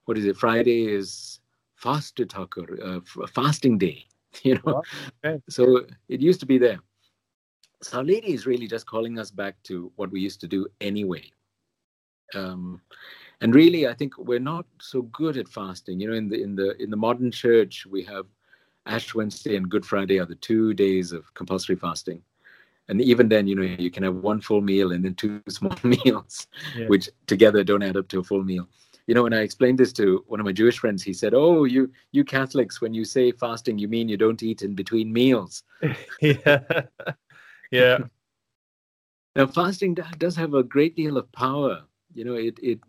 what 0.06 0.18
is 0.18 0.26
it? 0.26 0.36
Friday 0.36 0.88
is 0.88 1.40
Föstudagur, 1.82 2.68
uh, 2.86 3.28
fasting 3.28 3.78
day. 3.78 4.06
You 4.44 4.62
know, 4.64 4.82
okay. 5.26 5.42
so 5.50 5.86
it 6.08 6.22
used 6.22 6.40
to 6.40 6.46
be 6.46 6.58
there. 6.58 6.80
So 7.82 7.98
Our 7.98 8.04
Lady 8.04 8.34
is 8.34 8.46
really 8.46 8.68
just 8.68 8.86
calling 8.86 9.18
us 9.18 9.32
back 9.32 9.56
to 9.64 9.92
what 9.96 10.12
we 10.12 10.22
used 10.22 10.40
to 10.42 10.48
do 10.48 10.68
anyway. 10.80 11.24
Um, 12.36 12.82
and 13.42 13.56
really, 13.56 13.88
I 13.88 13.94
think 13.94 14.18
we're 14.18 14.40
not 14.40 14.66
so 14.80 15.02
good 15.04 15.36
at 15.38 15.48
fasting. 15.48 16.00
You 16.00 16.10
know, 16.10 16.16
in 16.16 16.30
the 16.30 16.42
in 16.42 16.56
the 16.56 16.82
in 16.82 16.92
the 16.92 16.98
modern 16.98 17.32
church, 17.32 17.88
we 17.90 18.04
have 18.04 18.28
Ash 18.86 19.16
Wednesday 19.16 19.56
and 19.56 19.68
Good 19.68 19.86
Friday 19.86 20.20
are 20.20 20.26
the 20.26 20.36
two 20.36 20.74
days 20.74 21.12
of 21.12 21.34
compulsory 21.34 21.76
fasting. 21.76 22.22
And 22.88 23.02
even 23.02 23.30
then, 23.30 23.48
you 23.48 23.56
know, 23.56 23.64
you 23.64 23.90
can 23.90 24.04
have 24.04 24.16
one 24.16 24.42
full 24.42 24.62
meal 24.62 24.92
and 24.92 25.04
then 25.04 25.16
two 25.16 25.42
small 25.50 25.76
meals, 25.84 26.48
yeah. 26.78 26.88
which 26.88 27.10
together 27.26 27.64
don't 27.64 27.84
add 27.84 27.98
up 27.98 28.08
to 28.10 28.20
a 28.20 28.24
full 28.24 28.44
meal 28.44 28.68
you 29.08 29.16
know 29.16 29.24
when 29.24 29.34
i 29.34 29.42
explained 29.42 29.78
this 29.78 29.92
to 29.92 30.24
one 30.28 30.40
of 30.40 30.46
my 30.46 30.52
jewish 30.52 30.78
friends 30.78 31.04
he 31.04 31.12
said 31.12 31.34
oh 31.34 31.64
you 31.64 31.92
you 32.12 32.24
catholics 32.24 32.82
when 32.82 32.94
you 32.94 33.04
say 33.04 33.32
fasting 33.32 33.78
you 33.78 33.88
mean 33.88 34.08
you 34.08 34.16
don't 34.16 34.44
eat 34.44 34.62
in 34.62 34.76
between 34.76 35.12
meals 35.12 35.64
yeah 36.22 36.60
yeah 37.72 37.97
now 39.36 39.47
fasting 39.47 39.97
does 40.17 40.36
have 40.36 40.53
a 40.53 40.63
great 40.63 40.95
deal 40.95 41.17
of 41.17 41.32
power 41.32 41.84
you 42.13 42.24
know 42.24 42.36
it 42.36 42.57
it 42.61 42.80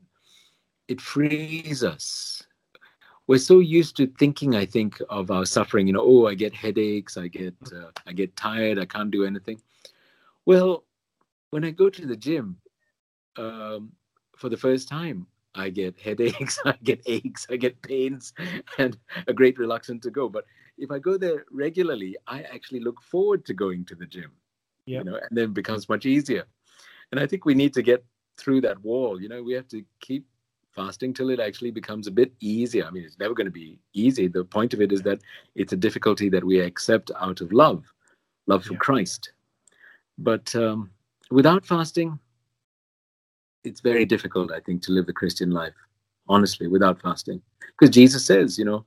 it 0.88 1.00
frees 1.00 1.82
us 1.84 2.42
we're 3.28 3.38
so 3.38 3.60
used 3.60 3.96
to 3.96 4.06
thinking 4.18 4.56
i 4.56 4.66
think 4.66 5.00
of 5.08 5.30
our 5.30 5.46
suffering 5.46 5.86
you 5.86 5.92
know 5.92 6.04
oh 6.04 6.26
i 6.26 6.34
get 6.34 6.54
headaches 6.54 7.16
i 7.16 7.28
get 7.28 7.54
uh, 7.72 7.90
i 8.06 8.12
get 8.12 8.34
tired 8.36 8.78
i 8.78 8.84
can't 8.84 9.10
do 9.10 9.24
anything 9.24 9.60
well 10.44 10.84
when 11.50 11.64
i 11.64 11.70
go 11.70 11.88
to 11.88 12.06
the 12.06 12.16
gym 12.16 12.56
um, 13.36 13.92
for 14.36 14.48
the 14.48 14.56
first 14.56 14.88
time 14.88 15.26
I 15.54 15.68
get 15.68 15.98
headaches, 16.00 16.58
I 16.64 16.76
get 16.82 17.02
aches, 17.06 17.46
I 17.50 17.56
get 17.56 17.80
pains, 17.82 18.32
and 18.78 18.96
a 19.26 19.32
great 19.32 19.58
reluctance 19.58 20.02
to 20.04 20.10
go. 20.10 20.28
But 20.28 20.46
if 20.78 20.90
I 20.90 20.98
go 20.98 21.16
there 21.16 21.44
regularly, 21.50 22.16
I 22.26 22.42
actually 22.42 22.80
look 22.80 23.02
forward 23.02 23.44
to 23.46 23.54
going 23.54 23.84
to 23.86 23.94
the 23.94 24.06
gym. 24.06 24.32
Yep. 24.86 25.04
You 25.04 25.10
know, 25.10 25.16
and 25.16 25.36
then 25.36 25.44
it 25.44 25.54
becomes 25.54 25.88
much 25.88 26.06
easier. 26.06 26.44
And 27.10 27.20
I 27.20 27.26
think 27.26 27.44
we 27.44 27.54
need 27.54 27.74
to 27.74 27.82
get 27.82 28.04
through 28.36 28.62
that 28.62 28.82
wall. 28.82 29.20
You 29.20 29.28
know, 29.28 29.42
we 29.42 29.52
have 29.52 29.68
to 29.68 29.84
keep 30.00 30.26
fasting 30.74 31.12
till 31.12 31.30
it 31.30 31.40
actually 31.40 31.70
becomes 31.70 32.06
a 32.06 32.10
bit 32.10 32.32
easier. 32.40 32.86
I 32.86 32.90
mean, 32.90 33.04
it's 33.04 33.18
never 33.18 33.34
going 33.34 33.46
to 33.46 33.52
be 33.52 33.78
easy. 33.92 34.26
The 34.26 34.44
point 34.44 34.74
of 34.74 34.80
it 34.80 34.92
is 34.92 35.02
that 35.02 35.20
it's 35.54 35.72
a 35.72 35.76
difficulty 35.76 36.28
that 36.30 36.42
we 36.44 36.60
accept 36.60 37.10
out 37.20 37.40
of 37.40 37.52
love, 37.52 37.84
love 38.46 38.64
for 38.64 38.74
Christ. 38.76 39.32
But 40.18 40.54
um, 40.56 40.90
without 41.30 41.66
fasting, 41.66 42.18
it's 43.64 43.80
very 43.80 44.04
difficult, 44.04 44.50
I 44.50 44.60
think, 44.60 44.82
to 44.82 44.92
live 44.92 45.06
the 45.06 45.12
Christian 45.12 45.50
life, 45.50 45.74
honestly, 46.28 46.66
without 46.66 47.00
fasting. 47.00 47.40
Because 47.78 47.94
Jesus 47.94 48.24
says, 48.24 48.58
you 48.58 48.64
know, 48.64 48.84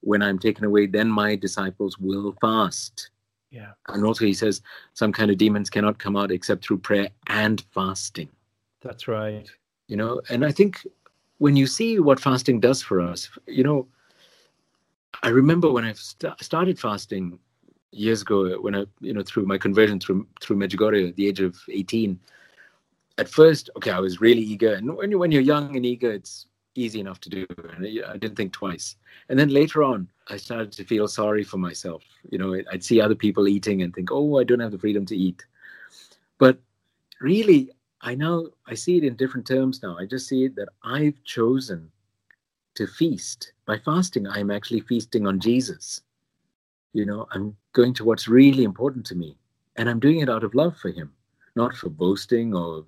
when 0.00 0.22
I'm 0.22 0.38
taken 0.38 0.64
away, 0.64 0.86
then 0.86 1.08
my 1.08 1.36
disciples 1.36 1.98
will 1.98 2.34
fast. 2.40 3.10
Yeah. 3.50 3.72
And 3.88 4.04
also 4.04 4.24
he 4.24 4.32
says 4.32 4.62
some 4.94 5.12
kind 5.12 5.30
of 5.30 5.38
demons 5.38 5.70
cannot 5.70 5.98
come 5.98 6.16
out 6.16 6.30
except 6.30 6.64
through 6.64 6.78
prayer 6.78 7.10
and 7.26 7.60
fasting. 7.72 8.28
That's 8.80 9.08
right. 9.08 9.50
You 9.88 9.96
know, 9.96 10.20
and 10.30 10.44
I 10.44 10.52
think 10.52 10.86
when 11.38 11.56
you 11.56 11.66
see 11.66 11.98
what 11.98 12.20
fasting 12.20 12.60
does 12.60 12.80
for 12.80 13.00
us, 13.00 13.28
you 13.46 13.64
know, 13.64 13.88
I 15.22 15.28
remember 15.28 15.70
when 15.70 15.84
I 15.84 15.92
st- 15.92 16.40
started 16.40 16.78
fasting 16.78 17.38
years 17.90 18.22
ago, 18.22 18.54
uh, 18.54 18.60
when 18.60 18.74
I, 18.74 18.84
you 19.00 19.12
know, 19.12 19.22
through 19.22 19.46
my 19.46 19.58
conversion 19.58 19.98
through 19.98 20.26
through 20.40 20.56
Medjugorje 20.56 21.08
at 21.08 21.16
the 21.16 21.26
age 21.26 21.40
of 21.40 21.58
18, 21.68 22.18
at 23.18 23.28
first, 23.28 23.68
okay, 23.76 23.90
I 23.90 23.98
was 23.98 24.20
really 24.20 24.40
eager, 24.40 24.74
and 24.74 24.96
when 24.96 25.10
you 25.10 25.18
when 25.18 25.32
you're 25.32 25.42
young 25.42 25.76
and 25.76 25.84
eager, 25.84 26.12
it's 26.12 26.46
easy 26.80 27.00
enough 27.00 27.20
to 27.20 27.28
do, 27.28 27.46
and 27.76 27.86
I 28.06 28.16
didn't 28.16 28.36
think 28.36 28.52
twice. 28.52 28.96
And 29.28 29.38
then 29.38 29.48
later 29.48 29.82
on, 29.82 30.08
I 30.28 30.36
started 30.36 30.72
to 30.72 30.84
feel 30.84 31.08
sorry 31.08 31.44
for 31.44 31.58
myself. 31.58 32.02
You 32.30 32.38
know, 32.38 32.60
I'd 32.72 32.84
see 32.84 33.00
other 33.00 33.14
people 33.14 33.48
eating 33.48 33.82
and 33.82 33.94
think, 33.94 34.10
oh, 34.10 34.38
I 34.38 34.44
don't 34.44 34.60
have 34.60 34.72
the 34.72 34.78
freedom 34.78 35.06
to 35.06 35.16
eat. 35.16 35.44
But 36.38 36.58
really, 37.20 37.70
I 38.00 38.14
now 38.14 38.46
I 38.66 38.74
see 38.74 38.96
it 38.96 39.04
in 39.04 39.16
different 39.16 39.46
terms 39.46 39.82
now. 39.82 39.96
I 39.98 40.06
just 40.06 40.26
see 40.26 40.44
it 40.44 40.56
that 40.56 40.68
I've 40.82 41.22
chosen 41.24 41.90
to 42.74 42.86
feast 42.86 43.52
by 43.66 43.78
fasting. 43.78 44.26
I'm 44.26 44.50
actually 44.50 44.80
feasting 44.80 45.26
on 45.26 45.40
Jesus. 45.40 46.00
You 46.92 47.06
know, 47.06 47.28
I'm 47.32 47.56
going 47.72 47.94
to 47.94 48.04
what's 48.04 48.26
really 48.26 48.64
important 48.64 49.06
to 49.06 49.14
me, 49.14 49.36
and 49.76 49.88
I'm 49.88 50.00
doing 50.00 50.20
it 50.20 50.30
out 50.30 50.44
of 50.44 50.54
love 50.54 50.76
for 50.76 50.90
Him 50.90 51.12
not 51.56 51.76
for 51.76 51.90
boasting 51.90 52.54
or 52.54 52.84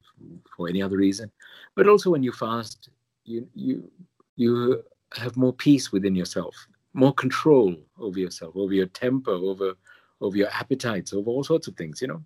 for 0.57 0.69
any 0.69 0.83
other 0.83 0.97
reason, 0.97 1.31
but 1.75 1.89
also 1.89 2.11
when 2.11 2.23
you 2.23 2.33
fast, 2.33 2.89
you 3.25 3.49
you 3.55 3.91
you 4.37 4.83
have 5.15 5.37
more 5.37 5.53
peace 5.53 5.93
within 5.93 6.15
yourself, 6.15 6.55
more 6.95 7.13
control 7.13 7.77
over 7.99 8.19
yourself, 8.19 8.57
over 8.57 8.73
your 8.73 8.87
temper, 8.87 9.33
over 9.33 9.75
over 10.21 10.37
your 10.37 10.49
appetites, 10.49 11.13
over 11.13 11.31
all 11.31 11.45
sorts 11.45 11.67
of 11.67 11.77
things, 11.77 12.01
you 12.01 12.09
know. 12.09 12.23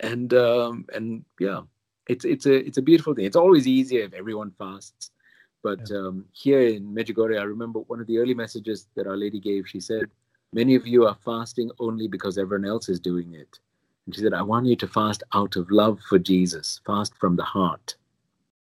And 0.00 0.32
um, 0.34 0.86
and 0.94 1.24
yeah, 1.40 1.62
it's 2.08 2.24
it's 2.24 2.46
a 2.46 2.54
it's 2.54 2.78
a 2.78 2.82
beautiful 2.82 3.14
thing. 3.14 3.24
It's 3.24 3.36
always 3.36 3.66
easier 3.66 4.04
if 4.04 4.14
everyone 4.14 4.52
fasts, 4.58 5.10
but 5.62 5.80
yeah. 5.90 5.96
um, 5.96 6.24
here 6.32 6.60
in 6.60 6.94
Medjugorje, 6.94 7.38
I 7.38 7.44
remember 7.44 7.80
one 7.80 8.00
of 8.00 8.06
the 8.06 8.18
early 8.18 8.34
messages 8.34 8.86
that 8.94 9.06
Our 9.06 9.16
Lady 9.16 9.40
gave. 9.40 9.68
She 9.68 9.80
said, 9.80 10.06
"Many 10.52 10.74
of 10.76 10.86
you 10.86 11.06
are 11.06 11.16
fasting 11.24 11.70
only 11.78 12.08
because 12.08 12.38
everyone 12.38 12.68
else 12.68 12.88
is 12.88 13.00
doing 13.00 13.34
it." 13.34 13.58
And 14.08 14.14
she 14.14 14.22
said, 14.22 14.32
I 14.32 14.40
want 14.40 14.64
you 14.64 14.74
to 14.76 14.88
fast 14.88 15.22
out 15.34 15.56
of 15.56 15.70
love 15.70 16.00
for 16.08 16.18
Jesus, 16.18 16.80
fast 16.86 17.14
from 17.16 17.36
the 17.36 17.42
heart. 17.42 17.94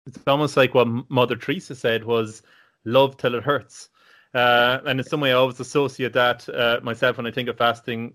It's 0.08 0.18
almost 0.26 0.56
like 0.56 0.74
what 0.74 0.88
Mother 1.10 1.36
Teresa 1.36 1.74
said 1.74 2.04
was 2.04 2.42
love 2.84 3.16
till 3.18 3.34
it 3.34 3.44
hurts. 3.44 3.90
Uh, 4.34 4.80
and 4.86 4.98
in 5.00 5.06
some 5.06 5.20
way, 5.20 5.30
I 5.30 5.34
always 5.34 5.60
associate 5.60 6.14
that 6.14 6.48
uh, 6.48 6.80
myself 6.82 7.18
when 7.18 7.26
I 7.26 7.30
think 7.30 7.48
of 7.48 7.58
fasting, 7.58 8.14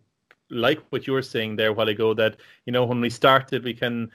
like 0.50 0.80
what 0.90 1.06
you 1.06 1.14
were 1.14 1.22
saying 1.22 1.56
there 1.56 1.70
a 1.70 1.74
while 1.74 1.90
ago, 1.90 2.14
that, 2.16 2.38
you 2.66 2.74
know, 2.74 2.84
when 2.84 3.00
we 3.00 3.10
started, 3.10 3.64
we 3.64 3.74
can, 3.74 4.12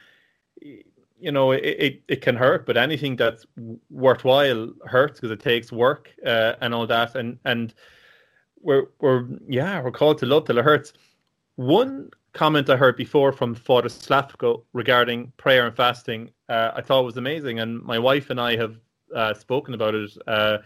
you 0.60 1.32
know, 1.32 1.52
it, 1.52 1.64
it, 1.64 2.02
it 2.08 2.20
can 2.20 2.36
hurt, 2.36 2.66
but 2.66 2.76
anything 2.76 3.16
that's 3.16 3.46
worthwhile 3.90 4.72
hurts 4.86 5.20
because 5.20 5.30
it 5.30 5.40
takes 5.40 5.72
work 5.72 6.10
uh, 6.26 6.54
and 6.60 6.74
all 6.74 6.86
that. 6.86 7.14
And, 7.14 7.38
and 7.44 7.74
we're, 8.60 8.86
we're, 9.00 9.26
yeah, 9.48 9.80
we're 9.80 9.92
called 9.92 10.18
to 10.18 10.26
love 10.26 10.46
till 10.46 10.58
it 10.58 10.64
hurts. 10.64 10.92
One 11.56 12.10
comment 12.32 12.70
I 12.70 12.76
heard 12.76 12.96
before 12.96 13.32
from 13.32 13.54
Father 13.54 13.88
Slavko 13.88 14.62
regarding 14.72 15.32
prayer 15.36 15.66
and 15.66 15.76
fasting, 15.76 16.30
uh, 16.48 16.72
I 16.74 16.82
thought 16.82 17.04
was 17.04 17.16
amazing. 17.16 17.60
And 17.60 17.82
my 17.82 17.98
wife 17.98 18.30
and 18.30 18.40
I 18.40 18.56
have 18.56 18.76
uh, 19.14 19.34
spoken 19.34 19.74
about 19.74 19.94
it 19.94 20.10
uh, 20.26 20.58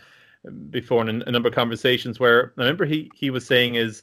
before 0.71 1.09
in 1.09 1.23
a 1.23 1.31
number 1.31 1.49
of 1.49 1.55
conversations 1.55 2.19
where 2.19 2.53
I 2.59 2.63
remember 2.63 2.85
he, 2.85 3.11
he 3.15 3.31
was 3.31 3.47
saying 3.47 3.77
is 3.77 4.03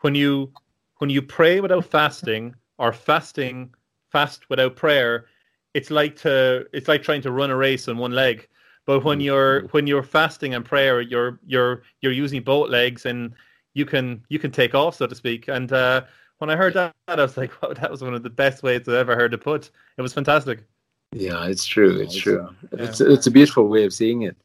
when 0.00 0.14
you 0.14 0.52
when 0.98 1.10
you 1.10 1.22
pray 1.22 1.60
without 1.60 1.84
fasting 1.86 2.54
or 2.78 2.92
fasting 2.92 3.74
fast 4.10 4.48
without 4.48 4.76
prayer, 4.76 5.26
it's 5.72 5.90
like 5.90 6.16
to 6.16 6.66
it's 6.72 6.88
like 6.88 7.02
trying 7.02 7.22
to 7.22 7.32
run 7.32 7.50
a 7.50 7.56
race 7.56 7.88
on 7.88 7.98
one 7.98 8.12
leg. 8.12 8.48
But 8.86 9.02
when 9.02 9.18
mm-hmm. 9.18 9.24
you're 9.24 9.60
when 9.68 9.86
you're 9.86 10.02
fasting 10.02 10.54
and 10.54 10.64
prayer, 10.64 11.00
you're 11.00 11.40
you're 11.46 11.82
you're 12.00 12.12
using 12.12 12.42
both 12.42 12.70
legs 12.70 13.06
and 13.06 13.34
you 13.72 13.86
can 13.86 14.22
you 14.28 14.38
can 14.38 14.50
take 14.50 14.74
off, 14.74 14.96
so 14.96 15.06
to 15.06 15.14
speak. 15.14 15.48
And 15.48 15.72
uh, 15.72 16.02
when 16.44 16.50
I 16.50 16.56
heard 16.56 16.74
that, 16.74 16.94
I 17.08 17.14
was 17.16 17.38
like, 17.38 17.50
wow, 17.62 17.72
that 17.72 17.90
was 17.90 18.02
one 18.02 18.12
of 18.12 18.22
the 18.22 18.28
best 18.28 18.62
ways 18.62 18.82
I've 18.82 18.94
ever 18.94 19.16
heard 19.16 19.32
it 19.32 19.38
put. 19.38 19.70
It 19.96 20.02
was 20.02 20.12
fantastic. 20.12 20.64
Yeah, 21.12 21.46
it's 21.46 21.64
true. 21.64 22.00
It's 22.00 22.14
true. 22.14 22.48
Yeah. 22.72 22.84
It's 22.84 23.00
it's 23.00 23.26
a 23.26 23.30
beautiful 23.30 23.68
way 23.68 23.84
of 23.84 23.94
seeing 23.94 24.22
it 24.22 24.36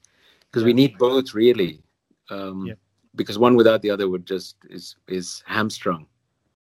because 0.50 0.64
we 0.64 0.74
need 0.74 0.98
both 0.98 1.34
really. 1.34 1.82
Um, 2.30 2.68
yeah. 2.68 2.76
Because 3.16 3.38
one 3.38 3.56
without 3.56 3.82
the 3.82 3.90
other 3.90 4.08
would 4.08 4.26
just 4.26 4.56
is 4.70 4.96
is 5.08 5.44
hamstrung. 5.46 6.06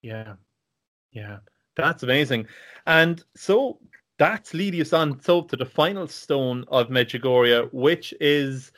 Yeah, 0.02 0.34
yeah, 1.12 1.38
that's 1.76 2.04
amazing. 2.04 2.48
And 2.88 3.24
so 3.36 3.80
that's 4.18 4.56
leading 4.56 4.82
us 4.82 4.94
on 4.94 5.22
so 5.22 5.42
to 5.44 5.56
the 5.56 5.66
final 5.66 6.08
stone 6.08 6.64
of 6.70 6.88
Medjugorje, 6.88 7.72
which 7.74 8.14
is 8.20 8.72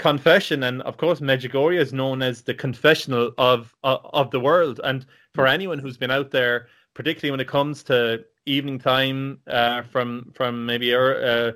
confession. 0.00 0.62
And 0.62 0.82
of 0.82 0.96
course, 0.96 1.20
Medjugorje 1.20 1.78
is 1.78 1.92
known 1.92 2.22
as 2.22 2.42
the 2.42 2.54
confessional 2.54 3.32
of 3.38 3.74
uh, 3.84 3.98
of 4.04 4.30
the 4.30 4.40
world. 4.40 4.80
And 4.82 5.06
for 5.34 5.44
mm. 5.44 5.52
anyone 5.52 5.78
who's 5.78 5.98
been 5.98 6.10
out 6.10 6.30
there, 6.30 6.68
particularly 6.94 7.30
when 7.30 7.40
it 7.40 7.48
comes 7.48 7.82
to 7.84 8.24
evening 8.46 8.78
time, 8.78 9.38
uh, 9.46 9.82
from 9.82 10.32
from 10.34 10.66
maybe 10.66 10.94
uh, 10.94 11.52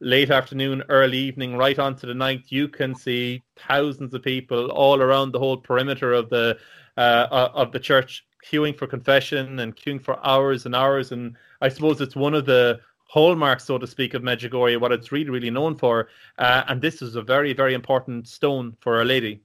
late 0.00 0.30
afternoon, 0.30 0.82
early 0.88 1.18
evening, 1.18 1.56
right 1.56 1.78
onto 1.78 2.06
the 2.06 2.14
night, 2.14 2.44
you 2.48 2.66
can 2.66 2.94
see 2.94 3.42
thousands 3.56 4.14
of 4.14 4.22
people 4.22 4.70
all 4.70 5.00
around 5.00 5.32
the 5.32 5.38
whole 5.38 5.58
perimeter 5.58 6.12
of 6.12 6.30
the 6.30 6.58
uh, 6.96 7.26
uh, 7.30 7.50
of 7.54 7.72
the 7.72 7.80
church 7.80 8.24
queuing 8.50 8.76
for 8.78 8.86
confession 8.86 9.58
and 9.58 9.76
queuing 9.76 10.02
for 10.02 10.24
hours 10.24 10.66
and 10.66 10.74
hours. 10.74 11.12
And 11.12 11.36
I 11.60 11.68
suppose 11.68 12.00
it's 12.00 12.16
one 12.16 12.34
of 12.34 12.46
the 12.46 12.80
hallmark, 13.06 13.60
so 13.60 13.78
to 13.78 13.86
speak, 13.86 14.14
of 14.14 14.22
Medjugorje, 14.22 14.80
what 14.80 14.92
it's 14.92 15.12
really, 15.12 15.30
really 15.30 15.50
known 15.50 15.76
for. 15.76 16.08
Uh, 16.38 16.64
and 16.68 16.82
this 16.82 17.02
is 17.02 17.16
a 17.16 17.22
very, 17.22 17.52
very 17.52 17.74
important 17.74 18.28
stone 18.28 18.76
for 18.80 18.96
Our 18.96 19.04
Lady. 19.04 19.40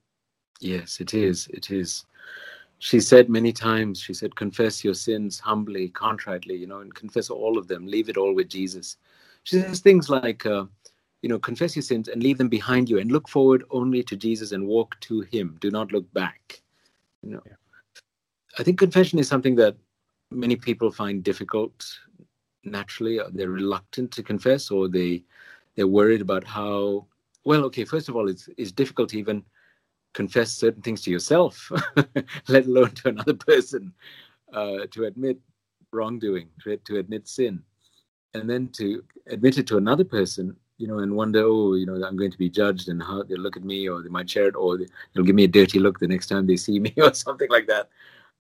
Yes, 0.60 1.00
it 1.00 1.14
is. 1.14 1.48
It 1.48 1.72
is. 1.72 2.06
She 2.80 3.00
said 3.00 3.30
many 3.30 3.54
times, 3.54 4.00
she 4.00 4.14
said, 4.14 4.36
confess 4.36 4.84
your 4.84 4.96
sins 4.96 5.40
humbly, 5.40 5.90
contritely, 5.90 6.56
you 6.56 6.66
know, 6.66 6.80
and 6.80 6.94
confess 6.94 7.30
all 7.30 7.58
of 7.58 7.68
them. 7.68 7.86
Leave 7.86 8.10
it 8.10 8.18
all 8.18 8.34
with 8.34 8.50
Jesus. 8.50 8.98
She 9.44 9.60
says 9.60 9.80
things 9.80 10.10
like, 10.10 10.46
uh, 10.46 10.66
you 11.22 11.30
know, 11.30 11.38
confess 11.38 11.76
your 11.76 11.84
sins 11.84 12.08
and 12.08 12.24
leave 12.24 12.40
them 12.40 12.50
behind 12.50 12.90
you 12.90 12.98
and 12.98 13.12
look 13.12 13.30
forward 13.30 13.64
only 13.70 14.02
to 14.04 14.16
Jesus 14.16 14.52
and 14.52 14.66
walk 14.66 15.00
to 15.02 15.22
him. 15.22 15.58
Do 15.62 15.70
not 15.70 15.92
look 15.92 16.12
back. 16.14 16.62
You 17.22 17.34
know, 17.34 17.44
yeah. 17.46 17.54
I 18.58 18.64
think 18.64 18.80
confession 18.80 19.20
is 19.20 19.28
something 19.28 19.56
that 19.58 19.76
many 20.32 20.56
people 20.56 20.92
find 20.92 21.24
difficult 21.24 21.88
naturally 22.64 23.20
uh, 23.20 23.30
they're 23.34 23.50
reluctant 23.50 24.12
to 24.12 24.24
confess 24.24 24.72
or 24.72 24.88
they 24.88 25.24
they're 25.76 25.88
worried 25.88 26.22
about 26.22 26.44
how 26.44 27.06
well 27.44 27.64
okay 27.66 27.84
first 27.84 28.10
of 28.10 28.16
all 28.16 28.30
it's 28.30 28.50
it's 28.58 28.72
difficult 28.72 29.10
to 29.10 29.18
even 29.18 29.44
confess 30.14 30.52
certain 30.52 30.82
things 30.82 31.02
to 31.02 31.10
yourself 31.10 31.72
let 32.48 32.66
alone 32.66 32.92
to 32.92 33.10
another 33.10 33.34
person 33.34 33.94
uh, 34.54 34.86
to 34.92 35.06
admit 35.06 35.40
wrongdoing 35.92 36.48
to, 36.62 36.78
to 36.78 37.00
admit 37.00 37.28
sin. 37.28 37.62
And 38.34 38.50
then 38.50 38.70
to 38.74 39.04
admit 39.28 39.58
it 39.58 39.68
to 39.68 39.78
another 39.78 40.06
person 40.06 40.56
you 40.78 40.88
know 40.88 41.00
and 41.00 41.16
wonder 41.16 41.44
oh 41.44 41.76
you 41.76 41.86
know 41.86 41.94
i'm 42.04 42.18
going 42.18 42.32
to 42.32 42.38
be 42.40 42.50
judged 42.50 42.90
and 42.90 43.04
how 43.04 43.22
they 43.22 43.36
look 43.36 43.56
at 43.56 43.64
me 43.64 43.88
or 43.88 44.02
they 44.02 44.10
might 44.10 44.28
share 44.28 44.48
it 44.48 44.56
or 44.56 44.80
they'll 45.14 45.24
give 45.24 45.36
me 45.36 45.44
a 45.44 45.48
dirty 45.48 45.78
look 45.78 46.00
the 46.00 46.08
next 46.08 46.26
time 46.26 46.48
they 46.48 46.56
see 46.56 46.80
me 46.86 46.94
or 46.98 47.14
something 47.14 47.50
like 47.50 47.68
that. 47.68 47.90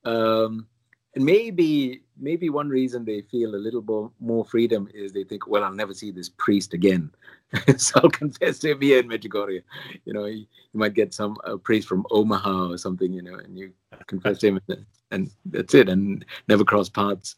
Um, 0.03 0.65
and 1.13 1.25
maybe 1.25 2.01
maybe 2.17 2.49
one 2.49 2.69
reason 2.69 3.03
they 3.03 3.21
feel 3.21 3.55
a 3.55 3.57
little 3.57 3.81
more, 3.81 4.11
more 4.19 4.45
freedom 4.45 4.87
is 4.93 5.11
they 5.11 5.23
think, 5.23 5.47
well, 5.47 5.63
I'll 5.63 5.73
never 5.73 5.93
see 5.93 6.11
this 6.11 6.29
priest 6.29 6.73
again, 6.73 7.11
so 7.77 7.99
I'll 8.01 8.09
confess 8.09 8.59
to 8.59 8.71
him 8.71 8.81
here 8.81 8.99
in 8.99 9.09
Medjugorje. 9.09 9.63
You 10.05 10.13
know, 10.13 10.25
you 10.25 10.45
might 10.73 10.93
get 10.93 11.13
some 11.13 11.37
a 11.43 11.57
priest 11.57 11.87
from 11.87 12.05
Omaha 12.11 12.71
or 12.71 12.77
something, 12.77 13.11
you 13.11 13.21
know, 13.21 13.35
and 13.35 13.57
you 13.57 13.73
confess 14.07 14.37
to 14.39 14.47
him, 14.47 14.61
and, 14.69 14.85
and 15.11 15.31
that's 15.45 15.73
it, 15.73 15.89
and 15.89 16.23
never 16.47 16.63
cross 16.63 16.89
paths. 16.89 17.35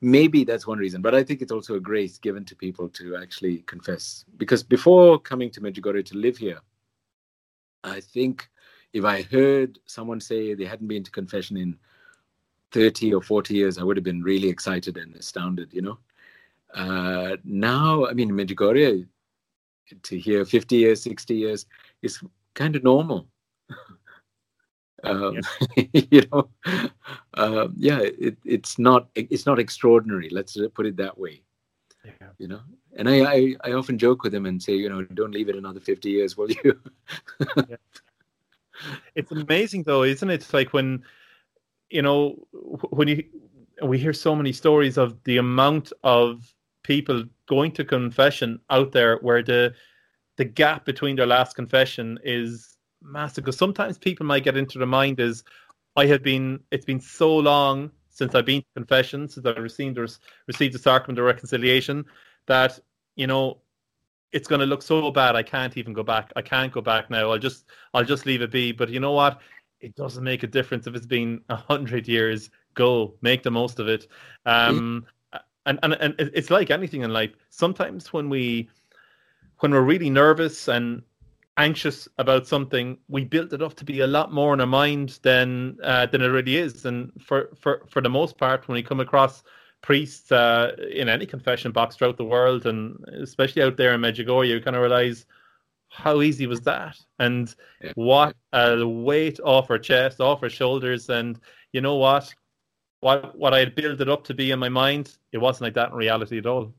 Maybe 0.00 0.44
that's 0.44 0.66
one 0.66 0.78
reason, 0.78 1.02
but 1.02 1.14
I 1.14 1.22
think 1.22 1.42
it's 1.42 1.52
also 1.52 1.74
a 1.74 1.80
grace 1.80 2.18
given 2.18 2.44
to 2.46 2.56
people 2.56 2.88
to 2.90 3.16
actually 3.16 3.58
confess. 3.58 4.24
Because 4.36 4.62
before 4.62 5.18
coming 5.18 5.50
to 5.50 5.60
Medjugorje 5.60 6.06
to 6.06 6.16
live 6.16 6.38
here, 6.38 6.60
I 7.84 8.00
think 8.00 8.48
if 8.92 9.04
I 9.04 9.22
heard 9.22 9.78
someone 9.86 10.20
say 10.20 10.54
they 10.54 10.64
hadn't 10.64 10.88
been 10.88 11.04
to 11.04 11.10
confession 11.10 11.56
in 11.56 11.76
30 12.72 13.14
or 13.14 13.22
40 13.22 13.54
years, 13.54 13.78
I 13.78 13.82
would 13.82 13.96
have 13.96 14.04
been 14.04 14.22
really 14.22 14.48
excited 14.48 14.96
and 14.96 15.14
astounded, 15.16 15.72
you 15.72 15.82
know. 15.82 15.98
Uh, 16.74 17.36
now, 17.44 18.06
I 18.06 18.12
mean, 18.12 18.30
Medjugorje, 18.30 19.06
to 20.02 20.18
hear 20.18 20.44
50 20.44 20.76
years, 20.76 21.02
60 21.02 21.34
years 21.34 21.66
is 22.02 22.22
kind 22.54 22.76
of 22.76 22.84
normal. 22.84 23.26
um, 25.04 25.40
you 25.92 26.22
know, 26.32 26.48
um, 27.34 27.74
yeah, 27.76 28.00
it, 28.00 28.36
it's 28.44 28.78
not 28.78 29.08
it's 29.14 29.46
not 29.46 29.58
extraordinary. 29.58 30.28
Let's 30.30 30.56
put 30.74 30.86
it 30.86 30.96
that 30.96 31.18
way. 31.18 31.42
Yeah. 32.04 32.28
You 32.38 32.48
know, 32.48 32.60
and 32.96 33.08
I, 33.08 33.24
I 33.24 33.56
I 33.64 33.72
often 33.72 33.98
joke 33.98 34.22
with 34.22 34.32
them 34.32 34.46
and 34.46 34.62
say, 34.62 34.74
you 34.74 34.88
know, 34.88 35.02
don't 35.02 35.32
leave 35.32 35.48
it 35.48 35.56
another 35.56 35.80
50 35.80 36.10
years, 36.10 36.36
will 36.36 36.50
you? 36.50 36.80
yeah. 37.68 37.76
It's 39.14 39.30
amazing, 39.30 39.82
though, 39.82 40.04
isn't 40.04 40.30
it? 40.30 40.34
It's 40.34 40.54
like 40.54 40.72
when 40.72 41.02
you 41.90 42.02
know, 42.02 42.36
when 42.90 43.08
you 43.08 43.24
we 43.82 43.98
hear 43.98 44.12
so 44.12 44.34
many 44.36 44.52
stories 44.52 44.98
of 44.98 45.22
the 45.24 45.38
amount 45.38 45.92
of 46.04 46.54
people 46.82 47.24
going 47.46 47.72
to 47.72 47.84
confession 47.84 48.60
out 48.70 48.92
there 48.92 49.16
where 49.18 49.42
the 49.42 49.74
the 50.36 50.44
gap 50.44 50.84
between 50.84 51.16
their 51.16 51.26
last 51.26 51.54
confession 51.54 52.18
is 52.24 52.76
massive 53.02 53.44
because 53.44 53.56
sometimes 53.56 53.98
people 53.98 54.24
might 54.24 54.44
get 54.44 54.56
into 54.56 54.78
their 54.78 54.86
mind 54.86 55.20
is 55.20 55.42
I 55.96 56.06
have 56.06 56.22
been 56.22 56.60
it's 56.70 56.84
been 56.84 57.00
so 57.00 57.36
long 57.36 57.90
since 58.08 58.34
I've 58.34 58.46
been 58.46 58.62
to 58.62 58.68
confession 58.74 59.28
since 59.28 59.44
I 59.46 59.50
received 59.50 59.98
received 60.46 60.74
the 60.74 60.78
sacrament 60.78 61.18
of 61.18 61.24
reconciliation 61.24 62.04
that 62.46 62.78
you 63.16 63.26
know 63.26 63.58
it's 64.32 64.46
going 64.46 64.60
to 64.60 64.66
look 64.66 64.82
so 64.82 65.10
bad 65.10 65.34
I 65.36 65.42
can't 65.42 65.76
even 65.76 65.92
go 65.92 66.02
back 66.02 66.32
I 66.36 66.42
can't 66.42 66.72
go 66.72 66.80
back 66.80 67.10
now 67.10 67.30
I'll 67.30 67.38
just 67.38 67.66
I'll 67.94 68.04
just 68.04 68.26
leave 68.26 68.42
it 68.42 68.50
be. 68.50 68.72
But 68.72 68.90
you 68.90 69.00
know 69.00 69.12
what 69.12 69.40
it 69.80 69.94
doesn't 69.96 70.24
make 70.24 70.42
a 70.42 70.46
difference 70.46 70.86
if 70.86 70.94
it's 70.94 71.06
been 71.06 71.40
a 71.48 71.56
hundred 71.56 72.06
years. 72.06 72.50
Go 72.74 73.14
make 73.22 73.42
the 73.42 73.50
most 73.50 73.78
of 73.78 73.88
it. 73.88 74.06
Um, 74.46 75.06
and, 75.66 75.78
and 75.82 75.94
and 75.94 76.14
it's 76.18 76.50
like 76.50 76.70
anything 76.70 77.02
in 77.02 77.12
life. 77.12 77.32
Sometimes 77.50 78.12
when 78.12 78.28
we 78.28 78.68
when 79.58 79.72
we're 79.72 79.82
really 79.82 80.10
nervous 80.10 80.68
and 80.68 81.02
anxious 81.56 82.08
about 82.18 82.46
something, 82.46 82.96
we 83.08 83.24
build 83.24 83.52
it 83.52 83.62
up 83.62 83.74
to 83.74 83.84
be 83.84 84.00
a 84.00 84.06
lot 84.06 84.32
more 84.32 84.54
in 84.54 84.60
our 84.60 84.66
mind 84.66 85.18
than 85.22 85.76
uh, 85.82 86.06
than 86.06 86.22
it 86.22 86.28
really 86.28 86.56
is. 86.56 86.86
And 86.86 87.12
for, 87.22 87.50
for, 87.54 87.82
for 87.88 88.00
the 88.00 88.08
most 88.08 88.38
part, 88.38 88.66
when 88.66 88.74
we 88.74 88.82
come 88.82 89.00
across 89.00 89.42
priests 89.82 90.32
uh, 90.32 90.76
in 90.92 91.08
any 91.08 91.26
confession 91.26 91.72
box 91.72 91.96
throughout 91.96 92.16
the 92.16 92.24
world, 92.24 92.66
and 92.66 93.02
especially 93.20 93.62
out 93.62 93.76
there 93.76 93.94
in 93.94 94.00
Medjugorje, 94.00 94.48
you 94.48 94.60
kind 94.60 94.76
of 94.76 94.82
realize 94.82 95.26
how 95.90 96.22
easy 96.22 96.46
was 96.46 96.60
that? 96.62 96.96
And 97.18 97.54
yeah. 97.82 97.92
what 97.96 98.36
a 98.52 98.86
weight 98.86 99.38
off 99.44 99.68
her 99.68 99.78
chest, 99.78 100.20
off 100.20 100.40
her 100.40 100.48
shoulders. 100.48 101.10
And 101.10 101.38
you 101.72 101.80
know 101.80 101.96
what? 101.96 102.32
What 103.00 103.36
what 103.36 103.52
I 103.52 103.58
had 103.58 103.74
built 103.74 104.00
it 104.00 104.08
up 104.08 104.24
to 104.24 104.34
be 104.34 104.50
in 104.50 104.58
my 104.58 104.68
mind, 104.68 105.16
it 105.32 105.38
wasn't 105.38 105.62
like 105.62 105.74
that 105.74 105.90
in 105.90 105.96
reality 105.96 106.38
at 106.38 106.46
all. 106.46 106.72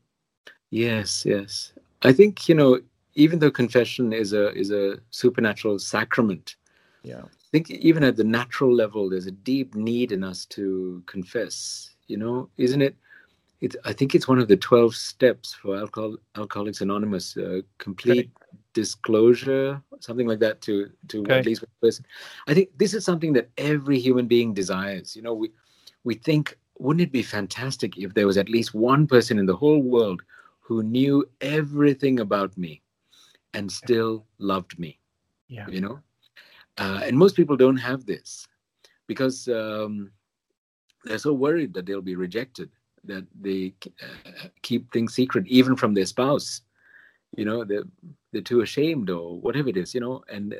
Yes, 0.70 1.24
yes. 1.26 1.72
I 2.02 2.12
think, 2.12 2.48
you 2.48 2.54
know, 2.54 2.80
even 3.14 3.38
though 3.38 3.50
confession 3.50 4.12
is 4.12 4.32
a 4.32 4.52
is 4.54 4.70
a 4.70 4.98
supernatural 5.10 5.78
sacrament, 5.78 6.56
yeah. 7.02 7.22
I 7.22 7.48
think 7.52 7.70
even 7.70 8.02
at 8.04 8.16
the 8.16 8.24
natural 8.24 8.74
level, 8.74 9.10
there's 9.10 9.26
a 9.26 9.32
deep 9.32 9.74
need 9.74 10.10
in 10.12 10.24
us 10.24 10.46
to 10.46 11.02
confess. 11.06 11.90
You 12.06 12.16
know, 12.16 12.48
isn't 12.56 12.82
it? 12.82 12.96
It's, 13.60 13.76
I 13.84 13.92
think 13.92 14.14
it's 14.14 14.26
one 14.26 14.40
of 14.40 14.48
the 14.48 14.56
12 14.56 14.94
steps 14.94 15.54
for 15.54 15.76
Alcohol, 15.76 16.16
Alcoholics 16.36 16.80
Anonymous, 16.80 17.36
uh, 17.36 17.60
complete 17.78 18.30
disclosure, 18.74 19.82
something 20.00 20.26
like 20.26 20.40
that, 20.40 20.60
to 20.62 20.90
to 21.08 21.22
Okay. 21.24 21.38
at 21.38 21.46
least 21.46 21.62
one 21.62 21.70
person. 21.80 22.06
I 22.46 22.54
think 22.54 22.70
this 22.78 22.94
is 22.94 23.04
something 23.04 23.32
that 23.34 23.50
every 23.58 23.98
human 23.98 24.26
being 24.26 24.54
desires. 24.54 25.16
You 25.16 25.22
know, 25.22 25.34
we 25.34 25.50
we 26.04 26.14
think, 26.14 26.58
wouldn't 26.78 27.02
it 27.02 27.12
be 27.12 27.22
fantastic 27.22 27.96
if 27.98 28.14
there 28.14 28.26
was 28.26 28.36
at 28.38 28.48
least 28.48 28.74
one 28.74 29.06
person 29.06 29.38
in 29.38 29.46
the 29.46 29.56
whole 29.56 29.82
world 29.82 30.22
who 30.60 30.82
knew 30.82 31.24
everything 31.40 32.20
about 32.20 32.56
me 32.56 32.82
and 33.54 33.70
still 33.70 34.26
loved 34.38 34.78
me? 34.78 34.98
Yeah. 35.48 35.66
You 35.68 35.80
know, 35.80 36.00
uh, 36.78 37.00
and 37.04 37.16
most 37.16 37.36
people 37.36 37.56
don't 37.56 37.76
have 37.76 38.06
this 38.06 38.46
because 39.06 39.48
um, 39.48 40.10
they're 41.04 41.18
so 41.18 41.32
worried 41.32 41.74
that 41.74 41.86
they'll 41.86 42.00
be 42.02 42.16
rejected 42.16 42.70
that 43.04 43.24
they 43.40 43.74
uh, 44.02 44.48
keep 44.62 44.92
things 44.92 45.14
secret 45.14 45.46
even 45.48 45.76
from 45.76 45.94
their 45.94 46.06
spouse 46.06 46.62
you 47.36 47.44
know 47.44 47.64
they're, 47.64 47.84
they're 48.32 48.42
too 48.42 48.62
ashamed 48.62 49.10
or 49.10 49.38
whatever 49.38 49.68
it 49.68 49.76
is 49.76 49.94
you 49.94 50.00
know 50.00 50.22
and 50.28 50.54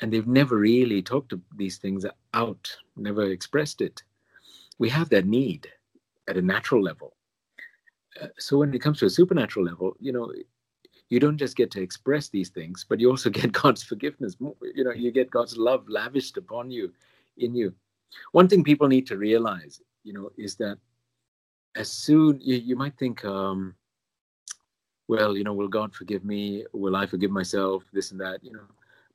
and 0.00 0.12
they've 0.12 0.26
never 0.26 0.56
really 0.56 1.02
talked 1.02 1.32
these 1.56 1.78
things 1.78 2.04
out 2.32 2.76
never 2.96 3.24
expressed 3.30 3.80
it. 3.80 4.02
We 4.78 4.88
have 4.90 5.08
that 5.10 5.26
need 5.26 5.68
at 6.28 6.36
a 6.36 6.42
natural 6.42 6.82
level. 6.82 7.14
Uh, 8.20 8.28
so 8.38 8.58
when 8.58 8.72
it 8.74 8.80
comes 8.80 8.98
to 8.98 9.06
a 9.06 9.10
supernatural 9.10 9.64
level 9.64 9.96
you 9.98 10.12
know 10.12 10.32
you 11.08 11.18
don't 11.18 11.36
just 11.36 11.56
get 11.56 11.70
to 11.72 11.82
express 11.82 12.28
these 12.28 12.48
things 12.48 12.86
but 12.88 13.00
you 13.00 13.10
also 13.10 13.28
get 13.38 13.50
god's 13.50 13.82
forgiveness 13.82 14.36
you 14.72 14.84
know 14.84 14.92
you 14.92 15.10
get 15.10 15.30
god's 15.30 15.56
love 15.56 15.88
lavished 15.88 16.36
upon 16.36 16.70
you 16.70 16.92
in 17.38 17.54
you. 17.54 17.74
One 18.30 18.46
thing 18.46 18.62
people 18.62 18.86
need 18.86 19.06
to 19.08 19.16
realize 19.16 19.80
you 20.04 20.12
know 20.12 20.30
is 20.36 20.54
that 20.56 20.78
as 21.74 21.90
soon 21.90 22.40
you, 22.40 22.56
you 22.56 22.76
might 22.76 22.96
think 22.96 23.24
um 23.24 23.74
well 25.08 25.36
you 25.36 25.44
know 25.44 25.52
will 25.52 25.68
god 25.68 25.94
forgive 25.94 26.24
me? 26.24 26.64
Will 26.72 26.96
i 26.96 27.06
forgive 27.06 27.30
myself? 27.30 27.84
This 27.92 28.10
and 28.10 28.20
that 28.20 28.42
you 28.42 28.52
know. 28.52 28.66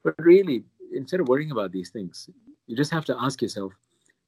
But 0.03 0.15
really 0.19 0.63
instead 0.93 1.19
of 1.19 1.27
worrying 1.27 1.51
about 1.51 1.71
these 1.71 1.89
things 1.89 2.29
you 2.67 2.75
just 2.75 2.91
have 2.91 3.05
to 3.05 3.15
ask 3.21 3.41
yourself 3.41 3.73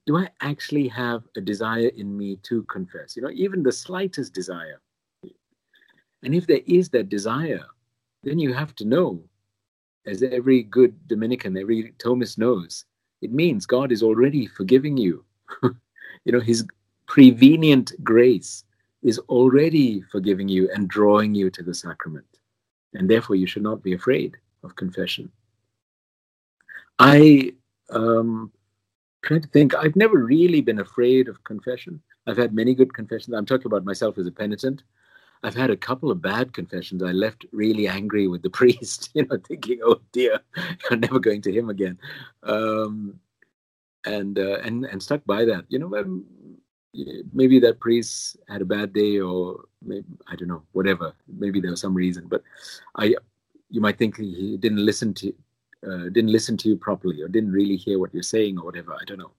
do 0.05 0.17
i 0.17 0.27
actually 0.41 0.87
have 0.87 1.23
a 1.37 1.41
desire 1.41 1.91
in 1.95 2.15
me 2.17 2.35
to 2.43 2.63
confess? 2.63 3.15
You 3.15 3.21
know 3.23 3.31
even 3.31 3.63
the 3.63 3.71
slightest 3.71 4.33
desire. 4.33 4.79
And 6.23 6.35
if 6.35 6.45
there 6.47 6.61
is 6.67 6.89
that 6.89 7.09
desire 7.09 7.65
then 8.23 8.37
you 8.39 8.53
have 8.53 8.75
to 8.75 8.85
know 8.85 9.23
as 10.05 10.21
every 10.23 10.63
good 10.63 10.93
dominican 11.07 11.57
every 11.57 11.93
Thomist 12.03 12.37
knows 12.37 12.85
it 13.21 13.31
means 13.31 13.65
god 13.65 13.91
is 13.91 14.03
already 14.03 14.47
forgiving 14.47 14.97
you. 14.97 15.23
You 16.25 16.31
know 16.33 16.39
his 16.39 16.65
prevenient 17.07 17.93
grace 18.03 18.63
is 19.03 19.19
already 19.29 20.01
forgiving 20.11 20.47
you 20.47 20.69
and 20.73 20.87
drawing 20.87 21.33
you 21.33 21.49
to 21.49 21.63
the 21.63 21.73
sacrament. 21.73 22.25
And 22.93 23.09
therefore, 23.09 23.35
you 23.35 23.47
should 23.47 23.63
not 23.63 23.81
be 23.81 23.93
afraid 23.93 24.37
of 24.63 24.75
confession. 24.75 25.31
I 26.99 27.53
um, 27.89 28.51
trying 29.21 29.41
to 29.41 29.47
think, 29.49 29.75
I've 29.75 29.95
never 29.95 30.17
really 30.17 30.61
been 30.61 30.79
afraid 30.79 31.27
of 31.27 31.43
confession. 31.43 32.01
I've 32.27 32.37
had 32.37 32.53
many 32.53 32.73
good 32.73 32.93
confessions. 32.93 33.35
I'm 33.35 33.45
talking 33.45 33.67
about 33.67 33.85
myself 33.85 34.17
as 34.17 34.27
a 34.27 34.31
penitent. 34.31 34.83
I've 35.43 35.55
had 35.55 35.71
a 35.71 35.77
couple 35.77 36.11
of 36.11 36.21
bad 36.21 36.53
confessions. 36.53 37.01
I 37.01 37.11
left 37.11 37.45
really 37.51 37.87
angry 37.87 38.27
with 38.27 38.43
the 38.43 38.49
priest, 38.59 39.09
you 39.13 39.25
know, 39.25 39.37
thinking, 39.47 39.79
"Oh 39.83 39.99
dear, 40.11 40.39
I'm 40.91 40.99
never 40.99 41.19
going 41.19 41.41
to 41.43 41.51
him 41.51 41.69
again," 41.69 41.97
um, 42.43 43.19
and 44.05 44.37
uh, 44.37 44.59
and 44.63 44.85
and 44.85 45.01
stuck 45.01 45.25
by 45.25 45.45
that. 45.45 45.65
You 45.69 45.79
know, 45.79 45.95
um, 45.97 46.25
maybe 47.33 47.59
that 47.59 47.79
priest 47.79 48.37
had 48.49 48.61
a 48.61 48.65
bad 48.65 48.93
day 48.93 49.19
or 49.19 49.65
maybe 49.81 50.05
i 50.27 50.35
don't 50.35 50.47
know 50.47 50.63
whatever. 50.73 51.13
Maybe 51.27 51.61
there 51.61 51.71
was 51.71 51.81
some 51.81 51.93
reason 51.93 52.27
but 52.27 52.43
i 52.95 53.15
you 53.69 53.79
might 53.81 53.97
think 53.97 54.17
he 54.17 54.57
didn't 54.57 54.85
listen 54.85 55.13
to 55.15 55.33
uh, 55.87 56.09
didn't 56.11 56.31
listen 56.31 56.57
to 56.57 56.69
you 56.69 56.75
properly 56.75 57.21
or 57.21 57.27
didn't 57.27 57.51
really 57.51 57.75
hear 57.75 57.97
what 57.97 58.13
you're 58.13 58.21
saying 58.21 58.59
or 58.59 58.65
whatever. 58.65 58.93
I 58.93 59.03
don't 59.05 59.17
know. 59.17 59.31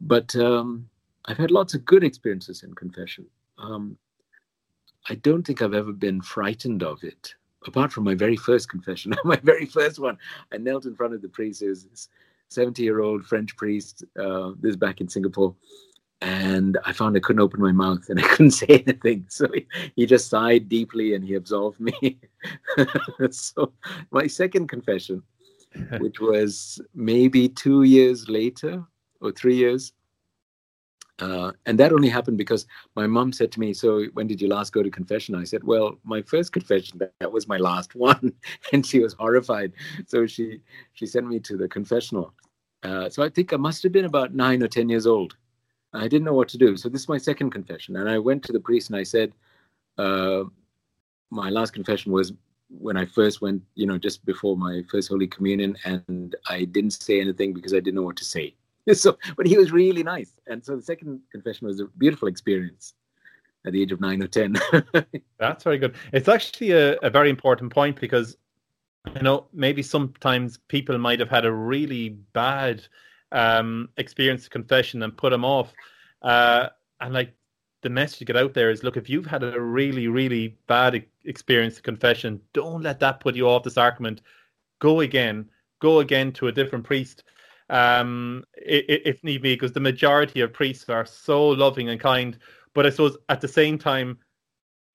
But 0.00 0.34
um, 0.36 0.88
i've 1.26 1.38
had 1.38 1.50
lots 1.50 1.74
of 1.74 1.84
good 1.84 2.04
experiences 2.04 2.62
in 2.62 2.74
confession. 2.74 3.26
Um, 3.58 3.96
i 5.08 5.14
don't 5.16 5.44
think 5.44 5.62
i've 5.62 5.74
ever 5.74 5.92
been 5.92 6.20
frightened 6.20 6.82
of 6.82 7.02
it 7.02 7.34
apart 7.66 7.92
from 7.92 8.04
my 8.04 8.14
very 8.14 8.36
first 8.36 8.68
confession 8.68 9.14
my 9.24 9.40
very 9.42 9.66
first 9.66 9.98
one. 9.98 10.18
I 10.52 10.58
knelt 10.58 10.84
in 10.84 10.94
front 10.94 11.14
of 11.14 11.22
the 11.22 11.28
priest. 11.28 11.62
It 11.62 11.68
was 11.68 11.84
this 11.84 12.08
70 12.52 12.82
year 12.82 13.00
old 13.00 13.24
french 13.24 13.56
priest 13.56 14.04
uh, 14.20 14.52
this 14.60 14.70
is 14.70 14.76
back 14.76 15.00
in 15.00 15.08
singapore 15.08 15.54
and 16.22 16.78
I 16.84 16.92
found 16.92 17.16
I 17.16 17.20
couldn't 17.20 17.42
open 17.42 17.60
my 17.60 17.72
mouth 17.72 18.08
and 18.08 18.18
I 18.18 18.22
couldn't 18.28 18.52
say 18.52 18.84
anything. 18.86 19.26
So 19.28 19.48
he, 19.52 19.66
he 19.96 20.06
just 20.06 20.28
sighed 20.28 20.68
deeply 20.68 21.14
and 21.14 21.24
he 21.24 21.34
absolved 21.34 21.80
me. 21.80 22.20
so 23.30 23.72
my 24.12 24.28
second 24.28 24.68
confession, 24.68 25.22
which 25.98 26.20
was 26.20 26.80
maybe 26.94 27.48
two 27.48 27.82
years 27.82 28.28
later 28.28 28.84
or 29.20 29.32
three 29.32 29.56
years, 29.56 29.92
uh, 31.18 31.52
and 31.66 31.78
that 31.78 31.92
only 31.92 32.08
happened 32.08 32.38
because 32.38 32.66
my 32.96 33.06
mom 33.06 33.32
said 33.32 33.52
to 33.52 33.60
me, 33.60 33.72
"So 33.74 34.04
when 34.14 34.26
did 34.26 34.40
you 34.40 34.48
last 34.48 34.72
go 34.72 34.82
to 34.82 34.90
confession?" 34.90 35.34
I 35.34 35.44
said, 35.44 35.62
"Well, 35.62 35.98
my 36.04 36.22
first 36.22 36.52
confession 36.52 36.98
that, 36.98 37.12
that 37.20 37.30
was 37.30 37.46
my 37.46 37.58
last 37.58 37.94
one," 37.94 38.32
and 38.72 38.84
she 38.84 38.98
was 38.98 39.12
horrified. 39.12 39.72
So 40.06 40.26
she 40.26 40.60
she 40.94 41.06
sent 41.06 41.28
me 41.28 41.38
to 41.40 41.56
the 41.56 41.68
confessional. 41.68 42.34
Uh, 42.82 43.08
so 43.08 43.22
I 43.22 43.28
think 43.28 43.52
I 43.52 43.56
must 43.56 43.82
have 43.84 43.92
been 43.92 44.06
about 44.06 44.34
nine 44.34 44.62
or 44.62 44.68
ten 44.68 44.88
years 44.88 45.06
old. 45.06 45.36
I 45.94 46.08
didn't 46.08 46.24
know 46.24 46.32
what 46.32 46.48
to 46.50 46.58
do. 46.58 46.76
So 46.76 46.88
this 46.88 47.02
is 47.02 47.08
my 47.08 47.18
second 47.18 47.50
confession. 47.50 47.96
And 47.96 48.08
I 48.08 48.18
went 48.18 48.42
to 48.44 48.52
the 48.52 48.60
priest 48.60 48.90
and 48.90 48.98
I 48.98 49.02
said, 49.02 49.32
uh, 49.98 50.44
my 51.30 51.50
last 51.50 51.72
confession 51.72 52.12
was 52.12 52.32
when 52.68 52.96
I 52.96 53.04
first 53.04 53.40
went, 53.40 53.62
you 53.74 53.86
know, 53.86 53.98
just 53.98 54.24
before 54.24 54.56
my 54.56 54.82
first 54.90 55.08
Holy 55.08 55.26
Communion, 55.26 55.76
and 55.84 56.34
I 56.48 56.64
didn't 56.64 56.92
say 56.92 57.20
anything 57.20 57.52
because 57.52 57.72
I 57.72 57.76
didn't 57.76 57.94
know 57.94 58.02
what 58.02 58.16
to 58.16 58.24
say. 58.24 58.54
So, 58.94 59.16
but 59.36 59.46
he 59.46 59.56
was 59.56 59.70
really 59.70 60.02
nice. 60.02 60.32
And 60.48 60.64
so 60.64 60.74
the 60.74 60.82
second 60.82 61.20
confession 61.30 61.68
was 61.68 61.78
a 61.78 61.84
beautiful 61.98 62.26
experience 62.26 62.94
at 63.64 63.72
the 63.72 63.80
age 63.80 63.92
of 63.92 64.00
nine 64.00 64.20
or 64.20 64.26
10. 64.26 64.56
That's 65.38 65.62
very 65.62 65.78
good. 65.78 65.94
It's 66.12 66.26
actually 66.26 66.72
a, 66.72 66.96
a 66.96 67.08
very 67.08 67.30
important 67.30 67.72
point 67.72 68.00
because, 68.00 68.36
you 69.14 69.22
know, 69.22 69.46
maybe 69.52 69.84
sometimes 69.84 70.58
people 70.66 70.98
might 70.98 71.20
have 71.20 71.28
had 71.28 71.44
a 71.44 71.52
really 71.52 72.08
bad 72.08 72.82
um, 73.32 73.88
experience 73.96 74.48
confession 74.48 75.02
and 75.02 75.16
put 75.16 75.30
them 75.30 75.44
off. 75.44 75.72
Uh, 76.22 76.68
and 77.00 77.12
like 77.12 77.34
the 77.82 77.90
message 77.90 78.18
to 78.20 78.24
get 78.24 78.36
out 78.36 78.54
there 78.54 78.70
is 78.70 78.84
look, 78.84 78.96
if 78.96 79.10
you've 79.10 79.26
had 79.26 79.42
a 79.42 79.60
really, 79.60 80.06
really 80.06 80.56
bad 80.68 81.04
experience 81.24 81.78
of 81.78 81.82
confession, 81.82 82.40
don't 82.52 82.82
let 82.82 83.00
that 83.00 83.20
put 83.20 83.34
you 83.34 83.48
off 83.48 83.64
the 83.64 83.70
sacrament. 83.70 84.22
Go 84.78 85.00
again, 85.00 85.48
go 85.80 85.98
again 85.98 86.32
to 86.32 86.48
a 86.48 86.52
different 86.52 86.84
priest 86.84 87.24
um, 87.72 88.44
if 88.56 89.24
need 89.24 89.42
be, 89.42 89.54
because 89.54 89.72
the 89.72 89.80
majority 89.80 90.40
of 90.42 90.52
priests 90.52 90.88
are 90.88 91.06
so 91.06 91.48
loving 91.48 91.88
and 91.88 91.98
kind. 91.98 92.38
But 92.74 92.86
I 92.86 92.90
suppose 92.90 93.16
at 93.30 93.40
the 93.40 93.48
same 93.48 93.78
time, 93.78 94.18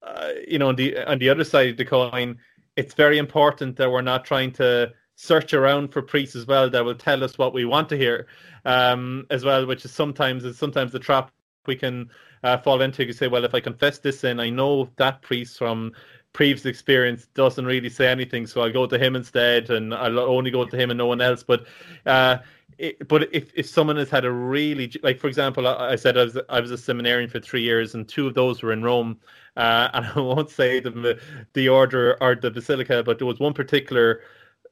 uh, 0.03 0.29
you 0.47 0.59
know, 0.59 0.69
on 0.69 0.75
the 0.75 0.97
on 1.09 1.17
the 1.17 1.29
other 1.29 1.43
side 1.43 1.69
of 1.69 1.77
the 1.77 1.85
coin, 1.85 2.37
it's 2.75 2.93
very 2.93 3.17
important 3.17 3.77
that 3.77 3.91
we're 3.91 4.01
not 4.01 4.25
trying 4.25 4.51
to 4.53 4.93
search 5.17 5.51
around 5.53 5.91
for 5.91 6.01
priests 6.01 6.35
as 6.35 6.45
well 6.45 6.69
that 6.69 6.85
will 6.85 6.95
tell 6.95 7.23
us 7.23 7.39
what 7.39 7.51
we 7.51 7.65
want 7.65 7.89
to 7.89 7.97
hear 7.97 8.27
um, 8.65 9.25
as 9.31 9.43
well, 9.43 9.65
which 9.65 9.83
is 9.83 9.91
sometimes 9.91 10.45
is 10.45 10.57
sometimes 10.57 10.91
the 10.91 10.99
trap 10.99 11.31
we 11.65 11.75
can 11.75 12.09
uh, 12.43 12.57
fall 12.57 12.81
into. 12.81 13.03
You 13.03 13.13
say, 13.13 13.27
well, 13.27 13.43
if 13.43 13.55
I 13.55 13.59
confess 13.59 13.97
this 13.97 14.19
sin, 14.19 14.39
I 14.39 14.51
know 14.51 14.89
that 14.97 15.23
priest 15.23 15.57
from 15.57 15.91
previous 16.33 16.67
experience 16.67 17.27
doesn't 17.33 17.65
really 17.65 17.89
say 17.89 18.07
anything, 18.07 18.45
so 18.45 18.61
I'll 18.61 18.71
go 18.71 18.85
to 18.85 18.99
him 18.99 19.15
instead, 19.15 19.71
and 19.71 19.91
I'll 19.91 20.19
only 20.19 20.51
go 20.51 20.65
to 20.65 20.77
him 20.77 20.91
and 20.91 20.97
no 20.99 21.07
one 21.07 21.19
else. 21.19 21.41
But 21.41 21.65
uh, 22.05 22.37
it, 22.77 23.07
but 23.07 23.33
if, 23.33 23.51
if 23.55 23.67
someone 23.67 23.95
has 23.95 24.11
had 24.11 24.23
a 24.23 24.31
really 24.31 24.91
like 25.01 25.19
for 25.19 25.27
example 25.27 25.67
I, 25.67 25.93
I 25.93 25.95
said 25.95 26.15
I 26.15 26.25
was 26.25 26.37
I 26.47 26.59
was 26.59 26.69
a 26.69 26.77
seminarian 26.77 27.29
for 27.29 27.39
three 27.39 27.63
years 27.63 27.95
and 27.95 28.07
two 28.07 28.27
of 28.27 28.35
those 28.35 28.61
were 28.61 28.71
in 28.71 28.83
Rome 28.83 29.17
uh, 29.55 29.89
and 29.93 30.05
I 30.05 30.19
won't 30.19 30.51
say 30.51 30.79
the 30.79 31.19
the 31.53 31.69
order 31.69 32.21
or 32.21 32.35
the 32.35 32.51
basilica 32.51 33.01
but 33.03 33.17
there 33.17 33.25
was 33.25 33.39
one 33.39 33.53
particular 33.53 34.21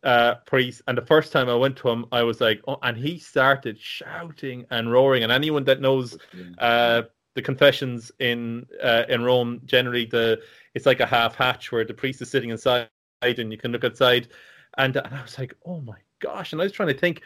uh, 0.05 0.35
priest 0.45 0.83
and 0.87 0.97
the 0.97 1.05
first 1.05 1.31
time 1.31 1.49
I 1.49 1.55
went 1.55 1.75
to 1.77 1.89
him 1.89 2.05
I 2.11 2.23
was 2.23 2.39
like 2.39 2.61
oh, 2.67 2.77
and 2.83 2.95
he 2.95 3.17
started 3.17 3.79
shouting 3.79 4.65
and 4.69 4.91
roaring 4.91 5.23
and 5.23 5.31
anyone 5.31 5.63
that 5.65 5.81
knows 5.81 6.17
uh, 6.59 7.01
the 7.33 7.41
confessions 7.41 8.11
in 8.19 8.65
uh, 8.81 9.03
in 9.09 9.23
Rome 9.23 9.61
generally 9.65 10.05
the 10.05 10.39
it's 10.75 10.85
like 10.85 10.99
a 10.99 11.05
half 11.05 11.35
hatch 11.35 11.71
where 11.71 11.83
the 11.83 11.93
priest 11.93 12.21
is 12.21 12.29
sitting 12.29 12.51
inside 12.51 12.87
and 13.21 13.51
you 13.51 13.57
can 13.57 13.71
look 13.71 13.83
outside 13.83 14.27
and, 14.77 14.95
and 14.95 15.13
I 15.13 15.21
was 15.21 15.39
like 15.39 15.55
oh 15.65 15.81
my 15.81 15.97
gosh 16.19 16.53
and 16.53 16.61
I 16.61 16.65
was 16.65 16.73
trying 16.73 16.89
to 16.89 16.99
think 16.99 17.23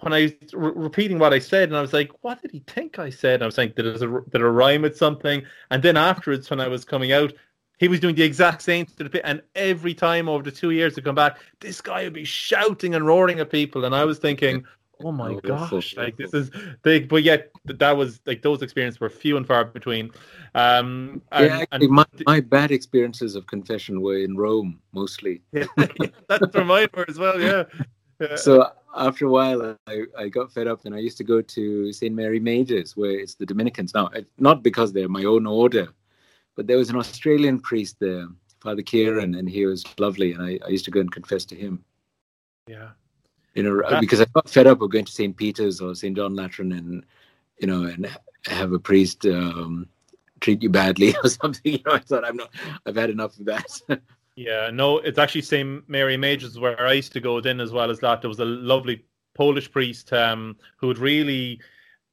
when 0.00 0.12
I 0.12 0.22
was 0.22 0.54
re- 0.54 0.72
repeating 0.74 1.18
what 1.18 1.32
I 1.32 1.38
said, 1.38 1.68
and 1.68 1.76
I 1.76 1.80
was 1.82 1.92
like, 1.92 2.10
"What 2.22 2.40
did 2.40 2.50
he 2.52 2.60
think 2.66 2.98
I 2.98 3.10
said?" 3.10 3.34
And 3.34 3.42
I 3.42 3.46
was 3.46 3.54
saying, 3.54 3.74
"Did 3.76 3.86
it, 3.86 3.98
did 3.98 4.40
it 4.40 4.44
rhyme 4.44 4.82
with 4.82 4.96
something?" 4.96 5.42
And 5.70 5.82
then 5.82 5.96
afterwards, 5.96 6.48
when 6.48 6.58
I 6.60 6.68
was 6.68 6.84
coming 6.84 7.12
out, 7.12 7.34
he 7.80 7.88
was 7.88 7.98
doing 7.98 8.14
the 8.14 8.22
exact 8.22 8.62
same 8.62 8.84
to 8.86 9.04
the 9.04 9.10
pit. 9.10 9.22
And 9.24 9.42
every 9.56 9.94
time 9.94 10.28
over 10.28 10.42
the 10.44 10.52
two 10.52 10.70
years 10.70 10.94
to 10.94 11.02
come 11.02 11.14
back, 11.14 11.38
this 11.60 11.80
guy 11.80 12.04
would 12.04 12.12
be 12.12 12.24
shouting 12.24 12.94
and 12.94 13.06
roaring 13.06 13.40
at 13.40 13.50
people, 13.50 13.86
and 13.86 13.94
I 13.94 14.04
was 14.04 14.18
thinking, 14.18 14.64
Oh 15.02 15.12
my 15.12 15.30
Oh, 15.30 15.40
gosh! 15.40 15.72
awful, 15.72 15.82
Like 15.96 16.18
this 16.18 16.34
is 16.34 16.50
big, 16.82 17.08
but 17.08 17.22
yet 17.22 17.50
that 17.64 17.96
was 17.96 18.20
like 18.26 18.42
those 18.42 18.60
experiences 18.60 19.00
were 19.00 19.08
few 19.08 19.38
and 19.38 19.46
far 19.46 19.64
between. 19.64 20.10
Um, 20.54 21.22
and, 21.32 21.46
yeah, 21.46 21.58
actually, 21.60 21.86
and 21.86 21.94
my, 21.94 22.04
my 22.26 22.40
bad 22.40 22.70
experiences 22.70 23.34
of 23.34 23.46
confession 23.46 24.02
were 24.02 24.18
in 24.18 24.36
Rome 24.36 24.78
mostly. 24.92 25.40
that's 25.52 26.52
where 26.52 26.66
mine 26.66 26.88
were 26.94 27.06
as 27.08 27.18
well. 27.18 27.40
Yeah. 27.40 27.64
Yeah. 28.20 28.36
So 28.36 28.70
after 28.94 29.24
a 29.24 29.30
while, 29.30 29.78
I, 29.86 30.02
I 30.14 30.28
got 30.28 30.52
fed 30.52 30.66
up 30.66 30.84
and 30.84 30.94
I 30.94 30.98
used 30.98 31.16
to 31.16 31.24
go 31.24 31.40
to 31.40 31.90
St. 31.90 32.14
Mary 32.14 32.38
Majors, 32.38 32.94
where 32.94 33.12
it's 33.12 33.34
the 33.34 33.46
Dominicans. 33.46 33.94
Now, 33.94 34.10
not 34.36 34.62
because 34.62 34.92
they're 34.92 35.08
my 35.08 35.24
own 35.24 35.46
order, 35.46 35.88
but 36.60 36.66
there 36.66 36.76
was 36.76 36.90
an 36.90 36.96
Australian 36.96 37.58
priest 37.58 37.96
there, 38.00 38.28
Father 38.60 38.82
Kieran, 38.82 39.34
and 39.36 39.48
he 39.48 39.64
was 39.64 39.82
lovely. 39.98 40.34
And 40.34 40.42
I, 40.42 40.58
I 40.62 40.68
used 40.68 40.84
to 40.84 40.90
go 40.90 41.00
and 41.00 41.10
confess 41.10 41.46
to 41.46 41.54
him. 41.54 41.82
yeah. 42.66 42.90
you 43.54 43.62
know, 43.62 43.82
because 43.98 44.20
I 44.20 44.26
got 44.34 44.46
fed 44.46 44.66
up 44.66 44.82
of 44.82 44.90
going 44.90 45.06
to 45.06 45.10
St. 45.10 45.34
Peter's 45.34 45.80
or 45.80 45.94
St. 45.94 46.14
John 46.14 46.36
Lateran 46.36 46.72
and, 46.72 47.06
you 47.60 47.66
know, 47.66 47.84
and 47.84 48.14
have 48.44 48.74
a 48.74 48.78
priest 48.78 49.24
um, 49.24 49.88
treat 50.42 50.62
you 50.62 50.68
badly 50.68 51.16
or 51.24 51.30
something. 51.30 51.72
You 51.72 51.78
know, 51.86 51.92
I 51.92 52.00
thought 52.00 52.26
I'm 52.26 52.36
not, 52.36 52.50
I've 52.84 52.96
had 52.96 53.08
enough 53.08 53.38
of 53.38 53.46
that. 53.46 53.80
Yeah, 54.36 54.70
no, 54.70 54.98
it's 54.98 55.18
actually 55.18 55.42
St. 55.42 55.86
Mary 55.88 56.16
Majors 56.16 56.58
where 56.58 56.80
I 56.80 56.92
used 56.92 57.12
to 57.12 57.20
go 57.20 57.40
then 57.40 57.58
as 57.60 57.72
well 57.72 57.90
as 57.90 58.00
that. 58.00 58.20
There 58.22 58.28
was 58.28 58.38
a 58.38 58.44
lovely 58.44 59.04
Polish 59.34 59.70
priest 59.70 60.12
um, 60.12 60.56
who 60.76 60.88
would 60.88 60.98
really 60.98 61.60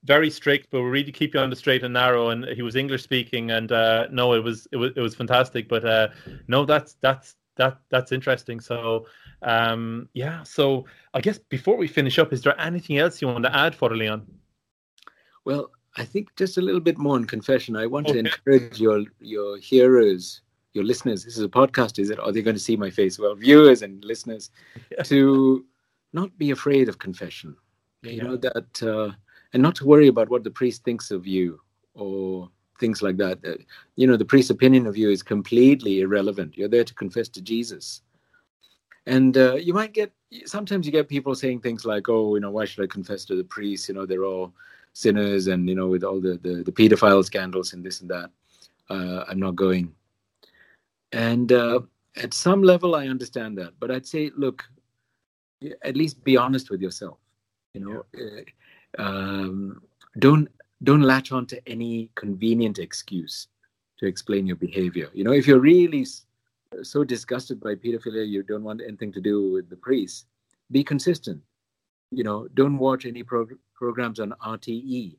very 0.07 0.29
strict, 0.29 0.69
but 0.71 0.81
would 0.81 0.89
really 0.89 1.11
keep 1.11 1.33
you 1.33 1.39
on 1.39 1.49
the 1.49 1.55
straight 1.55 1.83
and 1.83 1.93
narrow. 1.93 2.29
And 2.29 2.45
he 2.45 2.61
was 2.61 2.75
English 2.75 3.03
speaking, 3.03 3.51
and 3.51 3.71
uh, 3.71 4.07
no, 4.11 4.33
it 4.33 4.43
was 4.43 4.67
it 4.71 4.77
was 4.77 4.91
it 4.95 5.01
was 5.01 5.13
fantastic. 5.15 5.67
But 5.67 5.83
uh, 5.85 6.07
no, 6.47 6.65
that's 6.65 6.95
that's 7.01 7.35
that 7.57 7.77
that's 7.89 8.11
interesting. 8.11 8.59
So 8.61 9.05
um, 9.41 10.07
yeah, 10.13 10.43
so 10.43 10.85
I 11.13 11.21
guess 11.21 11.37
before 11.37 11.77
we 11.77 11.87
finish 11.87 12.17
up, 12.17 12.33
is 12.33 12.41
there 12.41 12.59
anything 12.59 12.97
else 12.97 13.21
you 13.21 13.27
want 13.27 13.43
to 13.43 13.55
add, 13.55 13.75
for 13.75 13.95
Leon? 13.95 14.25
well, 15.45 15.71
I 15.95 16.05
think 16.05 16.35
just 16.35 16.57
a 16.57 16.61
little 16.61 16.81
bit 16.81 16.97
more 16.97 17.17
in 17.17 17.25
confession. 17.25 17.75
I 17.75 17.85
want 17.87 18.07
to 18.07 18.17
encourage 18.19 18.79
your 18.79 19.03
your 19.19 19.57
hearers, 19.57 20.41
your 20.73 20.83
listeners. 20.83 21.23
This 21.23 21.37
is 21.37 21.43
a 21.43 21.49
podcast, 21.49 21.99
is 21.99 22.09
it? 22.09 22.19
Are 22.19 22.31
they 22.31 22.41
going 22.41 22.55
to 22.55 22.61
see 22.61 22.77
my 22.77 22.89
face? 22.89 23.17
Well, 23.19 23.35
viewers 23.35 23.81
and 23.81 24.03
listeners, 24.03 24.51
Yeah. 24.91 25.03
to 25.11 25.65
not 26.13 26.37
be 26.37 26.51
afraid 26.51 26.89
of 26.89 26.97
confession. 26.99 27.55
You 28.03 28.11
Yeah. 28.11 28.23
know 28.23 28.37
that, 28.37 28.83
uh, 28.83 29.11
and 29.53 29.63
not 29.63 29.75
to 29.75 29.85
worry 29.85 30.07
about 30.07 30.29
what 30.29 30.43
the 30.43 30.51
priest 30.51 30.83
thinks 30.83 31.11
of 31.11 31.25
you 31.25 31.59
or 31.93 32.49
things 32.79 33.01
like 33.01 33.17
that. 33.17 33.39
Uh, 33.45 33.61
you 33.95 34.07
know, 34.07 34.17
the 34.17 34.25
priest's 34.25 34.51
opinion 34.51 34.85
of 34.85 34.97
you 34.97 35.09
is 35.09 35.23
completely 35.23 36.01
irrelevant. 36.01 36.57
You're 36.57 36.67
there 36.67 36.83
to 36.83 36.93
confess 36.93 37.29
to 37.29 37.41
Jesus. 37.41 38.01
And 39.05 39.37
uh, 39.37 39.55
you 39.55 39.73
might 39.73 39.93
get 39.93 40.11
sometimes 40.45 40.85
you 40.85 40.91
get 40.91 41.07
people 41.07 41.33
saying 41.33 41.61
things 41.61 41.85
like, 41.85 42.09
"Oh, 42.09 42.35
you 42.35 42.41
know, 42.41 42.51
why 42.51 42.65
should 42.65 42.83
I 42.83 42.87
confess 42.87 43.23
to 43.25 43.35
the 43.35 43.43
priest? 43.43 43.87
You 43.87 43.95
know, 43.95 44.05
they're 44.05 44.25
all 44.25 44.53
sinners, 44.93 45.47
and 45.47 45.67
you 45.69 45.75
know, 45.75 45.87
with 45.87 46.03
all 46.03 46.19
the 46.19 46.37
the, 46.41 46.63
the 46.63 46.71
pedophile 46.71 47.23
scandals 47.23 47.73
and 47.73 47.85
this 47.85 48.01
and 48.01 48.09
that, 48.09 48.29
uh, 48.89 49.23
I'm 49.29 49.39
not 49.39 49.55
going." 49.55 49.93
And 51.13 51.53
uh, 51.53 51.79
at 52.17 52.33
some 52.33 52.61
level, 52.61 52.95
I 52.95 53.07
understand 53.07 53.57
that, 53.59 53.73
but 53.79 53.91
I'd 53.91 54.05
say, 54.05 54.29
look, 54.35 54.63
at 55.83 55.95
least 55.95 56.23
be 56.23 56.35
honest 56.35 56.69
with 56.69 56.81
yourself. 56.81 57.17
You 57.73 57.81
know, 57.81 58.05
uh, 58.19 58.41
um, 58.97 59.81
don't 60.19 60.47
don't 60.83 61.01
latch 61.01 61.31
on 61.31 61.45
to 61.47 61.61
any 61.67 62.09
convenient 62.15 62.77
excuse 62.79 63.47
to 63.97 64.05
explain 64.05 64.45
your 64.45 64.55
behavior. 64.55 65.09
You 65.13 65.23
know, 65.23 65.31
if 65.31 65.47
you're 65.47 65.59
really 65.59 66.05
so 66.83 67.03
disgusted 67.03 67.59
by 67.59 67.75
pedophilia, 67.75 68.27
you 68.27 68.43
don't 68.43 68.63
want 68.63 68.81
anything 68.81 69.11
to 69.13 69.21
do 69.21 69.51
with 69.51 69.69
the 69.69 69.75
priest. 69.75 70.27
Be 70.71 70.83
consistent. 70.83 71.41
You 72.11 72.23
know, 72.23 72.47
don't 72.53 72.77
watch 72.77 73.05
any 73.05 73.23
prog- 73.23 73.57
programs 73.73 74.19
on 74.19 74.33
RTE 74.45 75.17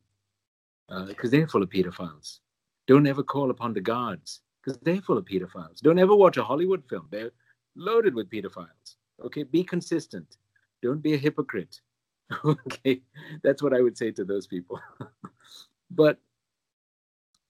because 1.07 1.31
they're 1.31 1.49
full 1.49 1.63
of 1.63 1.71
pedophiles. 1.71 2.39
Don't 2.87 3.07
ever 3.07 3.23
call 3.23 3.51
upon 3.51 3.75
the 3.75 3.81
guards 3.81 4.41
because 4.63 4.79
they're 4.83 5.03
full 5.03 5.19
of 5.19 5.25
pedophiles. 5.25 5.81
Don't 5.81 5.99
ever 5.99 6.15
watch 6.15 6.37
a 6.37 6.45
Hollywood 6.45 6.85
film; 6.89 7.07
they're 7.11 7.33
loaded 7.77 8.15
with 8.15 8.31
pedophiles. 8.31 8.97
Okay, 9.25 9.43
be 9.43 9.65
consistent. 9.65 10.37
Don't 10.83 11.03
be 11.03 11.15
a 11.15 11.19
hypocrite. 11.19 11.81
okay, 12.45 13.01
that's 13.43 13.63
what 13.63 13.75
I 13.75 13.81
would 13.81 13.97
say 13.97 14.11
to 14.13 14.25
those 14.25 14.47
people. 14.47 14.81
but 15.91 16.19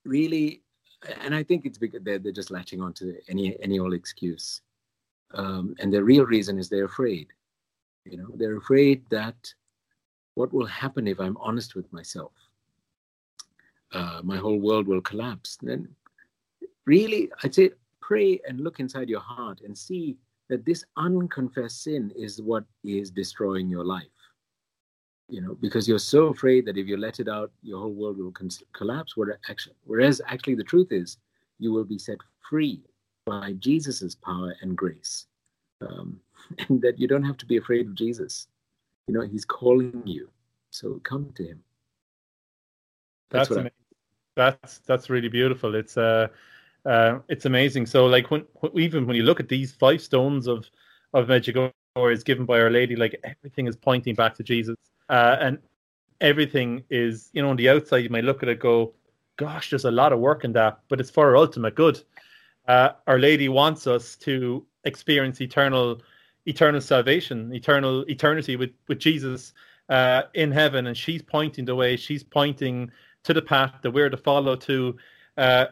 really, 0.04 0.62
and 1.20 1.34
I 1.34 1.42
think 1.42 1.66
it's 1.66 1.78
because 1.78 2.02
they're, 2.02 2.18
they're 2.18 2.32
just 2.32 2.50
latching 2.50 2.80
on 2.80 2.92
to 2.94 3.16
any 3.28 3.56
any 3.62 3.78
old 3.78 3.94
excuse. 3.94 4.62
Um, 5.34 5.74
and 5.78 5.92
the 5.92 6.02
real 6.02 6.24
reason 6.24 6.58
is 6.58 6.68
they're 6.68 6.86
afraid. 6.86 7.28
You 8.04 8.16
know, 8.16 8.30
they're 8.34 8.56
afraid 8.56 9.04
that 9.10 9.36
what 10.38 10.52
will 10.52 10.66
happen 10.66 11.08
if 11.08 11.18
I'm 11.18 11.36
honest 11.38 11.74
with 11.74 11.92
myself? 11.92 12.30
Uh, 13.92 14.20
my 14.22 14.36
whole 14.36 14.60
world 14.60 14.86
will 14.86 15.00
collapse. 15.00 15.58
Then, 15.60 15.88
really, 16.86 17.28
I'd 17.42 17.56
say 17.56 17.70
pray 18.00 18.40
and 18.46 18.60
look 18.60 18.78
inside 18.78 19.08
your 19.08 19.20
heart 19.20 19.60
and 19.64 19.76
see 19.76 20.16
that 20.48 20.64
this 20.64 20.84
unconfessed 20.96 21.82
sin 21.82 22.12
is 22.16 22.40
what 22.40 22.64
is 22.84 23.10
destroying 23.10 23.68
your 23.68 23.84
life. 23.84 24.06
You 25.28 25.42
know, 25.42 25.56
because 25.60 25.86
you're 25.86 25.98
so 25.98 26.28
afraid 26.28 26.64
that 26.66 26.78
if 26.78 26.86
you 26.86 26.96
let 26.96 27.20
it 27.20 27.28
out, 27.28 27.50
your 27.62 27.80
whole 27.80 27.92
world 27.92 28.16
will 28.18 28.32
cons- 28.32 28.62
collapse. 28.72 29.14
Whereas 29.84 30.22
actually, 30.26 30.54
the 30.54 30.64
truth 30.64 30.90
is, 30.90 31.18
you 31.58 31.72
will 31.72 31.84
be 31.84 31.98
set 31.98 32.16
free 32.48 32.82
by 33.26 33.52
Jesus's 33.54 34.14
power 34.14 34.54
and 34.62 34.76
grace, 34.76 35.26
um, 35.82 36.18
and 36.68 36.80
that 36.80 36.98
you 36.98 37.06
don't 37.06 37.24
have 37.24 37.36
to 37.38 37.46
be 37.46 37.58
afraid 37.58 37.86
of 37.86 37.94
Jesus. 37.94 38.48
You 39.06 39.14
know, 39.14 39.20
He's 39.20 39.44
calling 39.44 40.02
you, 40.06 40.30
so 40.70 40.98
come 41.04 41.30
to 41.34 41.44
Him. 41.44 41.62
That's 43.30 43.48
That's 43.48 43.50
what 43.50 43.56
I- 43.56 43.60
amazing. 43.60 43.74
That's 44.36 44.78
that's 44.86 45.10
really 45.10 45.28
beautiful. 45.28 45.74
It's 45.74 45.96
uh, 45.96 46.28
uh, 46.86 47.18
it's 47.28 47.44
amazing. 47.44 47.86
So 47.86 48.06
like 48.06 48.30
when, 48.30 48.44
even 48.74 49.04
when 49.06 49.16
you 49.16 49.24
look 49.24 49.40
at 49.40 49.48
these 49.48 49.72
five 49.72 50.00
stones 50.00 50.46
of 50.46 50.64
of 51.12 51.26
Medjugorje 51.26 51.72
is 52.12 52.22
given 52.22 52.46
by 52.46 52.60
Our 52.60 52.70
Lady, 52.70 52.94
like 52.94 53.20
everything 53.24 53.66
is 53.66 53.76
pointing 53.76 54.14
back 54.14 54.34
to 54.36 54.44
Jesus, 54.44 54.76
uh, 55.08 55.36
and 55.40 55.58
everything 56.20 56.82
is 56.90 57.30
you 57.32 57.42
know 57.42 57.50
on 57.50 57.56
the 57.56 57.68
outside 57.68 57.98
you 57.98 58.10
might 58.10 58.24
look 58.24 58.42
at 58.42 58.48
it 58.48 58.60
go, 58.60 58.92
gosh, 59.36 59.70
there's 59.70 59.84
a 59.84 59.90
lot 59.90 60.12
of 60.12 60.18
work 60.18 60.44
in 60.44 60.52
that, 60.52 60.80
but 60.88 61.00
it's 61.00 61.10
for 61.10 61.28
our 61.28 61.36
ultimate 61.36 61.74
good. 61.74 62.00
Uh, 62.66 62.90
our 63.06 63.18
Lady 63.18 63.48
wants 63.48 63.86
us 63.86 64.16
to 64.16 64.66
experience 64.84 65.40
eternal 65.40 66.02
eternal 66.46 66.80
salvation, 66.80 67.54
eternal 67.54 68.02
eternity 68.08 68.56
with 68.56 68.70
with 68.88 68.98
Jesus 68.98 69.54
uh, 69.88 70.22
in 70.34 70.50
heaven, 70.50 70.86
and 70.86 70.96
she's 70.96 71.22
pointing 71.22 71.64
the 71.64 71.74
way. 71.74 71.96
She's 71.96 72.22
pointing 72.22 72.90
to 73.24 73.32
the 73.32 73.42
path 73.42 73.74
that 73.82 73.90
we're 73.90 74.10
to 74.10 74.16
follow 74.16 74.56
to 74.56 74.96
uh, 75.36 75.66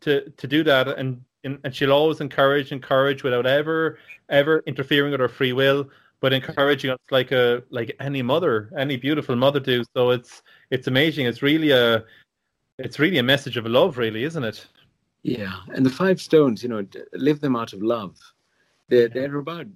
to 0.00 0.28
to 0.30 0.46
do 0.46 0.62
that, 0.64 0.88
and 0.88 1.22
and 1.44 1.74
she'll 1.74 1.92
always 1.92 2.20
encourage, 2.20 2.70
encourage 2.70 3.22
without 3.24 3.46
ever 3.46 3.98
ever 4.28 4.62
interfering 4.66 5.12
with 5.12 5.20
our 5.20 5.28
free 5.28 5.52
will, 5.52 5.88
but 6.22 6.32
encouraging 6.32 6.90
us 6.90 7.00
like 7.10 7.32
a 7.32 7.62
like 7.70 7.94
any 8.00 8.22
mother, 8.22 8.70
any 8.78 8.96
beautiful 8.96 9.36
mother 9.36 9.60
do. 9.60 9.84
So 9.94 10.10
it's 10.10 10.42
it's 10.70 10.86
amazing. 10.86 11.26
It's 11.26 11.42
really 11.42 11.72
a 11.72 12.04
it's 12.78 12.98
really 12.98 13.18
a 13.18 13.22
message 13.22 13.56
of 13.58 13.66
love, 13.66 13.98
really, 13.98 14.24
isn't 14.24 14.44
it? 14.44 14.66
Yeah, 15.24 15.56
and 15.74 15.84
the 15.84 15.90
five 15.90 16.20
stones, 16.20 16.62
you 16.62 16.68
know, 16.68 16.86
live 17.12 17.40
them 17.40 17.56
out 17.56 17.72
of 17.72 17.82
love. 17.82 18.16
They're 18.88 19.08
they're 19.08 19.36
about 19.36 19.66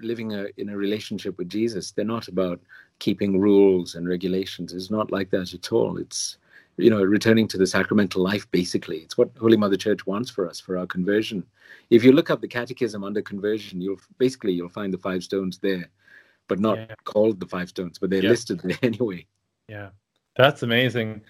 living 0.00 0.34
a, 0.34 0.46
in 0.56 0.70
a 0.70 0.76
relationship 0.76 1.38
with 1.38 1.48
Jesus. 1.48 1.92
They're 1.92 2.04
not 2.04 2.26
about 2.26 2.60
keeping 2.98 3.40
rules 3.40 3.94
and 3.94 4.08
regulations. 4.08 4.72
It's 4.72 4.90
not 4.90 5.12
like 5.12 5.30
that 5.30 5.54
at 5.54 5.72
all. 5.72 5.98
It's 5.98 6.36
you 6.76 6.90
know 6.90 7.02
returning 7.02 7.46
to 7.48 7.58
the 7.58 7.66
sacramental 7.66 8.22
life. 8.22 8.50
Basically, 8.50 8.98
it's 8.98 9.18
what 9.18 9.30
Holy 9.38 9.56
Mother 9.56 9.76
Church 9.76 10.06
wants 10.06 10.30
for 10.30 10.48
us 10.48 10.60
for 10.60 10.76
our 10.78 10.86
conversion. 10.86 11.44
If 11.90 12.04
you 12.04 12.12
look 12.12 12.30
up 12.30 12.40
the 12.40 12.48
Catechism 12.48 13.04
under 13.04 13.22
conversion, 13.22 13.80
you'll 13.80 14.00
basically 14.18 14.52
you'll 14.52 14.68
find 14.68 14.92
the 14.92 14.98
five 14.98 15.22
stones 15.22 15.58
there, 15.58 15.90
but 16.48 16.58
not 16.58 16.78
Yeah. 16.78 16.94
called 17.04 17.40
the 17.40 17.46
five 17.46 17.68
stones, 17.68 17.98
but 17.98 18.10
they're 18.10 18.22
Yeah. 18.22 18.30
listed 18.30 18.60
there 18.60 18.78
anyway. 18.82 19.26
Yeah, 19.68 19.90
that's 20.36 20.62
amazing. 20.62 21.22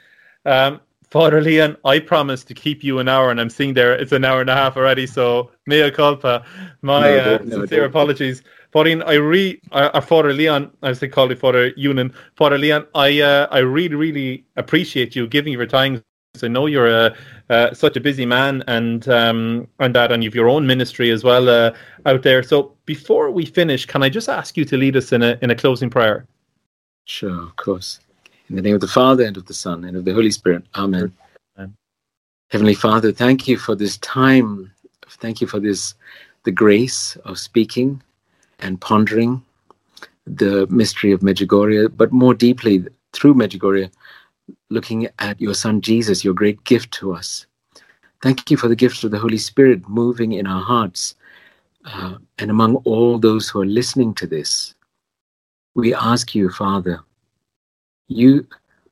Um, 0.44 0.80
Father 1.10 1.42
Leon, 1.42 1.76
I 1.84 1.98
promised 1.98 2.48
to 2.48 2.54
keep 2.54 2.82
you 2.82 2.98
an 2.98 3.06
hour, 3.06 3.30
and 3.30 3.38
I'm 3.38 3.50
seeing 3.50 3.74
there 3.74 3.92
it's 3.92 4.12
an 4.12 4.24
hour 4.24 4.40
and 4.40 4.48
a 4.48 4.54
half 4.54 4.78
already. 4.78 5.06
So 5.06 5.50
mea 5.66 5.90
culpa, 5.90 6.44
my 6.80 7.00
No, 7.00 7.18
uh, 7.18 7.38
sincere 7.50 7.84
apologies. 7.84 8.42
Father 8.72 8.88
Leon, 8.88 9.02
I 9.02 9.14
re, 9.14 9.60
uh, 9.72 10.00
Father 10.00 10.32
Leon, 10.32 10.70
I 10.82 10.88
was 10.88 11.04
call 11.10 11.28
you 11.28 11.36
Father 11.36 11.72
Unan. 11.72 12.12
Father 12.36 12.56
Leon, 12.56 12.86
I 12.94 13.20
uh, 13.20 13.46
I 13.50 13.58
really 13.58 13.94
really 13.94 14.44
appreciate 14.56 15.14
you 15.14 15.26
giving 15.26 15.52
your 15.52 15.66
time. 15.66 16.02
I 16.42 16.48
know 16.48 16.64
you're 16.64 16.88
a, 16.88 17.14
uh, 17.50 17.74
such 17.74 17.98
a 17.98 18.00
busy 18.00 18.24
man, 18.24 18.64
and 18.66 19.06
um, 19.10 19.68
and 19.78 19.94
that, 19.94 20.10
and 20.10 20.24
you've 20.24 20.34
your 20.34 20.48
own 20.48 20.66
ministry 20.66 21.10
as 21.10 21.22
well 21.22 21.50
uh, 21.50 21.74
out 22.06 22.22
there. 22.22 22.42
So 22.42 22.74
before 22.86 23.30
we 23.30 23.44
finish, 23.44 23.84
can 23.84 24.02
I 24.02 24.08
just 24.08 24.30
ask 24.30 24.56
you 24.56 24.64
to 24.64 24.78
lead 24.78 24.96
us 24.96 25.12
in 25.12 25.22
a 25.22 25.38
in 25.42 25.50
a 25.50 25.54
closing 25.54 25.90
prayer? 25.90 26.26
Sure, 27.04 27.42
of 27.42 27.56
course. 27.56 28.00
In 28.48 28.56
the 28.56 28.62
name 28.62 28.74
of 28.74 28.80
the 28.80 28.88
Father 28.88 29.24
and 29.24 29.36
of 29.36 29.44
the 29.44 29.54
Son 29.54 29.84
and 29.84 29.98
of 29.98 30.06
the 30.06 30.14
Holy 30.14 30.30
Spirit. 30.30 30.64
Amen. 30.74 31.12
Amen. 31.58 31.76
Heavenly 32.50 32.74
Father, 32.74 33.12
thank 33.12 33.46
you 33.46 33.58
for 33.58 33.74
this 33.74 33.98
time. 33.98 34.72
Thank 35.20 35.42
you 35.42 35.46
for 35.46 35.60
this, 35.60 35.94
the 36.44 36.50
grace 36.50 37.16
of 37.24 37.38
speaking 37.38 38.02
and 38.62 38.80
pondering 38.80 39.42
the 40.26 40.66
mystery 40.68 41.12
of 41.12 41.20
Medjugorje, 41.20 41.94
but 41.96 42.12
more 42.12 42.34
deeply 42.34 42.86
through 43.12 43.34
Medjugorje, 43.34 43.90
looking 44.70 45.08
at 45.18 45.40
your 45.40 45.54
Son 45.54 45.80
Jesus, 45.80 46.24
your 46.24 46.34
great 46.34 46.62
gift 46.64 46.92
to 46.92 47.12
us. 47.12 47.46
Thank 48.22 48.50
you 48.50 48.56
for 48.56 48.68
the 48.68 48.76
gift 48.76 49.02
of 49.04 49.10
the 49.10 49.18
Holy 49.18 49.38
Spirit 49.38 49.88
moving 49.88 50.32
in 50.32 50.46
our 50.46 50.62
hearts 50.62 51.14
uh, 51.84 52.16
and 52.38 52.50
among 52.50 52.76
all 52.76 53.18
those 53.18 53.48
who 53.48 53.60
are 53.60 53.66
listening 53.66 54.14
to 54.14 54.26
this. 54.26 54.74
We 55.74 55.94
ask 55.94 56.34
you, 56.34 56.50
Father, 56.50 57.00
you, 58.08 58.46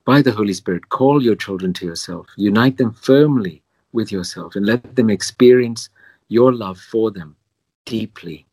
by 0.05 0.23
the 0.23 0.33
Holy 0.33 0.55
Spirit, 0.55 0.89
call 0.89 1.23
your 1.23 1.37
children 1.37 1.73
to 1.75 1.87
yourself, 1.87 2.27
unite 2.37 2.79
them 2.79 2.93
firmly 2.93 3.63
with 3.93 4.11
yourself, 4.11 4.57
and 4.57 4.67
let 4.67 4.97
them 4.97 5.11
experience 5.11 5.91
your 6.29 6.53
love 6.53 6.79
for 6.79 7.11
them 7.11 7.37
deeply, 7.85 8.47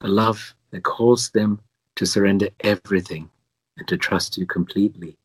a 0.00 0.08
love 0.08 0.54
that 0.70 0.84
calls 0.84 1.30
them 1.30 1.60
to 1.96 2.06
surrender 2.06 2.48
everything 2.60 3.28
and 3.76 3.88
to 3.88 3.96
trust 3.96 4.38
you 4.38 4.46
completely. 4.46 5.16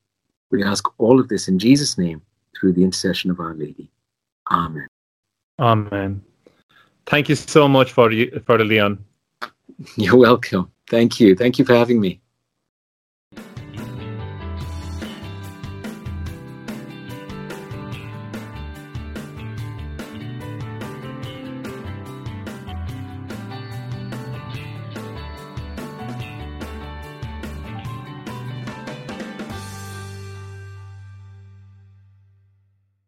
We 0.51 0.63
ask 0.63 0.87
all 0.99 1.19
of 1.19 1.29
this 1.29 1.47
in 1.47 1.59
Jesus' 1.59 1.97
name 1.97 2.21
through 2.57 2.73
the 2.73 2.83
intercession 2.83 3.31
of 3.31 3.39
Our 3.39 3.53
Lady. 3.53 3.89
Amen. 4.51 4.87
Amen. 5.59 6.21
Thank 7.05 7.29
you 7.29 7.35
so 7.35 7.67
much 7.67 7.91
for 7.91 8.11
you, 8.11 8.41
for 8.45 8.57
the 8.57 8.63
Leon. 8.63 9.03
You're 9.97 10.17
welcome. 10.17 10.71
Thank 10.89 11.19
you. 11.19 11.35
Thank 11.35 11.59
you 11.59 11.65
for 11.65 11.75
having 11.75 11.99
me. 11.99 12.21